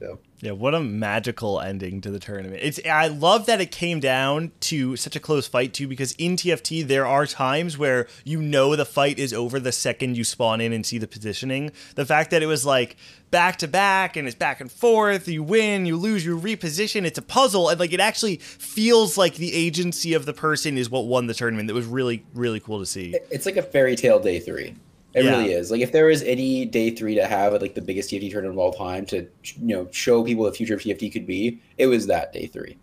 Yeah, 0.00 0.14
what 0.50 0.74
a 0.74 0.80
magical 0.80 1.60
ending 1.60 2.00
to 2.00 2.10
the 2.10 2.18
tournament. 2.18 2.58
It's 2.62 2.80
I 2.84 3.06
love 3.06 3.46
that 3.46 3.60
it 3.60 3.70
came 3.70 4.00
down 4.00 4.50
to 4.60 4.96
such 4.96 5.14
a 5.14 5.20
close 5.20 5.46
fight 5.46 5.72
too 5.72 5.86
because 5.86 6.12
in 6.12 6.34
TFT 6.34 6.84
there 6.84 7.06
are 7.06 7.26
times 7.26 7.78
where 7.78 8.08
you 8.24 8.42
know 8.42 8.74
the 8.74 8.84
fight 8.84 9.20
is 9.20 9.32
over 9.32 9.60
the 9.60 9.70
second 9.70 10.16
you 10.16 10.24
spawn 10.24 10.60
in 10.60 10.72
and 10.72 10.84
see 10.84 10.98
the 10.98 11.06
positioning. 11.06 11.70
The 11.94 12.04
fact 12.04 12.32
that 12.32 12.42
it 12.42 12.46
was 12.46 12.66
like 12.66 12.96
back 13.30 13.56
to 13.58 13.68
back 13.68 14.16
and 14.16 14.26
it's 14.26 14.36
back 14.36 14.60
and 14.60 14.70
forth, 14.70 15.28
you 15.28 15.44
win, 15.44 15.86
you 15.86 15.96
lose, 15.96 16.24
you 16.24 16.36
reposition, 16.36 17.04
it's 17.04 17.18
a 17.18 17.22
puzzle 17.22 17.68
and 17.68 17.78
like 17.78 17.92
it 17.92 18.00
actually 18.00 18.38
feels 18.38 19.16
like 19.16 19.36
the 19.36 19.54
agency 19.54 20.12
of 20.12 20.26
the 20.26 20.32
person 20.32 20.76
is 20.76 20.90
what 20.90 21.06
won 21.06 21.28
the 21.28 21.34
tournament. 21.34 21.68
That 21.68 21.74
was 21.74 21.86
really 21.86 22.24
really 22.34 22.58
cool 22.58 22.80
to 22.80 22.86
see. 22.86 23.14
It's 23.30 23.46
like 23.46 23.56
a 23.56 23.62
fairy 23.62 23.94
tale 23.94 24.18
day 24.18 24.40
three. 24.40 24.74
It 25.14 25.24
Yeah. 25.24 25.32
really 25.38 25.52
is. 25.52 25.70
Like 25.70 25.80
if 25.80 25.92
there 25.92 26.06
was 26.06 26.22
any 26.22 26.64
day 26.64 26.90
three 26.90 27.14
to 27.16 27.26
have 27.26 27.52
like 27.60 27.74
the 27.74 27.82
biggest 27.82 28.10
TFT 28.10 28.30
tournament 28.30 28.54
of 28.54 28.58
all 28.58 28.72
time 28.72 29.04
to 29.06 29.26
you 29.42 29.76
know 29.76 29.88
show 29.90 30.24
people 30.24 30.44
the 30.44 30.52
future 30.52 30.74
of 30.74 30.80
TFT 30.80 31.12
could 31.12 31.26
be, 31.26 31.60
it 31.78 31.86
was 31.86 32.06
that 32.06 32.32
day 32.32 32.46
three. 32.46 32.76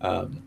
Um, 0.00 0.42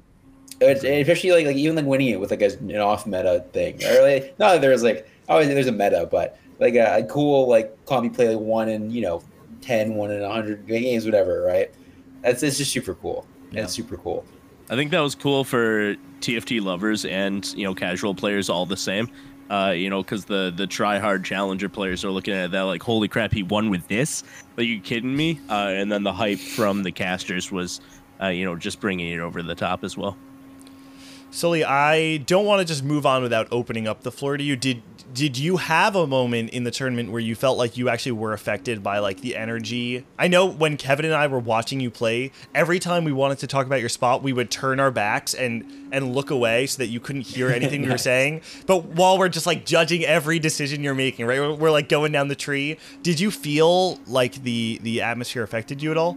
it's, 0.61 0.83
and 0.83 0.95
especially 0.95 1.31
like 1.31 1.45
like 1.45 1.55
even 1.55 1.75
like 1.75 1.85
winning 1.85 2.09
it 2.09 2.19
with 2.19 2.31
like 2.31 2.41
a, 2.41 2.51
an 2.59 2.77
off 2.77 3.05
meta 3.07 3.43
thing, 3.51 3.83
or 3.83 4.01
like 4.03 4.35
not 4.39 4.53
that 4.53 4.61
there's 4.61 4.83
like 4.83 5.09
oh 5.29 5.43
there's 5.43 5.67
a 5.67 5.71
meta, 5.71 6.07
but 6.09 6.37
like 6.59 6.75
a, 6.75 6.97
a 6.99 7.03
cool 7.05 7.47
like 7.49 7.83
combi 7.85 8.13
play 8.13 8.29
like 8.29 8.39
one 8.39 8.69
in 8.69 8.91
you 8.91 9.01
know 9.01 9.21
10, 9.61 9.95
one 9.95 10.11
in 10.11 10.21
hundred 10.23 10.67
games, 10.67 11.05
whatever, 11.05 11.41
right? 11.41 11.71
That's 12.21 12.43
it's 12.43 12.57
just 12.57 12.71
super 12.71 12.93
cool. 12.95 13.25
Yeah. 13.51 13.63
It's 13.63 13.73
super 13.73 13.97
cool. 13.97 14.23
I 14.69 14.75
think 14.75 14.91
that 14.91 14.99
was 15.01 15.15
cool 15.15 15.43
for 15.43 15.95
TFT 16.21 16.61
lovers 16.61 17.05
and 17.05 17.45
you 17.53 17.63
know 17.65 17.73
casual 17.75 18.13
players 18.15 18.49
all 18.49 18.65
the 18.65 18.77
same. 18.77 19.09
Uh, 19.49 19.71
you 19.75 19.89
know, 19.89 20.01
because 20.01 20.25
the 20.25 20.53
the 20.55 20.65
try 20.65 20.99
hard 20.99 21.23
challenger 21.23 21.69
players 21.69 22.03
are 22.05 22.11
looking 22.11 22.33
at 22.33 22.51
that 22.51 22.61
like, 22.61 22.81
holy 22.81 23.07
crap, 23.07 23.33
he 23.33 23.43
won 23.43 23.69
with 23.69 23.87
this? 23.87 24.23
Like, 24.57 24.67
you 24.67 24.79
kidding 24.79 25.15
me? 25.15 25.39
Uh, 25.49 25.67
and 25.69 25.91
then 25.91 26.03
the 26.03 26.13
hype 26.13 26.39
from 26.39 26.83
the 26.83 26.91
casters 26.91 27.51
was, 27.51 27.81
uh, 28.21 28.27
you 28.27 28.45
know, 28.45 28.55
just 28.55 28.79
bringing 28.79 29.11
it 29.11 29.19
over 29.19 29.43
the 29.43 29.55
top 29.55 29.83
as 29.83 29.97
well. 29.97 30.17
Sully, 31.33 31.63
I 31.63 32.17
don't 32.17 32.45
want 32.45 32.59
to 32.59 32.65
just 32.65 32.83
move 32.83 33.07
on 33.07 33.23
without 33.23 33.47
opening 33.51 33.87
up 33.87 34.03
the 34.03 34.11
floor 34.11 34.37
to 34.37 34.43
you. 34.43 34.55
Did 34.55 34.83
did 35.15 35.35
you 35.35 35.57
have 35.57 35.95
a 35.95 36.05
moment 36.05 36.51
in 36.51 36.63
the 36.63 36.69
tournament 36.69 37.11
where 37.11 37.19
you 37.19 37.33
felt 37.33 37.57
like 37.57 37.75
you 37.75 37.89
actually 37.89 38.11
were 38.11 38.33
affected 38.33 38.83
by 38.83 38.99
like 38.99 39.21
the 39.21 39.35
energy? 39.35 40.05
I 40.19 40.27
know 40.27 40.45
when 40.45 40.77
Kevin 40.77 41.05
and 41.05 41.13
I 41.15 41.25
were 41.25 41.39
watching 41.39 41.79
you 41.79 41.89
play, 41.89 42.31
every 42.53 42.77
time 42.77 43.03
we 43.03 43.11
wanted 43.11 43.39
to 43.39 43.47
talk 43.47 43.65
about 43.65 43.79
your 43.79 43.89
spot, 43.89 44.21
we 44.21 44.31
would 44.31 44.51
turn 44.51 44.79
our 44.79 44.91
backs 44.91 45.33
and 45.33 45.65
and 45.91 46.13
look 46.13 46.29
away 46.29 46.67
so 46.67 46.77
that 46.77 46.87
you 46.87 46.99
couldn't 46.99 47.23
hear 47.23 47.49
anything 47.49 47.81
we 47.81 47.89
were 47.89 47.97
saying. 48.13 48.41
But 48.67 48.85
while 48.85 49.17
we're 49.17 49.29
just 49.29 49.47
like 49.47 49.65
judging 49.65 50.05
every 50.05 50.37
decision 50.37 50.83
you're 50.83 50.93
making, 50.93 51.25
right? 51.25 51.39
We're, 51.39 51.55
we're 51.55 51.71
like 51.71 51.89
going 51.89 52.11
down 52.11 52.27
the 52.27 52.35
tree. 52.35 52.77
Did 53.01 53.19
you 53.19 53.31
feel 53.31 53.97
like 54.05 54.43
the 54.43 54.79
the 54.83 55.01
atmosphere 55.01 55.41
affected 55.41 55.81
you 55.81 55.89
at 55.89 55.97
all? 55.97 56.15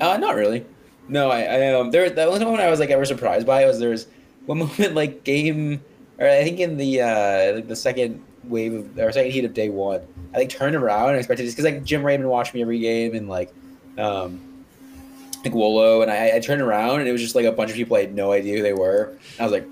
Uh, 0.00 0.16
not 0.16 0.34
really. 0.34 0.66
No, 1.10 1.28
I, 1.28 1.40
I 1.40 1.74
um, 1.74 1.90
there. 1.90 2.08
The 2.08 2.24
only 2.24 2.44
one 2.44 2.60
I 2.60 2.70
was 2.70 2.78
like 2.78 2.90
ever 2.90 3.04
surprised 3.04 3.46
by 3.46 3.66
was 3.66 3.80
there's 3.80 4.06
one 4.46 4.58
moment 4.60 4.94
like 4.94 5.24
game, 5.24 5.82
or 6.18 6.28
I 6.28 6.44
think 6.44 6.60
in 6.60 6.76
the 6.76 7.02
uh 7.02 7.54
like 7.56 7.68
the 7.68 7.76
second 7.76 8.22
wave 8.44 8.72
of 8.72 8.98
or 8.98 9.10
second 9.12 9.32
heat 9.32 9.44
of 9.44 9.52
day 9.52 9.68
one, 9.68 10.02
I 10.34 10.38
like 10.38 10.48
turned 10.48 10.76
around 10.76 11.10
and 11.10 11.18
expected 11.18 11.46
this 11.46 11.54
because 11.54 11.64
like 11.64 11.84
Jim 11.84 12.04
Raymond 12.04 12.30
watched 12.30 12.54
me 12.54 12.62
every 12.62 12.78
game 12.78 13.14
and 13.14 13.28
like 13.28 13.52
um 13.98 14.40
like 15.44 15.52
Wolo 15.52 16.02
and 16.02 16.10
I, 16.10 16.36
I 16.36 16.40
turned 16.40 16.62
around 16.62 17.00
and 17.00 17.08
it 17.08 17.12
was 17.12 17.20
just 17.20 17.34
like 17.34 17.46
a 17.46 17.52
bunch 17.52 17.70
of 17.70 17.76
people 17.76 17.96
I 17.96 18.00
had 18.00 18.14
no 18.14 18.32
idea 18.32 18.56
who 18.56 18.62
they 18.62 18.74
were. 18.74 19.16
I 19.38 19.42
was 19.42 19.52
like, 19.52 19.66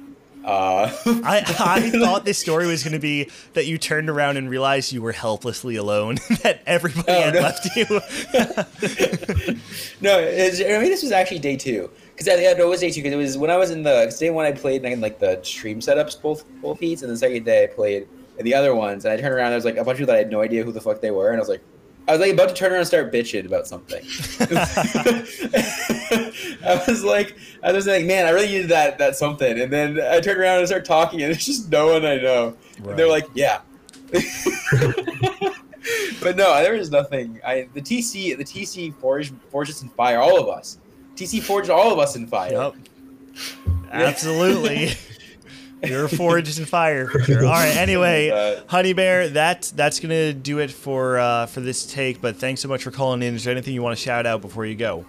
uh 0.49 0.91
I, 1.25 1.45
I 1.61 1.91
thought 2.01 2.25
this 2.25 2.39
story 2.39 2.67
was 2.67 2.83
going 2.83 2.95
to 2.95 2.99
be 2.99 3.29
that 3.53 3.67
you 3.67 3.77
turned 3.77 4.09
around 4.09 4.39
and 4.39 4.49
realized 4.49 4.93
you 4.93 5.03
were 5.03 5.13
helplessly 5.13 5.77
alone, 5.77 6.15
that 6.43 6.63
everybody 6.67 7.13
Oh, 7.13 7.21
had 7.23 7.35
no. 7.35 7.41
left 7.41 7.77
you. 7.77 7.85
no, 10.01 10.19
it's, 10.19 10.61
I 10.61 10.79
mean 10.81 10.91
this 10.91 11.03
was 11.03 11.13
actually 11.13 11.39
day 11.41 11.57
two 11.57 11.91
because 12.17 12.29
I, 12.29 12.51
I 12.51 12.55
know 12.55 12.67
it 12.67 12.69
was 12.69 12.81
day 12.81 12.91
two 12.91 13.03
because 13.03 13.13
it 13.13 13.17
was 13.17 13.37
when 13.37 13.51
I 13.51 13.57
was 13.57 13.71
in 13.71 13.83
the 13.83 14.05
'cause 14.05 14.19
day 14.19 14.31
one 14.31 14.47
I 14.47 14.53
played 14.53 14.85
in 14.85 15.01
like 15.01 15.19
the 15.19 15.41
stream 15.43 15.81
setups 15.81 16.21
both 16.21 16.45
both 16.63 16.81
heats 16.81 17.03
and 17.03 17.11
the 17.13 17.17
second 17.17 17.45
day 17.45 17.65
I 17.65 17.67
played 17.67 18.07
in 18.39 18.45
the 18.45 18.55
other 18.55 18.75
ones 18.75 19.05
and 19.05 19.13
I 19.13 19.17
turned 19.21 19.35
around 19.35 19.51
there 19.51 19.57
was 19.57 19.65
like 19.65 19.77
a 19.77 19.85
bunch 19.85 19.97
of 19.97 19.99
people 19.99 20.13
that 20.13 20.17
I 20.17 20.19
had 20.19 20.31
no 20.31 20.41
idea 20.41 20.65
who 20.65 20.73
the 20.73 20.81
fuck 20.81 21.01
they 21.01 21.11
were 21.11 21.29
and 21.29 21.37
I 21.37 21.41
was 21.41 21.49
like 21.49 21.63
I 22.09 22.13
was 22.13 22.21
like 22.21 22.33
about 22.33 22.49
to 22.49 22.55
turn 22.55 22.73
around 22.73 22.81
and 22.81 22.89
start 22.89 23.13
bitching 23.13 23.45
about 23.45 23.67
something. 23.67 24.03
I 26.65 26.83
was 26.89 27.05
like 27.05 27.37
I 27.63 27.73
was 27.73 27.87
like 27.87 28.07
man 28.07 28.27
I 28.27 28.31
really 28.31 28.47
needed 28.47 28.71
that 28.71 28.97
that 28.99 29.15
something 29.15 29.61
and 29.61 29.71
then 29.71 30.01
I 30.01 30.21
turned 30.21 30.41
around 30.41 30.59
and 30.59 30.67
started 30.67 30.87
talking 30.87 31.23
and 31.23 31.31
it's 31.31 31.45
just 31.45 31.71
no 31.71 31.93
one 31.93 32.07
I 32.07 32.17
know 32.17 32.57
and 32.79 32.99
they're 32.99 33.09
like 33.09 33.27
yeah. 33.35 33.61
but 36.23 36.37
no, 36.37 36.63
there 36.63 36.75
was 36.75 36.91
nothing. 36.91 37.41
I 37.45 37.69
the 37.75 37.83
TC 37.83 38.37
the 38.37 38.45
TC 38.45 38.95
forged 38.95 39.35
forged 39.51 39.71
us 39.71 39.83
in 39.83 39.89
fire, 39.91 40.19
all 40.19 40.41
of 40.41 40.49
us. 40.49 40.79
TC 41.15 41.43
forged 41.43 41.71
all 41.71 41.93
of 41.93 41.99
us 41.99 42.17
in 42.17 42.27
fire. 42.27 42.53
Yep. 42.53 42.75
Absolutely. 43.91 44.93
You're 45.83 46.09
forged 46.09 46.59
in 46.59 46.65
fire 46.65 47.07
for 47.09 47.21
sure. 47.21 47.45
All 47.45 47.53
right. 47.53 47.77
Anyway, 47.77 48.31
Uh, 48.39 48.61
Honey 48.67 48.93
Bear, 48.93 49.29
that's 49.29 49.71
that's 49.71 50.01
gonna 50.01 50.33
do 50.33 50.59
it 50.59 50.71
for 50.71 51.19
uh, 51.19 51.47
for 51.47 51.61
this 51.61 51.87
take. 51.87 52.21
But 52.21 52.37
thanks 52.37 52.61
so 52.61 52.69
much 52.69 52.83
for 52.83 52.91
calling 52.91 53.23
in. 53.23 53.35
Is 53.35 53.45
there 53.45 53.53
anything 53.53 53.75
you 53.75 53.83
want 53.83 53.97
to 53.97 54.03
shout 54.03 54.27
out 54.27 54.41
before 54.41 54.67
you 54.67 54.75
go? 54.75 55.07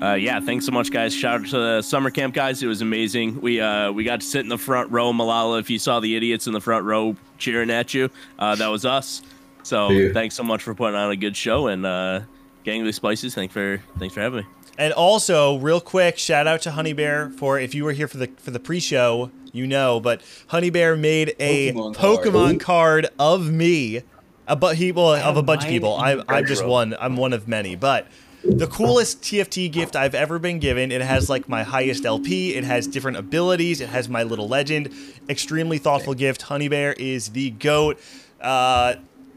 Uh, 0.00 0.14
yeah, 0.14 0.40
thanks 0.40 0.66
so 0.66 0.72
much, 0.72 0.90
guys. 0.90 1.14
Shout 1.14 1.40
out 1.42 1.46
to 1.48 1.58
the 1.58 1.82
summer 1.82 2.10
camp 2.10 2.34
guys. 2.34 2.62
It 2.62 2.66
was 2.66 2.80
amazing. 2.82 3.40
We 3.40 3.60
uh, 3.60 3.92
we 3.92 4.04
got 4.04 4.20
to 4.20 4.26
sit 4.26 4.40
in 4.40 4.48
the 4.48 4.58
front 4.58 4.90
row. 4.90 5.12
Milala, 5.12 5.60
if 5.60 5.70
you 5.70 5.78
saw 5.78 6.00
the 6.00 6.16
idiots 6.16 6.46
in 6.46 6.52
the 6.52 6.60
front 6.60 6.84
row 6.84 7.16
cheering 7.38 7.70
at 7.70 7.94
you, 7.94 8.10
uh, 8.38 8.54
that 8.56 8.68
was 8.68 8.84
us. 8.84 9.22
So 9.62 10.10
thanks 10.12 10.34
so 10.34 10.42
much 10.42 10.62
for 10.62 10.74
putting 10.74 10.96
on 10.96 11.12
a 11.12 11.16
good 11.16 11.36
show 11.36 11.68
and 11.68 11.86
uh, 11.86 12.20
Gangly 12.66 12.92
Spices. 12.92 13.34
Thanks 13.34 13.54
for 13.54 13.80
thanks 13.98 14.14
for 14.14 14.20
having 14.20 14.40
me. 14.40 14.46
And 14.78 14.92
also, 14.92 15.58
real 15.58 15.80
quick, 15.80 16.18
shout 16.18 16.46
out 16.46 16.62
to 16.62 16.70
Honey 16.70 16.92
Bear 16.92 17.30
for 17.30 17.58
if 17.58 17.74
you 17.74 17.84
were 17.84 17.92
here 17.92 18.08
for 18.08 18.16
the 18.16 18.28
for 18.38 18.50
the 18.50 18.60
pre-show, 18.60 19.30
you 19.52 19.66
know, 19.66 20.00
but 20.00 20.22
Honey 20.48 20.70
Bear 20.70 20.96
made 20.96 21.34
a 21.38 21.72
Pokemon 21.72 21.94
card. 21.94 22.24
Pokemon 22.24 22.60
card 22.60 23.08
of 23.18 23.50
me, 23.50 24.02
a 24.48 24.56
but 24.56 24.76
he 24.76 24.90
well 24.90 25.14
of 25.14 25.36
a 25.36 25.42
bunch 25.42 25.64
of 25.64 25.68
people. 25.68 25.96
I'm 25.96 26.22
I'm 26.28 26.46
just 26.46 26.64
one. 26.64 26.94
I'm 26.98 27.16
one 27.16 27.32
of 27.32 27.48
many, 27.48 27.76
but. 27.76 28.06
The 28.44 28.66
coolest 28.66 29.22
TFT 29.22 29.70
gift 29.70 29.94
I've 29.94 30.16
ever 30.16 30.40
been 30.40 30.58
given. 30.58 30.90
It 30.90 31.00
has 31.00 31.30
like 31.30 31.48
my 31.48 31.62
highest 31.62 32.04
LP. 32.04 32.56
It 32.56 32.64
has 32.64 32.88
different 32.88 33.16
abilities. 33.16 33.80
It 33.80 33.88
has 33.88 34.08
my 34.08 34.24
little 34.24 34.48
legend. 34.48 34.92
Extremely 35.28 35.78
thoughtful 35.78 36.14
gift. 36.14 36.42
Honey 36.42 36.66
Bear 36.66 36.92
is 36.94 37.28
the 37.28 37.50
goat. 37.50 38.00
Uh, 38.40 38.96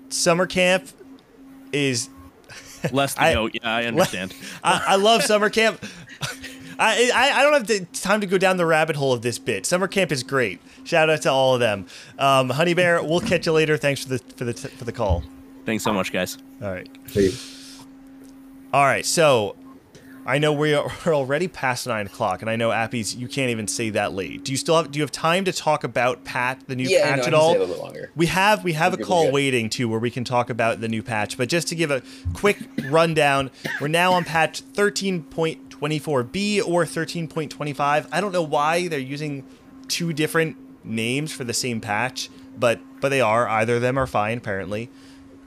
summer 0.09 0.47
camp 0.47 0.87
is 1.71 2.09
Less 2.91 3.13
to 3.15 3.21
I- 3.23 3.33
go. 3.33 3.47
Yeah, 3.51 3.59
I 3.63 3.85
understand. 3.85 4.33
I, 4.63 4.83
I 4.89 4.95
love 4.95 5.23
summer 5.23 5.49
camp. 5.49 5.83
I, 6.77 7.09
I 7.13 7.39
I 7.39 7.43
don't 7.43 7.53
have 7.53 7.67
the 7.67 7.85
time 7.97 8.19
to 8.21 8.27
go 8.27 8.37
down 8.37 8.57
the 8.57 8.65
rabbit 8.65 8.97
hole 8.97 9.13
of 9.13 9.21
this 9.21 9.39
bit. 9.39 9.65
Summer 9.65 9.87
camp 9.87 10.11
is 10.11 10.23
great. 10.23 10.59
Shout 10.83 11.09
out 11.09 11.21
to 11.21 11.31
all 11.31 11.53
of 11.53 11.61
them. 11.61 11.85
Um, 12.19 12.49
Honey 12.49 12.73
Bear, 12.73 13.01
we'll 13.01 13.21
catch 13.21 13.45
you 13.45 13.53
later. 13.53 13.77
Thanks 13.77 14.03
for 14.03 14.09
the 14.09 14.19
for 14.35 14.43
the 14.43 14.53
for 14.53 14.83
the 14.83 14.91
call. 14.91 15.23
thanks 15.65 15.83
so 15.85 15.93
much, 15.93 16.11
guys. 16.11 16.37
All 16.61 16.69
right. 16.71 16.89
Hey, 17.11 17.31
All 18.73 18.83
right. 18.83 19.05
So 19.05 19.55
I 20.25 20.39
know 20.39 20.53
we 20.53 20.73
are 20.73 20.91
already 21.07 21.47
past 21.47 21.85
nine 21.85 22.07
o'clock, 22.07 22.41
and 22.41 22.49
I 22.49 22.55
know 22.55 22.71
Appies, 22.71 23.15
you 23.15 23.27
can't 23.27 23.51
even 23.51 23.67
say 23.67 23.91
that 23.91 24.13
late. 24.13 24.43
Do 24.43 24.51
you 24.51 24.57
still 24.57 24.75
have 24.75 24.91
Do 24.91 24.97
you 24.97 25.03
have 25.03 25.11
time 25.11 25.45
to 25.45 25.51
talk 25.51 25.83
about 25.83 26.23
Pat 26.23 26.63
the 26.67 26.75
new 26.75 26.89
yeah, 26.89 27.03
patch 27.03 27.25
can 27.25 27.27
at 27.27 27.33
all? 27.35 27.51
stay 27.51 27.61
a 27.61 27.65
little 27.65 27.83
longer. 27.83 28.11
We 28.15 28.25
have 28.27 28.63
we 28.63 28.73
have 28.73 28.93
a 28.93 28.97
We're 28.97 29.05
call 29.05 29.31
waiting 29.31 29.69
too 29.69 29.87
where 29.87 29.99
we 29.99 30.09
can 30.09 30.23
talk 30.23 30.49
about 30.49 30.81
the 30.81 30.87
new 30.87 31.03
patch. 31.03 31.37
But 31.37 31.49
just 31.49 31.67
to 31.67 31.75
give 31.75 31.91
a 31.91 32.01
quick 32.33 32.57
rundown, 32.85 33.51
we're 33.79 33.87
now 33.87 34.13
on 34.13 34.23
patch 34.23 34.63
13.24b 34.63 36.67
or 36.67 36.85
13.25. 36.85 38.07
I 38.11 38.21
don't 38.21 38.31
know 38.31 38.43
why 38.43 38.87
they're 38.87 38.99
using 38.99 39.43
two 39.87 40.13
different 40.13 40.57
names 40.83 41.31
for 41.31 41.43
the 41.43 41.53
same 41.53 41.81
patch, 41.81 42.29
but 42.57 42.79
but 42.99 43.09
they 43.09 43.21
are. 43.21 43.47
Either 43.47 43.75
of 43.75 43.81
them 43.81 43.99
are 43.99 44.07
fine 44.07 44.39
apparently. 44.39 44.89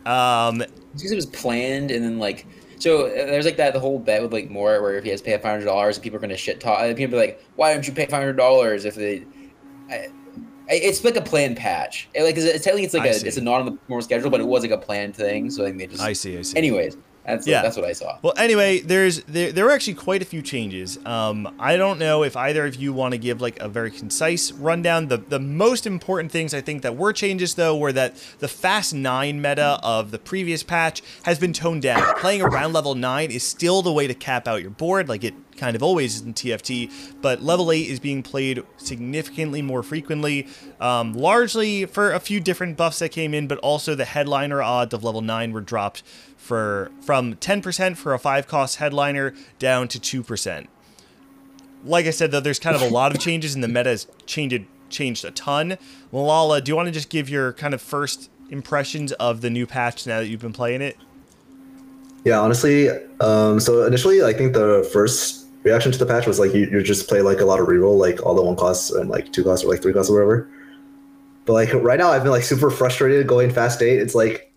Um, 0.07 0.62
because 0.95 1.12
it 1.12 1.16
was 1.16 1.26
planned 1.26 1.91
and 1.91 2.05
then 2.05 2.18
like 2.18 2.47
so 2.79 3.07
uh, 3.07 3.09
there's 3.26 3.45
like 3.45 3.57
that 3.57 3.72
the 3.72 3.81
whole 3.81 3.99
bet 3.99 4.22
with 4.22 4.33
like 4.33 4.51
Mort 4.51 4.83
where 4.83 4.97
if 4.97 5.05
he 5.05 5.11
has 5.11 5.20
to 5.20 5.24
pay 5.24 5.33
five 5.33 5.53
hundred 5.53 5.64
dollars 5.64 5.97
and 5.97 6.05
people 6.05 6.16
are 6.16 6.20
gonna 6.20 6.37
shit 6.37 6.61
talk 6.61 6.97
people 6.97 7.18
are 7.18 7.22
like 7.22 7.45
why 7.57 7.72
don't 7.72 7.87
you 7.87 7.93
pay 7.93 8.07
five 8.07 8.20
hundred 8.20 8.37
dollars 8.37 8.85
if 8.85 8.95
they 8.95 9.24
I, 9.91 10.09
I, 10.70 10.74
it's 10.74 11.03
like 11.05 11.16
a 11.16 11.22
planned 11.22 11.57
patch 11.57 12.09
it, 12.14 12.22
like 12.22 12.37
it's, 12.37 12.45
it's 12.45 12.64
technically 12.64 12.85
it's 12.85 12.95
like 12.95 13.05
I 13.05 13.09
a 13.09 13.14
see. 13.14 13.26
it's 13.26 13.37
a 13.37 13.41
not 13.41 13.61
on 13.61 13.66
the 13.66 13.79
normal 13.89 14.03
schedule 14.03 14.31
but 14.31 14.41
it 14.41 14.47
was 14.47 14.62
like 14.62 14.70
a 14.70 14.79
planned 14.79 15.16
thing 15.16 15.51
so 15.51 15.64
I 15.64 15.68
think 15.68 15.79
they 15.79 15.87
just 15.87 16.03
I 16.03 16.12
see. 16.12 16.39
I 16.39 16.43
see. 16.43 16.57
anyways 16.57 16.97
that's 17.29 17.47
Yeah. 17.47 17.62
that's 17.62 17.76
what 17.76 17.85
I 17.85 17.93
saw 17.93 18.18
Well, 18.22 18.35
anyway, 18.37 18.81
there's 18.81 19.22
there, 19.24 19.53
there 19.53 19.64
were 19.64 19.70
actually 19.70 19.95
quite 19.95 20.22
a 20.22 20.24
few 20.24 20.43
changes. 20.43 20.99
Um, 21.05 21.55
I 21.59 21.76
don't 21.76 21.99
know 21.99 22.22
if 22.22 22.37
either 22.37 22.66
of 22.66 22.76
you 22.76 22.93
want 22.93 23.12
to 23.12 23.18
give 23.18 23.41
like 23.41 23.59
a 23.61 23.68
very 23.68 23.91
concise 23.91 24.51
rundown. 24.53 25.09
The 25.09 25.18
the 25.18 25.39
most 25.41 25.87
important 25.87 26.33
things 26.33 26.55
I 26.55 26.61
think 26.61 26.83
that 26.83 26.97
were 26.97 27.12
changes 27.12 27.55
though 27.55 27.76
were 27.76 27.93
that 27.93 28.16
the 28.39 28.49
fast 28.49 28.95
nine 28.95 29.41
meta 29.41 29.79
of 29.83 30.11
the 30.11 30.18
previous 30.18 30.62
patch 30.62 31.03
has 31.24 31.39
been 31.39 31.53
toned 31.53 31.83
down. 31.83 32.03
Playing 32.18 32.43
around 32.43 32.72
level 32.72 32.95
nine 32.95 33.31
is 33.31 33.43
still 33.43 33.83
the 33.83 33.93
way 33.93 34.07
to 34.07 34.14
cap 34.14 34.49
out 34.49 34.62
your 34.62 34.70
board, 34.70 35.09
like 35.09 35.24
it 35.24 35.35
kind 35.57 35.74
of 35.74 35.83
always 35.83 36.16
is 36.16 36.22
in 36.22 36.33
TFT. 36.35 36.91
But 37.20 37.43
level 37.43 37.72
eight 37.72 37.89
is 37.89 37.99
being 38.01 38.22
played 38.22 38.62
significantly 38.76 39.61
more 39.62 39.83
frequently, 39.83 40.47
um, 40.81 41.12
largely 41.12 41.85
for 41.85 42.12
a 42.12 42.20
few 42.20 42.41
different 42.41 42.76
buffs 42.76 43.01
that 43.01 43.11
came 43.11 43.35
in, 43.35 43.47
but 43.49 43.59
also 43.59 43.95
the 43.95 44.05
headliner 44.05 44.62
odds 44.62 44.95
of 44.95 45.05
level 45.05 45.20
nine 45.20 45.53
were 45.53 45.61
dropped 45.61 46.03
for 46.49 46.90
from 47.03 47.34
10% 47.34 47.96
for 47.96 48.14
a 48.14 48.18
five 48.18 48.49
cost 48.49 48.76
headliner 48.76 49.34
down 49.59 49.86
to 49.88 50.01
2%. 50.01 50.66
Like 51.84 52.07
I 52.07 52.11
said 52.11 52.30
though, 52.30 52.40
there's 52.40 52.59
kind 52.59 52.74
of 52.74 52.82
a 52.82 52.88
lot 52.88 53.14
of 53.14 53.20
changes 53.20 53.55
and 53.55 53.62
the 53.62 53.68
meta 53.68 53.90
has 53.90 54.09
changed 54.26 54.64
changed 54.88 55.24
a 55.26 55.30
ton. 55.30 55.76
Milala, 56.11 56.64
do 56.64 56.72
you 56.72 56.76
want 56.76 56.86
to 56.86 56.92
just 56.92 57.11
give 57.11 57.28
your 57.28 57.53
kind 57.53 57.74
of 57.74 57.82
first 57.82 58.30
impressions 58.49 59.12
of 59.12 59.42
the 59.42 59.51
new 59.51 59.66
patch 59.66 60.07
now 60.07 60.20
that 60.20 60.28
you've 60.28 60.40
been 60.40 60.55
playing 60.55 60.80
it? 60.80 60.96
Yeah, 62.24 62.40
honestly, 62.40 62.88
um, 63.20 63.61
so 63.61 63.84
initially, 63.86 64.24
I 64.24 64.32
think 64.32 64.55
the 64.55 64.88
first 64.92 65.46
reaction 65.62 65.92
to 65.92 65.99
the 65.99 66.07
patch 66.07 66.26
was 66.26 66.40
like 66.40 66.55
you, 66.55 66.66
you 66.70 66.82
just 66.82 67.07
play 67.09 67.20
like 67.20 67.40
a 67.40 67.44
lot 67.44 67.61
of 67.61 67.68
reroll, 67.68 67.99
like 67.99 68.24
all 68.24 68.34
the 68.34 68.42
one 68.42 68.57
costs 68.57 68.90
and 68.90 69.11
like 69.11 69.30
two 69.32 69.44
costs 69.44 69.64
or 69.64 69.68
like 69.68 69.82
three 69.82 69.92
costs 69.92 70.11
or 70.11 70.14
whatever. 70.14 70.49
But 71.44 71.53
like 71.53 71.74
right 71.74 71.99
now, 71.99 72.11
I've 72.11 72.22
been 72.22 72.32
like 72.32 72.42
super 72.42 72.70
frustrated 72.70 73.26
going 73.26 73.51
fast 73.51 73.82
eight. 73.82 73.99
It's 73.99 74.14
like 74.14 74.47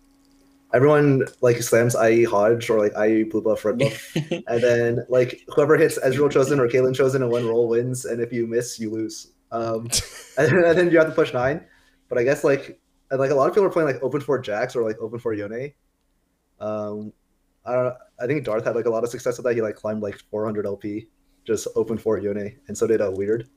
everyone 0.74 1.26
like 1.40 1.62
slams 1.62 1.94
IE 1.94 2.24
HoJ 2.26 2.70
or 2.70 2.78
like 2.78 2.92
IE 3.08 3.24
blue 3.24 3.42
buff 3.42 3.64
red 3.64 3.78
buff, 3.78 4.16
and 4.30 4.62
then 4.62 5.04
like 5.08 5.40
whoever 5.48 5.76
hits 5.76 5.98
Ezreal 5.98 6.30
chosen 6.30 6.58
or 6.60 6.68
Caitlyn 6.68 6.94
chosen 6.94 7.22
in 7.22 7.30
one 7.30 7.46
roll 7.46 7.68
wins, 7.68 8.04
and 8.04 8.20
if 8.20 8.32
you 8.32 8.46
miss, 8.46 8.78
you 8.80 8.90
lose. 8.90 9.32
Um, 9.50 9.88
and, 10.38 10.48
then- 10.50 10.64
and 10.64 10.78
then 10.78 10.90
you 10.90 10.98
have 10.98 11.08
to 11.08 11.14
push 11.14 11.32
nine. 11.32 11.64
But 12.08 12.18
I 12.18 12.24
guess 12.24 12.44
like 12.44 12.78
and 13.10 13.20
like 13.20 13.30
a 13.30 13.34
lot 13.34 13.48
of 13.48 13.54
people 13.54 13.66
are 13.66 13.70
playing 13.70 13.88
like 13.92 14.02
open 14.02 14.20
for 14.20 14.38
Jax 14.38 14.74
or 14.76 14.82
like 14.82 14.98
open 15.00 15.18
for 15.18 15.32
Yone. 15.34 15.72
Um, 16.60 17.12
I 17.64 17.74
don't. 17.74 17.94
I 18.20 18.26
think 18.26 18.44
Darth 18.44 18.64
had 18.64 18.74
like 18.74 18.86
a 18.86 18.90
lot 18.90 19.04
of 19.04 19.10
success 19.10 19.36
with 19.38 19.44
that. 19.46 19.54
He 19.54 19.62
like 19.62 19.74
climbed 19.76 20.02
like 20.02 20.18
400 20.30 20.66
LP, 20.66 21.08
just 21.44 21.68
open 21.76 21.98
for 21.98 22.18
Yone, 22.18 22.56
and 22.68 22.76
so 22.76 22.86
did 22.86 23.00
a 23.00 23.10
weird, 23.10 23.48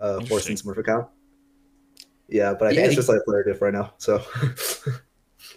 uh. 0.00 0.18
Forsen 0.20 0.60
Smurf 0.60 0.78
account. 0.78 1.08
Yeah, 2.28 2.54
but 2.54 2.68
I 2.68 2.70
Yeah, 2.70 2.76
think 2.76 2.86
it's 2.88 2.94
just 2.96 3.08
like 3.08 3.22
player 3.24 3.42
diff 3.44 3.60
right 3.60 3.72
now. 3.74 3.94
So 3.98 4.22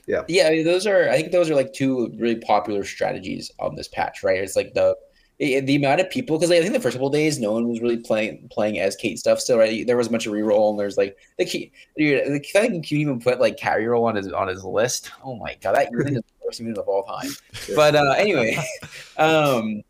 yeah. 0.07 0.47
I 0.47 0.51
mean, 0.51 0.65
those 0.65 0.85
are 0.87 1.09
I 1.09 1.15
think 1.17 1.31
those 1.31 1.49
are 1.49 1.55
like 1.55 1.73
two 1.73 2.11
really 2.17 2.35
popular 2.37 2.83
strategies 2.83 3.51
on 3.59 3.75
this 3.75 3.87
patch 3.87 4.23
right? 4.23 4.39
It's 4.39 4.55
like 4.55 4.73
the 4.73 4.95
it- 5.39 5.65
the 5.65 5.75
amount 5.75 5.99
of 6.01 6.09
people 6.09 6.37
because 6.37 6.49
like, 6.49 6.59
I 6.59 6.61
think 6.61 6.73
the 6.73 6.79
first 6.79 6.95
couple 6.95 7.09
days 7.09 7.39
no 7.39 7.53
one 7.53 7.67
was 7.67 7.81
really 7.81 7.97
playing 7.97 8.47
playing 8.51 8.79
as 8.79 8.95
Cait 8.95 9.19
stuff 9.19 9.39
still 9.39 9.57
right? 9.57 9.85
There 9.85 9.97
was 9.97 10.07
a 10.07 10.09
bunch 10.11 10.25
of 10.27 10.33
reroll 10.33 10.71
and 10.71 10.79
there's 10.79 10.97
like 10.97 11.17
the 11.37 11.45
key 11.45 11.71
the, 11.95 12.39
think 12.51 12.91
you 12.91 12.99
even 12.99 13.19
put 13.19 13.39
like 13.39 13.57
carry 13.57 13.85
roll 13.87 14.05
on 14.05 14.15
his 14.15 14.31
on 14.31 14.47
his 14.47 14.63
list. 14.63 15.11
Oh 15.23 15.35
my 15.35 15.55
god 15.61 15.75
that 15.75 15.91
unit 15.91 16.13
is 16.13 16.21
the 16.21 16.45
worst 16.45 16.59
unit 16.59 16.77
of 16.77 16.87
all 16.87 17.03
time. 17.03 17.31
But 17.75 17.95
uh 17.95 18.11
anyway 18.17 18.57
um 19.17 19.83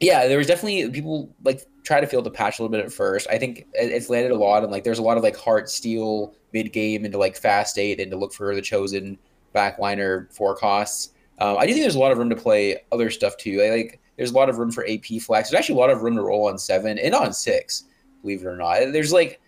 yeah 0.00 0.26
there 0.26 0.38
was 0.38 0.46
definitely 0.46 0.90
people 0.90 1.30
like 1.44 1.62
try 1.84 2.00
to 2.00 2.06
feel 2.06 2.22
the 2.22 2.30
patch 2.30 2.58
a 2.58 2.62
little 2.62 2.72
bit 2.72 2.84
at 2.84 2.92
first 2.92 3.26
I 3.30 3.38
think 3.38 3.66
it's 3.74 4.08
landed 4.08 4.32
a 4.32 4.36
lot 4.36 4.62
and 4.62 4.72
like 4.72 4.84
there's 4.84 4.98
a 4.98 5.02
lot 5.02 5.16
of 5.16 5.22
like 5.22 5.36
Heartsteel 5.36 6.34
mid 6.52 6.72
game 6.72 7.04
into 7.04 7.18
like 7.18 7.36
fast 7.36 7.78
eight 7.78 8.00
and 8.00 8.10
to 8.10 8.16
look 8.16 8.32
for 8.32 8.54
the 8.54 8.62
chosen 8.62 9.18
backliner 9.54 10.32
four 10.32 10.56
costs 10.56 11.14
um, 11.38 11.58
I 11.58 11.66
do 11.66 11.72
think 11.72 11.82
there's 11.82 11.96
a 11.96 12.00
lot 12.00 12.12
of 12.12 12.18
room 12.18 12.30
to 12.30 12.36
play 12.36 12.80
other 12.92 13.10
stuff 13.10 13.36
too. 13.36 13.60
I 13.62 13.70
like 13.70 14.00
there's 14.16 14.30
a 14.30 14.34
lot 14.34 14.48
of 14.48 14.58
room 14.58 14.70
for 14.70 14.86
AP 14.88 15.20
flex. 15.20 15.50
There's 15.50 15.58
actually 15.58 15.76
a 15.76 15.78
lot 15.78 15.90
of 15.90 16.02
room 16.02 16.16
to 16.16 16.22
roll 16.22 16.48
on 16.48 16.58
seven 16.58 16.98
and 16.98 17.14
on 17.14 17.32
six. 17.32 17.84
believe 18.22 18.42
it 18.42 18.46
or 18.46 18.56
not. 18.56 18.92
There's 18.92 19.12
like, 19.12 19.40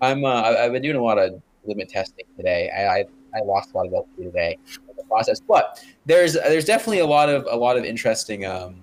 I'm 0.00 0.24
uh, 0.24 0.42
I've 0.42 0.72
been 0.72 0.82
doing 0.82 0.96
a 0.96 1.02
lot 1.02 1.18
of 1.18 1.40
limit 1.64 1.88
testing 1.90 2.24
today. 2.36 2.70
I 2.70 2.98
I, 2.98 3.04
I 3.38 3.44
lost 3.44 3.72
a 3.74 3.76
lot 3.76 3.86
of 3.86 3.92
LP 3.92 4.24
today 4.24 4.58
in 4.88 4.96
the 4.96 5.04
process, 5.04 5.40
but 5.40 5.84
there's 6.06 6.32
there's 6.32 6.64
definitely 6.64 7.00
a 7.00 7.06
lot 7.06 7.28
of 7.28 7.46
a 7.50 7.56
lot 7.56 7.76
of 7.76 7.84
interesting 7.84 8.46
um 8.46 8.76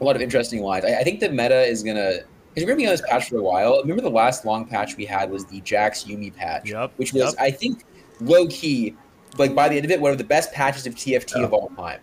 a 0.00 0.04
lot 0.04 0.16
of 0.16 0.22
interesting 0.22 0.62
lines. 0.62 0.84
I, 0.84 1.00
I 1.00 1.04
think 1.04 1.20
the 1.20 1.30
meta 1.30 1.62
is 1.62 1.82
gonna. 1.82 2.20
Because 2.54 2.64
we're 2.64 2.68
gonna 2.68 2.76
be 2.76 2.86
on 2.86 2.92
this 2.92 3.02
patch 3.08 3.28
for 3.28 3.38
a 3.38 3.42
while. 3.42 3.80
Remember 3.82 4.02
the 4.02 4.10
last 4.10 4.44
long 4.44 4.64
patch 4.66 4.96
we 4.96 5.04
had 5.04 5.30
was 5.30 5.44
the 5.46 5.60
Jax 5.62 6.04
Yumi 6.04 6.34
patch, 6.34 6.70
Yep, 6.70 6.92
which 6.96 7.12
was 7.12 7.22
yep. 7.22 7.34
I 7.38 7.50
think 7.50 7.84
low 8.20 8.46
key, 8.46 8.94
like 9.38 9.54
by 9.54 9.68
the 9.68 9.76
end 9.76 9.84
of 9.84 9.90
it, 9.90 10.00
one 10.00 10.12
of 10.12 10.18
the 10.18 10.24
best 10.24 10.52
patches 10.52 10.86
of 10.86 10.94
TFT 10.94 11.42
of 11.42 11.52
all 11.52 11.68
time. 11.70 12.00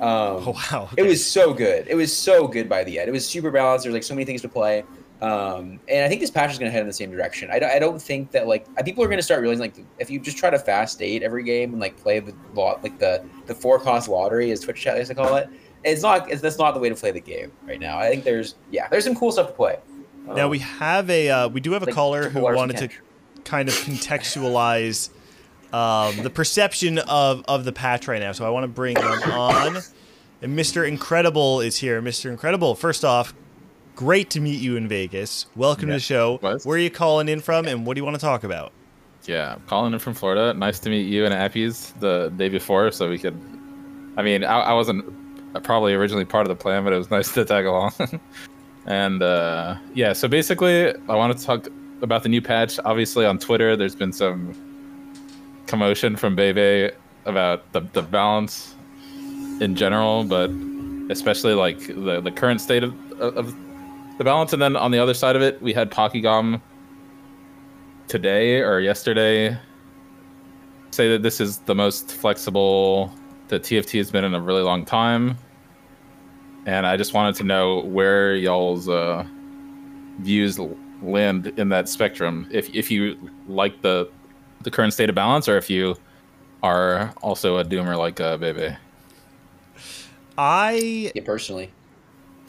Um, 0.00 0.02
Oh 0.02 0.54
wow. 0.70 0.90
it 0.98 1.02
was 1.04 1.26
so 1.26 1.54
good. 1.54 1.86
It 1.88 1.94
was 1.94 2.14
so 2.14 2.46
good 2.46 2.68
by 2.68 2.84
the 2.84 2.98
end. 2.98 3.08
It 3.08 3.12
was 3.12 3.26
super 3.26 3.50
balanced. 3.50 3.84
There's 3.84 3.94
like 3.94 4.02
so 4.02 4.14
many 4.14 4.26
things 4.26 4.42
to 4.42 4.48
play. 4.48 4.84
Um, 5.22 5.80
and 5.88 6.04
I 6.04 6.08
think 6.08 6.20
this 6.20 6.30
patch 6.30 6.52
is 6.52 6.58
going 6.58 6.68
to 6.68 6.72
head 6.72 6.82
in 6.82 6.86
the 6.86 6.92
same 6.92 7.10
direction. 7.10 7.50
I 7.50 7.58
don't, 7.58 7.70
I 7.70 7.78
don't 7.78 8.00
think 8.00 8.30
that 8.32 8.46
like 8.46 8.66
people 8.84 9.02
are 9.02 9.06
going 9.06 9.18
to 9.18 9.22
start 9.22 9.40
realizing 9.40 9.62
like 9.62 9.74
if 9.98 10.10
you 10.10 10.20
just 10.20 10.36
try 10.36 10.50
to 10.50 10.58
fast 10.58 10.94
state 10.94 11.22
every 11.22 11.42
game 11.42 11.72
and 11.72 11.80
like 11.80 11.96
play 11.96 12.20
the 12.20 12.34
lot 12.52 12.82
like 12.82 12.98
the 12.98 13.24
the 13.46 13.54
four 13.54 13.78
cost 13.78 14.08
lottery 14.10 14.50
as 14.50 14.60
Twitch 14.60 14.82
chat 14.82 14.96
likes 14.96 15.08
to 15.08 15.14
call 15.14 15.36
it, 15.36 15.48
it's 15.86 16.02
not 16.02 16.30
it's, 16.30 16.42
that's 16.42 16.58
not 16.58 16.74
the 16.74 16.80
way 16.80 16.88
to 16.88 16.94
play 16.94 17.10
the 17.12 17.20
game 17.20 17.52
right 17.66 17.80
now. 17.80 17.98
I 17.98 18.08
think 18.08 18.24
there's 18.24 18.56
yeah 18.70 18.88
there's 18.88 19.04
some 19.04 19.14
cool 19.14 19.32
stuff 19.32 19.48
to 19.48 19.52
play. 19.52 19.78
Now 20.26 20.44
Um, 20.46 20.50
we 20.50 20.58
have 20.58 21.08
a 21.08 21.28
uh, 21.30 21.48
we 21.48 21.60
do 21.60 21.72
have 21.72 21.82
a 21.82 21.86
like 21.86 21.94
caller 21.94 22.28
who 22.28 22.42
wanted 22.42 22.76
to 22.78 22.88
kind 23.44 23.68
of 23.68 23.74
contextualize 23.74 25.10
um, 25.72 26.16
the 26.22 26.30
perception 26.30 26.98
of 26.98 27.44
of 27.46 27.64
the 27.64 27.72
patch 27.72 28.08
right 28.08 28.20
now. 28.20 28.32
So 28.32 28.44
I 28.44 28.50
want 28.50 28.64
to 28.64 28.68
bring 28.68 28.94
them 28.94 29.22
on. 29.32 29.78
And 30.42 30.58
Mr. 30.58 30.86
Incredible 30.86 31.60
is 31.60 31.78
here. 31.78 32.02
Mr. 32.02 32.30
Incredible, 32.30 32.74
first 32.74 33.06
off, 33.06 33.32
great 33.94 34.28
to 34.30 34.40
meet 34.40 34.60
you 34.60 34.76
in 34.76 34.86
Vegas. 34.86 35.46
Welcome 35.56 35.88
to 35.88 35.94
the 35.94 36.00
show. 36.00 36.38
was. 36.42 36.66
Where 36.66 36.76
are 36.76 36.80
you 36.80 36.90
calling 36.90 37.28
in 37.28 37.40
from, 37.40 37.66
and 37.66 37.86
what 37.86 37.94
do 37.94 38.00
you 38.00 38.04
want 38.04 38.16
to 38.16 38.20
talk 38.20 38.44
about? 38.44 38.72
Yeah, 39.24 39.54
I'm 39.54 39.62
calling 39.62 39.92
in 39.92 39.98
from 39.98 40.12
Florida. 40.14 40.52
Nice 40.52 40.78
to 40.80 40.90
meet 40.90 41.06
you 41.06 41.24
and 41.24 41.34
Appies 41.34 41.98
the 42.00 42.32
day 42.36 42.48
before, 42.48 42.90
so 42.90 43.08
we 43.08 43.18
could. 43.18 43.34
I 44.18 44.22
mean, 44.22 44.44
I, 44.44 44.60
I 44.60 44.72
wasn't 44.74 45.04
probably 45.62 45.94
originally 45.94 46.24
part 46.24 46.46
of 46.46 46.56
the 46.56 46.60
plan, 46.60 46.84
but 46.84 46.92
it 46.92 46.98
was 46.98 47.10
nice 47.18 47.32
to 47.34 47.44
tag 47.44 47.66
along. 47.66 47.92
and 48.86 49.22
uh, 49.22 49.76
yeah, 49.94 50.12
so 50.12 50.28
basically, 50.28 50.94
I 51.08 51.14
want 51.14 51.36
to 51.36 51.44
talk 51.44 51.68
about 52.02 52.22
the 52.22 52.28
new 52.28 52.42
patch. 52.42 52.78
Obviously, 52.84 53.26
on 53.26 53.38
Twitter, 53.38 53.76
there's 53.76 53.94
been 53.94 54.12
some 54.12 54.54
commotion 55.66 56.16
from 56.16 56.36
Bebe 56.36 56.90
about 57.24 57.70
the, 57.72 57.80
the 57.92 58.02
balance 58.02 58.74
in 59.60 59.74
general, 59.74 60.24
but 60.24 60.50
especially 61.10 61.54
like 61.54 61.86
the, 61.86 62.20
the 62.20 62.30
current 62.30 62.60
state 62.60 62.82
of, 62.82 62.94
of 63.20 63.54
the 64.18 64.24
balance. 64.24 64.52
And 64.52 64.62
then 64.62 64.76
on 64.76 64.90
the 64.90 64.98
other 64.98 65.14
side 65.14 65.36
of 65.36 65.42
it, 65.42 65.60
we 65.60 65.72
had 65.72 65.90
Pokygom 65.90 66.60
today 68.08 68.60
or 68.60 68.80
yesterday 68.80 69.58
say 70.90 71.10
that 71.10 71.22
this 71.22 71.40
is 71.40 71.58
the 71.58 71.74
most 71.74 72.12
flexible 72.12 73.12
that 73.48 73.62
TFT 73.62 73.98
has 73.98 74.10
been 74.10 74.24
in 74.24 74.34
a 74.34 74.40
really 74.40 74.62
long 74.62 74.84
time. 74.84 75.36
And 76.66 76.86
I 76.86 76.96
just 76.96 77.14
wanted 77.14 77.36
to 77.36 77.44
know 77.44 77.80
where 77.80 78.34
y'all's 78.34 78.88
uh, 78.88 79.24
views 80.18 80.58
land 81.00 81.46
in 81.56 81.68
that 81.70 81.88
spectrum. 81.88 82.48
If 82.50 82.74
if 82.74 82.90
you 82.90 83.30
like 83.48 83.80
the 83.82 84.10
the 84.62 84.70
current 84.70 84.92
state 84.92 85.08
of 85.08 85.14
balance, 85.14 85.48
or 85.48 85.56
if 85.56 85.70
you 85.70 85.96
are 86.62 87.14
also 87.22 87.58
a 87.58 87.64
doomer 87.64 87.96
like 87.96 88.20
uh, 88.20 88.36
Bebe. 88.36 88.76
I 90.36 91.12
yeah 91.14 91.22
personally, 91.24 91.70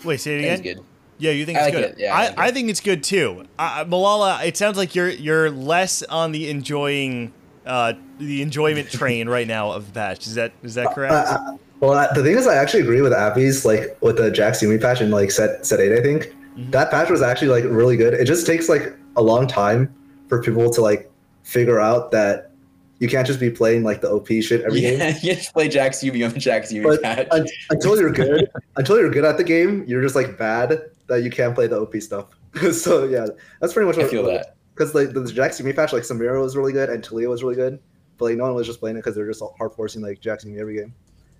wait. 0.03 0.19
Say 0.19 0.35
it 0.35 0.39
again. 0.39 0.53
it's 0.53 0.61
good. 0.61 0.85
Yeah, 1.19 1.31
you 1.31 1.45
think 1.45 1.57
I 1.57 1.67
it's 1.67 1.75
like 1.75 1.83
good. 1.85 1.93
it. 1.93 1.99
Yeah, 1.99 2.15
I 2.15 2.17
I, 2.17 2.27
like 2.29 2.39
I 2.39 2.51
think 2.51 2.69
it's 2.69 2.81
good 2.81 3.03
too. 3.03 3.45
Uh, 3.57 3.85
Milala, 3.85 4.45
it 4.45 4.57
sounds 4.57 4.77
like 4.77 4.95
you're 4.95 5.09
you're 5.09 5.49
less 5.49 6.03
on 6.03 6.31
the 6.31 6.49
enjoying 6.49 7.33
uh, 7.65 7.93
the 8.19 8.41
enjoyment 8.41 8.89
train 8.89 9.29
right 9.29 9.47
now 9.47 9.71
of 9.71 9.87
the 9.87 9.93
patch. 9.93 10.25
Is 10.27 10.35
that 10.35 10.53
is 10.63 10.75
that 10.75 10.93
correct? 10.95 11.13
Uh, 11.13 11.37
uh, 11.53 11.57
well, 11.79 12.07
the 12.15 12.23
thing 12.23 12.37
is, 12.37 12.47
I 12.47 12.55
actually 12.55 12.81
agree 12.81 13.01
with 13.01 13.13
Appies 13.13 13.65
like 13.65 13.97
with 14.01 14.17
the 14.17 14.31
Jax 14.31 14.61
Yumi 14.61 14.81
patch 14.81 15.01
in 15.01 15.11
like 15.11 15.31
set 15.31 15.65
set 15.65 15.79
eight. 15.79 15.93
I 15.97 16.01
think 16.01 16.33
Mhm. 16.57 16.71
that 16.71 16.89
patch 16.91 17.09
was 17.09 17.21
actually 17.21 17.49
like 17.49 17.63
really 17.65 17.97
good. 17.97 18.13
It 18.13 18.25
just 18.25 18.45
takes 18.47 18.67
like 18.69 18.95
a 19.15 19.21
long 19.21 19.47
time 19.47 19.93
for 20.27 20.41
people 20.41 20.69
to 20.71 20.81
like 20.81 21.11
figure 21.43 21.79
out 21.79 22.11
that 22.11 22.51
you 22.99 23.07
can't 23.07 23.27
just 23.27 23.39
be 23.39 23.49
playing 23.51 23.83
like 23.83 24.01
the 24.01 24.09
OP 24.09 24.41
shit 24.41 24.61
every 24.61 24.81
game. 24.81 24.97
Yeah, 24.99 25.17
you 25.21 25.35
just 25.35 25.53
play 25.53 25.69
Jax 25.69 25.99
Yumi 26.03 26.25
on 26.27 26.39
Jax 26.39 26.73
Yumi 26.73 26.99
patch. 27.01 27.27
un- 27.31 27.45
until 27.69 27.95
you're 27.99 28.11
good, 28.11 28.49
until 28.75 28.97
you're 28.97 29.11
good 29.11 29.23
at 29.25 29.37
the 29.37 29.43
game, 29.43 29.83
you're 29.87 30.01
just 30.01 30.15
like 30.15 30.35
bad 30.37 30.81
that 31.07 31.21
you 31.21 31.29
can't 31.29 31.53
play 31.53 31.67
the 31.67 31.79
OP 31.79 31.95
stuff. 32.01 32.25
so 32.71 33.03
yeah, 33.05 33.27
that's 33.61 33.73
pretty 33.73 33.85
much 33.85 33.97
What 33.97 34.07
I 34.07 34.09
feel 34.09 34.25
that. 34.25 34.55
because 34.73 34.95
like 34.95 35.13
the 35.13 35.23
Jax 35.31 35.61
Yumi 35.61 35.75
patch, 35.75 35.93
like 35.93 36.01
Samira 36.03 36.41
was 36.41 36.57
really 36.57 36.73
good 36.73 36.89
and 36.89 37.03
Taliyah 37.03 37.29
was 37.29 37.43
really 37.43 37.55
good, 37.55 37.77
but 38.17 38.25
like 38.25 38.37
no 38.37 38.45
one 38.45 38.55
was 38.55 38.65
just 38.65 38.79
playing 38.79 38.97
it 38.97 39.01
because 39.01 39.15
they're 39.15 39.27
just 39.27 39.43
hard 39.59 39.73
forcing 39.73 40.01
like 40.01 40.19
Jax 40.19 40.43
Yumi 40.43 40.59
every 40.59 40.75
game. 40.77 40.93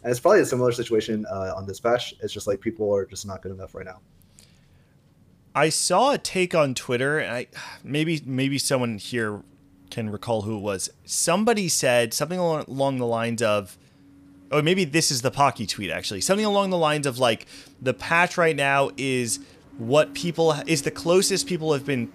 And 0.08 0.12
it's 0.14 0.22
probably 0.22 0.40
a 0.40 0.46
similar 0.46 0.72
situation 0.72 1.26
uh, 1.30 1.52
on 1.54 1.68
this 1.68 1.82
patch. 1.82 2.14
It's 2.22 2.32
just 2.32 2.48
like 2.48 2.62
people 2.62 2.96
are 2.96 3.06
just 3.06 3.28
not 3.28 3.42
good 3.42 3.52
enough 3.52 3.76
right 3.76 3.86
now. 3.86 4.00
I 5.54 5.68
saw 5.68 6.14
a 6.14 6.18
take 6.18 6.56
on 6.56 6.76
Twitter, 6.76 7.20
and 7.20 7.30
I 7.30 7.48
maybe 7.84 8.24
maybe 8.26 8.58
someone 8.58 9.00
here 9.00 9.42
can 9.90 10.10
recall 10.10 10.44
who 10.44 10.56
it 10.56 10.62
was. 10.62 10.90
Somebody 11.04 11.68
said 11.68 12.14
something 12.14 12.40
along, 12.40 12.64
along 12.70 13.00
the 13.00 13.06
lines 13.06 13.42
of, 13.42 13.78
oh, 14.50 14.62
maybe 14.62 14.86
this 14.86 15.12
is 15.12 15.24
the 15.24 15.32
Pocky 15.32 15.68
tweet 15.68 15.92
actually. 15.92 16.22
Something 16.22 16.46
along 16.46 16.70
the 16.70 16.78
lines 16.78 17.06
of 17.06 17.20
like 17.20 17.46
the 17.82 17.94
patch 17.94 18.38
right 18.38 18.56
now 18.56 18.92
is 18.96 19.40
what 19.78 20.14
people 20.14 20.56
is 20.68 20.84
the 20.84 20.92
closest 20.92 21.48
people 21.48 21.74
have 21.74 21.86
been. 21.86 22.14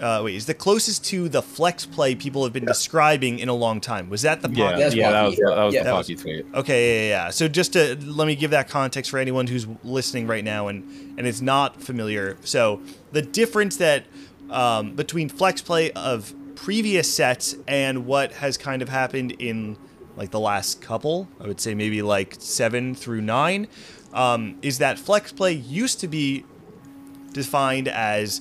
Uh, 0.00 0.22
wait, 0.24 0.34
is 0.34 0.46
the 0.46 0.54
closest 0.54 1.04
to 1.04 1.28
the 1.28 1.42
flex 1.42 1.84
play 1.84 2.14
people 2.14 2.44
have 2.44 2.52
been 2.52 2.64
describing 2.64 3.38
in 3.38 3.48
a 3.48 3.54
long 3.54 3.80
time. 3.80 4.08
Was 4.08 4.22
that 4.22 4.40
the 4.40 4.48
Pocky? 4.48 4.60
Yeah, 4.60 4.76
That's 4.76 4.94
yeah, 4.94 5.10
that 5.10 5.22
was 5.24 5.36
that 5.36 5.64
was 5.64 5.74
Yeah, 5.74 5.82
the 5.82 5.90
Pocky 5.90 6.16
tweet. 6.16 6.46
Okay, 6.54 6.86
yeah, 6.86 7.02
yeah, 7.02 7.24
yeah. 7.24 7.30
So 7.30 7.48
just 7.48 7.74
to 7.74 7.96
let 8.04 8.26
me 8.26 8.34
give 8.34 8.50
that 8.52 8.68
context 8.68 9.10
for 9.10 9.18
anyone 9.18 9.46
who's 9.46 9.66
listening 9.84 10.26
right 10.26 10.44
now 10.44 10.68
and 10.68 10.84
and 11.18 11.26
is 11.26 11.42
not 11.42 11.82
familiar. 11.82 12.38
So 12.42 12.80
the 13.12 13.22
difference 13.22 13.76
that 13.76 14.06
um, 14.48 14.94
between 14.96 15.28
flex 15.28 15.60
play 15.60 15.90
of 15.92 16.34
previous 16.54 17.12
sets 17.12 17.54
and 17.68 18.06
what 18.06 18.32
has 18.32 18.56
kind 18.56 18.82
of 18.82 18.88
happened 18.88 19.32
in 19.32 19.76
like 20.16 20.30
the 20.30 20.40
last 20.40 20.80
couple, 20.82 21.28
I 21.40 21.46
would 21.46 21.60
say 21.60 21.74
maybe 21.74 22.02
like 22.02 22.36
seven 22.38 22.94
through 22.94 23.20
nine, 23.20 23.68
um, 24.12 24.58
is 24.62 24.78
that 24.78 24.98
flex 24.98 25.32
play 25.32 25.52
used 25.52 26.00
to 26.00 26.08
be 26.08 26.44
defined 27.32 27.88
as 27.88 28.40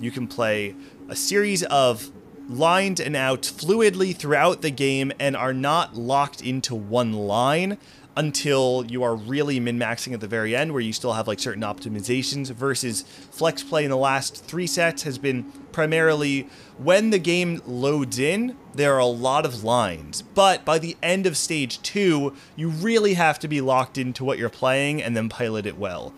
you 0.00 0.10
can 0.10 0.26
play 0.28 0.74
a 1.08 1.16
series 1.16 1.62
of 1.64 2.10
lined 2.48 3.00
and 3.00 3.16
out 3.16 3.42
fluidly 3.42 4.14
throughout 4.14 4.62
the 4.62 4.70
game 4.70 5.12
and 5.18 5.36
are 5.36 5.52
not 5.52 5.96
locked 5.96 6.40
into 6.40 6.74
one 6.74 7.12
line 7.12 7.78
until 8.16 8.84
you 8.88 9.02
are 9.02 9.14
really 9.14 9.60
min-maxing 9.60 10.14
at 10.14 10.20
the 10.20 10.26
very 10.26 10.56
end 10.56 10.72
where 10.72 10.80
you 10.80 10.92
still 10.92 11.12
have 11.12 11.28
like 11.28 11.38
certain 11.38 11.62
optimizations 11.62 12.50
versus 12.50 13.02
flex 13.02 13.62
play 13.62 13.84
in 13.84 13.90
the 13.90 13.96
last 13.96 14.42
three 14.44 14.66
sets 14.66 15.02
has 15.02 15.18
been 15.18 15.44
primarily 15.70 16.48
when 16.78 17.10
the 17.10 17.18
game 17.18 17.60
loads 17.66 18.18
in 18.18 18.56
there 18.74 18.94
are 18.94 19.00
a 19.00 19.06
lot 19.06 19.44
of 19.44 19.64
lines. 19.64 20.22
But 20.22 20.64
by 20.64 20.78
the 20.78 20.96
end 21.02 21.26
of 21.26 21.36
stage 21.36 21.82
two 21.82 22.34
you 22.54 22.68
really 22.68 23.14
have 23.14 23.38
to 23.40 23.48
be 23.48 23.60
locked 23.60 23.98
into 23.98 24.24
what 24.24 24.38
you're 24.38 24.48
playing 24.48 25.02
and 25.02 25.16
then 25.16 25.28
pilot 25.28 25.66
it 25.66 25.76
well. 25.76 26.14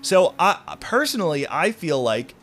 So 0.00 0.34
I 0.38 0.76
personally, 0.80 1.46
I 1.48 1.70
feel 1.70 2.02
like, 2.02 2.34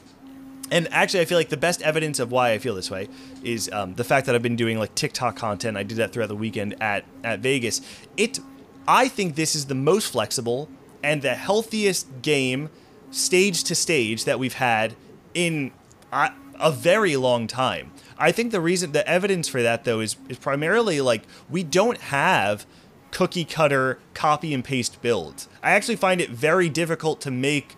and 0.72 0.88
actually, 0.92 1.22
I 1.22 1.26
feel 1.26 1.38
like 1.38 1.50
the 1.50 1.58
best 1.58 1.82
evidence 1.82 2.20
of 2.20 2.32
why 2.32 2.52
I 2.52 2.60
feel 2.60 2.76
this 2.76 2.92
way 2.92 3.10
is 3.44 3.70
um, 3.72 3.96
the 3.96 4.04
fact 4.04 4.26
that 4.28 4.36
I've 4.36 4.44
been 4.44 4.56
doing 4.56 4.78
like 4.78 4.94
TikTok 4.96 5.36
content. 5.36 5.78
I 5.78 5.84
did 5.84 5.98
that 5.98 6.14
throughout 6.14 6.30
the 6.30 6.36
weekend 6.36 6.76
at 6.82 7.06
at 7.24 7.40
Vegas. 7.40 7.82
It, 8.18 8.40
I 8.88 9.08
think 9.08 9.36
this 9.36 9.56
is 9.56 9.66
the 9.66 9.76
most 9.76 10.12
flexible 10.12 10.70
and 11.04 11.22
the 11.22 11.36
healthiest 11.36 12.22
game, 12.22 12.70
stage 13.12 13.64
to 13.66 13.76
stage, 13.76 14.26
that 14.26 14.40
we've 14.40 14.54
had 14.54 14.96
in 15.34 15.72
a, 16.12 16.32
a 16.60 16.72
very 16.72 17.16
long 17.16 17.48
time. 17.48 17.92
I 18.18 18.32
think 18.32 18.52
the 18.52 18.62
reason, 18.62 18.92
the 18.92 19.08
evidence 19.08 19.48
for 19.48 19.62
that 19.62 19.86
though, 19.86 20.02
is 20.02 20.18
is 20.28 20.38
primarily 20.38 21.02
like 21.02 21.24
we 21.50 21.64
don't 21.64 21.98
have 21.98 22.66
cookie 23.12 23.46
cutter 23.46 24.00
copy 24.14 24.54
and 24.54 24.64
paste 24.64 25.02
builds. 25.02 25.48
I 25.64 25.72
actually 25.72 25.96
find 25.96 26.22
it 26.22 26.30
very 26.30 26.70
difficult 26.70 27.22
to 27.22 27.32
make 27.32 27.76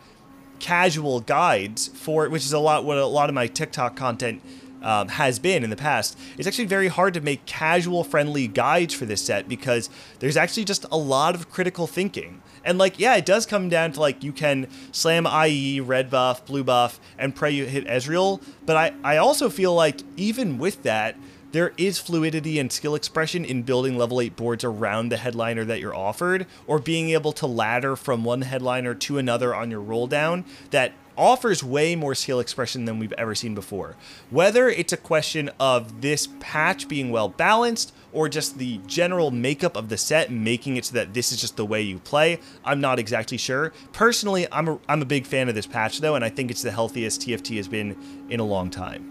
casual 0.61 1.19
guides 1.21 1.87
for 1.87 2.29
which 2.29 2.45
is 2.45 2.53
a 2.53 2.59
lot 2.59 2.85
what 2.85 2.97
a 2.97 3.05
lot 3.05 3.29
of 3.29 3.35
my 3.35 3.47
TikTok 3.47 3.95
content 3.95 4.41
um, 4.83 5.09
has 5.09 5.39
been 5.39 5.63
in 5.63 5.69
the 5.69 5.75
past. 5.75 6.17
It's 6.37 6.47
actually 6.47 6.65
very 6.65 6.87
hard 6.87 7.13
to 7.15 7.21
make 7.21 7.45
casual 7.45 8.03
friendly 8.03 8.47
guides 8.47 8.93
for 8.93 9.05
this 9.05 9.21
set 9.21 9.47
because 9.47 9.89
there's 10.19 10.37
actually 10.37 10.65
just 10.65 10.85
a 10.91 10.97
lot 10.97 11.35
of 11.35 11.49
critical 11.49 11.87
thinking. 11.87 12.41
And 12.63 12.77
like, 12.77 12.99
yeah, 12.99 13.15
it 13.15 13.25
does 13.25 13.45
come 13.45 13.69
down 13.69 13.91
to 13.93 13.99
like 13.99 14.23
you 14.23 14.31
can 14.31 14.67
slam 14.91 15.27
IE, 15.27 15.79
red 15.79 16.09
buff, 16.09 16.45
blue 16.45 16.63
buff, 16.63 16.99
and 17.17 17.35
pray 17.35 17.51
you 17.51 17.65
hit 17.65 17.87
Ezreal. 17.87 18.41
But 18.65 18.77
I, 18.77 18.93
I 19.03 19.17
also 19.17 19.49
feel 19.49 19.73
like 19.73 20.01
even 20.15 20.57
with 20.57 20.83
that, 20.83 21.15
there 21.51 21.73
is 21.77 21.99
fluidity 21.99 22.59
and 22.59 22.71
skill 22.71 22.95
expression 22.95 23.43
in 23.43 23.63
building 23.63 23.97
level 23.97 24.21
8 24.21 24.35
boards 24.35 24.63
around 24.63 25.09
the 25.09 25.17
headliner 25.17 25.65
that 25.65 25.79
you're 25.79 25.95
offered, 25.95 26.47
or 26.67 26.79
being 26.79 27.09
able 27.09 27.33
to 27.33 27.47
ladder 27.47 27.95
from 27.95 28.23
one 28.23 28.41
headliner 28.41 28.93
to 28.95 29.17
another 29.17 29.53
on 29.53 29.71
your 29.71 29.81
roll 29.81 30.07
down 30.07 30.45
that 30.71 30.93
offers 31.17 31.63
way 31.63 31.95
more 31.95 32.15
skill 32.15 32.39
expression 32.39 32.85
than 32.85 32.97
we've 32.97 33.13
ever 33.13 33.35
seen 33.35 33.53
before. 33.53 33.95
Whether 34.29 34.69
it's 34.69 34.93
a 34.93 34.97
question 34.97 35.49
of 35.59 36.01
this 36.01 36.27
patch 36.39 36.87
being 36.87 37.11
well 37.11 37.29
balanced 37.29 37.93
or 38.13 38.29
just 38.29 38.57
the 38.57 38.79
general 38.87 39.29
makeup 39.29 39.75
of 39.75 39.89
the 39.89 39.97
set 39.97 40.31
making 40.31 40.77
it 40.77 40.85
so 40.85 40.93
that 40.95 41.13
this 41.13 41.31
is 41.31 41.39
just 41.39 41.57
the 41.57 41.65
way 41.65 41.81
you 41.81 41.99
play, 41.99 42.39
I'm 42.65 42.81
not 42.81 42.99
exactly 42.99 43.37
sure. 43.37 43.73
Personally, 43.93 44.47
I'm 44.51 44.67
a, 44.67 44.79
I'm 44.87 45.01
a 45.01 45.05
big 45.05 45.25
fan 45.25 45.49
of 45.49 45.55
this 45.55 45.67
patch 45.67 45.99
though, 45.99 46.15
and 46.15 46.25
I 46.25 46.29
think 46.29 46.49
it's 46.49 46.61
the 46.61 46.71
healthiest 46.71 47.21
TFT 47.21 47.57
has 47.57 47.67
been 47.67 47.97
in 48.29 48.39
a 48.39 48.45
long 48.45 48.69
time. 48.69 49.10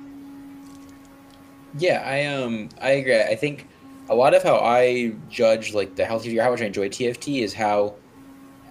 Yeah, 1.79 2.03
I 2.05 2.27
um 2.27 2.69
I 2.81 2.91
agree. 2.93 3.21
I 3.21 3.37
think 3.37 3.67
a 4.09 4.15
lot 4.15 4.35
of 4.35 4.43
how 4.43 4.57
I 4.57 5.15
judge 5.29 5.73
like 5.75 5.95
the 5.95 6.05
healthy 6.05 6.37
how 6.37 6.51
much 6.51 6.61
I 6.61 6.67
enjoy 6.67 6.89
TFT 6.89 7.43
is 7.43 7.55
how 7.55 7.95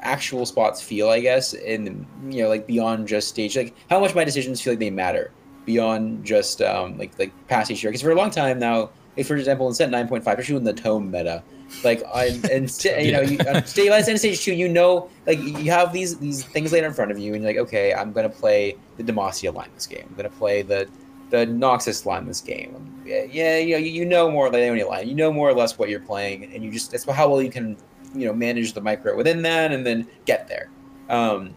actual 0.01 0.45
spots 0.45 0.81
feel, 0.81 1.09
I 1.09 1.19
guess, 1.19 1.53
and 1.53 2.05
you 2.29 2.43
know, 2.43 2.49
like 2.49 2.67
beyond 2.67 3.07
just 3.07 3.29
stage, 3.29 3.55
like 3.55 3.73
how 3.89 3.99
much 3.99 4.15
my 4.15 4.23
decisions 4.23 4.61
feel 4.61 4.73
like 4.73 4.79
they 4.79 4.89
matter 4.89 5.31
beyond 5.65 6.25
just 6.25 6.61
um 6.61 6.97
like 6.97 7.17
like 7.19 7.31
past 7.47 7.71
each 7.71 7.83
year. 7.83 7.91
Because 7.91 8.01
for 8.01 8.11
a 8.11 8.15
long 8.15 8.31
time 8.31 8.59
now, 8.59 8.89
like 9.15 9.25
for 9.25 9.35
example, 9.35 9.67
in 9.67 9.73
set 9.73 9.89
nine 9.89 10.07
point 10.07 10.23
five, 10.23 10.37
especially 10.37 10.57
in 10.57 10.63
the 10.65 10.73
tome 10.73 11.09
meta, 11.09 11.43
like 11.83 12.03
I 12.13 12.39
and 12.51 12.69
st- 12.69 13.05
you 13.05 13.11
know, 13.13 13.21
you, 13.21 13.39
uh, 13.39 13.61
stage 13.63 13.89
end 13.91 14.19
stage 14.19 14.41
two, 14.41 14.53
you 14.53 14.67
know, 14.67 15.09
like 15.25 15.39
you 15.39 15.71
have 15.71 15.93
these 15.93 16.17
these 16.17 16.43
things 16.43 16.73
laid 16.73 16.83
in 16.83 16.93
front 16.93 17.11
of 17.11 17.19
you, 17.19 17.33
and 17.33 17.43
you're 17.43 17.53
like, 17.53 17.61
okay, 17.67 17.93
I'm 17.93 18.11
gonna 18.11 18.29
play 18.29 18.75
the 18.97 19.03
Demacia 19.03 19.53
line 19.53 19.69
this 19.75 19.87
game. 19.87 20.05
I'm 20.09 20.15
gonna 20.15 20.29
play 20.29 20.61
the 20.63 20.89
the 21.29 21.37
Noxus 21.37 22.05
line 22.05 22.25
this 22.25 22.41
game. 22.41 23.01
Yeah, 23.05 23.23
yeah, 23.23 23.57
you 23.57 23.73
know, 23.73 23.77
you, 23.77 24.05
know 24.05 24.31
more 24.31 24.49
than 24.49 24.61
any 24.61 24.83
line. 24.83 25.07
You 25.07 25.15
know 25.15 25.31
more 25.31 25.49
or 25.49 25.53
less 25.53 25.77
what 25.77 25.89
you're 25.89 25.99
playing, 25.99 26.53
and 26.53 26.63
you 26.63 26.71
just 26.71 26.91
that's 26.91 27.05
how 27.05 27.29
well 27.29 27.41
you 27.41 27.49
can 27.49 27.77
you 28.13 28.25
know 28.25 28.33
manage 28.33 28.73
the 28.73 28.81
micro 28.81 29.15
within 29.15 29.41
that, 29.43 29.71
and 29.71 29.85
then 29.85 30.07
get 30.25 30.47
there. 30.47 30.69
Um, 31.09 31.55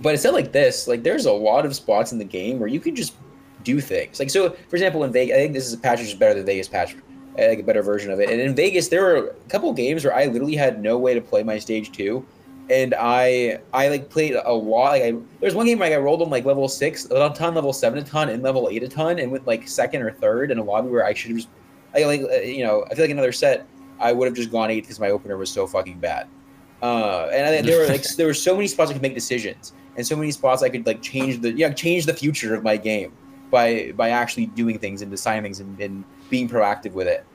but 0.00 0.10
instead, 0.10 0.32
like 0.34 0.52
this, 0.52 0.88
like 0.88 1.02
there's 1.02 1.26
a 1.26 1.32
lot 1.32 1.66
of 1.66 1.74
spots 1.74 2.12
in 2.12 2.18
the 2.18 2.24
game 2.24 2.58
where 2.58 2.68
you 2.68 2.80
can 2.80 2.96
just 2.96 3.14
do 3.62 3.80
things. 3.80 4.18
Like 4.18 4.30
so, 4.30 4.50
for 4.68 4.76
example, 4.76 5.04
in 5.04 5.12
Vegas, 5.12 5.34
I 5.34 5.38
think 5.38 5.54
this 5.54 5.66
is 5.66 5.72
a 5.72 5.78
patch 5.78 5.98
which 6.00 6.08
is 6.08 6.14
better 6.14 6.34
than 6.34 6.46
Vegas 6.46 6.68
patch, 6.68 6.96
like 7.38 7.58
a 7.58 7.62
better 7.62 7.82
version 7.82 8.10
of 8.10 8.20
it. 8.20 8.30
And 8.30 8.40
in 8.40 8.54
Vegas, 8.54 8.88
there 8.88 9.02
were 9.02 9.28
a 9.28 9.48
couple 9.48 9.72
games 9.72 10.04
where 10.04 10.14
I 10.14 10.26
literally 10.26 10.56
had 10.56 10.82
no 10.82 10.98
way 10.98 11.14
to 11.14 11.20
play 11.20 11.42
my 11.42 11.58
stage 11.58 11.92
two, 11.92 12.24
and 12.70 12.94
I 12.98 13.58
I 13.72 13.88
like 13.88 14.08
played 14.10 14.34
a 14.34 14.52
lot. 14.52 14.92
Like 14.92 15.02
I, 15.02 15.14
there's 15.40 15.54
one 15.54 15.66
game 15.66 15.78
where 15.78 15.90
like, 15.90 15.98
I 15.98 16.00
rolled 16.00 16.22
on 16.22 16.30
like 16.30 16.44
level 16.44 16.68
six 16.68 17.04
a 17.06 17.30
ton, 17.30 17.54
level 17.54 17.72
seven 17.72 17.98
a 17.98 18.02
ton, 18.02 18.28
and 18.30 18.42
level 18.42 18.68
eight 18.70 18.82
a 18.82 18.88
ton, 18.88 19.18
and 19.18 19.30
went 19.30 19.46
like 19.46 19.68
second 19.68 20.02
or 20.02 20.12
third 20.12 20.50
in 20.50 20.58
a 20.58 20.62
lobby 20.62 20.88
where 20.88 21.04
I 21.04 21.12
should 21.14 21.30
have 21.30 21.38
just, 21.38 21.48
I 21.94 22.04
like 22.04 22.22
uh, 22.22 22.40
you 22.40 22.64
know 22.64 22.84
I 22.90 22.94
feel 22.94 23.04
like 23.04 23.10
another 23.10 23.32
set 23.32 23.66
I 24.00 24.12
would 24.12 24.26
have 24.26 24.34
just 24.34 24.50
gone 24.50 24.70
eight 24.70 24.82
because 24.82 24.98
my 24.98 25.10
opener 25.10 25.36
was 25.36 25.50
so 25.50 25.66
fucking 25.66 25.98
bad. 25.98 26.26
Uh, 26.82 27.28
and 27.32 27.46
I, 27.46 27.62
there 27.62 27.80
were 27.80 27.86
like 27.86 28.04
there 28.16 28.26
were 28.26 28.34
so 28.34 28.54
many 28.54 28.66
spots 28.66 28.90
I 28.90 28.94
could 28.94 29.02
make 29.02 29.14
decisions, 29.14 29.72
and 29.96 30.06
so 30.06 30.16
many 30.16 30.30
spots 30.30 30.62
I 30.62 30.68
could 30.68 30.86
like 30.86 31.02
change 31.02 31.40
the 31.40 31.52
yeah 31.52 31.70
change 31.70 32.06
the 32.06 32.14
future 32.14 32.54
of 32.54 32.62
my 32.62 32.76
game 32.76 33.12
by 33.50 33.92
by 33.92 34.10
actually 34.10 34.46
doing 34.46 34.78
things 34.78 35.02
and 35.02 35.10
deciding 35.10 35.42
things 35.42 35.60
and, 35.60 35.78
and 35.80 36.04
being 36.30 36.48
proactive 36.48 36.92
with 36.92 37.06
it 37.06 37.26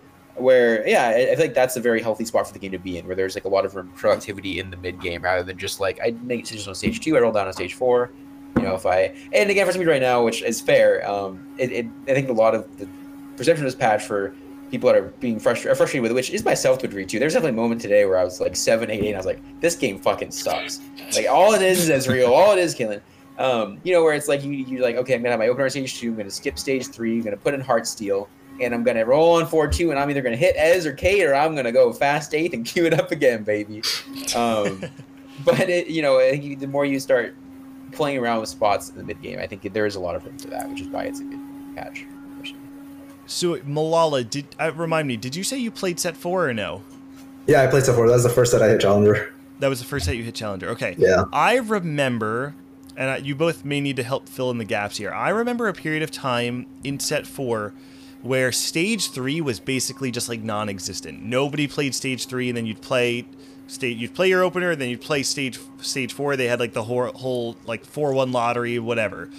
where 0.41 0.87
yeah 0.87 1.09
I, 1.09 1.35
feel 1.35 1.45
like 1.45 1.53
that's 1.53 1.75
a 1.75 1.79
very 1.79 2.01
healthy 2.01 2.25
spot 2.25 2.47
for 2.47 2.53
the 2.53 2.59
game 2.59 2.71
to 2.71 2.79
be 2.79 2.97
in 2.97 3.07
where 3.07 3.15
there's 3.15 3.35
like 3.35 3.45
a 3.45 3.49
lot 3.49 3.65
of 3.65 3.75
room 3.75 3.91
productivity 3.95 4.59
in 4.59 4.69
the 4.69 4.77
mid 4.77 4.99
game 4.99 5.21
rather 5.21 5.43
than 5.43 5.57
just 5.57 5.79
like 5.79 5.99
i 6.03 6.11
make 6.23 6.43
decisions 6.43 6.67
on 6.67 6.75
stage 6.75 6.99
two 6.99 7.15
i 7.17 7.19
roll 7.19 7.31
down 7.31 7.47
on 7.47 7.53
stage 7.53 7.73
four 7.73 8.11
you 8.57 8.63
know 8.63 8.75
if 8.75 8.85
i 8.85 9.13
and 9.33 9.49
again 9.49 9.65
for 9.65 9.71
somebody 9.71 9.89
right 9.89 10.01
now 10.01 10.23
which 10.23 10.41
is 10.41 10.61
fair 10.61 11.07
um 11.09 11.45
it, 11.57 11.71
it 11.71 11.85
i 12.07 12.13
think 12.13 12.29
a 12.29 12.33
lot 12.33 12.55
of 12.55 12.77
the 12.77 12.87
perception 13.37 13.65
of 13.65 13.71
this 13.71 13.79
patch 13.79 14.03
for 14.03 14.33
people 14.69 14.87
that 14.91 14.97
are 14.97 15.07
being 15.19 15.39
frustrated, 15.39 15.77
frustrated 15.77 16.03
with 16.03 16.11
it, 16.11 16.15
which 16.15 16.29
is 16.29 16.45
myself 16.45 16.79
to 16.79 16.85
a 16.85 16.89
degree 16.89 17.05
too. 17.05 17.19
There's 17.19 17.33
definitely 17.33 17.57
a 17.57 17.61
moment 17.61 17.81
today 17.81 18.05
where 18.05 18.17
I 18.17 18.23
was 18.23 18.39
like 18.39 18.55
seven, 18.55 18.89
eight, 18.89 19.01
eight, 19.01 19.07
and 19.07 19.15
I 19.15 19.19
was 19.19 19.25
like, 19.25 19.39
this 19.61 19.75
game 19.75 19.99
fucking 19.99 20.31
sucks. 20.31 20.79
Like 21.15 21.27
all 21.27 21.53
it 21.53 21.61
is 21.61 21.89
is 21.89 22.07
Ezreal, 22.07 22.29
all 22.29 22.51
it 22.51 22.59
is 22.59 22.73
killing. 22.73 23.01
Um, 23.37 23.79
you 23.83 23.93
know, 23.93 24.03
where 24.03 24.13
it's 24.13 24.27
like 24.27 24.43
you 24.43 24.51
you're 24.51 24.81
like, 24.81 24.97
okay, 24.97 25.15
I'm 25.15 25.21
gonna 25.21 25.31
have 25.31 25.39
my 25.39 25.47
opener 25.47 25.63
on 25.63 25.69
stage 25.69 25.97
two, 25.97 26.09
I'm 26.09 26.17
gonna 26.17 26.29
skip 26.29 26.59
stage 26.59 26.87
three, 26.87 27.17
I'm 27.17 27.23
gonna 27.23 27.37
put 27.37 27.53
in 27.53 27.61
Heartsteel, 27.61 28.27
and 28.61 28.73
I'm 28.73 28.83
gonna 28.83 29.05
roll 29.05 29.35
on 29.35 29.47
four 29.47 29.67
two, 29.67 29.91
and 29.91 29.99
I'm 29.99 30.09
either 30.09 30.21
gonna 30.21 30.35
hit 30.35 30.55
Ez 30.57 30.85
or 30.85 30.93
Cait, 30.93 31.23
or 31.23 31.35
I'm 31.35 31.55
gonna 31.55 31.71
go 31.71 31.91
fast 31.93 32.33
eighth 32.33 32.53
and 32.53 32.65
queue 32.65 32.85
it 32.85 32.93
up 32.93 33.11
again, 33.11 33.43
baby. 33.43 33.81
Um, 34.35 34.83
but 35.45 35.69
it, 35.69 35.87
you 35.87 36.01
know, 36.01 36.19
I 36.19 36.31
think 36.31 36.59
the 36.59 36.67
more 36.67 36.85
you 36.85 36.99
start 36.99 37.35
playing 37.91 38.17
around 38.19 38.39
with 38.39 38.49
spots 38.49 38.89
in 38.89 38.97
the 38.97 39.03
mid 39.03 39.21
game, 39.21 39.39
I 39.39 39.47
think 39.47 39.71
there 39.73 39.85
is 39.85 39.95
a 39.95 39.99
lot 39.99 40.15
of 40.15 40.25
room 40.25 40.37
for 40.37 40.47
that, 40.47 40.69
which 40.69 40.81
is 40.81 40.87
why 40.87 41.03
it's 41.03 41.19
a 41.19 41.23
good 41.23 41.39
catch. 41.75 42.05
So 43.29 43.57
Milala, 43.57 44.27
did 44.27 44.47
uh, 44.59 44.71
remind 44.73 45.07
me? 45.07 45.15
Did 45.15 45.35
you 45.35 45.43
say 45.43 45.57
you 45.57 45.69
played 45.69 45.99
set 45.99 46.17
four 46.17 46.49
or 46.49 46.53
no? 46.53 46.81
Yeah, 47.45 47.61
I 47.61 47.67
played 47.67 47.83
set 47.83 47.95
four. 47.95 48.07
That 48.07 48.13
was 48.13 48.23
the 48.23 48.29
first 48.29 48.51
set 48.51 48.61
I 48.61 48.69
hit 48.69 48.81
Challenger. 48.81 49.33
That 49.59 49.67
was 49.67 49.79
the 49.79 49.85
first 49.85 50.05
set 50.05 50.17
you 50.17 50.23
hit 50.23 50.35
Challenger. 50.35 50.69
Okay. 50.69 50.95
Yeah. 50.97 51.25
I 51.31 51.57
remember, 51.57 52.55
and 52.97 53.25
you 53.25 53.35
both 53.35 53.63
may 53.63 53.81
need 53.81 53.97
to 53.97 54.03
help 54.03 54.27
fill 54.27 54.49
in 54.49 54.57
the 54.57 54.65
gaps 54.65 54.97
here. 54.97 55.11
I 55.11 55.29
remember 55.29 55.67
a 55.67 55.73
period 55.73 56.01
of 56.01 56.09
time 56.09 56.65
in 56.83 56.99
set 56.99 57.27
four 57.27 57.73
where 58.21 58.51
stage 58.51 59.11
three 59.11 59.39
was 59.41 59.59
basically 59.59 60.11
just 60.11 60.27
like 60.27 60.41
non-existent. 60.41 61.23
Nobody 61.23 61.67
played 61.67 61.95
stage 61.95 62.25
three, 62.27 62.49
and 62.49 62.57
then 62.57 62.65
you'd 62.65 62.81
play 62.81 63.25
stage 63.67 63.97
you'd 63.97 64.15
play 64.15 64.29
your 64.29 64.43
opener, 64.43 64.75
then 64.75 64.89
you'd 64.89 65.01
play 65.01 65.23
stage 65.23 65.59
stage 65.81 66.13
four. 66.13 66.35
They 66.35 66.47
had 66.47 66.59
like 66.59 66.73
the 66.73 66.83
whole, 66.83 67.11
whole 67.13 67.55
like 67.65 67.85
four 67.85 68.13
one 68.13 68.31
lottery, 68.31 68.79
whatever. 68.79 69.29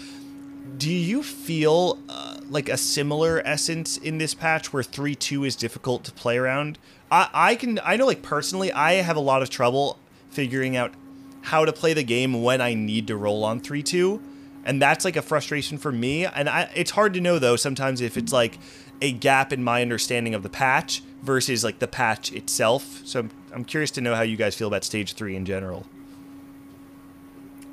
Do 0.78 0.90
you 0.90 1.23
feel 1.23 1.98
uh, 2.09 2.39
like 2.48 2.69
a 2.69 2.77
similar 2.77 3.43
essence 3.44 3.97
in 3.97 4.19
this 4.19 4.35
patch 4.35 4.73
where 4.73 4.82
three 4.82 5.15
two 5.15 5.44
is 5.44 5.57
difficult 5.57 6.05
to 6.05 6.12
play 6.12 6.39
around? 6.39 6.78
I 7.11 7.28
I 7.32 7.55
can 7.57 7.81
I 7.85 7.97
know 7.97 8.07
like 8.07 8.23
personally 8.23 8.73
I 8.73 8.94
have 8.94 9.16
a 9.16 9.20
lot 9.20 9.43
of 9.43 9.51
trouble 9.51 9.98
figuring 10.31 10.77
out 10.77 10.94
how 11.43 11.65
to 11.65 11.73
play 11.73 11.93
the 11.93 12.05
game 12.05 12.43
when 12.43 12.61
I 12.61 12.74
need 12.74 13.07
to 13.09 13.16
roll 13.16 13.44
on 13.44 13.61
three 13.61 13.82
two 13.82 14.23
and 14.64 14.80
that's 14.80 15.04
like 15.04 15.16
a 15.16 15.22
frustration 15.22 15.78
for 15.78 15.92
me 15.92 16.26
and 16.26 16.48
I, 16.48 16.70
it's 16.74 16.92
hard 16.92 17.14
to 17.14 17.20
know 17.20 17.38
though 17.38 17.56
sometimes 17.56 18.00
if 18.00 18.16
it's 18.16 18.32
like 18.32 18.58
a 19.00 19.12
gap 19.12 19.52
in 19.52 19.64
my 19.64 19.82
understanding 19.82 20.34
of 20.34 20.42
the 20.42 20.48
patch 20.48 21.02
versus 21.22 21.64
like 21.64 21.78
the 21.78 21.88
patch 21.88 22.32
itself 22.32 23.00
so 23.04 23.20
i'm, 23.20 23.30
I'm 23.52 23.64
curious 23.64 23.90
to 23.92 24.00
know 24.00 24.14
how 24.14 24.22
you 24.22 24.36
guys 24.36 24.54
feel 24.54 24.68
about 24.68 24.84
stage 24.84 25.14
three 25.14 25.36
in 25.36 25.44
general 25.44 25.86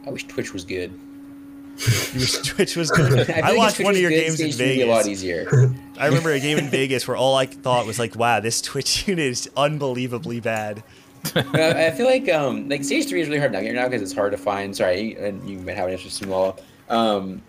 I 0.06 0.10
wish 0.10 0.26
Twitch 0.26 0.54
was 0.54 0.64
good. 0.64 0.98
You 2.14 2.22
wish 2.22 2.38
twitch 2.44 2.78
was 2.78 2.90
good 2.90 3.28
feel 3.30 3.36
i, 3.44 3.54
watched 3.56 3.82
one 3.82 3.94
of 3.94 4.00
your 4.00 4.10
good, 4.10 4.22
games 4.22 4.40
in 4.40 4.54
stage 4.54 4.56
three 4.56 4.68
would 4.68 4.76
be 4.86 4.90
a 4.90 4.96
lot 4.96 5.04
vegas 5.04 5.24
easier. 5.24 5.76
i 6.00 6.08
remember 6.08 6.32
a 6.32 6.40
game 6.40 6.58
in 6.58 6.70
vegas 6.70 7.08
where 7.08 7.18
all 7.18 7.36
i 7.36 7.46
thought 7.46 7.86
was 7.86 8.00
like 8.00 8.16
wow 8.16 8.40
this 8.40 8.62
twitch 8.62 9.08
unit 9.08 9.26
is 9.26 9.50
unbelievably 9.56 10.40
bad 10.40 10.82
I 11.36 11.88
I 11.88 11.92
feel 11.92 12.06
like 12.06 12.30
um 12.30 12.70
like 12.70 12.84
stage 12.84 13.08
three 13.08 13.22
is 13.22 13.28
really 13.28 13.40
hard 13.40 13.52
now 13.74 13.86
because 13.88 14.02
it's 14.02 14.14
hard 14.14 14.32
to 14.32 14.38
find. 14.38 14.76
Sorry, 14.76 15.16
and 15.16 15.48
you 15.50 15.58
might 15.60 15.76
have 15.76 15.88
an 15.88 15.94
interesting 15.94 16.30
wall. 16.30 16.60
Um, 16.90 17.42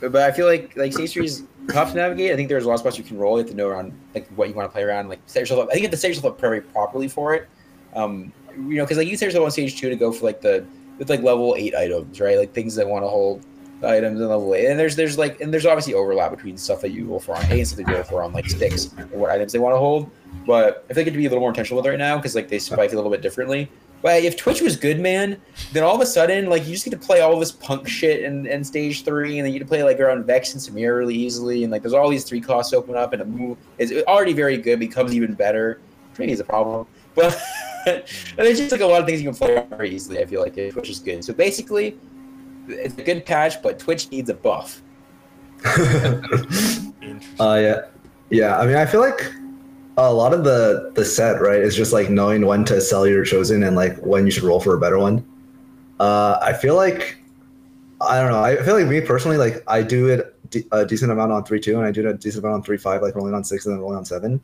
but, 0.00 0.16
I 0.16 0.32
feel 0.32 0.46
like 0.46 0.76
like 0.76 0.92
stage 0.92 1.12
three 1.12 1.24
is 1.24 1.44
tough 1.68 1.90
to 1.90 1.96
navigate. 1.96 2.32
I 2.32 2.36
think 2.36 2.48
there's 2.48 2.64
a 2.64 2.68
lot 2.68 2.74
of 2.74 2.80
spots 2.80 2.98
you 2.98 3.04
can 3.04 3.18
roll. 3.18 3.38
You 3.38 3.44
have 3.44 3.50
to 3.50 3.56
know 3.56 3.68
around 3.68 3.92
like 4.14 4.28
what 4.36 4.48
you 4.48 4.54
want 4.54 4.68
to 4.68 4.72
play 4.72 4.82
around. 4.82 5.08
Like 5.08 5.20
set 5.26 5.40
yourself 5.40 5.60
up. 5.60 5.68
I 5.68 5.72
think 5.72 5.82
you 5.82 5.86
have 5.86 5.92
to 5.92 5.96
set 5.96 6.08
yourself 6.08 6.34
up 6.34 6.40
very 6.40 6.60
properly 6.60 7.08
for 7.08 7.34
it. 7.34 7.48
Um, 7.94 8.32
you 8.56 8.76
know, 8.76 8.84
because 8.84 8.98
like 8.98 9.08
you 9.08 9.16
set 9.16 9.26
yourself 9.26 9.44
on 9.44 9.50
stage 9.50 9.78
two 9.78 9.88
to 9.90 9.96
go 9.96 10.12
for 10.12 10.24
like 10.24 10.40
the 10.40 10.64
with 10.98 11.10
like 11.10 11.22
level 11.22 11.54
eight 11.58 11.74
items, 11.74 12.20
right? 12.20 12.38
Like 12.38 12.52
things 12.52 12.74
that 12.76 12.86
want 12.86 13.04
to 13.04 13.08
hold 13.08 13.44
items 13.82 14.20
in 14.20 14.28
level 14.28 14.54
eight. 14.54 14.66
And 14.66 14.78
there's 14.78 14.96
there's 14.96 15.18
like 15.18 15.40
and 15.40 15.52
there's 15.52 15.66
obviously 15.66 15.94
overlap 15.94 16.30
between 16.30 16.56
stuff 16.56 16.80
that 16.82 16.90
you 16.90 17.06
go 17.06 17.18
for 17.18 17.36
on 17.36 17.44
A 17.46 17.58
and 17.58 17.66
stuff 17.66 17.78
that 17.78 17.88
you 17.88 17.96
go 17.96 18.02
for 18.02 18.22
on 18.22 18.32
like 18.32 18.48
sticks 18.48 18.92
and 18.96 19.10
what 19.10 19.30
items 19.30 19.52
they 19.52 19.58
want 19.58 19.74
to 19.74 19.78
hold. 19.78 20.10
But 20.46 20.84
I 20.90 20.94
think 20.94 21.08
it 21.08 21.12
to 21.12 21.16
be 21.16 21.26
a 21.26 21.28
little 21.28 21.40
more 21.40 21.50
intentional 21.50 21.78
with 21.78 21.86
it 21.86 21.90
right 21.90 21.98
now 21.98 22.16
because 22.16 22.34
like 22.34 22.48
they 22.48 22.58
spike 22.58 22.92
a 22.92 22.96
little 22.96 23.10
bit 23.10 23.22
differently. 23.22 23.70
But 24.06 24.22
if 24.22 24.36
Twitch 24.36 24.60
was 24.60 24.76
good, 24.76 25.00
man, 25.00 25.36
then 25.72 25.82
all 25.82 25.96
of 25.96 26.00
a 26.00 26.06
sudden, 26.06 26.48
like 26.48 26.64
you 26.64 26.74
just 26.74 26.84
get 26.84 26.92
to 26.92 26.96
play 26.96 27.22
all 27.22 27.40
this 27.40 27.50
punk 27.50 27.88
shit 27.88 28.22
in, 28.22 28.46
in 28.46 28.62
stage 28.62 29.02
three, 29.02 29.40
and 29.40 29.44
then 29.44 29.52
you 29.52 29.58
get 29.58 29.64
to 29.64 29.68
play 29.68 29.82
like 29.82 29.98
around 29.98 30.24
Vex 30.24 30.52
and 30.52 30.62
Samir 30.62 30.96
really 30.96 31.16
easily, 31.16 31.64
and 31.64 31.72
like 31.72 31.82
there's 31.82 31.92
all 31.92 32.08
these 32.08 32.22
three 32.22 32.40
costs 32.40 32.72
open 32.72 32.94
up, 32.94 33.14
and 33.14 33.22
a 33.22 33.24
move 33.24 33.58
is 33.78 34.04
already 34.06 34.32
very 34.32 34.58
good, 34.58 34.78
becomes 34.78 35.12
even 35.12 35.34
better. 35.34 35.80
Maybe 36.20 36.30
is 36.30 36.38
a 36.38 36.44
problem, 36.44 36.86
but 37.16 37.36
and 37.88 38.04
there's 38.36 38.58
just 38.58 38.70
like 38.70 38.80
a 38.80 38.86
lot 38.86 39.00
of 39.00 39.08
things 39.08 39.20
you 39.20 39.28
can 39.28 39.36
play 39.36 39.66
very 39.70 39.90
easily. 39.90 40.20
I 40.20 40.26
feel 40.26 40.40
like 40.40 40.56
if 40.56 40.74
Twitch 40.74 40.88
is 40.88 41.00
good. 41.00 41.24
So 41.24 41.32
basically, 41.32 41.98
it's 42.68 42.96
a 42.96 43.02
good 43.02 43.26
patch, 43.26 43.60
but 43.60 43.80
Twitch 43.80 44.08
needs 44.12 44.30
a 44.30 44.34
buff. 44.34 44.82
Uh, 47.40 47.58
yeah, 47.60 47.80
yeah. 48.30 48.58
I 48.58 48.66
mean, 48.66 48.76
I 48.76 48.84
feel 48.84 49.00
like 49.00 49.32
a 49.96 50.12
lot 50.12 50.34
of 50.34 50.44
the 50.44 50.92
the 50.94 51.04
set 51.04 51.40
right 51.40 51.60
is 51.60 51.74
just 51.74 51.92
like 51.92 52.10
knowing 52.10 52.46
when 52.46 52.64
to 52.66 52.80
sell 52.80 53.06
your 53.06 53.24
chosen 53.24 53.62
and 53.62 53.76
like 53.76 53.96
when 53.98 54.26
you 54.26 54.30
should 54.30 54.42
roll 54.42 54.60
for 54.60 54.74
a 54.74 54.80
better 54.80 54.98
one. 54.98 55.26
Uh, 55.98 56.38
I 56.42 56.52
feel 56.52 56.76
like 56.76 57.18
I 58.00 58.20
don't 58.20 58.30
know. 58.30 58.42
I 58.42 58.56
feel 58.62 58.78
like 58.78 58.86
me 58.86 59.00
personally, 59.00 59.38
like 59.38 59.62
I 59.66 59.82
do 59.82 60.08
it 60.08 60.34
a 60.72 60.84
decent 60.84 61.10
amount 61.10 61.32
on 61.32 61.44
three 61.44 61.60
two, 61.60 61.76
and 61.76 61.86
I 61.86 61.90
do 61.90 62.06
it 62.06 62.06
a 62.06 62.14
decent 62.14 62.44
amount 62.44 62.56
on 62.56 62.62
three 62.62 62.76
five, 62.76 63.00
like 63.02 63.14
rolling 63.14 63.34
on 63.34 63.44
six 63.44 63.66
and 63.66 63.74
then 63.74 63.80
rolling 63.80 63.96
on 63.96 64.04
seven. 64.04 64.40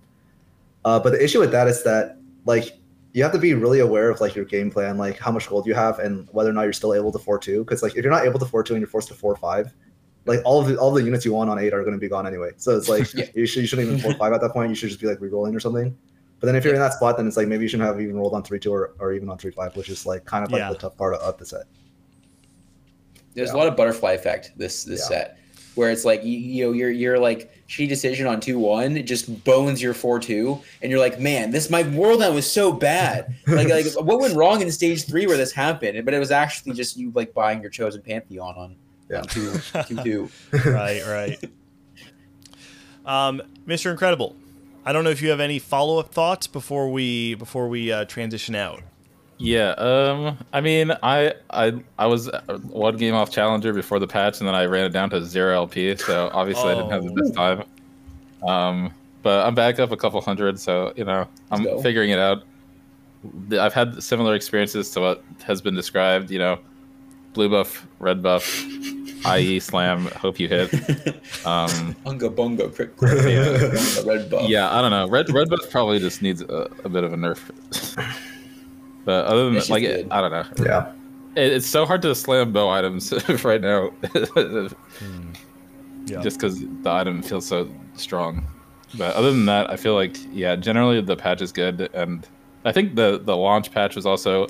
Uh, 0.85 0.99
but 0.99 1.13
the 1.13 1.23
issue 1.23 1.39
with 1.39 1.53
that 1.53 1.69
is 1.69 1.83
that 1.85 2.17
like 2.47 2.79
you 3.13 3.23
have 3.23 3.33
to 3.33 3.39
be 3.39 3.53
really 3.53 3.81
aware 3.81 4.09
of 4.09 4.21
like 4.21 4.35
your 4.35 4.47
game 4.47 4.71
plan, 4.71 4.97
like 4.97 5.19
how 5.19 5.31
much 5.31 5.49
gold 5.49 5.67
you 5.67 5.75
have, 5.75 5.99
and 5.99 6.27
whether 6.33 6.49
or 6.49 6.55
not 6.55 6.63
you're 6.63 6.73
still 6.73 6.95
able 6.95 7.13
to 7.13 7.19
four 7.19 7.39
two. 7.39 7.63
Because 7.63 7.83
like 7.83 7.95
if 7.95 8.03
you're 8.03 8.13
not 8.13 8.25
able 8.25 8.39
to 8.39 8.47
four 8.47 8.63
two 8.63 8.75
and 8.75 8.81
you're 8.81 8.89
forced 8.89 9.09
to 9.09 9.15
four 9.15 9.37
five, 9.37 9.75
like 10.27 10.41
all 10.45 10.61
of 10.61 10.69
the 10.69 10.77
all 10.77 10.91
the 10.93 11.03
units 11.03 11.25
you 11.25 11.33
want 11.33 11.51
on 11.51 11.59
eight 11.59 11.73
are 11.73 11.81
going 11.83 11.95
to 11.95 11.99
be 11.99 12.09
gone 12.09 12.27
anyway. 12.27 12.51
So 12.57 12.77
it's 12.77 12.89
like 12.89 13.13
Yeah. 13.15 13.27
you 13.35 13.47
should 13.47 13.61
you 13.63 13.67
shouldn't 13.67 13.89
even 13.89 14.01
four 14.01 14.15
five 14.15 14.33
at 14.33 14.41
that 14.41 14.53
point. 14.53 14.69
You 14.71 14.75
should 14.75 14.89
just 14.89 15.01
be 15.01 15.07
like 15.07 15.21
re-rolling 15.21 15.55
or 15.55 15.61
something. 15.61 15.97
But 16.41 16.47
then 16.47 16.57
if 16.57 16.65
you're 16.65 16.75
in 16.75 16.81
that 16.81 16.93
spot, 16.95 17.17
then 17.17 17.27
it's 17.29 17.37
like 17.37 17.47
maybe 17.49 17.63
you 17.65 17.69
shouldn't 17.69 17.87
have 17.89 18.01
even 18.01 18.17
rolled 18.17 18.35
on 18.35 18.43
three 18.43 18.59
two 18.59 18.73
or, 18.73 18.95
or 18.99 19.13
even 19.13 19.29
on 19.29 19.39
three 19.39 19.51
five, 19.53 19.77
which 19.77 19.89
is 19.89 20.07
like 20.07 20.25
kind 20.25 20.45
of 20.45 20.51
like 20.53 20.61
Yeah. 20.61 20.71
the 20.71 20.79
tough 20.79 20.97
part 20.97 21.15
of, 21.15 21.21
of 21.21 21.39
the 21.39 21.47
set. 21.47 21.65
There's 23.35 23.49
Yeah. 23.51 23.55
a 23.55 23.59
lot 23.59 23.69
of 23.69 23.77
butterfly 23.77 24.13
effect 24.13 24.53
this 24.57 24.85
this 24.85 25.01
Yeah. 25.01 25.07
set, 25.09 25.39
where 25.75 25.91
it's 25.91 26.05
like 26.05 26.25
you, 26.25 26.39
you 26.39 26.67
know 26.67 26.73
you're 26.73 27.19
like 27.19 27.51
she 27.67 27.87
decision 27.87 28.27
on 28.27 28.41
two 28.41 28.59
one 28.59 28.97
it 28.97 29.05
just 29.05 29.43
bones 29.45 29.81
your 29.81 29.95
four 29.95 30.19
two, 30.19 30.61
and 30.83 30.91
you're 30.91 31.01
like, 31.01 31.19
man, 31.19 31.51
this 31.51 31.71
my 31.71 31.83
world 31.91 32.21
now 32.21 32.31
was 32.33 32.51
so 32.51 32.73
bad. 32.73 33.35
like 33.47 33.69
like 33.69 33.87
what 34.01 34.21
went 34.21 34.35
wrong 34.37 34.61
in 34.61 34.71
stage 34.71 35.07
three 35.07 35.27
where 35.27 35.37
this 35.37 35.53
happened? 35.53 36.05
But 36.05 36.13
it 36.15 36.19
was 36.19 36.31
actually 36.31 36.75
just 36.75 36.97
you 36.97 37.11
like 37.15 37.33
buying 37.33 37.61
your 37.63 37.71
chosen 37.71 38.03
pantheon 38.03 38.55
on 38.57 38.77
Yeah. 39.13 39.19
on 39.21 39.25
two 39.27 39.53
two 39.87 40.03
two. 40.03 40.31
right, 40.71 41.03
right. 41.07 41.39
Um, 43.05 43.43
Mr. 43.67 43.91
Incredible, 43.91 44.37
I 44.85 44.93
don't 44.93 45.05
know 45.05 45.11
if 45.11 45.21
you 45.23 45.31
have 45.31 45.41
any 45.41 45.59
follow 45.59 45.99
up 45.99 46.13
thoughts 46.13 46.47
before 46.47 46.91
we 46.91 47.35
before 47.35 47.69
we 47.69 47.93
uh, 47.93 48.05
transition 48.07 48.55
out. 48.55 48.83
Yeah, 49.39 49.71
um, 49.71 50.39
I 50.53 50.61
mean, 50.61 50.93
I 51.03 51.35
I 51.51 51.73
I 51.99 52.07
was 52.07 52.31
one 52.69 52.97
game 52.97 53.15
off 53.15 53.31
challenger 53.31 53.73
before 53.73 53.99
the 53.99 54.07
patch, 54.07 54.39
and 54.39 54.47
then 54.47 54.55
I 54.55 54.67
ran 54.67 54.85
it 54.85 54.91
down 54.93 55.11
to 55.11 55.25
zero 55.25 55.55
LP. 55.55 55.97
So 55.97 56.31
obviously, 56.33 56.71
I 56.71 56.75
didn't 56.77 56.91
have 56.91 57.03
the 57.03 57.11
Oh. 57.11 57.15
best 57.15 57.35
time. 57.35 57.65
Um, 58.49 58.95
but 59.23 59.45
I'm 59.47 59.55
back 59.55 59.79
up 59.81 59.91
a 59.93 59.97
couple 59.97 60.21
hundred, 60.21 60.59
so 60.61 60.93
you 60.97 61.05
know, 61.05 61.27
I'm 61.51 61.65
Let's 61.65 61.83
figuring 61.83 62.11
it 62.11 62.19
out. 62.21 62.45
I've 63.59 63.73
had 63.75 64.03
similar 64.03 64.35
experiences 64.35 64.91
to 64.93 65.01
what 65.01 65.25
has 65.45 65.61
been 65.61 65.75
described. 65.75 66.31
You 66.31 66.39
know, 66.39 66.59
blue 67.33 67.49
buff, 67.49 67.85
red 67.99 68.23
buff, 68.23 68.45
IE 69.27 69.61
slam. 69.61 70.07
Hope 70.17 70.39
you 70.41 70.49
hit. 70.49 70.71
Um, 71.45 71.97
Unga 72.07 72.29
bunga 72.29 72.73
crit 72.75 72.97
crit. 72.97 73.29
Yeah. 73.29 74.03
Red 74.07 74.31
buff. 74.31 74.49
yeah, 74.49 74.73
I 74.73 74.81
don't 74.81 74.91
know. 74.93 75.09
Red 75.09 75.29
red 75.31 75.49
buff 75.49 75.69
probably 75.71 75.99
just 75.99 76.23
needs 76.23 76.41
a, 76.41 76.69
a 76.85 76.89
bit 76.89 77.03
of 77.03 77.13
a 77.13 77.17
nerf. 77.17 77.41
but 79.05 79.27
other 79.27 79.47
than 79.47 79.57
It's 79.57 79.67
that, 79.67 79.73
like, 79.73 79.83
it. 79.83 80.07
I 80.11 80.21
don't 80.21 80.31
know. 80.31 80.65
Yeah. 80.65 80.93
It, 81.35 81.53
it's 81.53 81.67
so 81.67 81.85
hard 81.85 82.01
to 82.03 82.15
slam 82.15 82.53
bow 82.53 82.69
items 82.69 83.13
right 83.45 83.61
now, 83.61 83.91
Yeah. 86.07 86.21
just 86.23 86.39
because 86.39 86.61
the 86.61 86.91
item 86.91 87.23
feels 87.23 87.47
so 87.47 87.69
strong. 87.95 88.47
But 88.97 89.15
other 89.17 89.31
than 89.31 89.47
that, 89.47 89.71
I 89.71 89.77
feel 89.77 89.95
like 89.95 90.17
yeah, 90.33 90.55
generally 90.57 91.01
the 91.01 91.17
patch 91.17 91.41
is 91.41 91.51
good, 91.53 91.89
and 91.95 92.27
I 92.65 92.73
think 92.73 92.95
the 92.95 93.19
the 93.25 93.37
launch 93.37 93.73
patch 93.73 93.97
was 93.97 94.07
also. 94.07 94.47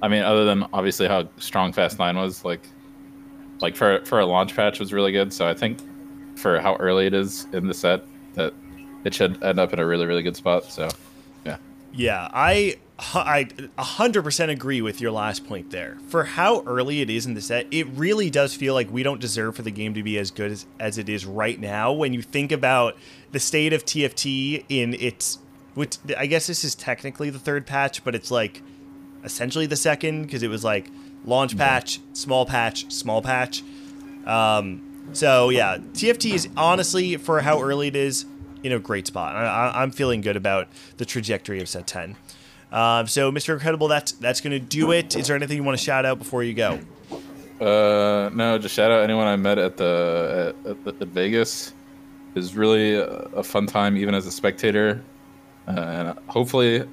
I 0.00 0.08
mean, 0.08 0.22
other 0.22 0.44
than 0.44 0.64
obviously 0.72 1.08
how 1.08 1.28
strong 1.38 1.72
Fast 1.72 1.98
Nine 1.98 2.16
was, 2.16 2.44
like, 2.44 2.68
like 3.60 3.76
for 3.76 4.04
for 4.04 4.20
a 4.20 4.26
launch 4.26 4.54
patch 4.54 4.78
was 4.78 4.92
really 4.92 5.12
good. 5.12 5.32
So 5.32 5.48
I 5.48 5.54
think 5.54 5.78
for 6.36 6.60
how 6.60 6.76
early 6.76 7.06
it 7.06 7.14
is 7.14 7.46
in 7.52 7.66
the 7.66 7.74
set, 7.74 8.04
that 8.34 8.54
it 9.04 9.14
should 9.14 9.42
end 9.42 9.58
up 9.58 9.72
in 9.72 9.78
a 9.78 9.86
really 9.86 10.06
really 10.06 10.22
good 10.22 10.36
spot. 10.36 10.64
So 10.64 10.88
Yeah, 11.44 11.56
Yeah, 11.92 12.28
I 12.32 12.76
I 13.00 13.44
100% 13.78 14.50
agree 14.50 14.82
with 14.82 15.00
your 15.00 15.12
last 15.12 15.46
point 15.46 15.70
there. 15.70 15.98
For 16.08 16.24
how 16.24 16.62
early 16.66 17.00
it 17.00 17.08
is 17.08 17.26
in 17.26 17.34
the 17.34 17.40
set, 17.40 17.68
it 17.70 17.86
really 17.88 18.28
does 18.28 18.54
feel 18.54 18.74
like 18.74 18.90
we 18.90 19.04
don't 19.04 19.20
deserve 19.20 19.54
for 19.54 19.62
the 19.62 19.70
game 19.70 19.94
to 19.94 20.02
be 20.02 20.18
as 20.18 20.32
good 20.32 20.50
as, 20.50 20.66
as 20.80 20.98
it 20.98 21.08
is 21.08 21.24
right 21.24 21.60
now. 21.60 21.92
When 21.92 22.12
you 22.12 22.22
think 22.22 22.50
about 22.50 22.96
the 23.30 23.38
state 23.38 23.72
of 23.72 23.84
TFT 23.84 24.64
in 24.68 24.94
its, 24.94 25.38
which 25.74 25.98
I 26.16 26.26
guess 26.26 26.48
this 26.48 26.64
is 26.64 26.74
technically 26.74 27.30
the 27.30 27.38
third 27.38 27.66
patch, 27.66 28.02
but 28.02 28.16
it's 28.16 28.32
like 28.32 28.62
essentially 29.22 29.66
the 29.66 29.76
second 29.76 30.22
because 30.22 30.42
it 30.42 30.48
was 30.48 30.64
like 30.64 30.90
launch 31.24 31.56
patch, 31.56 32.00
small 32.12 32.46
patch, 32.46 32.90
small 32.90 33.22
patch. 33.22 33.62
Um, 34.26 34.82
so 35.12 35.50
yeah, 35.50 35.78
TFT 35.92 36.34
is 36.34 36.48
honestly 36.56 37.16
for 37.16 37.40
how 37.40 37.60
early 37.62 37.88
it 37.88 37.96
is 37.96 38.26
in 38.62 38.72
a 38.72 38.78
great 38.78 39.06
spot. 39.06 39.36
I, 39.36 39.44
I, 39.44 39.82
I'm 39.82 39.90
feeling 39.90 40.20
good 40.20 40.36
about 40.36 40.68
the 40.96 41.04
trajectory 41.04 41.60
of 41.60 41.68
set 41.68 41.86
10. 41.86 42.16
Um, 42.70 43.06
so 43.06 43.32
Mr. 43.32 43.54
Incredible, 43.54 43.88
that's 43.88 44.12
that's 44.12 44.40
gonna 44.40 44.58
do 44.58 44.92
it. 44.92 45.16
Is 45.16 45.26
there 45.26 45.36
anything 45.36 45.56
you 45.56 45.64
want 45.64 45.78
to 45.78 45.84
shout 45.84 46.04
out 46.04 46.18
before 46.18 46.42
you 46.42 46.54
go? 46.54 46.78
Uh, 47.60 48.30
no, 48.34 48.58
just 48.58 48.74
shout 48.74 48.90
out 48.90 49.02
anyone 49.02 49.26
I 49.26 49.36
met 49.36 49.58
at 49.58 49.76
the 49.76 50.54
at, 50.64 50.76
at, 50.86 51.02
at 51.02 51.08
Vegas. 51.08 51.72
It 52.34 52.38
was 52.38 52.54
really 52.54 52.94
a, 52.94 53.06
a 53.06 53.42
fun 53.42 53.66
time, 53.66 53.96
even 53.96 54.14
as 54.14 54.26
a 54.26 54.30
spectator. 54.30 55.02
Uh, 55.66 55.70
and 55.70 56.18
hopefully, 56.28 56.84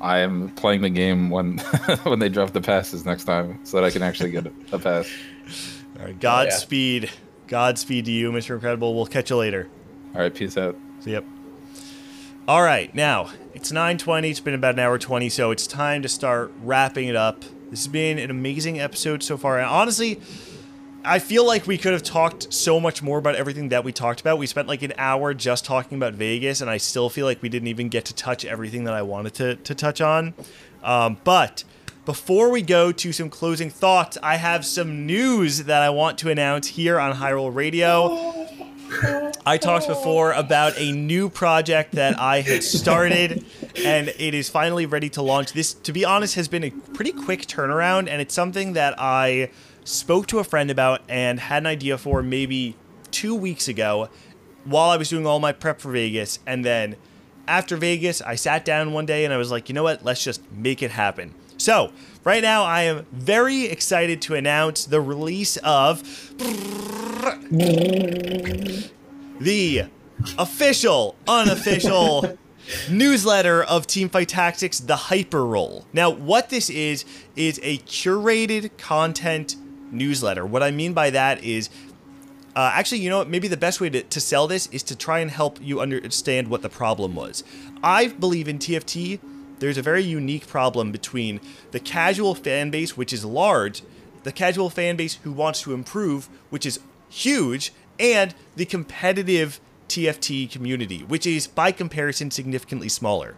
I 0.00 0.18
am 0.18 0.48
playing 0.50 0.82
the 0.82 0.90
game 0.90 1.30
when 1.30 1.58
when 2.04 2.18
they 2.18 2.28
drop 2.28 2.52
the 2.52 2.60
passes 2.60 3.04
next 3.04 3.24
time, 3.24 3.58
so 3.64 3.76
that 3.76 3.84
I 3.84 3.90
can 3.90 4.02
actually 4.02 4.30
get 4.30 4.46
a 4.72 4.78
pass. 4.78 5.10
All 5.98 6.06
right, 6.06 6.18
Godspeed, 6.18 7.10
Godspeed 7.46 8.06
to 8.06 8.10
you, 8.10 8.32
Mr. 8.32 8.54
Incredible. 8.54 8.94
We'll 8.94 9.06
catch 9.06 9.30
you 9.30 9.36
later. 9.36 9.68
All 10.14 10.20
right, 10.20 10.34
peace 10.34 10.56
out. 10.56 10.76
So, 11.00 11.10
yep. 11.10 11.24
All 12.48 12.62
right, 12.62 12.92
now 12.94 13.30
it's 13.54 13.70
9:20. 13.70 14.30
It's 14.30 14.40
been 14.40 14.54
about 14.54 14.74
an 14.74 14.80
hour 14.80 14.98
20, 14.98 15.28
so 15.28 15.50
it's 15.50 15.66
time 15.66 16.02
to 16.02 16.08
start 16.08 16.52
wrapping 16.62 17.08
it 17.08 17.16
up. 17.16 17.42
This 17.70 17.80
has 17.80 17.88
been 17.88 18.18
an 18.18 18.30
amazing 18.30 18.80
episode 18.80 19.22
so 19.22 19.36
far, 19.36 19.58
and 19.58 19.66
honestly, 19.68 20.20
I 21.04 21.18
feel 21.18 21.46
like 21.46 21.66
we 21.66 21.78
could 21.78 21.92
have 21.92 22.02
talked 22.02 22.52
so 22.52 22.78
much 22.78 23.02
more 23.02 23.18
about 23.18 23.34
everything 23.34 23.70
that 23.70 23.84
we 23.84 23.92
talked 23.92 24.20
about. 24.20 24.38
We 24.38 24.46
spent 24.46 24.68
like 24.68 24.82
an 24.82 24.92
hour 24.98 25.32
just 25.32 25.64
talking 25.64 25.96
about 25.96 26.14
Vegas, 26.14 26.60
and 26.60 26.68
I 26.68 26.76
still 26.76 27.08
feel 27.08 27.26
like 27.26 27.40
we 27.42 27.48
didn't 27.48 27.68
even 27.68 27.88
get 27.88 28.04
to 28.06 28.14
touch 28.14 28.44
everything 28.44 28.84
that 28.84 28.94
I 28.94 29.02
wanted 29.02 29.34
to 29.34 29.56
to 29.56 29.74
touch 29.74 30.00
on. 30.00 30.34
Um, 30.82 31.18
but 31.24 31.64
before 32.04 32.50
we 32.50 32.62
go 32.62 32.92
to 32.92 33.12
some 33.12 33.30
closing 33.30 33.70
thoughts, 33.70 34.18
I 34.22 34.36
have 34.36 34.66
some 34.66 35.06
news 35.06 35.64
that 35.64 35.82
I 35.82 35.90
want 35.90 36.18
to 36.18 36.30
announce 36.30 36.66
here 36.66 36.98
on 36.98 37.16
High 37.16 37.32
Roll 37.32 37.50
Radio. 37.50 38.46
I 39.46 39.56
talked 39.56 39.86
before 39.86 40.32
about 40.32 40.78
a 40.78 40.92
new 40.92 41.30
project 41.30 41.92
that 41.92 42.18
I 42.18 42.40
had 42.40 42.62
started, 42.62 43.44
and 43.76 44.08
it 44.08 44.34
is 44.34 44.48
finally 44.48 44.84
ready 44.84 45.08
to 45.10 45.22
launch. 45.22 45.52
This, 45.52 45.74
to 45.74 45.92
be 45.92 46.04
honest, 46.04 46.34
has 46.34 46.48
been 46.48 46.64
a 46.64 46.70
pretty 46.70 47.12
quick 47.12 47.42
turnaround, 47.42 48.08
and 48.08 48.20
it's 48.20 48.34
something 48.34 48.72
that 48.72 48.94
I 48.98 49.50
spoke 49.84 50.26
to 50.28 50.38
a 50.38 50.44
friend 50.44 50.70
about 50.70 51.02
and 51.08 51.40
had 51.40 51.62
an 51.62 51.66
idea 51.66 51.98
for 51.98 52.22
maybe 52.22 52.76
two 53.10 53.34
weeks 53.34 53.68
ago 53.68 54.08
while 54.64 54.90
I 54.90 54.96
was 54.96 55.08
doing 55.08 55.26
all 55.26 55.40
my 55.40 55.52
prep 55.52 55.80
for 55.80 55.90
Vegas. 55.90 56.38
And 56.46 56.64
then 56.64 56.96
after 57.46 57.76
Vegas, 57.76 58.20
I 58.22 58.34
sat 58.34 58.64
down 58.64 58.92
one 58.92 59.06
day 59.06 59.24
and 59.24 59.34
I 59.34 59.36
was 59.36 59.50
like, 59.50 59.68
you 59.68 59.74
know 59.74 59.82
what? 59.82 60.04
Let's 60.04 60.22
just 60.22 60.40
make 60.52 60.82
it 60.82 60.90
happen. 60.92 61.34
So, 61.56 61.92
right 62.24 62.42
now, 62.42 62.64
I 62.64 62.82
am 62.82 63.06
very 63.12 63.64
excited 63.64 64.22
to 64.22 64.34
announce 64.34 64.86
the 64.86 65.00
release 65.00 65.58
of 65.58 66.02
the 69.40 69.84
official, 70.38 71.16
unofficial 71.28 72.38
newsletter 72.90 73.62
of 73.62 73.86
Teamfight 73.86 74.28
Tactics, 74.28 74.80
the 74.80 74.96
Hyper 74.96 75.44
Roll. 75.44 75.84
Now, 75.92 76.08
what 76.08 76.48
this 76.48 76.70
is, 76.70 77.04
is 77.36 77.60
a 77.62 77.78
curated 77.78 78.78
content 78.78 79.56
newsletter. 79.90 80.46
What 80.46 80.62
I 80.62 80.70
mean 80.70 80.92
by 80.92 81.10
that 81.10 81.42
is, 81.42 81.70
uh, 82.56 82.72
actually, 82.74 83.00
you 83.00 83.10
know? 83.10 83.24
Maybe 83.24 83.48
the 83.48 83.56
best 83.56 83.80
way 83.80 83.90
to, 83.90 84.02
to 84.02 84.20
sell 84.20 84.46
this 84.46 84.66
is 84.68 84.82
to 84.84 84.96
try 84.96 85.20
and 85.20 85.30
help 85.30 85.58
you 85.60 85.80
understand 85.80 86.48
what 86.48 86.62
the 86.62 86.68
problem 86.68 87.14
was. 87.14 87.44
I 87.82 88.08
believe 88.08 88.48
in 88.48 88.58
TFT, 88.58 89.20
there's 89.60 89.78
a 89.78 89.82
very 89.82 90.02
unique 90.02 90.46
problem 90.46 90.90
between 90.90 91.40
the 91.70 91.80
casual 91.80 92.34
fan 92.34 92.70
base, 92.70 92.96
which 92.96 93.12
is 93.12 93.24
large, 93.24 93.82
the 94.22 94.32
casual 94.32 94.70
fan 94.70 94.96
base 94.96 95.18
who 95.22 95.32
wants 95.32 95.62
to 95.62 95.74
improve, 95.74 96.28
which 96.50 96.66
is 96.66 96.80
huge, 97.08 97.72
and 97.98 98.34
the 98.56 98.64
competitive 98.64 99.60
TFT 99.88 100.50
community, 100.50 101.00
which 101.00 101.26
is 101.26 101.46
by 101.46 101.72
comparison 101.72 102.30
significantly 102.30 102.88
smaller. 102.88 103.34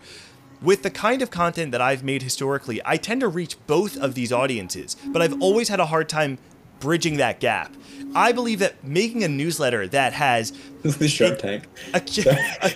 With 0.62 0.84
the 0.84 0.90
kind 0.90 1.22
of 1.22 1.30
content 1.32 1.72
that 1.72 1.80
I've 1.80 2.05
made 2.05 2.22
historically, 2.22 2.80
I 2.84 2.97
tend 2.97 3.22
to 3.22 3.28
reach 3.28 3.56
both 3.66 3.97
of 3.97 4.14
these 4.14 4.32
audiences, 4.32 4.97
but 5.06 5.20
I've 5.20 5.43
always 5.43 5.68
had 5.68 5.80
a 5.80 5.86
hard 5.86 6.09
time 6.09 6.39
bridging 6.78 7.16
that 7.16 7.40
gap. 7.40 7.74
I 8.14 8.32
believe 8.32 8.59
that 8.60 8.82
making 8.84 9.24
a 9.24 9.28
newsletter 9.28 9.86
that 9.89 10.12
has 10.12 10.52
the 10.82 11.09
Shark 11.09 11.39
Tank. 11.39 11.64
a, 11.94 11.97
a, 11.97 12.01
cur- 12.01 12.20
a 12.62 12.70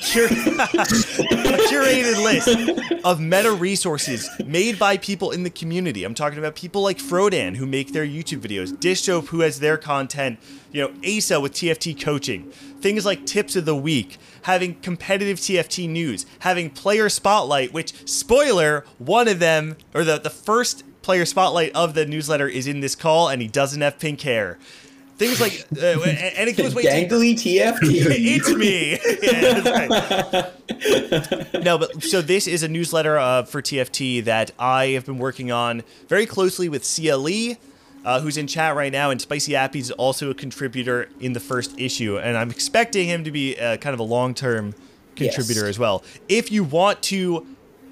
curated 1.68 2.22
list 2.22 3.04
of 3.04 3.20
meta 3.20 3.52
resources 3.52 4.28
made 4.44 4.78
by 4.78 4.96
people 4.96 5.30
in 5.30 5.42
the 5.42 5.50
community. 5.50 6.04
I'm 6.04 6.14
talking 6.14 6.38
about 6.38 6.54
people 6.54 6.82
like 6.82 6.98
Frodan 6.98 7.56
who 7.56 7.66
make 7.66 7.92
their 7.92 8.06
YouTube 8.06 8.40
videos, 8.40 8.72
Dishsoap 8.72 9.28
who 9.28 9.40
has 9.40 9.60
their 9.60 9.76
content, 9.76 10.38
you 10.72 10.82
know, 10.82 10.92
Asa 11.06 11.40
with 11.40 11.52
TFT 11.52 12.00
coaching, 12.00 12.50
things 12.80 13.04
like 13.04 13.26
tips 13.26 13.56
of 13.56 13.64
the 13.64 13.76
week, 13.76 14.18
having 14.42 14.74
competitive 14.76 15.38
TFT 15.38 15.88
news, 15.88 16.26
having 16.40 16.70
player 16.70 17.08
spotlight, 17.08 17.72
which 17.72 18.08
spoiler, 18.08 18.84
one 18.98 19.28
of 19.28 19.38
them 19.38 19.76
or 19.94 20.04
the 20.04 20.18
the 20.18 20.30
first 20.30 20.84
player 21.02 21.24
spotlight 21.24 21.70
of 21.74 21.94
the 21.94 22.04
newsletter 22.04 22.48
is 22.48 22.66
in 22.66 22.80
this 22.80 22.96
call 22.96 23.28
and 23.28 23.40
he 23.40 23.46
doesn't 23.46 23.80
have 23.80 23.98
pink 23.98 24.20
hair. 24.22 24.58
Things 25.16 25.40
like, 25.40 25.66
uh, 25.80 26.00
and 26.04 26.48
it 26.48 26.56
goes 26.56 26.74
way 26.74 26.82
deeper 26.82 27.14
Gangly 27.16 27.34
TFT. 27.34 27.80
it's 27.82 28.54
me. 28.54 28.98
Yeah, 29.22 29.60
right. 31.54 31.64
no, 31.64 31.78
but 31.78 32.02
so 32.02 32.20
this 32.20 32.46
is 32.46 32.62
a 32.62 32.68
newsletter 32.68 33.16
uh, 33.18 33.44
for 33.44 33.62
TFT 33.62 34.22
that 34.24 34.50
I 34.58 34.88
have 34.88 35.06
been 35.06 35.18
working 35.18 35.50
on 35.50 35.82
very 36.08 36.26
closely 36.26 36.68
with 36.68 36.82
CLE, 36.82 37.56
uh, 38.04 38.20
who's 38.20 38.36
in 38.36 38.46
chat 38.46 38.76
right 38.76 38.92
now, 38.92 39.10
and 39.10 39.20
Spicy 39.20 39.56
Appy 39.56 39.78
is 39.78 39.90
also 39.92 40.30
a 40.30 40.34
contributor 40.34 41.08
in 41.18 41.32
the 41.32 41.40
first 41.40 41.78
issue, 41.78 42.18
and 42.18 42.36
I'm 42.36 42.50
expecting 42.50 43.06
him 43.08 43.24
to 43.24 43.30
be 43.30 43.58
uh, 43.58 43.78
kind 43.78 43.94
of 43.94 44.00
a 44.00 44.04
long-term 44.04 44.74
contributor 45.16 45.60
Yes. 45.62 45.70
as 45.70 45.78
well. 45.78 46.04
If 46.28 46.52
you 46.52 46.62
want 46.62 47.00
to 47.04 47.46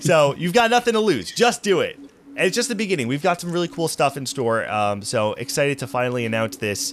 So 0.00 0.34
you've 0.36 0.52
got 0.54 0.70
nothing 0.70 0.94
to 0.94 1.00
lose. 1.00 1.30
Just 1.32 1.62
do 1.62 1.80
it. 1.80 1.96
And 2.36 2.46
it's 2.46 2.56
just 2.56 2.68
the 2.68 2.74
beginning. 2.74 3.06
We've 3.06 3.22
got 3.22 3.40
some 3.40 3.52
really 3.52 3.68
cool 3.68 3.86
stuff 3.88 4.16
in 4.16 4.26
store. 4.26 4.68
Um, 4.68 5.02
so 5.02 5.34
excited 5.34 5.78
to 5.80 5.86
finally 5.86 6.26
announce 6.26 6.56
this. 6.56 6.92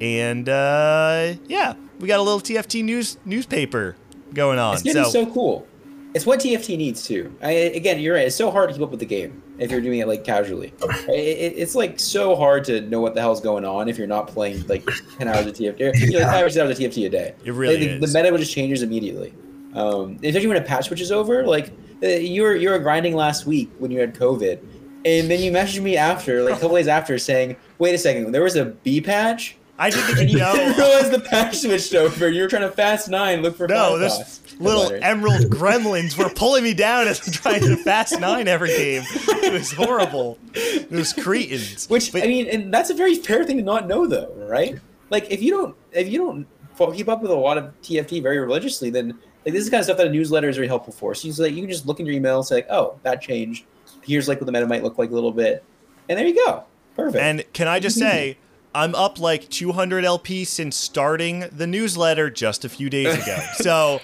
And 0.00 0.48
uh, 0.48 1.34
yeah, 1.46 1.74
we 1.98 2.08
got 2.08 2.20
a 2.20 2.22
little 2.22 2.40
TFT 2.40 2.82
news 2.84 3.18
newspaper 3.24 3.96
going 4.34 4.58
on. 4.58 4.74
It's 4.74 4.82
getting 4.82 5.04
So, 5.04 5.10
so 5.10 5.26
cool. 5.26 5.66
It's 6.14 6.24
what 6.24 6.40
TFT 6.40 6.78
needs 6.78 7.06
too. 7.06 7.34
I, 7.42 7.50
again, 7.50 8.00
you're 8.00 8.14
right. 8.14 8.26
It's 8.26 8.34
so 8.36 8.50
hard 8.50 8.70
to 8.70 8.74
keep 8.74 8.82
up 8.82 8.90
with 8.90 8.98
the 9.00 9.06
game 9.06 9.42
if 9.58 9.70
you're 9.70 9.82
doing 9.82 9.98
it 9.98 10.08
like 10.08 10.24
casually. 10.24 10.72
It, 10.82 11.10
it, 11.10 11.54
it's 11.58 11.74
like 11.74 12.00
so 12.00 12.34
hard 12.34 12.64
to 12.64 12.80
know 12.80 13.00
what 13.00 13.14
the 13.14 13.20
hell's 13.20 13.42
going 13.42 13.64
on 13.66 13.88
if 13.88 13.98
you're 13.98 14.06
not 14.06 14.26
playing 14.26 14.66
like 14.68 14.88
ten 15.18 15.28
hours 15.28 15.44
of 15.46 15.52
TFT. 15.52 15.78
You 16.00 16.10
know, 16.12 16.18
like 16.20 16.28
five 16.28 16.46
or 16.46 16.50
six 16.50 16.62
hours 16.62 16.70
of 16.70 16.78
TFT 16.78 17.06
a 17.06 17.08
day. 17.10 17.34
It 17.44 17.52
really 17.52 17.74
Like, 17.76 18.00
the, 18.00 18.04
is. 18.06 18.12
the 18.12 18.22
meta 18.22 18.38
just 18.38 18.52
changes 18.52 18.82
immediately. 18.82 19.34
Um, 19.74 20.18
especially 20.24 20.46
when 20.48 20.56
a 20.56 20.62
patch 20.62 20.86
switches 20.86 21.12
over. 21.12 21.46
Like 21.46 21.72
uh, 22.02 22.06
you 22.06 22.42
were 22.42 22.56
you 22.56 22.70
were 22.70 22.78
grinding 22.78 23.14
last 23.14 23.44
week 23.44 23.70
when 23.78 23.90
you 23.90 24.00
had 24.00 24.14
COVID, 24.14 24.60
and 25.04 25.30
then 25.30 25.40
you 25.40 25.52
messaged 25.52 25.82
me 25.82 25.98
after, 25.98 26.42
like 26.42 26.56
a 26.56 26.58
couple 26.58 26.76
days 26.76 26.88
after, 26.88 27.18
saying, 27.18 27.54
"Wait 27.78 27.94
a 27.94 27.98
second, 27.98 28.32
there 28.32 28.42
was 28.42 28.56
a 28.56 28.64
B 28.64 29.02
patch." 29.02 29.57
I 29.78 29.90
didn't 29.90 30.10
even 30.10 30.28
you 30.30 30.38
know. 30.38 30.54
realized 30.76 31.12
the 31.12 31.20
patch 31.20 31.58
switched 31.58 31.94
over. 31.94 32.28
You 32.28 32.42
were 32.42 32.48
trying 32.48 32.62
to 32.62 32.70
fast 32.70 33.08
nine, 33.08 33.42
look 33.42 33.56
for 33.56 33.68
No, 33.68 33.98
those 33.98 34.40
little 34.58 34.92
emerald 35.02 35.42
gremlins 35.50 36.18
were 36.18 36.30
pulling 36.30 36.64
me 36.64 36.74
down 36.74 37.06
as 37.06 37.24
I'm 37.26 37.32
trying 37.32 37.60
to 37.62 37.76
fast 37.76 38.18
nine 38.18 38.48
every 38.48 38.70
game. 38.70 39.02
It 39.08 39.52
was 39.52 39.72
horrible. 39.72 40.38
Those 40.90 41.12
cretins. 41.12 41.88
Which 41.88 42.12
But- 42.12 42.24
I 42.24 42.26
mean, 42.26 42.48
and 42.48 42.74
that's 42.74 42.90
a 42.90 42.94
very 42.94 43.14
fair 43.14 43.44
thing 43.44 43.56
to 43.58 43.62
not 43.62 43.86
know, 43.86 44.06
though, 44.06 44.32
right? 44.36 44.78
Like 45.10 45.30
if 45.30 45.40
you 45.40 45.50
don't, 45.52 45.76
if 45.92 46.08
you 46.08 46.18
don't 46.18 46.46
keep 46.96 47.08
up 47.08 47.22
with 47.22 47.30
a 47.30 47.34
lot 47.34 47.56
of 47.58 47.72
TFT 47.82 48.22
very 48.22 48.38
religiously, 48.38 48.90
then 48.90 49.08
like 49.44 49.54
this 49.54 49.60
is 49.60 49.64
the 49.66 49.70
kind 49.70 49.80
of 49.80 49.84
stuff 49.84 49.96
that 49.98 50.08
a 50.08 50.10
newsletter 50.10 50.48
is 50.48 50.56
very 50.56 50.68
helpful 50.68 50.92
for. 50.92 51.14
So 51.14 51.26
you 51.26 51.30
just, 51.30 51.40
like 51.40 51.52
you 51.52 51.60
can 51.62 51.70
just 51.70 51.86
look 51.86 52.00
in 52.00 52.06
your 52.06 52.14
email 52.14 52.38
and 52.38 52.46
say, 52.46 52.56
like, 52.56 52.66
oh, 52.70 52.98
that 53.04 53.22
changed. 53.22 53.64
Here's 54.02 54.26
like 54.28 54.40
what 54.40 54.46
the 54.46 54.52
meta 54.52 54.66
might 54.66 54.82
look 54.82 54.98
like 54.98 55.10
a 55.10 55.14
little 55.14 55.32
bit, 55.32 55.62
and 56.08 56.18
there 56.18 56.26
you 56.26 56.34
go. 56.34 56.64
Perfect. 56.96 57.22
And 57.22 57.44
can 57.52 57.68
I 57.68 57.78
just 57.80 57.96
say, 57.98 58.36
I'm 58.78 58.94
up 58.94 59.18
like 59.18 59.48
200 59.48 60.04
LP 60.04 60.44
since 60.44 60.76
starting 60.76 61.48
the 61.50 61.66
newsletter 61.66 62.30
just 62.30 62.64
a 62.64 62.68
few 62.68 62.88
days 62.88 63.12
ago. 63.12 63.36
So, 63.58 64.00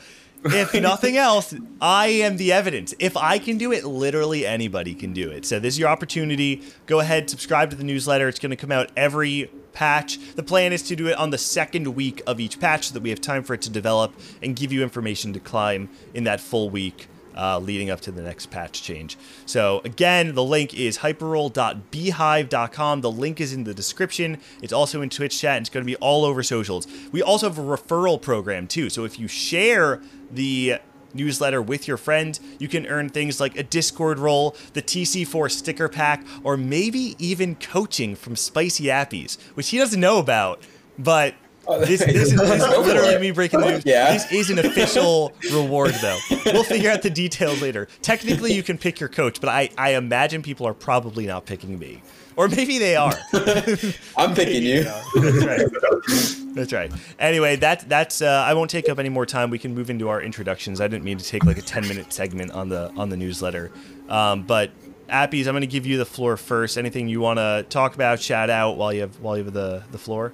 if 0.46 0.74
nothing 0.74 1.16
else, 1.16 1.54
I 1.80 2.08
am 2.08 2.38
the 2.38 2.52
evidence. 2.52 2.92
If 2.98 3.16
I 3.16 3.38
can 3.38 3.56
do 3.56 3.72
it, 3.72 3.84
literally 3.84 4.44
anybody 4.44 4.94
can 4.94 5.12
do 5.12 5.30
it. 5.30 5.46
So, 5.46 5.60
this 5.60 5.74
is 5.74 5.78
your 5.78 5.88
opportunity. 5.88 6.62
Go 6.86 6.98
ahead, 6.98 7.30
subscribe 7.30 7.70
to 7.70 7.76
the 7.76 7.84
newsletter. 7.84 8.26
It's 8.26 8.40
going 8.40 8.50
to 8.50 8.56
come 8.56 8.72
out 8.72 8.90
every 8.96 9.48
patch. 9.74 10.18
The 10.34 10.42
plan 10.42 10.72
is 10.72 10.82
to 10.84 10.96
do 10.96 11.06
it 11.06 11.16
on 11.16 11.30
the 11.30 11.38
second 11.38 11.94
week 11.94 12.20
of 12.26 12.40
each 12.40 12.58
patch 12.58 12.88
so 12.88 12.94
that 12.94 13.02
we 13.02 13.10
have 13.10 13.20
time 13.20 13.44
for 13.44 13.54
it 13.54 13.62
to 13.62 13.70
develop 13.70 14.12
and 14.42 14.56
give 14.56 14.72
you 14.72 14.82
information 14.82 15.32
to 15.34 15.40
climb 15.40 15.88
in 16.14 16.24
that 16.24 16.40
full 16.40 16.68
week 16.68 17.06
uh, 17.36 17.58
leading 17.58 17.90
up 17.90 18.00
to 18.02 18.12
the 18.12 18.22
next 18.22 18.50
patch 18.50 18.82
change. 18.82 19.18
So 19.46 19.80
again, 19.84 20.34
the 20.34 20.44
link 20.44 20.74
is 20.74 20.98
hyperroll.beehiiv.com. 20.98 23.00
The 23.00 23.10
link 23.10 23.40
is 23.40 23.52
in 23.52 23.64
the 23.64 23.74
description. 23.74 24.38
It's 24.62 24.72
also 24.72 25.02
in 25.02 25.10
Twitch 25.10 25.38
chat. 25.38 25.56
And 25.56 25.64
it's 25.64 25.70
going 25.70 25.84
to 25.84 25.90
be 25.90 25.96
all 25.96 26.24
over 26.24 26.42
socials. 26.42 26.86
We 27.12 27.22
also 27.22 27.48
have 27.48 27.58
a 27.58 27.62
referral 27.62 28.20
program 28.20 28.66
too. 28.66 28.90
So 28.90 29.04
if 29.04 29.18
you 29.18 29.28
share 29.28 30.02
the 30.30 30.78
newsletter 31.14 31.62
with 31.62 31.86
your 31.86 31.96
friend, 31.96 32.38
you 32.58 32.68
can 32.68 32.86
earn 32.86 33.08
things 33.08 33.40
like 33.40 33.56
a 33.56 33.62
Discord 33.62 34.18
role, 34.18 34.56
the 34.72 34.82
TC4 34.82 35.50
sticker 35.50 35.88
pack, 35.88 36.24
or 36.42 36.56
maybe 36.56 37.14
even 37.18 37.54
coaching 37.56 38.16
from 38.16 38.36
Spicy 38.36 38.84
Appies, 38.84 39.40
which 39.54 39.70
he 39.70 39.78
doesn't 39.78 40.00
know 40.00 40.18
about. 40.18 40.62
But 40.98 41.34
this, 41.66 42.04
this 42.04 42.32
is, 42.32 42.36
this 42.36 42.62
is 42.62 42.78
literally 42.78 43.18
me 43.18 43.30
breaking 43.30 43.60
the 43.60 43.70
news. 43.70 43.82
Yeah. 43.84 44.12
This 44.12 44.30
is 44.32 44.50
an 44.50 44.58
official 44.58 45.32
reward, 45.52 45.94
though. 46.00 46.18
We'll 46.46 46.64
figure 46.64 46.90
out 46.90 47.02
the 47.02 47.10
details 47.10 47.60
later. 47.62 47.88
Technically, 48.02 48.52
you 48.52 48.62
can 48.62 48.78
pick 48.78 49.00
your 49.00 49.08
coach, 49.08 49.40
but 49.40 49.48
I, 49.48 49.70
I 49.76 49.94
imagine 49.94 50.42
people 50.42 50.66
are 50.66 50.74
probably 50.74 51.26
not 51.26 51.46
picking 51.46 51.78
me. 51.78 52.02
Or 52.36 52.48
maybe 52.48 52.78
they 52.78 52.96
are. 52.96 53.14
I'm 54.16 54.34
picking 54.34 54.62
you. 54.62 54.84
That's 55.14 55.44
right. 55.46 56.54
That's 56.54 56.72
right. 56.72 56.92
Anyway, 57.18 57.56
that 57.56 57.88
that's 57.88 58.22
uh, 58.22 58.44
I 58.46 58.54
won't 58.54 58.70
take 58.70 58.88
up 58.88 58.98
any 58.98 59.08
more 59.08 59.24
time. 59.24 59.50
We 59.50 59.58
can 59.58 59.74
move 59.74 59.88
into 59.88 60.08
our 60.08 60.20
introductions. 60.20 60.80
I 60.80 60.88
didn't 60.88 61.04
mean 61.04 61.18
to 61.18 61.24
take 61.24 61.44
like 61.44 61.58
a 61.58 61.62
10 61.62 61.86
minute 61.86 62.12
segment 62.12 62.50
on 62.50 62.68
the 62.68 62.92
on 62.96 63.08
the 63.08 63.16
newsletter. 63.16 63.70
Um, 64.08 64.42
but 64.42 64.72
Appies, 65.08 65.46
I'm 65.46 65.52
going 65.52 65.60
to 65.60 65.66
give 65.66 65.86
you 65.86 65.98
the 65.98 66.06
floor 66.06 66.36
first. 66.36 66.76
Anything 66.78 67.08
you 67.08 67.20
want 67.20 67.38
to 67.38 67.66
talk 67.68 67.94
about, 67.94 68.20
shout 68.20 68.50
out 68.50 68.76
while 68.76 68.92
you 68.92 69.02
have 69.02 69.20
while 69.20 69.36
you 69.36 69.44
have 69.44 69.52
the 69.52 69.84
the 69.92 69.98
floor? 69.98 70.32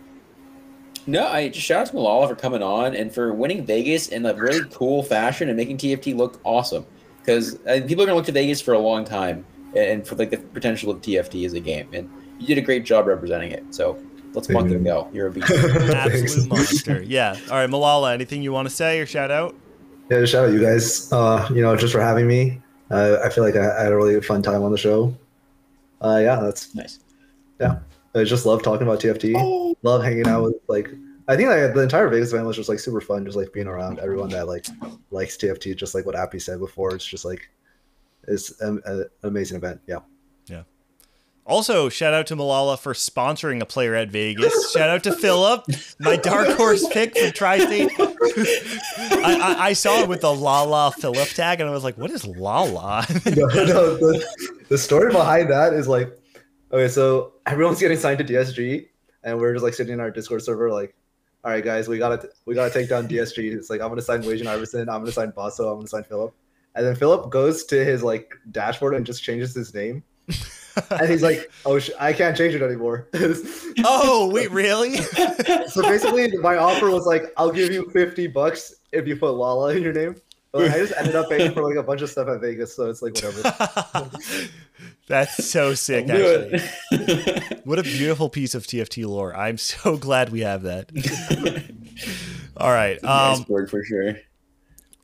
No, 1.06 1.27
I 1.27 1.48
just 1.48 1.66
shout 1.66 1.82
out 1.82 1.86
to 1.89 1.93
Milala 1.94 2.28
for 2.28 2.35
coming 2.35 2.62
on 2.62 2.94
and 2.94 3.12
for 3.12 3.32
winning 3.32 3.64
Vegas 3.64 4.09
in 4.09 4.27
a 4.27 4.35
really 4.35 4.68
cool 4.70 5.02
fashion 5.02 5.48
and 5.48 5.56
making 5.56 5.78
TFT 5.78 6.16
look 6.16 6.40
awesome. 6.44 6.85
Because 7.20 7.56
uh, 7.66 7.81
people 7.86 8.02
are 8.02 8.06
gonna 8.06 8.16
look 8.16 8.27
to 8.27 8.32
Vegas 8.32 8.60
for 8.60 8.74
a 8.74 8.78
long 8.78 9.05
time 9.05 9.44
and 9.77 10.06
for 10.06 10.14
like 10.16 10.31
the 10.31 10.39
potential 10.39 10.90
of 10.90 11.01
TFT 11.01 11.47
as 11.47 11.52
a 11.52 11.60
game, 11.60 11.89
and 11.93 12.10
you 12.39 12.47
did 12.47 12.59
a 12.59 12.62
great 12.62 12.85
job 12.85 13.06
representing 13.06 13.52
it. 13.52 13.64
So 13.74 13.98
let's 14.32 14.47
Thank 14.47 14.59
monk 14.59 14.70
you. 14.70 14.77
and 14.77 14.85
go. 14.85 15.09
You're 15.12 15.28
a 15.28 15.31
beast. 15.31 15.51
Absolute 15.51 16.48
monster. 16.48 17.02
Yeah. 17.02 17.36
All 17.51 17.56
right, 17.56 17.68
Milala. 17.68 18.12
Anything 18.14 18.43
you 18.43 18.52
want 18.52 18.68
to 18.68 18.74
say 18.74 19.01
or 19.01 19.06
shout 19.06 19.31
out? 19.31 19.55
Yeah, 20.10 20.24
shout 20.24 20.47
out 20.47 20.52
you 20.52 20.60
guys. 20.60 21.12
Uh, 21.12 21.47
you 21.51 21.62
know, 21.62 21.77
just 21.77 21.93
for 21.93 22.01
having 22.01 22.27
me. 22.27 22.60
Uh, 22.90 23.18
I 23.22 23.28
feel 23.28 23.44
like 23.44 23.55
I, 23.55 23.78
I 23.78 23.82
had 23.85 23.93
a 23.93 23.97
really 23.97 24.20
fun 24.20 24.43
time 24.43 24.62
on 24.62 24.72
the 24.72 24.78
show. 24.78 25.16
Uh, 26.01 26.18
yeah, 26.22 26.36
that's 26.36 26.74
nice. 26.74 26.98
yeah. 27.60 27.78
I 28.15 28.24
just 28.24 28.47
love 28.47 28.62
talking 28.62 28.87
about 28.87 29.01
TFT. 29.01 29.35
Oh. 29.37 29.77
Love 29.82 30.03
hanging 30.03 30.27
out 30.27 30.43
with 30.45 30.57
like. 30.69 30.91
I 31.28 31.37
think 31.37 31.49
like, 31.49 31.74
the 31.74 31.82
entire 31.82 32.09
Vegas 32.09 32.32
event 32.32 32.47
was 32.47 32.57
just 32.57 32.69
like 32.69 32.81
super 32.81 33.01
fun, 33.01 33.24
just 33.24 33.37
like 33.37 33.53
being 33.53 33.69
around 33.69 34.01
everyone 34.01 34.31
that 34.31 34.49
like 34.49 34.66
likes 35.11 35.37
TFT. 35.37 35.77
Just 35.77 35.95
like 35.95 36.05
what 36.05 36.16
Appy 36.16 36.41
said 36.41 36.59
before, 36.59 36.93
it's 36.93 37.07
just 37.07 37.24
like 37.24 37.49
it's 38.27 38.61
an, 38.61 38.81
an 38.85 39.07
amazing 39.23 39.57
event. 39.57 39.81
Yeah. 39.87 40.01
Yeah. 40.47 40.62
Also, 41.47 41.89
shout 41.89 42.15
out 42.15 42.27
to 42.28 42.37
Milala 42.37 42.78
for 42.78 42.93
sponsoring 42.93 43.61
a 43.61 43.66
player 43.66 43.95
at 43.95 44.09
Vegas. 44.09 44.73
shout 44.73 44.89
out 44.89 45.03
to 45.05 45.12
Philip, 45.12 45.65
my 45.99 46.16
dark 46.16 46.49
horse 46.51 46.87
pick 46.89 47.16
from 47.16 47.32
Tri-State. 47.32 47.91
I, 47.99 49.39
I, 49.41 49.66
I 49.69 49.73
saw 49.73 50.01
it 50.01 50.09
with 50.09 50.20
the 50.20 50.32
Lala 50.32 50.93
Philip 50.93 51.28
tag, 51.31 51.61
and 51.61 51.69
I 51.69 51.73
was 51.73 51.82
like, 51.82 51.99
"What 51.99 52.11
is 52.11 52.27
Lala?" 52.27 53.05
no, 53.27 53.47
no, 53.47 53.97
the, 53.97 54.24
the 54.69 54.78
story 54.78 55.11
behind 55.11 55.51
that 55.51 55.73
is 55.73 55.89
like, 55.89 56.16
okay, 56.72 56.88
so 56.88 57.34
everyone's 57.47 57.80
getting 57.80 57.98
signed 57.98 58.18
to 58.18 58.24
DSG, 58.24 58.88
and 59.24 59.38
we're 59.38 59.52
just 59.52 59.64
like 59.64 59.74
sitting 59.74 59.94
in 59.94 60.01
our 60.01 60.10
Discord 60.10 60.42
server, 60.42 60.70
like, 60.70 60.94
all 61.44 61.51
right, 61.51 61.64
guys, 61.64 61.88
we 61.88 61.98
gotta 61.98 62.28
we 62.47 62.55
gotta 62.55 62.72
take 62.72 62.88
down 62.88 63.09
DSG. 63.09 63.52
It's 63.52 63.70
like 63.70 63.80
I'm 63.80 63.88
gonna 63.88 64.02
sign 64.02 64.22
Wajan 64.22 64.47
Iverson, 64.47 64.88
I'm 64.88 65.01
gonna 65.01 65.12
sign 65.12 65.30
Basso, 65.30 65.70
I'm 65.70 65.78
gonna 65.78 65.88
sign 65.88 66.05
Philip, 66.05 66.34
and 66.74 66.86
then 66.86 66.94
Philip 66.94 67.30
goes 67.30 67.64
to 67.66 67.84
his 67.84 68.02
like 68.02 68.32
dashboard 68.51 68.94
and 68.94 69.06
just 69.06 69.22
changes 69.22 69.55
his 69.55 69.74
name, 69.74 70.02
and 70.90 71.10
he's 71.10 71.22
like, 71.22 71.51
oh, 71.64 71.78
sh- 71.78 71.90
I 71.98 72.12
can't 72.12 72.36
change 72.36 72.55
it 72.55 72.62
anymore. 72.62 73.09
oh, 73.84 74.30
wait, 74.32 74.51
really? 74.51 74.97
so 74.97 75.82
basically, 75.82 76.36
my 76.38 76.56
offer 76.56 76.90
was 76.90 77.06
like, 77.06 77.32
I'll 77.36 77.52
give 77.52 77.72
you 77.72 77.88
fifty 77.90 78.26
bucks 78.26 78.74
if 78.92 79.06
you 79.06 79.16
put 79.16 79.32
Lala 79.32 79.74
in 79.74 79.82
your 79.82 79.92
name. 79.92 80.16
But 80.52 80.70
I 80.70 80.78
just 80.78 80.93
ended 80.98 81.14
up 81.14 81.28
paying 81.28 81.52
for 81.55 81.62
like 81.62 81.77
a 81.77 81.82
bunch 81.82 82.02
of 82.02 82.10
stuff 82.10 82.28
at 82.28 82.40
Vegas, 82.40 82.74
so 82.74 82.90
it's 82.90 83.02
like 83.02 83.14
whatever. 83.14 84.10
That's 85.06 85.48
so 85.48 85.74
sick, 85.74 86.09
actually. 86.09 86.60
What 87.64 87.78
a 87.78 87.82
beautiful 87.82 88.28
piece 88.28 88.55
of 88.55 88.66
TFT 88.66 89.06
lore. 89.06 89.35
I'm 89.36 89.59
so 89.59 89.97
glad 89.98 90.31
we 90.31 90.40
have 90.40 90.62
that. 90.62 90.90
All 92.56 92.70
right. 92.70 92.97
Um, 93.05 93.39
nice 93.39 93.48
word 93.48 93.70
for 93.70 93.85
sure. 93.85 94.16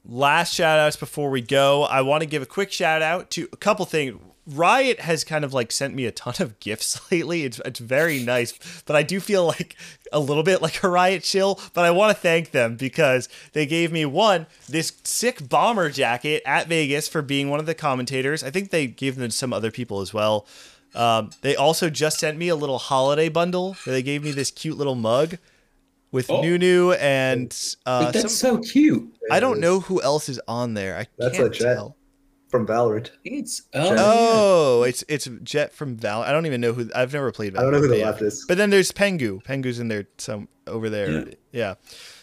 last 0.04 0.52
shout 0.54 0.78
outs 0.78 0.96
before 0.96 1.30
we 1.30 1.40
go 1.40 1.82
i 1.84 2.00
want 2.00 2.22
to 2.22 2.26
give 2.26 2.40
a 2.42 2.46
quick 2.46 2.70
shout 2.70 3.02
out 3.02 3.28
to 3.30 3.48
a 3.52 3.56
couple 3.56 3.84
things 3.84 4.16
riot 4.46 5.00
has 5.00 5.24
kind 5.24 5.44
of 5.44 5.52
like 5.52 5.72
sent 5.72 5.94
me 5.94 6.04
a 6.06 6.12
ton 6.12 6.34
of 6.40 6.58
gifts 6.60 7.00
lately 7.10 7.42
it's, 7.44 7.60
it's 7.64 7.80
very 7.80 8.20
nice 8.22 8.82
but 8.86 8.94
i 8.94 9.02
do 9.02 9.18
feel 9.20 9.44
like 9.46 9.74
a 10.12 10.20
little 10.20 10.42
bit 10.44 10.62
like 10.62 10.82
a 10.84 10.88
riot 10.88 11.22
chill 11.22 11.58
but 11.74 11.84
i 11.84 11.90
want 11.90 12.14
to 12.14 12.20
thank 12.20 12.52
them 12.52 12.76
because 12.76 13.28
they 13.54 13.66
gave 13.66 13.90
me 13.90 14.04
one 14.04 14.46
this 14.68 14.92
sick 15.04 15.48
bomber 15.48 15.90
jacket 15.90 16.42
at 16.46 16.68
vegas 16.68 17.08
for 17.08 17.22
being 17.22 17.50
one 17.50 17.58
of 17.58 17.66
the 17.66 17.74
commentators 17.74 18.44
i 18.44 18.50
think 18.50 18.70
they 18.70 18.86
gave 18.86 19.16
them 19.16 19.28
to 19.28 19.34
some 19.34 19.52
other 19.52 19.70
people 19.70 20.00
as 20.00 20.14
well 20.14 20.46
Um, 20.94 21.30
they 21.42 21.54
also 21.56 21.90
just 21.90 22.18
sent 22.20 22.38
me 22.38 22.48
a 22.48 22.56
little 22.56 22.78
holiday 22.78 23.28
bundle. 23.28 23.76
They 23.84 24.02
gave 24.02 24.22
me 24.24 24.30
this 24.32 24.50
cute 24.50 24.78
little 24.78 24.94
mug 24.94 25.36
with 26.10 26.30
Oh. 26.30 26.40
Nunu 26.40 26.92
and 26.92 27.52
uh, 27.84 28.12
that's 28.12 28.38
some, 28.38 28.62
so 28.62 28.70
cute. 28.72 29.04
I 29.30 29.38
don't 29.40 29.60
know 29.60 29.80
who 29.80 30.00
else 30.00 30.30
is 30.30 30.40
on 30.48 30.72
there. 30.72 30.96
I 30.96 31.06
That's 31.18 31.36
can't 31.36 31.48
a 31.48 31.50
Jett. 31.50 31.76
tell. 31.76 31.96
From 32.56 32.66
Valorant. 32.66 33.10
It's 33.22 33.62
oh, 33.74 33.94
Oh, 33.98 34.82
it's 34.84 35.04
it's 35.08 35.28
Jett 35.42 35.74
from 35.74 35.96
Val. 35.96 36.22
I 36.22 36.32
don't 36.32 36.46
even 36.46 36.62
know 36.62 36.72
who. 36.72 36.88
I've 36.94 37.12
never 37.12 37.30
played. 37.32 37.54
I 37.54 37.60
don't 37.60 37.72
know 37.72 37.80
who 37.80 37.88
Valorant, 37.88 37.90
the 37.90 38.00
but 38.02 38.06
left 38.12 38.22
is. 38.22 38.44
But 38.48 38.56
then 38.56 38.70
there's 38.70 38.92
Pengu. 38.92 39.42
Pengu's 39.44 39.78
in 39.78 39.88
there 39.88 40.06
some 40.16 40.48
over 40.66 40.88
there. 40.88 41.10
Yeah. 41.10 41.24
Yeah. 41.52 41.74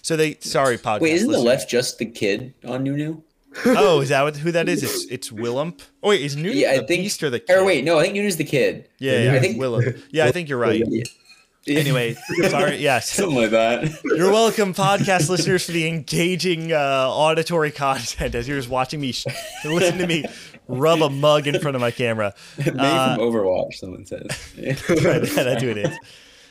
So 0.02 0.16
they 0.16 0.38
sorry 0.40 0.80
podcast. 0.80 1.02
Wait, 1.02 1.14
isn't 1.14 1.32
the 1.32 1.38
left 1.38 1.70
just 1.70 2.00
the 2.00 2.06
kid 2.08 2.54
on 2.66 2.84
Nunu? 2.84 3.22
Oh, 3.68 4.02
is 4.02 4.10
that 4.10 4.24
what, 4.24 4.36
who 4.38 4.52
that 4.54 4.68
is? 4.68 4.82
It's 4.82 5.06
it's 5.12 5.30
Willump. 5.30 5.82
Oh 6.02 6.10
wait, 6.10 6.22
is 6.24 6.36
Nunu 6.36 6.50
Yeah, 6.50 6.72
I 6.72 6.78
the 6.80 6.88
think- 6.88 7.04
beast 7.04 7.22
or 7.22 7.30
the 7.30 7.40
kid? 7.40 7.56
Or 7.56 7.64
wait, 7.64 7.84
no, 7.86 8.00
I 8.00 8.02
think 8.02 8.16
Nunu's 8.16 8.38
the 8.38 8.44
kid. 8.44 8.90
Yeah, 8.98 9.26
yeah, 9.26 9.34
I 9.34 9.40
think- 9.40 9.58
Willump. 9.60 10.02
Yeah, 10.10 10.26
I 10.26 10.32
think 10.32 10.50
you're 10.50 10.58
right. 10.58 10.82
Yeah. 11.66 11.80
Anyway, 11.80 12.16
sorry. 12.50 12.78
Yes, 12.78 13.10
something 13.12 13.36
like 13.36 13.52
that. 13.52 13.90
you're 14.04 14.32
welcome, 14.32 14.74
podcast 14.74 15.30
listeners, 15.30 15.66
for 15.66 15.72
the 15.72 15.88
engaging 15.88 16.74
uh, 16.74 17.08
auditory 17.10 17.72
content 17.72 18.36
as 18.36 18.48
you're 18.48 18.58
just 18.58 18.70
watching 18.70 19.00
me 19.00 19.12
sh- 19.14 19.26
listen 19.66 19.98
to 20.00 20.08
me 20.08 20.26
rub 20.68 21.02
a 21.02 21.10
mug 21.10 21.48
in 21.48 21.60
front 21.60 21.76
of 21.76 21.82
my 21.82 21.92
camera. 21.92 22.34
Made 22.58 22.68
Uh, 22.78 23.16
from 23.16 23.24
Overwatch, 23.26 23.76
someone 23.76 24.06
says. 24.06 24.22
right, 24.58 25.22
that's 25.36 25.62
who 25.64 25.70
it 25.70 25.78
is. 25.78 25.98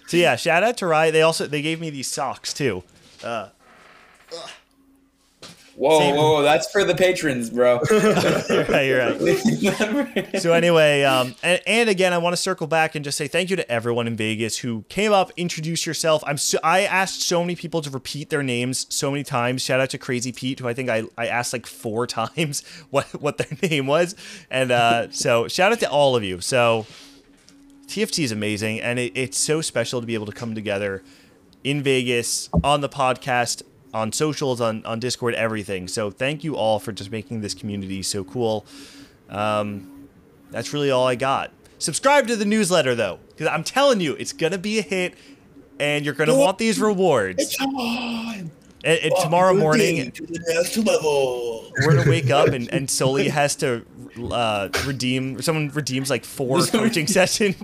So 0.06 0.16
yeah, 0.16 0.36
shout 0.36 0.62
out 0.62 0.76
to 0.78 0.86
Riot. 0.86 1.12
They 1.12 1.22
also 1.22 1.46
they 1.46 1.62
gave 1.62 1.80
me 1.80 1.90
these 1.90 2.08
socks 2.08 2.52
too. 2.52 2.82
Uh, 3.22 3.48
Whoa, 5.74 5.98
Same. 5.98 6.16
whoa, 6.16 6.42
that's 6.42 6.70
for 6.70 6.84
the 6.84 6.94
patrons, 6.94 7.48
bro. 7.48 7.80
you're 7.90 8.64
right, 8.64 8.82
you're 8.82 9.78
right. 9.78 10.28
So 10.40 10.52
anyway, 10.52 11.02
um, 11.02 11.34
and, 11.42 11.62
and 11.66 11.88
again, 11.88 12.12
I 12.12 12.18
want 12.18 12.34
to 12.34 12.36
circle 12.36 12.66
back 12.66 12.94
and 12.94 13.04
just 13.04 13.16
say 13.16 13.26
thank 13.26 13.48
you 13.48 13.56
to 13.56 13.72
everyone 13.72 14.06
in 14.06 14.14
Vegas 14.14 14.58
who 14.58 14.84
came 14.88 15.12
up, 15.12 15.32
introduced 15.36 15.86
yourself. 15.86 16.22
I'm 16.26 16.36
so, 16.36 16.58
I 16.62 16.80
asked 16.82 17.22
so 17.22 17.40
many 17.42 17.56
people 17.56 17.80
to 17.82 17.90
repeat 17.90 18.28
their 18.28 18.42
names 18.42 18.86
so 18.90 19.10
many 19.10 19.24
times. 19.24 19.62
Shout 19.62 19.80
out 19.80 19.90
to 19.90 19.98
Crazy 19.98 20.32
Pete, 20.32 20.58
who 20.58 20.68
I 20.68 20.74
think 20.74 20.90
I, 20.90 21.04
I 21.16 21.26
asked 21.26 21.52
like 21.54 21.66
four 21.66 22.06
times 22.06 22.62
what 22.90 23.06
what 23.20 23.38
their 23.38 23.70
name 23.70 23.86
was, 23.86 24.14
and 24.50 24.70
uh, 24.70 25.10
so 25.10 25.48
shout 25.48 25.72
out 25.72 25.80
to 25.80 25.90
all 25.90 26.16
of 26.16 26.22
you. 26.22 26.40
So 26.40 26.86
TFT 27.86 28.24
is 28.24 28.32
amazing, 28.32 28.80
and 28.80 28.98
it, 28.98 29.12
it's 29.14 29.38
so 29.38 29.60
special 29.60 30.00
to 30.00 30.06
be 30.06 30.14
able 30.14 30.26
to 30.26 30.32
come 30.32 30.54
together 30.54 31.02
in 31.64 31.82
Vegas 31.82 32.48
on 32.64 32.80
the 32.80 32.88
podcast, 32.88 33.62
on 33.94 34.12
socials, 34.12 34.60
on 34.60 34.84
on 34.84 35.00
Discord, 35.00 35.34
everything. 35.34 35.88
So 35.88 36.10
thank 36.10 36.44
you 36.44 36.56
all 36.56 36.78
for 36.78 36.92
just 36.92 37.10
making 37.10 37.40
this 37.40 37.54
community 37.54 38.02
so 38.02 38.24
cool. 38.24 38.64
Um, 39.28 40.08
that's 40.50 40.72
really 40.72 40.90
all 40.90 41.06
I 41.06 41.14
got. 41.14 41.50
Subscribe 41.78 42.26
to 42.28 42.36
the 42.36 42.44
newsletter 42.44 42.94
though, 42.94 43.18
because 43.30 43.48
I'm 43.48 43.64
telling 43.64 44.00
you, 44.00 44.14
it's 44.14 44.32
gonna 44.32 44.58
be 44.58 44.78
a 44.78 44.82
hit, 44.82 45.14
and 45.80 46.04
you're 46.04 46.14
gonna 46.14 46.36
want 46.36 46.58
these 46.58 46.80
rewards. 46.80 47.56
Come 47.56 47.74
on. 47.74 48.50
And, 48.84 48.98
and 48.98 49.12
tomorrow 49.20 49.54
morning, 49.54 50.10
To 50.10 50.26
the 50.26 50.42
next 50.54 50.76
level. 50.76 51.70
we're 51.84 51.94
gonna 51.96 52.10
wake 52.10 52.30
up 52.30 52.48
and, 52.48 52.68
and 52.72 52.90
Sully 52.90 53.28
has 53.28 53.54
to 53.56 53.84
uh, 54.30 54.68
redeem 54.86 55.40
someone 55.42 55.70
redeems 55.70 56.10
like 56.10 56.24
four 56.24 56.64
coaching 56.66 57.06
sessions. 57.18 57.56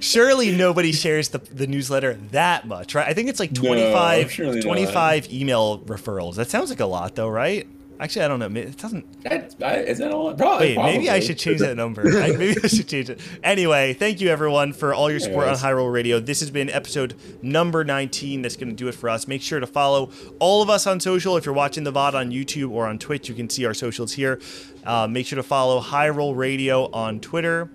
Surely 0.00 0.54
nobody 0.56 0.92
shares 0.92 1.30
the, 1.30 1.38
the 1.38 1.66
newsletter 1.66 2.14
that 2.30 2.66
much, 2.66 2.94
right? 2.94 3.06
I 3.08 3.14
think 3.14 3.28
it's 3.28 3.40
like 3.40 3.54
25, 3.54 4.30
surely 4.30 4.56
not. 4.56 4.64
25 4.64 5.32
email 5.32 5.78
referrals. 5.80 6.36
That 6.36 6.50
sounds 6.50 6.70
like 6.70 6.80
a 6.80 6.86
lot 6.86 7.14
though, 7.14 7.28
right? 7.28 7.66
Actually, 8.00 8.24
I 8.24 8.28
don't 8.28 8.38
know. 8.40 8.60
It 8.60 8.76
doesn't. 8.76 9.22
That's, 9.22 9.54
I- 9.62 9.76
is 9.76 9.98
that 9.98 10.10
all? 10.10 10.34
Probably. 10.34 10.76
Wait, 10.76 10.84
maybe 10.84 11.10
I 11.10 11.20
should 11.20 11.38
change 11.38 11.60
that 11.60 11.76
number. 11.76 12.02
I, 12.18 12.32
maybe 12.36 12.56
I 12.62 12.66
should 12.66 12.88
change 12.88 13.08
it. 13.08 13.20
Anyway, 13.42 13.94
thank 13.94 14.20
you 14.20 14.28
everyone 14.30 14.72
for 14.72 14.92
all 14.92 15.10
your 15.10 15.20
support 15.20 15.42
on 15.44 15.48
Anyways. 15.50 15.60
High 15.60 15.72
Roll 15.72 15.88
Radio. 15.88 16.18
This 16.18 16.40
has 16.40 16.50
been 16.50 16.68
episode 16.70 17.14
number 17.40 17.84
19. 17.84 18.42
That's 18.42 18.56
going 18.56 18.68
to 18.70 18.74
do 18.74 18.88
it 18.88 18.94
for 18.96 19.08
us. 19.08 19.28
Make 19.28 19.42
sure 19.42 19.60
to 19.60 19.66
follow 19.66 20.10
all 20.40 20.60
of 20.60 20.68
us 20.70 20.86
on 20.86 20.98
social. 20.98 21.36
If 21.36 21.46
you're 21.46 21.54
watching 21.54 21.84
the 21.84 21.92
VOD 21.92 22.14
on 22.14 22.30
YouTube 22.30 22.70
or 22.70 22.86
on 22.88 22.98
Twitch, 22.98 23.28
you 23.28 23.34
can 23.34 23.48
see 23.48 23.64
our 23.64 23.74
socials 23.74 24.12
here. 24.12 24.40
Uh, 24.84 25.06
make 25.06 25.26
sure 25.26 25.36
to 25.36 25.42
follow 25.42 25.78
High 25.80 26.08
Roll 26.08 26.34
Radio 26.34 26.90
on 26.90 27.20
Twitter. 27.20 27.70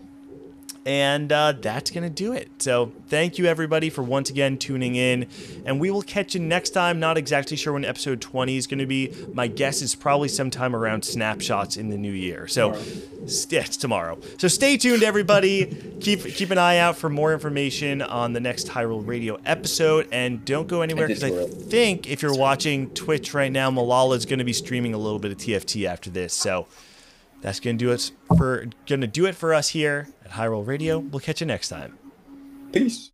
And 0.85 1.31
uh, 1.31 1.51
that's 1.51 1.91
going 1.91 2.03
to 2.03 2.09
do 2.09 2.33
it. 2.33 2.49
So, 2.59 2.91
thank 3.07 3.37
you 3.37 3.45
everybody 3.45 3.89
for 3.89 4.01
once 4.01 4.29
again 4.29 4.57
tuning 4.57 4.95
in. 4.95 5.27
And 5.65 5.79
we 5.79 5.91
will 5.91 6.01
catch 6.01 6.33
you 6.33 6.39
next 6.39 6.71
time. 6.71 6.99
Not 6.99 7.17
exactly 7.17 7.57
sure 7.57 7.73
when 7.73 7.85
episode 7.85 8.21
20 8.21 8.57
is 8.57 8.65
going 8.65 8.79
to 8.79 8.85
be. 8.87 9.13
My 9.33 9.47
guess 9.47 9.81
is 9.81 9.93
probably 9.93 10.29
sometime 10.29 10.75
around 10.75 11.03
snapshots 11.03 11.77
in 11.77 11.89
the 11.89 11.97
new 11.97 12.11
year. 12.11 12.47
So, 12.47 12.71
s- 12.73 13.45
yeah, 13.49 13.59
it's 13.61 13.77
tomorrow. 13.77 14.17
So, 14.39 14.47
stay 14.47 14.77
tuned, 14.77 15.03
everybody. 15.03 15.65
keep 15.99 16.23
keep 16.23 16.49
an 16.49 16.57
eye 16.57 16.77
out 16.77 16.97
for 16.97 17.09
more 17.09 17.33
information 17.33 18.01
on 18.01 18.33
the 18.33 18.39
next 18.39 18.69
High 18.69 18.85
Roll 18.85 19.01
Radio 19.01 19.37
episode. 19.45 20.07
And 20.11 20.43
don't 20.45 20.67
go 20.67 20.81
anywhere 20.81 21.07
because 21.07 21.23
I 21.23 21.45
think 21.45 22.09
if 22.09 22.21
you're 22.21 22.35
watching 22.37 22.89
Twitch 22.91 23.33
right 23.33 23.51
now, 23.51 23.69
Milala 23.69 24.15
is 24.15 24.25
going 24.25 24.39
to 24.39 24.45
be 24.45 24.53
streaming 24.53 24.93
a 24.93 24.97
little 24.97 25.19
bit 25.19 25.31
of 25.31 25.37
TFT 25.37 25.85
after 25.87 26.09
this. 26.09 26.33
So, 26.33 26.67
that's 27.41 27.59
gonna 27.59 27.77
do 27.77 27.91
it 27.91 28.11
for 28.37 28.65
gonna 28.87 29.07
do 29.07 29.25
it 29.25 29.35
for 29.35 29.53
us 29.53 29.69
here 29.69 30.07
at 30.23 30.31
High 30.31 30.47
Roll 30.47 30.63
Radio. 30.63 30.99
We'll 30.99 31.19
catch 31.19 31.41
you 31.41 31.47
next 31.47 31.69
time. 31.69 31.97
Peace. 32.71 33.11